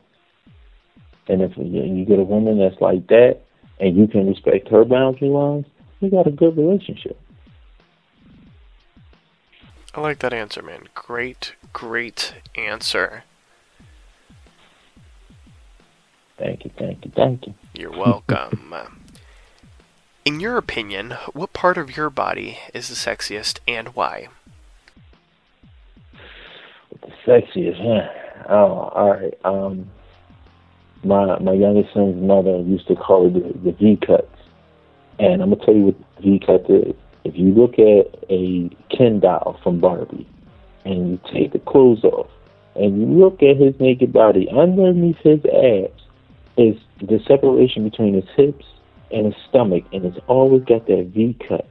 And 1.29 1.43
if 1.43 1.57
you 1.57 1.83
you 1.83 2.05
get 2.05 2.19
a 2.19 2.25
woman 2.25 2.59
that's 2.59 2.81
like 2.81 3.07
that 3.09 3.41
and 3.81 3.97
you 3.97 4.07
can 4.07 4.27
respect 4.27 4.69
her 4.69 4.85
boundary 4.85 5.29
lines, 5.29 5.67
you 6.01 6.11
got 6.11 6.27
a 6.27 6.31
good 6.31 6.57
relationship. 6.57 7.19
I 9.97 10.01
like 10.01 10.19
that 10.19 10.35
answer, 10.35 10.61
man. 10.61 10.89
Great, 10.95 11.55
great 11.73 12.35
answer. 12.55 13.25
Thank 16.37 16.67
you, 16.67 16.71
thank 16.79 17.03
you, 17.07 17.11
thank 17.17 17.47
you. 17.47 17.55
You're 17.73 17.97
welcome. 17.97 18.75
In 20.27 20.39
your 20.39 20.59
opinion, 20.59 21.13
what 21.33 21.55
part 21.55 21.79
of 21.79 21.97
your 21.97 22.11
body 22.11 22.59
is 22.75 22.91
the 22.91 22.95
sexiest 22.95 23.61
and 23.67 23.89
why? 23.95 24.29
The 27.01 27.13
sexiest, 27.27 27.81
huh? 27.81 28.51
Oh, 28.51 28.91
all 28.95 29.11
right. 29.15 29.35
Um, 29.47 29.91
my 31.05 31.39
my 31.39 31.55
youngest 31.55 31.95
son's 31.95 32.23
mother 32.23 32.61
used 32.61 32.87
to 32.89 32.97
call 32.97 33.29
it 33.29 33.33
the, 33.33 33.71
the 33.71 33.73
V 33.73 33.99
cuts, 34.07 34.29
and 35.19 35.41
I'm 35.41 35.55
gonna 35.55 35.65
tell 35.65 35.75
you 35.75 35.87
what 35.87 35.97
the 36.17 36.23
V 36.23 36.43
cut 36.45 36.69
is. 36.69 36.95
If 37.27 37.37
you 37.37 37.53
look 37.53 37.73
at 37.73 38.07
a 38.31 38.71
Ken 38.97 39.19
doll 39.19 39.59
from 39.61 39.81
Barbie, 39.81 40.29
and 40.85 41.11
you 41.11 41.21
take 41.35 41.53
the 41.53 41.59
clothes 41.59 42.05
off, 42.05 42.31
and 42.77 43.01
you 43.01 43.07
look 43.07 43.43
at 43.43 43.57
his 43.57 43.75
naked 43.81 44.13
body 44.13 44.49
underneath 44.49 45.17
his 45.25 45.41
abs, 45.47 46.01
is 46.57 46.77
the 47.01 47.19
separation 47.27 47.83
between 47.83 48.15
his 48.15 48.29
hips 48.37 48.65
and 49.11 49.27
his 49.27 49.35
stomach, 49.49 49.83
and 49.93 50.05
it's 50.05 50.21
always 50.29 50.63
got 50.63 50.87
that 50.87 51.11
V 51.13 51.37
cut. 51.49 51.67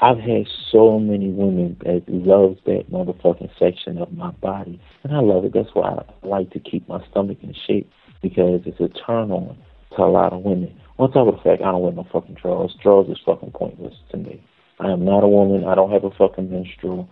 I've 0.00 0.18
had 0.18 0.46
so 0.72 0.98
many 0.98 1.28
women 1.28 1.76
that 1.84 2.08
loves 2.08 2.58
that 2.64 2.90
motherfucking 2.90 3.50
section 3.58 3.98
of 3.98 4.10
my 4.14 4.30
body, 4.30 4.80
and 5.02 5.14
I 5.14 5.20
love 5.20 5.44
it. 5.44 5.52
That's 5.52 5.74
why 5.74 5.90
I 5.90 6.26
like 6.26 6.50
to 6.52 6.60
keep 6.60 6.88
my 6.88 7.06
stomach 7.10 7.38
in 7.42 7.54
shape 7.66 7.90
because 8.22 8.62
it's 8.64 8.80
a 8.80 8.88
turn 8.88 9.30
on 9.30 9.54
to 9.96 10.02
a 10.02 10.08
lot 10.08 10.32
of 10.32 10.42
women. 10.44 10.74
On 10.98 11.12
top 11.12 11.28
of 11.28 11.34
the 11.36 11.42
fact, 11.42 11.60
I 11.60 11.72
don't 11.72 11.82
wear 11.82 11.92
no 11.92 12.06
fucking 12.10 12.36
drawers. 12.36 12.74
Drawers 12.82 13.10
is 13.10 13.18
fucking 13.26 13.50
pointless 13.50 13.94
to 14.10 14.16
me. 14.16 14.42
I 14.80 14.90
am 14.90 15.04
not 15.04 15.24
a 15.24 15.28
woman. 15.28 15.64
I 15.64 15.74
don't 15.74 15.90
have 15.90 16.04
a 16.04 16.10
fucking 16.10 16.50
menstrual. 16.50 17.08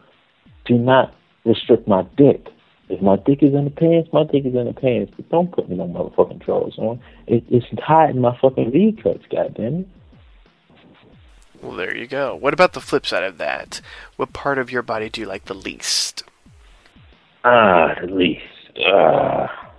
Do 0.64 0.78
not 0.78 1.14
restrict 1.44 1.86
my 1.88 2.02
dick. 2.16 2.48
If 2.88 3.00
my 3.00 3.16
dick 3.16 3.42
is 3.42 3.54
in 3.54 3.64
the 3.64 3.70
pants, 3.70 4.10
my 4.12 4.24
dick 4.24 4.44
is 4.44 4.54
in 4.54 4.66
the 4.66 4.74
pants. 4.74 5.12
But 5.16 5.28
don't 5.30 5.52
put 5.52 5.68
me 5.68 5.76
no 5.76 5.86
motherfucking 5.86 6.44
drawers 6.44 6.74
on. 6.78 7.00
It, 7.26 7.44
it's 7.48 7.66
hiding 7.80 8.20
my 8.20 8.36
fucking 8.38 8.70
V 8.70 8.98
cuts, 9.02 9.24
goddammit. 9.30 9.86
Well, 11.62 11.76
there 11.76 11.96
you 11.96 12.08
go. 12.08 12.34
What 12.34 12.52
about 12.52 12.72
the 12.72 12.80
flip 12.80 13.06
side 13.06 13.22
of 13.22 13.38
that? 13.38 13.80
What 14.16 14.32
part 14.32 14.58
of 14.58 14.72
your 14.72 14.82
body 14.82 15.08
do 15.08 15.20
you 15.20 15.26
like 15.26 15.44
the 15.44 15.54
least? 15.54 16.24
Ah, 17.44 17.92
at 18.02 18.10
least. 18.10 18.42
Ah. 18.84 19.72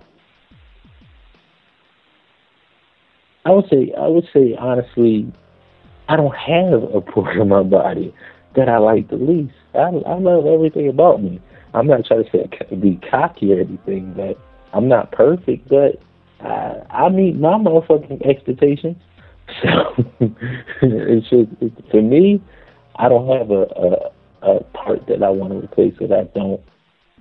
I 3.44 3.50
would 3.50 3.68
say, 3.68 3.92
I 3.96 4.06
would 4.06 4.26
say 4.32 4.56
honestly, 4.58 5.30
I 6.08 6.16
don't 6.16 6.34
have 6.34 6.82
a 6.94 7.00
part 7.00 7.38
of 7.38 7.48
my 7.48 7.62
body 7.62 8.14
that 8.56 8.68
I 8.68 8.78
like 8.78 9.08
the 9.08 9.16
least. 9.16 9.54
I, 9.74 9.88
I 10.06 10.18
love 10.18 10.46
everything 10.46 10.88
about 10.88 11.22
me. 11.22 11.40
I'm 11.72 11.86
not 11.86 12.04
trying 12.06 12.24
to 12.24 12.30
say 12.30 12.76
be 12.76 13.00
cocky 13.10 13.52
or 13.52 13.60
anything, 13.60 14.14
but 14.16 14.38
I'm 14.72 14.88
not 14.88 15.12
perfect. 15.12 15.68
But 15.68 16.00
I, 16.40 16.82
I 16.90 17.08
meet 17.08 17.36
my 17.36 17.54
motherfucking 17.54 18.26
expectations. 18.26 18.96
So 19.62 19.94
it's 20.80 21.28
just 21.28 21.50
it's, 21.60 21.90
for 21.90 22.00
me, 22.00 22.42
I 22.96 23.10
don't 23.10 23.28
have 23.28 23.50
a, 23.50 23.62
a 23.76 24.10
a 24.44 24.64
part 24.72 25.06
that 25.06 25.22
I 25.22 25.30
want 25.30 25.52
to 25.52 25.58
replace 25.58 25.94
that 26.00 26.12
I 26.12 26.24
don't 26.38 26.60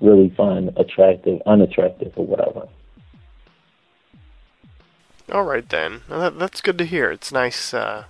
really 0.01 0.33
find 0.35 0.69
attractive, 0.77 1.41
unattractive, 1.45 2.13
or 2.15 2.25
whatever. 2.25 2.67
All 5.33 5.43
right 5.43 5.67
then. 5.67 6.01
That, 6.09 6.37
that's 6.37 6.61
good 6.61 6.77
to 6.77 6.85
hear. 6.85 7.09
It's 7.09 7.31
nice. 7.31 7.73
Uh, 7.73 8.05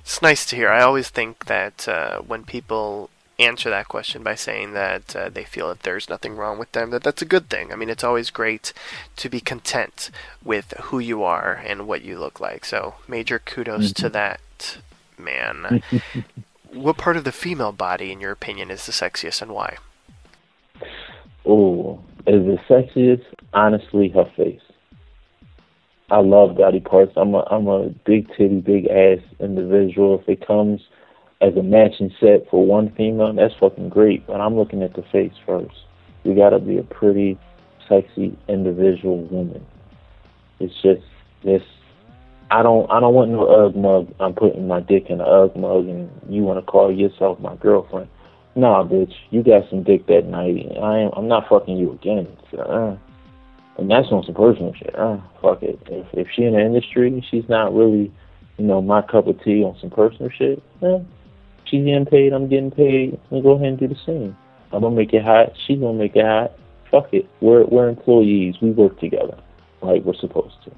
it's 0.00 0.22
nice 0.22 0.46
to 0.46 0.56
hear. 0.56 0.68
I 0.68 0.82
always 0.82 1.08
think 1.08 1.46
that 1.46 1.88
uh, 1.88 2.20
when 2.20 2.44
people 2.44 3.10
answer 3.40 3.68
that 3.68 3.88
question 3.88 4.22
by 4.22 4.36
saying 4.36 4.74
that 4.74 5.14
uh, 5.14 5.28
they 5.28 5.42
feel 5.42 5.68
that 5.68 5.82
there's 5.82 6.08
nothing 6.08 6.36
wrong 6.36 6.56
with 6.56 6.70
them, 6.72 6.90
that 6.90 7.02
that's 7.02 7.20
a 7.20 7.26
good 7.26 7.50
thing. 7.50 7.72
I 7.72 7.76
mean, 7.76 7.90
it's 7.90 8.04
always 8.04 8.30
great 8.30 8.72
to 9.16 9.28
be 9.28 9.40
content 9.40 10.12
with 10.44 10.72
who 10.82 11.00
you 11.00 11.24
are 11.24 11.60
and 11.66 11.88
what 11.88 12.02
you 12.02 12.16
look 12.16 12.38
like. 12.38 12.64
So, 12.64 12.94
major 13.08 13.40
kudos 13.40 13.92
to 13.94 14.08
that, 14.10 14.78
man. 15.18 15.82
what 16.72 16.96
part 16.96 17.16
of 17.16 17.24
the 17.24 17.32
female 17.32 17.72
body, 17.72 18.12
in 18.12 18.20
your 18.20 18.32
opinion, 18.32 18.70
is 18.70 18.86
the 18.86 18.92
sexiest 18.92 19.42
and 19.42 19.50
why? 19.52 19.78
Oh, 21.44 22.00
is 22.24 22.44
the 22.44 22.58
sexiest? 22.68 23.24
Honestly, 23.52 24.10
her 24.10 24.30
face. 24.36 24.60
I 26.10 26.20
love 26.20 26.56
body 26.56 26.80
parts. 26.80 27.12
I'm 27.16 27.34
a 27.34 27.44
I'm 27.50 27.68
a 27.68 27.90
big 28.06 28.28
titty, 28.36 28.60
big 28.60 28.86
ass 28.86 29.18
individual. 29.40 30.20
If 30.20 30.28
it 30.28 30.46
comes 30.46 30.80
as 31.40 31.54
a 31.56 31.62
matching 31.62 32.12
set 32.18 32.48
for 32.50 32.64
one 32.64 32.92
female, 32.96 33.32
that's 33.32 33.54
fucking 33.60 33.90
great. 33.90 34.26
But 34.26 34.40
I'm 34.40 34.56
looking 34.56 34.82
at 34.82 34.94
the 34.94 35.02
face 35.12 35.34
first. 35.44 35.76
You 36.24 36.34
gotta 36.34 36.58
be 36.58 36.78
a 36.78 36.82
pretty, 36.82 37.38
sexy 37.88 38.36
individual 38.48 39.22
woman. 39.24 39.64
It's 40.60 40.74
just 40.82 41.02
this. 41.44 41.62
I 42.50 42.62
don't 42.62 42.90
I 42.90 43.00
don't 43.00 43.14
want 43.14 43.30
no 43.30 43.46
UGG 43.46 43.76
mug. 43.76 44.14
I'm 44.18 44.34
putting 44.34 44.66
my 44.66 44.80
dick 44.80 45.06
in 45.10 45.20
a 45.20 45.24
UGG 45.24 45.56
mug, 45.56 45.86
and 45.86 46.10
you 46.28 46.42
want 46.42 46.58
to 46.58 46.70
call 46.70 46.90
yourself 46.90 47.38
my 47.38 47.54
girlfriend? 47.56 48.08
Nah, 48.56 48.82
bitch. 48.82 49.12
You 49.30 49.42
got 49.42 49.68
some 49.68 49.82
dick 49.82 50.06
that 50.06 50.24
night. 50.24 50.72
I 50.82 50.98
am. 51.00 51.10
I'm 51.14 51.28
not 51.28 51.48
fucking 51.48 51.76
you 51.76 51.92
again. 51.92 52.26
So, 52.50 52.58
uh, 52.58 53.07
And 53.78 53.88
that's 53.88 54.08
on 54.10 54.24
some 54.24 54.34
personal 54.34 54.74
shit. 54.74 54.94
Uh, 54.98 55.18
fuck 55.40 55.62
it. 55.62 55.78
If 55.86 56.06
if 56.12 56.28
she 56.34 56.42
in 56.42 56.54
the 56.54 56.60
industry, 56.60 57.24
she's 57.30 57.48
not 57.48 57.72
really, 57.72 58.12
you 58.56 58.64
know, 58.66 58.82
my 58.82 59.02
cup 59.02 59.28
of 59.28 59.42
tea 59.44 59.62
on 59.62 59.78
some 59.80 59.90
personal 59.90 60.30
shit. 60.30 60.60
Eh, 60.82 60.98
she's 61.64 61.84
getting 61.84 62.04
paid. 62.04 62.32
I'm 62.32 62.48
getting 62.48 62.72
paid. 62.72 63.12
Let 63.30 63.32
me 63.32 63.42
go 63.42 63.52
ahead 63.52 63.68
and 63.68 63.78
do 63.78 63.86
the 63.86 63.96
same. 64.04 64.36
I'm 64.72 64.82
gonna 64.82 64.96
make 64.96 65.12
it 65.14 65.22
hot. 65.22 65.52
She's 65.66 65.78
gonna 65.78 65.96
make 65.96 66.16
it 66.16 66.24
hot. 66.24 66.52
Fuck 66.90 67.14
it. 67.14 67.28
We're 67.40 67.64
we're 67.66 67.88
employees. 67.88 68.56
We 68.60 68.72
work 68.72 68.98
together, 68.98 69.38
like 69.80 70.02
we're 70.02 70.14
supposed 70.14 70.56
to. 70.64 70.72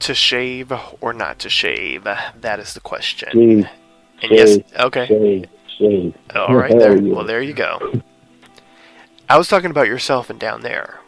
To 0.00 0.14
shave 0.14 0.72
or 1.00 1.12
not 1.12 1.38
to 1.40 1.48
shave? 1.48 2.04
That 2.40 2.58
is 2.58 2.74
the 2.74 2.80
question. 2.80 3.28
Shave, 3.32 3.68
and 4.20 4.32
yes, 4.32 4.58
okay. 4.80 5.06
shave, 5.06 5.46
shave. 5.78 6.14
All 6.34 6.56
right 6.56 6.72
there. 6.76 7.00
Well, 7.00 7.24
there 7.24 7.40
you 7.40 7.54
go. 7.54 8.02
I 9.32 9.38
was 9.38 9.48
talking 9.48 9.70
about 9.70 9.86
yourself 9.86 10.28
and 10.28 10.38
down 10.38 10.60
there. 10.60 11.00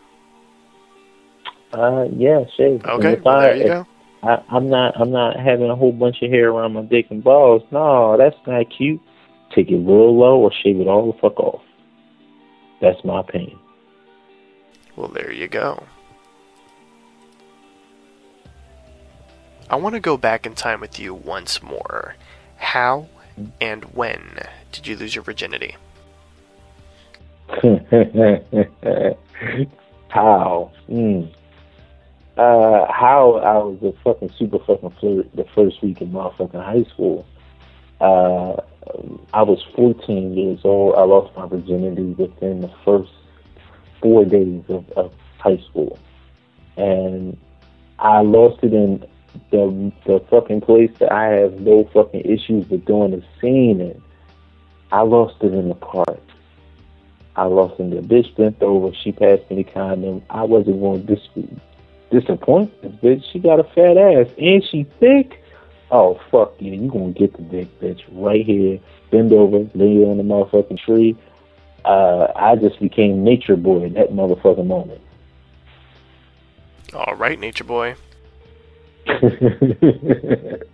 Uh, 1.75 2.07
yeah, 2.17 2.45
shave. 2.57 2.83
Okay, 2.83 3.21
well, 3.23 3.37
I, 3.37 3.41
there 3.43 3.57
you 3.57 3.65
go. 3.65 3.87
I, 4.23 4.43
I'm 4.49 4.71
not 4.71 4.99
I'm 4.99 5.11
not 5.11 5.37
having 5.39 5.69
a 5.69 5.77
whole 5.77 5.93
bunch 5.93 6.23
of 6.23 6.31
hair 6.31 6.49
around 6.49 6.73
my 6.73 6.81
dick 6.85 7.09
and 7.11 7.23
balls. 7.23 7.63
No, 7.71 8.17
that's 8.17 8.37
not 8.47 8.65
cute. 8.75 9.03
Take 9.55 9.69
it 9.69 9.77
real 9.77 10.17
low 10.19 10.39
or 10.39 10.51
shave 10.63 10.81
it 10.81 10.89
all 10.89 11.13
the 11.13 11.19
fuck 11.19 11.39
off. 11.39 11.61
That's 12.81 13.05
my 13.05 13.21
opinion. 13.21 13.59
Well, 14.97 15.09
there 15.09 15.31
you 15.31 15.47
go. 15.47 15.85
I 19.69 19.77
want 19.77 19.97
to 19.97 20.01
go 20.01 20.17
back 20.17 20.47
in 20.47 20.55
time 20.55 20.81
with 20.81 20.99
you 20.99 21.13
once 21.13 21.63
more. 21.63 22.17
How 22.57 23.07
and 23.61 23.85
when 23.95 24.39
did 24.73 24.87
you 24.87 24.97
lose 24.97 25.15
your 25.15 25.25
virginity? 25.25 25.77
how? 30.09 30.73
Mm. 30.89 31.35
Uh, 32.37 32.93
how 32.93 33.35
I 33.45 33.59
was 33.59 33.79
a 33.83 33.93
fucking 34.03 34.33
super 34.37 34.59
fucking 34.59 34.91
flirt 34.99 35.35
the 35.37 35.45
first 35.55 35.83
week 35.83 36.01
in 36.01 36.11
motherfucking 36.11 36.65
high 36.65 36.85
school. 36.91 37.27
Uh, 38.01 38.57
I 39.33 39.43
was 39.43 39.63
14 39.77 40.35
years 40.35 40.61
old. 40.65 40.95
I 40.97 41.03
lost 41.03 41.37
my 41.37 41.47
virginity 41.47 42.15
within 42.19 42.63
the 42.63 42.73
first 42.85 43.13
four 44.01 44.25
days 44.25 44.65
of, 44.69 44.89
of 44.91 45.13
high 45.39 45.59
school, 45.71 45.99
and 46.77 47.37
I 47.99 48.21
lost 48.21 48.65
it 48.65 48.73
in 48.73 49.05
the 49.51 49.93
the 50.07 50.21
fucking 50.31 50.63
place 50.63 50.91
that 50.99 51.13
I 51.13 51.27
have 51.27 51.61
no 51.61 51.89
fucking 51.93 52.23
issues 52.23 52.69
with 52.69 52.85
doing 52.85 53.15
a 53.15 53.41
scene 53.41 53.81
in. 53.81 54.03
I 54.91 55.03
lost 55.03 55.37
it 55.43 55.53
in 55.53 55.69
the 55.69 55.75
park. 55.75 56.21
I 57.37 57.45
lost 57.45 57.81
in 57.81 57.91
the 57.91 57.97
bitch 57.97 58.35
bent 58.37 58.63
over. 58.63 58.95
She 59.03 59.13
passed 59.13 59.49
me 59.51 59.63
the 59.63 59.65
condom. 59.65 60.23
I 60.31 60.43
wasn't 60.45 60.81
going 60.81 61.07
to 61.07 61.15
dis- 61.15 61.49
disappoint 62.11 62.81
this 62.83 62.93
bitch. 62.93 63.25
She 63.33 63.39
got 63.39 63.61
a 63.61 63.65
fat 63.65 63.97
ass 63.97 64.29
and 64.39 64.63
she 64.65 64.85
thick. 65.01 65.41
Oh 65.91 66.21
fuck 66.31 66.55
yeah, 66.59 66.73
you 66.73 66.91
gonna 66.91 67.13
get 67.13 67.37
the 67.37 67.43
dick, 67.43 67.69
bitch, 67.81 68.03
right 68.13 68.45
here. 68.45 68.81
Bend 69.11 69.33
over, 69.33 69.59
lay 69.75 70.03
on 70.05 70.17
the 70.17 70.23
motherfucking 70.25 70.81
tree. 70.81 71.17
Uh, 71.85 72.33
I 72.35 72.57
just 72.57 72.81
became 72.81 73.23
nature 73.23 73.57
boy 73.57 73.85
in 73.85 73.93
that 73.95 74.11
motherfucking 74.11 74.67
moment. 74.67 75.03
All 76.95 77.15
right, 77.17 77.39
Nature 77.39 77.65
Boy. 77.65 77.97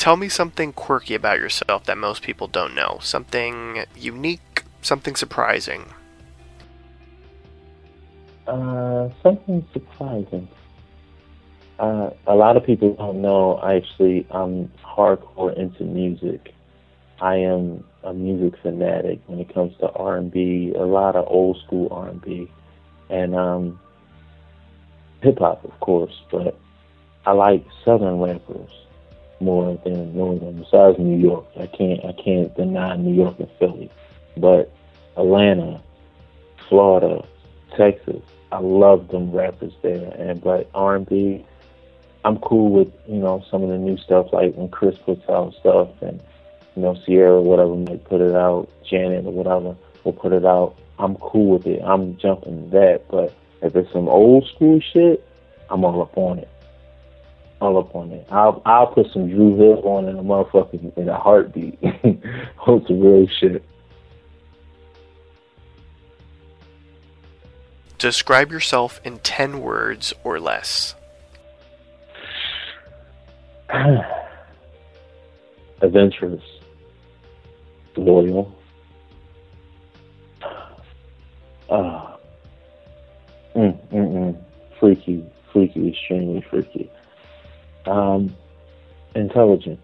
Tell 0.00 0.16
me 0.16 0.30
something 0.30 0.72
quirky 0.72 1.14
about 1.14 1.40
yourself 1.40 1.84
that 1.84 1.98
most 1.98 2.22
people 2.22 2.46
don't 2.46 2.74
know. 2.74 2.96
Something 3.02 3.84
unique, 3.94 4.64
something 4.80 5.14
surprising. 5.14 5.84
Uh, 8.46 9.10
something 9.22 9.62
surprising. 9.74 10.48
Uh, 11.78 12.08
a 12.26 12.34
lot 12.34 12.56
of 12.56 12.64
people 12.64 12.94
don't 12.94 13.20
know. 13.20 13.56
I 13.56 13.74
actually, 13.74 14.26
I'm 14.30 14.72
hardcore 14.82 15.54
into 15.54 15.84
music. 15.84 16.54
I 17.20 17.34
am 17.34 17.84
a 18.02 18.14
music 18.14 18.58
fanatic 18.62 19.20
when 19.26 19.38
it 19.38 19.52
comes 19.52 19.76
to 19.80 19.90
R&B. 19.90 20.72
A 20.78 20.86
lot 20.86 21.14
of 21.14 21.26
old 21.28 21.58
school 21.66 21.88
R&B, 21.92 22.50
and 23.10 23.34
um, 23.34 23.78
hip 25.20 25.40
hop, 25.40 25.62
of 25.62 25.78
course. 25.80 26.22
But 26.32 26.58
I 27.26 27.32
like 27.32 27.66
Southern 27.84 28.18
rappers 28.18 28.70
more 29.40 29.78
than 29.84 30.14
Northern. 30.14 30.60
Besides 30.60 30.98
New 30.98 31.18
York, 31.18 31.46
I 31.58 31.66
can't 31.66 32.04
I 32.04 32.12
can't 32.12 32.54
deny 32.56 32.96
New 32.96 33.14
York 33.14 33.38
and 33.38 33.50
Philly, 33.58 33.90
but 34.36 34.72
Atlanta, 35.16 35.80
Florida, 36.68 37.26
Texas. 37.76 38.22
I 38.52 38.58
love 38.58 39.08
them 39.08 39.30
rappers 39.30 39.72
there, 39.82 40.12
and 40.18 40.40
but 40.40 40.68
R 40.74 40.96
and 40.96 41.06
B, 41.06 41.44
I'm 42.24 42.38
cool 42.38 42.70
with 42.70 42.88
you 43.06 43.18
know 43.18 43.44
some 43.50 43.62
of 43.62 43.70
the 43.70 43.78
new 43.78 43.96
stuff 43.96 44.32
like 44.32 44.54
when 44.54 44.68
Chris 44.68 44.96
puts 44.98 45.28
out 45.28 45.54
stuff 45.60 45.88
and 46.02 46.20
you 46.76 46.82
know 46.82 46.96
Ciara 47.06 47.34
or 47.34 47.42
whatever 47.42 47.74
might 47.76 48.04
put 48.04 48.20
it 48.20 48.34
out, 48.34 48.68
Janet 48.88 49.26
or 49.26 49.32
whatever 49.32 49.76
will 50.04 50.12
put 50.12 50.32
it 50.32 50.44
out. 50.44 50.76
I'm 50.98 51.16
cool 51.16 51.52
with 51.52 51.66
it. 51.66 51.80
I'm 51.82 52.18
jumping 52.18 52.70
that, 52.70 53.04
but 53.10 53.34
if 53.62 53.74
it's 53.74 53.90
some 53.92 54.08
old 54.08 54.46
school 54.48 54.80
shit, 54.80 55.26
I'm 55.70 55.84
all 55.84 56.02
up 56.02 56.16
on 56.16 56.40
it. 56.40 56.48
All 57.60 57.78
up 57.78 57.94
on 57.94 58.10
it. 58.12 58.26
I'll 58.30 58.62
I'll 58.64 58.86
put 58.86 59.12
some 59.12 59.28
Dru 59.28 59.56
Hill 59.56 59.82
on 59.84 60.08
in 60.08 60.18
a 60.18 60.22
motherfucking 60.22 60.96
in 60.96 61.08
a 61.08 61.18
heartbeat. 61.18 61.78
Hold 62.56 62.86
some 62.86 63.00
real 63.00 63.26
shit. 63.38 63.64
Describe 67.98 68.50
yourself 68.50 68.98
in 69.04 69.18
10 69.18 69.60
words 69.60 70.14
or 70.24 70.40
less. 70.40 70.94
adventurous, 75.82 76.42
loyal, 77.96 78.52
uh, 80.42 82.16
mm, 83.54 83.76
mm, 83.90 83.92
mm, 83.92 84.36
freaky, 84.78 85.24
freaky, 85.52 85.88
extremely 85.90 86.44
freaky, 86.50 86.90
um, 87.86 88.34
intelligent, 89.14 89.80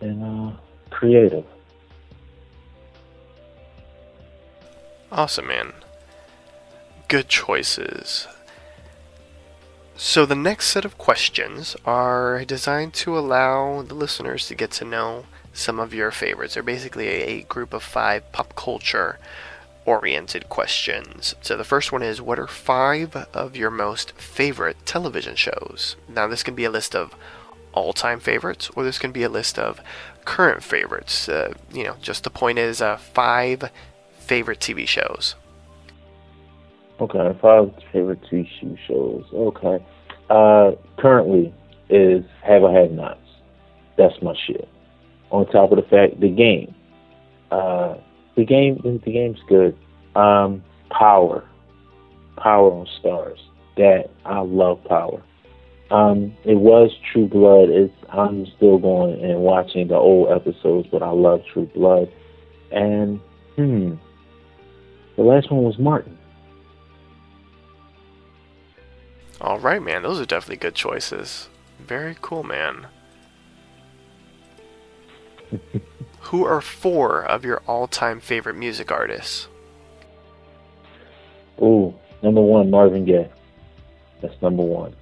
and 0.00 0.22
uh, 0.22 0.56
creative. 0.90 1.44
Awesome, 5.12 5.48
man. 5.48 5.72
Good 7.08 7.28
choices. 7.28 8.28
So, 9.96 10.24
the 10.24 10.34
next 10.34 10.68
set 10.68 10.84
of 10.84 10.96
questions 10.96 11.76
are 11.84 12.44
designed 12.44 12.94
to 12.94 13.18
allow 13.18 13.82
the 13.82 13.94
listeners 13.94 14.46
to 14.48 14.54
get 14.54 14.70
to 14.72 14.84
know 14.84 15.26
some 15.52 15.78
of 15.78 15.92
your 15.92 16.10
favorites. 16.10 16.54
They're 16.54 16.62
basically 16.62 17.06
a, 17.08 17.42
group 17.42 17.74
of 17.74 17.82
five 17.82 18.30
pop 18.32 18.54
culture 18.56 19.18
oriented 19.84 20.48
questions. 20.48 21.34
So, 21.40 21.56
the 21.56 21.64
first 21.64 21.92
one 21.92 22.02
is 22.02 22.20
What 22.20 22.38
are 22.38 22.46
five 22.46 23.16
of 23.34 23.56
your 23.56 23.70
most 23.70 24.12
favorite 24.12 24.76
television 24.84 25.36
shows? 25.36 25.96
Now, 26.08 26.26
this 26.26 26.42
can 26.42 26.54
be 26.54 26.64
a 26.64 26.70
list 26.70 26.94
of 26.94 27.14
all 27.72 27.92
time 27.92 28.20
favorites, 28.20 28.70
or 28.74 28.84
this 28.84 28.98
can 28.98 29.12
be 29.12 29.22
a 29.22 29.28
list 29.28 29.58
of 29.58 29.80
current 30.24 30.62
favorites. 30.62 31.28
Uh, 31.28 31.54
you 31.72 31.84
know, 31.84 31.96
just 32.00 32.24
the 32.24 32.30
point 32.30 32.58
is 32.58 32.80
uh, 32.80 32.96
five 32.96 33.70
favorite 34.18 34.60
TV 34.60 34.86
shows. 34.86 35.34
Okay, 37.00 37.36
five 37.40 37.72
favorite 37.92 38.20
TV 38.30 38.78
shows. 38.86 39.24
Okay. 39.32 39.84
Uh, 40.28 40.72
currently 40.98 41.52
is 41.88 42.24
Have 42.42 42.62
I 42.62 42.72
Have 42.72 42.90
Nots. 42.90 43.18
That's 43.96 44.14
my 44.22 44.34
shit. 44.46 44.68
On 45.30 45.46
top 45.46 45.72
of 45.72 45.76
the 45.76 45.88
fact, 45.88 46.20
the 46.20 46.28
game. 46.28 46.74
Uh, 47.50 47.96
the 48.40 48.46
game, 48.46 48.80
the 48.82 49.12
game's 49.12 49.38
good. 49.48 49.76
Um, 50.16 50.64
Power. 50.90 51.44
Power 52.36 52.72
on 52.72 52.86
Starz. 53.02 53.38
That, 53.76 54.10
I 54.24 54.40
love 54.40 54.82
Power. 54.84 55.22
Um, 55.90 56.34
it 56.44 56.54
was 56.54 56.90
True 57.12 57.28
Blood. 57.28 57.68
It's, 57.68 57.92
I'm 58.08 58.46
still 58.56 58.78
going 58.78 59.22
and 59.22 59.40
watching 59.40 59.88
the 59.88 59.96
old 59.96 60.30
episodes, 60.30 60.88
but 60.90 61.02
I 61.02 61.10
love 61.10 61.42
True 61.52 61.66
Blood. 61.74 62.10
And, 62.72 63.20
hmm, 63.56 63.94
the 65.16 65.22
last 65.22 65.50
one 65.50 65.64
was 65.64 65.78
Martin. 65.78 66.16
All 69.40 69.58
right, 69.58 69.82
man. 69.82 70.02
Those 70.02 70.18
are 70.18 70.26
definitely 70.26 70.56
good 70.56 70.74
choices. 70.74 71.48
Very 71.78 72.16
cool, 72.22 72.42
man. 72.42 72.86
Who 76.24 76.44
are 76.44 76.60
four 76.60 77.22
of 77.24 77.44
your 77.44 77.62
all-time 77.66 78.20
favorite 78.20 78.56
music 78.56 78.92
artists? 78.92 79.48
Ooh, 81.60 81.94
number 82.22 82.40
one, 82.40 82.70
Marvin 82.70 83.04
Gaye. 83.04 83.28
That's 84.22 84.40
number 84.40 84.62
one. 84.62 84.94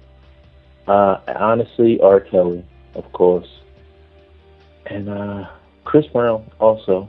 Uh, 0.87 1.19
honestly, 1.27 1.99
R. 2.01 2.19
Kelly, 2.19 2.65
of 2.95 3.11
course, 3.11 3.47
and 4.87 5.07
uh, 5.09 5.47
Chris 5.83 6.07
Brown 6.07 6.49
also. 6.59 7.07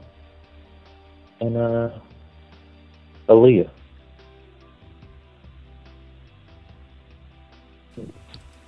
and 1.39 1.57
uh, 1.57 1.89
Aaliyah. 3.27 3.69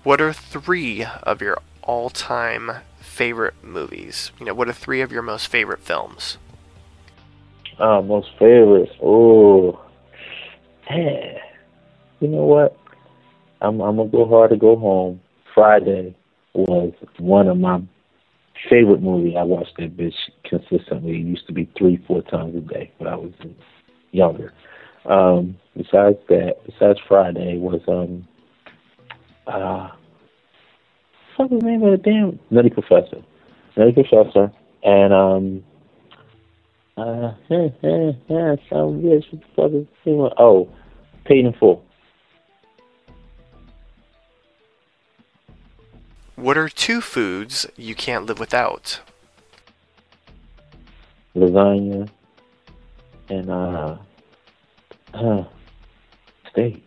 What 0.03 0.19
are 0.19 0.33
three 0.33 1.05
of 1.05 1.41
your 1.41 1.59
all-time 1.84 2.72
favorite 2.99 3.55
movies? 3.64 4.31
You 4.39 4.45
know, 4.45 4.53
what 4.53 4.68
are 4.68 4.73
three 4.73 5.01
of 5.01 5.11
your 5.11 5.22
most 5.22 5.47
favorite 5.47 5.81
films? 5.81 6.38
Uh, 7.80 8.01
most 8.01 8.30
favorites. 8.39 8.91
Oh, 9.01 9.80
man. 10.89 11.35
You 12.19 12.27
know 12.27 12.45
what? 12.45 12.77
I'm 13.61 13.81
I'm 13.81 13.95
gonna 13.97 14.10
go 14.10 14.27
hard 14.27 14.51
to 14.51 14.57
go 14.57 14.76
home. 14.76 15.22
Friday 15.55 16.15
was 16.53 16.93
one 17.18 17.47
of 17.47 17.57
my 17.57 17.81
favorite 18.69 19.01
movie. 19.01 19.35
I 19.38 19.43
watched 19.43 19.77
that 19.77 19.97
bitch 19.97 20.14
consistently. 20.45 21.11
It 21.11 21.26
used 21.26 21.47
to 21.47 21.53
be 21.53 21.69
three, 21.77 22.03
four 22.07 22.22
times 22.23 22.55
a 22.55 22.60
day 22.61 22.91
when 22.97 23.11
I 23.11 23.15
was 23.15 23.31
younger. 24.11 24.53
Um, 25.05 25.57
besides 25.76 26.18
that, 26.30 26.55
besides 26.65 26.99
Friday 27.07 27.57
was 27.57 27.81
um 27.88 28.27
uh 29.47 29.89
what's 31.38 31.51
the 31.51 31.57
name 31.57 31.84
of 31.84 31.91
the 31.91 31.97
damn 31.97 32.39
Nutty 32.49 32.69
Professor. 32.69 33.22
Nutty 33.76 33.93
Professor 33.93 34.51
and 34.84 35.14
um 35.14 35.64
uh 36.97 37.34
yeah, 37.49 37.68
yeah, 37.81 38.11
yeah, 38.30 38.55
what 38.72 39.01
the 39.01 39.41
fuck 39.55 39.72
is 39.72 39.88
the 40.05 40.34
oh 40.38 40.69
Paid 41.26 41.45
in 41.45 41.53
Full. 41.53 41.84
What 46.35 46.57
are 46.57 46.68
two 46.68 46.99
foods 46.99 47.65
you 47.77 47.95
can't 47.95 48.26
live 48.26 48.39
without? 48.39 48.99
lasagna, 51.35 52.10
and 53.30 53.49
uh, 53.49 53.97
uh, 55.14 55.43
steak. 56.51 56.85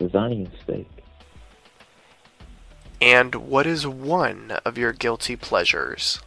Lasagna 0.00 0.46
and 0.46 0.50
steak. 0.62 0.88
And 3.00 3.34
what 3.34 3.66
is 3.66 3.86
one 3.86 4.52
of 4.64 4.78
your 4.78 4.92
guilty 4.92 5.36
pleasures? 5.36 6.20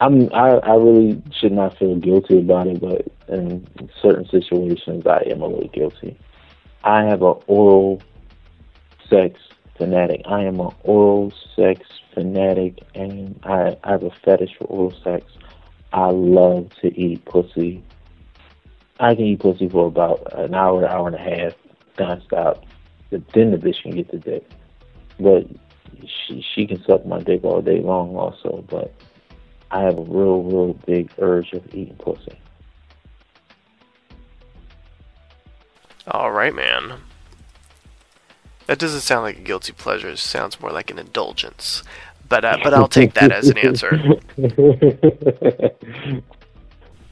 I'm 0.00 0.32
I, 0.34 0.56
I 0.58 0.74
really 0.74 1.22
should 1.32 1.52
not 1.52 1.78
feel 1.78 1.96
guilty 1.96 2.38
about 2.40 2.66
it, 2.66 2.80
but 2.80 3.06
in 3.28 3.66
certain 4.02 4.28
situations 4.28 5.06
I 5.06 5.22
am 5.30 5.40
a 5.40 5.46
little 5.46 5.68
guilty. 5.68 6.18
I 6.84 7.04
have 7.04 7.22
an 7.22 7.36
oral 7.46 8.02
sex 9.08 9.40
fanatic. 9.78 10.22
I 10.26 10.42
am 10.42 10.60
an 10.60 10.72
oral 10.82 11.32
sex 11.54 11.80
fanatic 12.12 12.80
and 12.94 13.38
I, 13.44 13.76
I 13.84 13.92
have 13.92 14.02
a 14.02 14.10
fetish 14.10 14.56
for 14.58 14.64
oral 14.64 14.94
sex. 15.02 15.24
I 15.92 16.10
love 16.10 16.70
to 16.82 16.88
eat 16.98 17.24
pussy. 17.24 17.82
I 18.98 19.14
can 19.14 19.24
eat 19.24 19.40
pussy 19.40 19.68
for 19.68 19.86
about 19.86 20.38
an 20.38 20.54
hour, 20.54 20.86
hour 20.86 21.06
and 21.06 21.16
a 21.16 21.18
half, 21.18 21.54
nonstop. 21.96 22.62
But 23.10 23.22
then 23.32 23.50
the 23.52 23.58
bitch 23.58 23.82
can 23.82 23.92
get 23.92 24.10
the 24.10 24.18
dick. 24.18 24.48
But 25.18 25.46
she 26.06 26.44
she 26.54 26.66
can 26.66 26.82
suck 26.84 27.06
my 27.06 27.20
dick 27.20 27.44
all 27.44 27.62
day 27.62 27.80
long 27.80 28.16
also, 28.16 28.64
but 28.68 28.92
I 29.70 29.82
have 29.82 29.98
a 29.98 30.02
real, 30.02 30.42
real 30.42 30.74
big 30.86 31.10
urge 31.18 31.52
of 31.52 31.66
eating 31.74 31.96
pussy. 31.96 32.38
All 36.08 36.30
right, 36.30 36.54
man. 36.54 37.00
That 38.66 38.78
doesn't 38.78 39.00
sound 39.00 39.22
like 39.22 39.38
a 39.38 39.42
guilty 39.42 39.72
pleasure. 39.72 40.08
It 40.08 40.18
sounds 40.18 40.60
more 40.60 40.70
like 40.70 40.90
an 40.90 40.98
indulgence. 40.98 41.82
But 42.28 42.44
uh, 42.44 42.58
but 42.62 42.74
I'll 42.74 42.88
take 42.88 43.14
that 43.14 43.30
as 43.30 43.48
an 43.48 43.58
answer. 43.58 43.96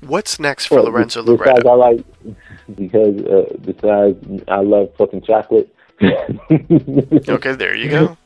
What's 0.00 0.38
next 0.38 0.66
for 0.66 0.76
Well, 0.76 0.84
Lorenzo 0.84 1.22
Besides, 1.22 1.64
I 1.66 1.74
like 1.74 2.04
because 2.74 3.20
uh, 3.22 3.56
besides 3.64 4.44
I 4.48 4.60
love 4.60 4.90
fucking 4.96 5.22
chocolate. 5.22 5.74
Okay, 7.28 7.54
there 7.54 7.74
you 7.74 7.90
go. 7.90 8.16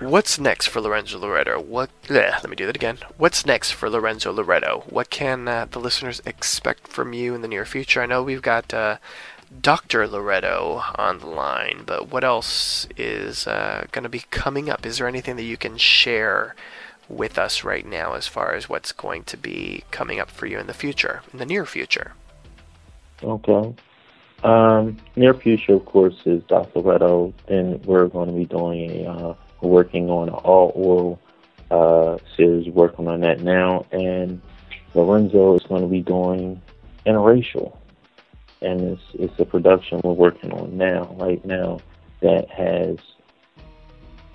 What's 0.00 0.38
next 0.38 0.66
for 0.66 0.80
Lorenzo 0.80 1.18
Loretto? 1.18 1.60
What? 1.60 1.90
bleh, 2.02 2.32
let 2.32 2.50
me 2.50 2.56
do 2.56 2.66
that 2.66 2.76
again. 2.76 2.98
What's 3.16 3.46
next 3.46 3.70
for 3.72 3.88
Lorenzo 3.88 4.32
Loretto? 4.32 4.84
What 4.88 5.08
can 5.08 5.46
uh, 5.46 5.66
the 5.70 5.78
listeners 5.78 6.20
expect 6.26 6.88
from 6.88 7.12
you 7.12 7.34
in 7.34 7.42
the 7.42 7.48
near 7.48 7.64
future? 7.64 8.02
I 8.02 8.06
know 8.06 8.22
we've 8.22 8.42
got 8.42 8.74
uh, 8.74 8.98
Dr. 9.60 10.06
Loretto 10.08 10.82
on 10.96 11.20
the 11.20 11.26
line, 11.26 11.84
but 11.86 12.10
what 12.10 12.24
else 12.24 12.88
is 12.96 13.46
uh, 13.46 13.86
going 13.92 14.02
to 14.02 14.08
be 14.08 14.24
coming 14.30 14.68
up? 14.68 14.84
Is 14.84 14.98
there 14.98 15.08
anything 15.08 15.36
that 15.36 15.44
you 15.44 15.56
can 15.56 15.76
share 15.76 16.54
with 17.08 17.38
us 17.38 17.62
right 17.62 17.86
now 17.86 18.14
as 18.14 18.26
far 18.26 18.54
as 18.54 18.68
what's 18.68 18.92
going 18.92 19.24
to 19.24 19.36
be 19.36 19.84
coming 19.90 20.18
up 20.18 20.30
for 20.30 20.46
you 20.46 20.58
in 20.58 20.66
the 20.66 20.74
future, 20.74 21.22
in 21.32 21.38
the 21.38 21.46
near 21.46 21.64
future? 21.64 22.12
Okay. 23.22 23.74
Um, 24.44 24.98
near 25.16 25.32
future, 25.34 25.74
of 25.74 25.86
course, 25.86 26.14
is 26.26 26.42
Dr. 26.44 26.80
Loretto, 26.80 27.32
and 27.48 27.84
we're 27.86 28.08
going 28.08 28.28
to 28.28 28.34
be 28.34 28.44
doing 28.44 29.04
a 29.06 29.10
uh, 29.10 29.34
working 29.62 30.10
on 30.10 30.28
an 30.28 30.34
all 30.34 30.70
oral 30.74 31.20
uh, 31.70 32.18
series, 32.36 32.68
working 32.68 33.08
on 33.08 33.20
that 33.22 33.40
now, 33.40 33.86
and 33.90 34.42
Lorenzo 34.94 35.54
is 35.56 35.62
going 35.62 35.80
to 35.80 35.88
be 35.88 36.02
doing 36.02 36.60
interracial, 37.06 37.74
and 38.60 38.82
it's 38.82 39.02
it's 39.14 39.40
a 39.40 39.46
production 39.46 40.00
we're 40.04 40.12
working 40.12 40.52
on 40.52 40.76
now, 40.76 41.04
right 41.18 41.42
now, 41.46 41.80
that 42.20 42.50
has 42.50 42.98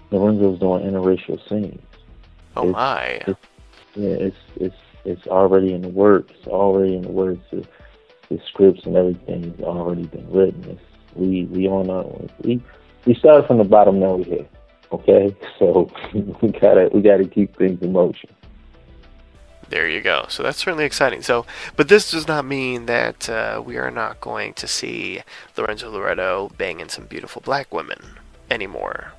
Lorenzo's 0.10 0.60
doing 0.60 0.84
interracial 0.92 1.38
scenes. 1.48 1.82
Oh 2.58 2.70
It's- 2.70 2.74
my. 2.74 3.06
it's- 3.06 3.36
Yeah, 3.96 4.10
it's 4.28 4.38
it's 4.56 4.76
it's 5.06 5.28
already 5.28 5.74
in 5.74 5.82
the 5.84 5.90
works. 5.90 6.34
Already 6.48 6.96
in 6.96 7.04
the 7.04 7.12
works. 7.12 7.42
The, 7.52 7.64
the 8.30 8.40
scripts 8.48 8.86
and 8.86 8.96
everything 8.96 9.44
has 9.52 9.62
already 9.62 10.06
been 10.06 10.32
written. 10.32 10.64
It's, 10.66 10.82
we 11.16 11.46
we 11.46 11.68
on 11.68 11.90
our 11.90 12.06
we 12.44 12.62
we 13.06 13.16
started 13.16 13.48
from 13.48 13.58
the 13.58 13.64
bottom. 13.64 14.00
Now 14.00 14.16
we're 14.16 14.26
here. 14.26 14.48
Okay, 14.92 15.36
so 15.60 15.90
we 16.14 16.50
gotta 16.50 16.90
we 16.94 17.02
gotta 17.02 17.26
keep 17.26 17.56
things 17.58 17.82
in 17.82 17.92
motion. 17.92 18.30
There 19.70 19.88
you 19.88 20.02
go. 20.02 20.26
So 20.30 20.42
that's 20.42 20.58
certainly 20.58 20.86
exciting. 20.86 21.22
So, 21.22 21.46
but 21.76 21.90
this 21.90 22.10
does 22.10 22.28
not 22.28 22.44
mean 22.44 22.88
that 22.88 23.30
uh, 23.30 23.62
we 23.64 23.78
are 23.78 23.92
not 23.92 24.20
going 24.20 24.54
to 24.56 24.68
see 24.68 25.22
Lorenzo 25.56 25.92
Loretto 25.92 26.50
banging 26.58 26.90
some 26.90 27.06
beautiful 27.06 27.42
black 27.44 27.72
women 27.72 28.00
anymore. 28.50 29.14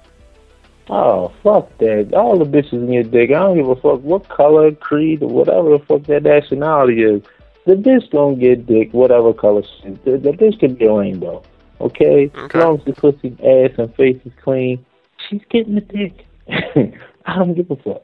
Oh 0.89 1.33
fuck 1.45 1.77
that! 1.79 2.13
All 2.15 2.37
the 2.37 2.45
bitches 2.45 2.73
in 2.73 2.93
your 2.93 3.05
dick. 3.05 3.31
I 3.31 3.35
don't 3.35 3.57
give 3.57 3.69
a 3.69 3.77
fuck 3.77 4.01
what 4.03 4.29
color, 4.29 4.73
creed, 4.73 5.23
or 5.23 5.29
whatever 5.29 5.71
the 5.71 5.85
fuck 5.85 6.03
that 6.05 6.25
nationality 6.25 7.05
is. 7.05 7.23
The 7.67 7.75
bitch 7.75 8.11
gonna 8.11 8.37
get 8.37 8.67
dick, 8.67 8.93
whatever 8.93 9.33
color 9.33 9.63
she 9.63 9.89
is. 9.89 9.99
The, 10.05 10.13
the 10.13 10.31
bitch 10.31 10.59
can 10.59 10.75
be 10.75 10.87
a 10.87 10.93
rainbow. 10.93 11.43
Okay? 11.81 12.31
Okay. 12.35 12.59
As 12.59 12.65
long 12.65 12.79
as 12.79 12.85
the 12.85 12.93
pussy, 12.93 13.37
ass, 13.41 13.79
and 13.79 13.95
face 13.95 14.21
is 14.25 14.33
clean, 14.43 14.85
she's 15.29 15.43
getting 15.51 15.75
the 15.75 15.81
dick. 15.81 16.27
I 17.27 17.37
don't 17.37 17.55
give 17.55 17.71
a 17.71 17.77
fuck. 17.77 18.03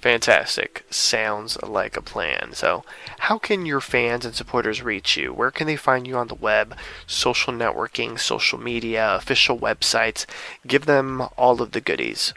Fantastic. 0.00 0.84
Sounds 0.90 1.56
like 1.62 1.96
a 1.96 2.02
plan. 2.02 2.52
So, 2.52 2.84
how 3.20 3.38
can 3.38 3.64
your 3.64 3.80
fans 3.80 4.26
and 4.26 4.34
supporters 4.34 4.82
reach 4.82 5.16
you? 5.16 5.32
Where 5.32 5.50
can 5.50 5.66
they 5.66 5.76
find 5.76 6.06
you 6.06 6.16
on 6.16 6.28
the 6.28 6.34
web, 6.34 6.76
social 7.06 7.54
networking, 7.54 8.20
social 8.20 8.58
media, 8.58 9.14
official 9.14 9.58
websites? 9.58 10.26
Give 10.66 10.84
them 10.84 11.22
all 11.38 11.62
of 11.62 11.72
the 11.72 11.80
goodies. 11.80 12.34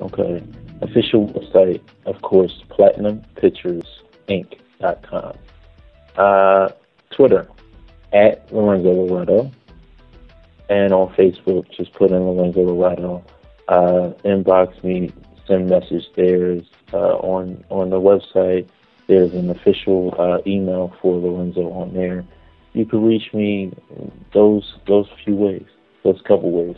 Okay. 0.00 0.42
Official 0.80 1.28
website, 1.28 1.82
of 2.06 2.22
course, 2.22 2.62
platinumpicturesinc.com. 4.80 5.38
Uh, 6.16 6.68
Twitter, 7.10 7.48
at 8.12 8.50
Lorenzo 8.52 8.92
Loretto. 8.92 9.50
And 10.70 10.94
on 10.94 11.12
Facebook, 11.14 11.70
just 11.76 11.92
put 11.92 12.10
in 12.10 12.22
Lorenzo 12.22 12.62
Loretto. 12.62 13.24
Uh, 13.68 14.12
inbox 14.24 14.82
me, 14.82 15.12
send 15.46 15.68
message. 15.68 16.04
There's 16.16 16.62
uh, 16.92 17.16
on 17.16 17.64
on 17.68 17.90
the 17.90 18.00
website. 18.00 18.66
There's 19.06 19.34
an 19.34 19.50
official 19.50 20.14
uh, 20.18 20.38
email 20.46 20.94
for 21.02 21.18
Lorenzo 21.18 21.70
on 21.72 21.92
there. 21.92 22.24
You 22.72 22.86
can 22.86 23.04
reach 23.04 23.34
me 23.34 23.72
those 24.32 24.74
those 24.86 25.06
few 25.22 25.34
ways, 25.34 25.66
those 26.02 26.20
couple 26.26 26.50
ways. 26.50 26.76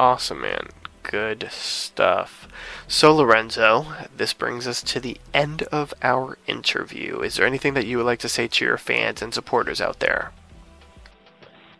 Awesome, 0.00 0.40
man. 0.40 0.68
Good 1.08 1.48
stuff. 1.50 2.46
So, 2.86 3.14
Lorenzo, 3.14 3.86
this 4.14 4.34
brings 4.34 4.68
us 4.68 4.82
to 4.82 5.00
the 5.00 5.16
end 5.32 5.62
of 5.72 5.94
our 6.02 6.36
interview. 6.46 7.20
Is 7.20 7.36
there 7.36 7.46
anything 7.46 7.72
that 7.72 7.86
you 7.86 7.96
would 7.96 8.04
like 8.04 8.18
to 8.18 8.28
say 8.28 8.46
to 8.46 8.64
your 8.66 8.76
fans 8.76 9.22
and 9.22 9.32
supporters 9.32 9.80
out 9.80 10.00
there? 10.00 10.32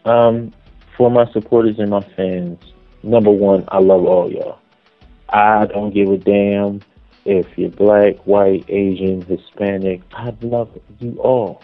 Um, 0.06 0.54
for 0.96 1.10
my 1.10 1.30
supporters 1.32 1.78
and 1.78 1.90
my 1.90 2.00
fans, 2.16 2.58
number 3.02 3.30
one, 3.30 3.68
I 3.68 3.80
love 3.80 4.06
all 4.06 4.32
y'all. 4.32 4.60
I 5.28 5.66
don't 5.66 5.92
give 5.92 6.08
a 6.08 6.16
damn 6.16 6.80
if 7.26 7.46
you're 7.58 7.68
black, 7.68 8.16
white, 8.26 8.64
Asian, 8.68 9.20
Hispanic. 9.20 10.00
I 10.12 10.34
love 10.40 10.70
you 11.00 11.20
all. 11.20 11.62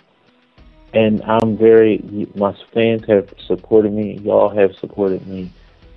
And 0.92 1.22
I'm 1.22 1.56
very, 1.56 2.28
my 2.34 2.54
fans 2.74 3.06
have 3.08 3.32
supported 3.46 3.94
me. 3.94 4.18
Y'all 4.18 4.54
have 4.54 4.76
supported 4.76 5.26
me. 5.26 5.50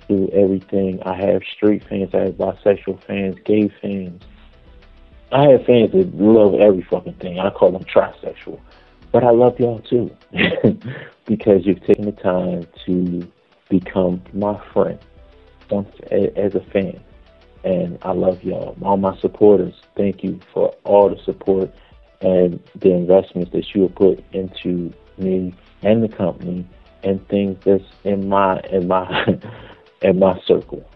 Through 0.08 0.30
everything. 0.32 1.00
I 1.04 1.14
have 1.14 1.42
street 1.44 1.84
fans, 1.88 2.10
I 2.12 2.24
have 2.24 2.34
bisexual 2.34 3.04
fans, 3.04 3.36
gay 3.44 3.72
fans. 3.80 4.22
I 5.30 5.42
have 5.50 5.66
fans 5.66 5.92
that 5.92 6.14
love 6.14 6.54
every 6.54 6.82
fucking 6.82 7.14
thing. 7.14 7.38
I 7.38 7.50
call 7.50 7.70
them 7.70 7.84
trisexual. 7.84 8.58
But 9.12 9.24
I 9.24 9.30
love 9.30 9.60
y'all 9.60 9.80
too. 9.80 10.10
because 11.26 11.66
you've 11.66 11.84
taken 11.86 12.06
the 12.06 12.12
time 12.12 12.66
to 12.86 13.30
become 13.68 14.22
my 14.32 14.58
friend 14.72 14.98
once 15.70 15.94
as 16.10 16.54
a 16.54 16.64
fan. 16.72 17.00
And 17.64 17.98
I 18.02 18.12
love 18.12 18.42
y'all. 18.42 18.76
All 18.82 18.96
my 18.96 19.16
supporters, 19.18 19.74
thank 19.96 20.24
you 20.24 20.40
for 20.52 20.74
all 20.84 21.10
the 21.10 21.22
support 21.24 21.70
and 22.20 22.60
the 22.76 22.92
investments 22.92 23.52
that 23.52 23.74
you 23.74 23.82
have 23.82 23.94
put 23.94 24.24
into 24.32 24.92
me 25.18 25.54
and 25.82 26.02
the 26.02 26.08
company 26.08 26.66
and 27.02 27.26
things 27.28 27.58
that's 27.64 27.84
in 28.04 28.28
my 28.28 28.60
in 28.70 28.88
my 28.88 29.38
in 30.02 30.18
my 30.18 30.40
circle. 30.46 30.88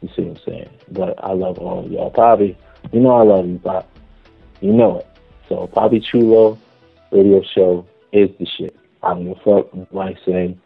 You 0.00 0.08
see 0.14 0.22
what 0.22 0.38
I'm 0.38 0.44
saying? 0.44 0.70
But 0.90 1.22
I 1.22 1.32
love 1.32 1.58
all 1.58 1.84
of 1.84 1.90
y'all. 1.90 2.10
Bobby, 2.10 2.56
you 2.92 3.00
know 3.00 3.12
I 3.12 3.22
love 3.22 3.46
you, 3.46 3.58
Bob. 3.58 3.86
You 4.60 4.72
know 4.72 4.98
it. 4.98 5.06
So 5.48 5.66
Poppy 5.68 6.00
Chulo 6.00 6.58
radio 7.10 7.42
show 7.54 7.86
is 8.12 8.30
the 8.38 8.46
shit. 8.46 8.76
I 9.02 9.14
don't 9.14 9.24
give 9.24 9.38
a 9.38 9.62
fuck 9.62 9.92
like 9.92 10.16
say 10.24 10.56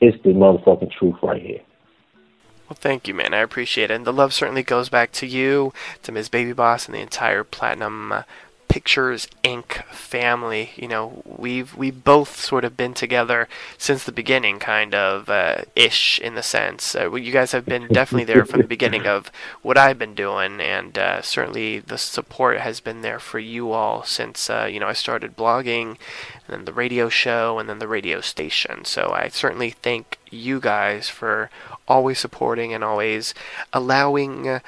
it's 0.00 0.22
the 0.22 0.30
motherfucking 0.30 0.92
truth 0.92 1.16
right 1.22 1.42
here. 1.42 1.60
Well, 2.68 2.78
thank 2.80 3.08
you, 3.08 3.14
man. 3.14 3.34
I 3.34 3.38
appreciate 3.38 3.90
it. 3.90 3.94
And 3.94 4.06
the 4.06 4.12
love 4.12 4.32
certainly 4.32 4.62
goes 4.62 4.88
back 4.88 5.10
to 5.12 5.26
you, 5.26 5.72
to 6.02 6.12
Ms. 6.12 6.28
Baby 6.28 6.52
Boss, 6.52 6.86
and 6.86 6.94
the 6.94 7.00
entire 7.00 7.42
Platinum 7.42 8.24
Pictures 8.70 9.26
Inc. 9.42 9.84
family. 9.86 10.70
You 10.76 10.86
know, 10.86 11.22
we've 11.26 11.76
we've 11.76 12.04
both 12.04 12.38
sort 12.38 12.64
of 12.64 12.76
been 12.76 12.94
together 12.94 13.48
since 13.76 14.04
the 14.04 14.12
beginning, 14.12 14.60
kind 14.60 14.94
of 14.94 15.28
uh, 15.28 15.62
ish 15.74 16.20
in 16.20 16.36
the 16.36 16.42
sense. 16.42 16.94
Uh, 16.94 17.12
you 17.14 17.32
guys 17.32 17.50
have 17.50 17.66
been 17.66 17.88
definitely 17.88 18.32
there 18.32 18.44
from 18.44 18.60
the 18.60 18.68
beginning 18.68 19.08
of 19.08 19.32
what 19.62 19.76
I've 19.76 19.98
been 19.98 20.14
doing, 20.14 20.60
and 20.60 20.96
uh, 20.96 21.20
certainly 21.20 21.80
the 21.80 21.98
support 21.98 22.60
has 22.60 22.78
been 22.78 23.02
there 23.02 23.18
for 23.18 23.40
you 23.40 23.72
all 23.72 24.04
since 24.04 24.48
uh, 24.48 24.68
you 24.70 24.78
know 24.78 24.86
I 24.86 24.92
started 24.92 25.36
blogging, 25.36 25.98
and 26.46 26.48
then 26.48 26.64
the 26.64 26.72
radio 26.72 27.08
show, 27.08 27.58
and 27.58 27.68
then 27.68 27.80
the 27.80 27.88
radio 27.88 28.20
station. 28.20 28.84
So 28.84 29.10
I 29.12 29.28
certainly 29.28 29.70
thank 29.70 30.16
you 30.30 30.60
guys 30.60 31.08
for 31.08 31.50
always 31.88 32.20
supporting 32.20 32.72
and 32.72 32.84
always 32.84 33.34
allowing 33.72 34.48
uh, 34.48 34.60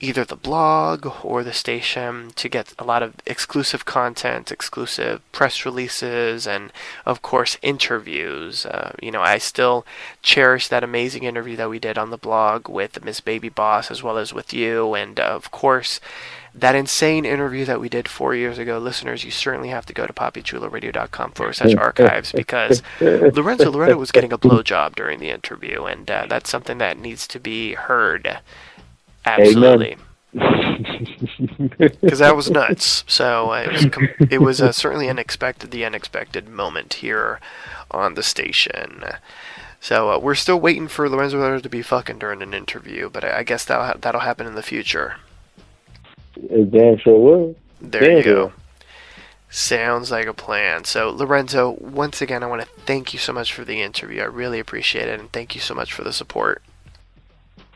either 0.00 0.24
the 0.24 0.36
blog 0.36 1.06
or 1.22 1.44
the 1.44 1.52
station 1.52 2.30
to 2.34 2.48
get 2.48 2.72
a 2.78 2.84
lot 2.84 3.02
of 3.02 3.14
exclusive 3.26 3.84
content, 3.84 4.50
exclusive 4.50 5.20
press 5.32 5.64
releases, 5.64 6.46
and 6.46 6.72
of 7.04 7.22
course 7.22 7.58
interviews. 7.62 8.66
Uh, 8.66 8.92
you 9.02 9.10
know, 9.10 9.22
I 9.22 9.38
still 9.38 9.86
cherish 10.22 10.68
that 10.68 10.82
amazing 10.84 11.24
interview 11.24 11.56
that 11.56 11.70
we 11.70 11.78
did 11.78 11.98
on 11.98 12.10
the 12.10 12.16
blog 12.16 12.68
with 12.68 13.04
Miss 13.04 13.20
Baby 13.20 13.48
Boss 13.50 13.90
as 13.90 14.02
well 14.02 14.18
as 14.18 14.32
with 14.32 14.52
you, 14.52 14.94
and 14.94 15.20
uh, 15.20 15.24
of 15.24 15.50
course. 15.50 16.00
That 16.52 16.74
insane 16.74 17.24
interview 17.24 17.64
that 17.66 17.78
we 17.78 17.88
did 17.88 18.08
four 18.08 18.34
years 18.34 18.58
ago, 18.58 18.78
listeners, 18.78 19.22
you 19.22 19.30
certainly 19.30 19.68
have 19.68 19.86
to 19.86 19.92
go 19.92 20.04
to 20.04 20.12
poppychuloradio.com 20.12 21.30
forward 21.30 21.52
slash 21.52 21.74
archives 21.78 22.32
because 22.32 22.82
Lorenzo 23.00 23.70
Loretto 23.70 23.96
was 23.96 24.10
getting 24.10 24.32
a 24.32 24.38
blowjob 24.38 24.96
during 24.96 25.20
the 25.20 25.30
interview, 25.30 25.84
and 25.84 26.10
uh, 26.10 26.26
that's 26.28 26.50
something 26.50 26.78
that 26.78 26.98
needs 26.98 27.28
to 27.28 27.38
be 27.38 27.74
heard. 27.74 28.40
Absolutely. 29.24 29.96
Because 31.78 32.18
that 32.20 32.36
was 32.36 32.50
nuts. 32.50 33.04
So 33.06 33.52
uh, 33.52 33.62
it 33.66 33.72
was, 33.72 33.84
com- 33.86 34.08
it 34.30 34.38
was 34.40 34.60
uh, 34.60 34.72
certainly 34.72 35.08
unexpected, 35.08 35.70
the 35.70 35.84
unexpected 35.84 36.48
moment 36.48 36.94
here 36.94 37.40
on 37.90 38.14
the 38.14 38.22
station. 38.22 39.04
So 39.80 40.10
uh, 40.12 40.18
we're 40.18 40.34
still 40.34 40.60
waiting 40.60 40.88
for 40.88 41.08
Lorenzo 41.08 41.38
Loretto 41.38 41.60
to 41.60 41.68
be 41.68 41.82
fucking 41.82 42.18
during 42.18 42.42
an 42.42 42.54
interview, 42.54 43.08
but 43.10 43.24
I, 43.24 43.38
I 43.38 43.42
guess 43.42 43.64
that'll 43.64 43.84
ha- 43.86 43.96
that'll 44.00 44.20
happen 44.20 44.46
in 44.46 44.54
the 44.54 44.62
future. 44.62 45.16
It 46.36 46.70
damn 46.70 46.98
sure 46.98 47.18
will. 47.18 47.56
There 47.80 48.00
Damn 48.02 48.16
you 48.18 48.22
go. 48.22 48.48
sure. 48.48 48.52
Sounds 49.52 50.10
like 50.12 50.26
a 50.26 50.34
plan. 50.34 50.84
So, 50.84 51.10
Lorenzo, 51.10 51.76
once 51.80 52.22
again, 52.22 52.42
I 52.44 52.46
want 52.46 52.62
to 52.62 52.68
thank 52.86 53.12
you 53.12 53.18
so 53.18 53.32
much 53.32 53.52
for 53.52 53.64
the 53.64 53.82
interview. 53.82 54.20
I 54.22 54.26
really 54.26 54.60
appreciate 54.60 55.08
it, 55.08 55.18
and 55.18 55.32
thank 55.32 55.54
you 55.56 55.60
so 55.60 55.74
much 55.74 55.92
for 55.92 56.04
the 56.04 56.12
support. 56.12 56.62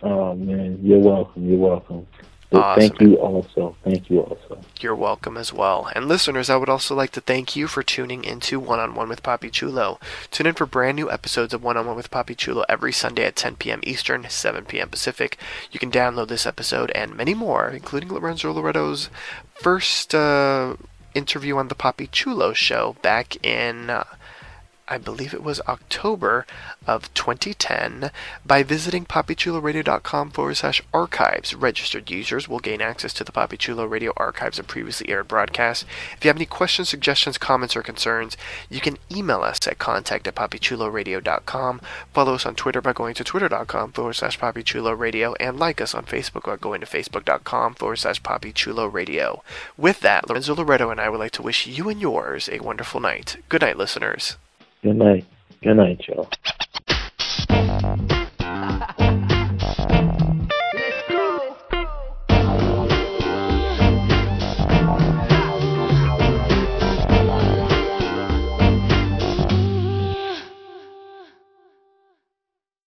Oh 0.04 0.34
man, 0.34 0.78
you're 0.82 0.98
welcome. 0.98 1.48
You're 1.48 1.58
welcome. 1.58 2.06
But 2.50 2.76
Thank 2.76 3.00
you 3.00 3.16
also. 3.16 3.74
Thank 3.82 4.10
you 4.10 4.20
also. 4.20 4.60
You're 4.78 4.94
welcome 4.94 5.36
as 5.36 5.52
well. 5.52 5.90
And 5.92 6.06
listeners, 6.06 6.48
I 6.48 6.56
would 6.56 6.68
also 6.68 6.94
like 6.94 7.10
to 7.12 7.20
thank 7.20 7.56
you 7.56 7.66
for 7.66 7.82
tuning 7.82 8.22
into 8.22 8.60
One 8.60 8.78
on 8.78 8.94
One 8.94 9.08
with 9.08 9.24
Poppy 9.24 9.50
Chulo. 9.50 9.98
Tune 10.30 10.46
in 10.46 10.54
for 10.54 10.66
brand 10.66 10.94
new 10.96 11.10
episodes 11.10 11.52
of 11.52 11.64
One 11.64 11.76
on 11.76 11.86
One 11.86 11.96
with 11.96 12.12
Poppy 12.12 12.36
Chulo 12.36 12.64
every 12.68 12.92
Sunday 12.92 13.24
at 13.24 13.34
10 13.34 13.56
p.m. 13.56 13.80
Eastern, 13.82 14.26
7 14.28 14.66
p.m. 14.66 14.88
Pacific. 14.88 15.36
You 15.72 15.80
can 15.80 15.90
download 15.90 16.28
this 16.28 16.46
episode 16.46 16.92
and 16.92 17.16
many 17.16 17.34
more, 17.34 17.70
including 17.70 18.12
Lorenzo 18.12 18.52
Loretto's 18.52 19.08
first 19.54 20.14
uh, 20.14 20.76
interview 21.14 21.56
on 21.56 21.68
the 21.68 21.74
Poppy 21.74 22.06
Chulo 22.06 22.52
show 22.52 22.94
back 23.02 23.44
in. 23.44 23.90
Uh, 23.90 24.04
I 24.86 24.98
believe 24.98 25.32
it 25.32 25.42
was 25.42 25.62
October 25.62 26.46
of 26.86 27.12
2010 27.14 28.10
by 28.44 28.62
visiting 28.62 29.06
poppychuloradio.com 29.06 30.30
forward 30.30 30.56
slash 30.56 30.82
archives. 30.92 31.54
Registered 31.54 32.10
users 32.10 32.48
will 32.48 32.58
gain 32.58 32.82
access 32.82 33.14
to 33.14 33.24
the 33.24 33.32
Poppy 33.32 33.56
Chulo 33.56 33.86
Radio 33.86 34.12
archives 34.18 34.58
of 34.58 34.66
previously 34.66 35.08
aired 35.08 35.26
broadcasts. 35.26 35.86
If 36.16 36.24
you 36.24 36.28
have 36.28 36.36
any 36.36 36.44
questions, 36.44 36.90
suggestions, 36.90 37.38
comments, 37.38 37.74
or 37.74 37.82
concerns, 37.82 38.36
you 38.68 38.80
can 38.80 38.98
email 39.10 39.40
us 39.40 39.66
at 39.66 39.78
contact 39.78 40.28
at 40.28 40.34
poppychuloradio.com. 40.34 41.80
Follow 42.12 42.34
us 42.34 42.44
on 42.44 42.54
Twitter 42.54 42.82
by 42.82 42.92
going 42.92 43.14
to 43.14 43.24
twitter.com 43.24 43.92
forward 43.92 44.14
slash 44.14 44.38
poppychuloradio 44.38 45.34
and 45.40 45.58
like 45.58 45.80
us 45.80 45.94
on 45.94 46.04
Facebook 46.04 46.44
by 46.44 46.56
going 46.56 46.82
to 46.82 46.86
facebook.com 46.86 47.74
forward 47.74 47.96
slash 47.96 48.20
poppychuloradio. 48.20 49.40
With 49.78 50.00
that, 50.00 50.28
Lorenzo 50.28 50.54
Loretto 50.54 50.90
and 50.90 51.00
I 51.00 51.08
would 51.08 51.20
like 51.20 51.32
to 51.32 51.42
wish 51.42 51.66
you 51.66 51.88
and 51.88 52.02
yours 52.02 52.50
a 52.52 52.60
wonderful 52.60 53.00
night. 53.00 53.36
Good 53.48 53.62
night, 53.62 53.78
listeners. 53.78 54.36
Good 54.84 54.96
night. 54.96 55.24
Good 55.62 55.78
night, 55.78 56.06
y'all. 56.06 56.28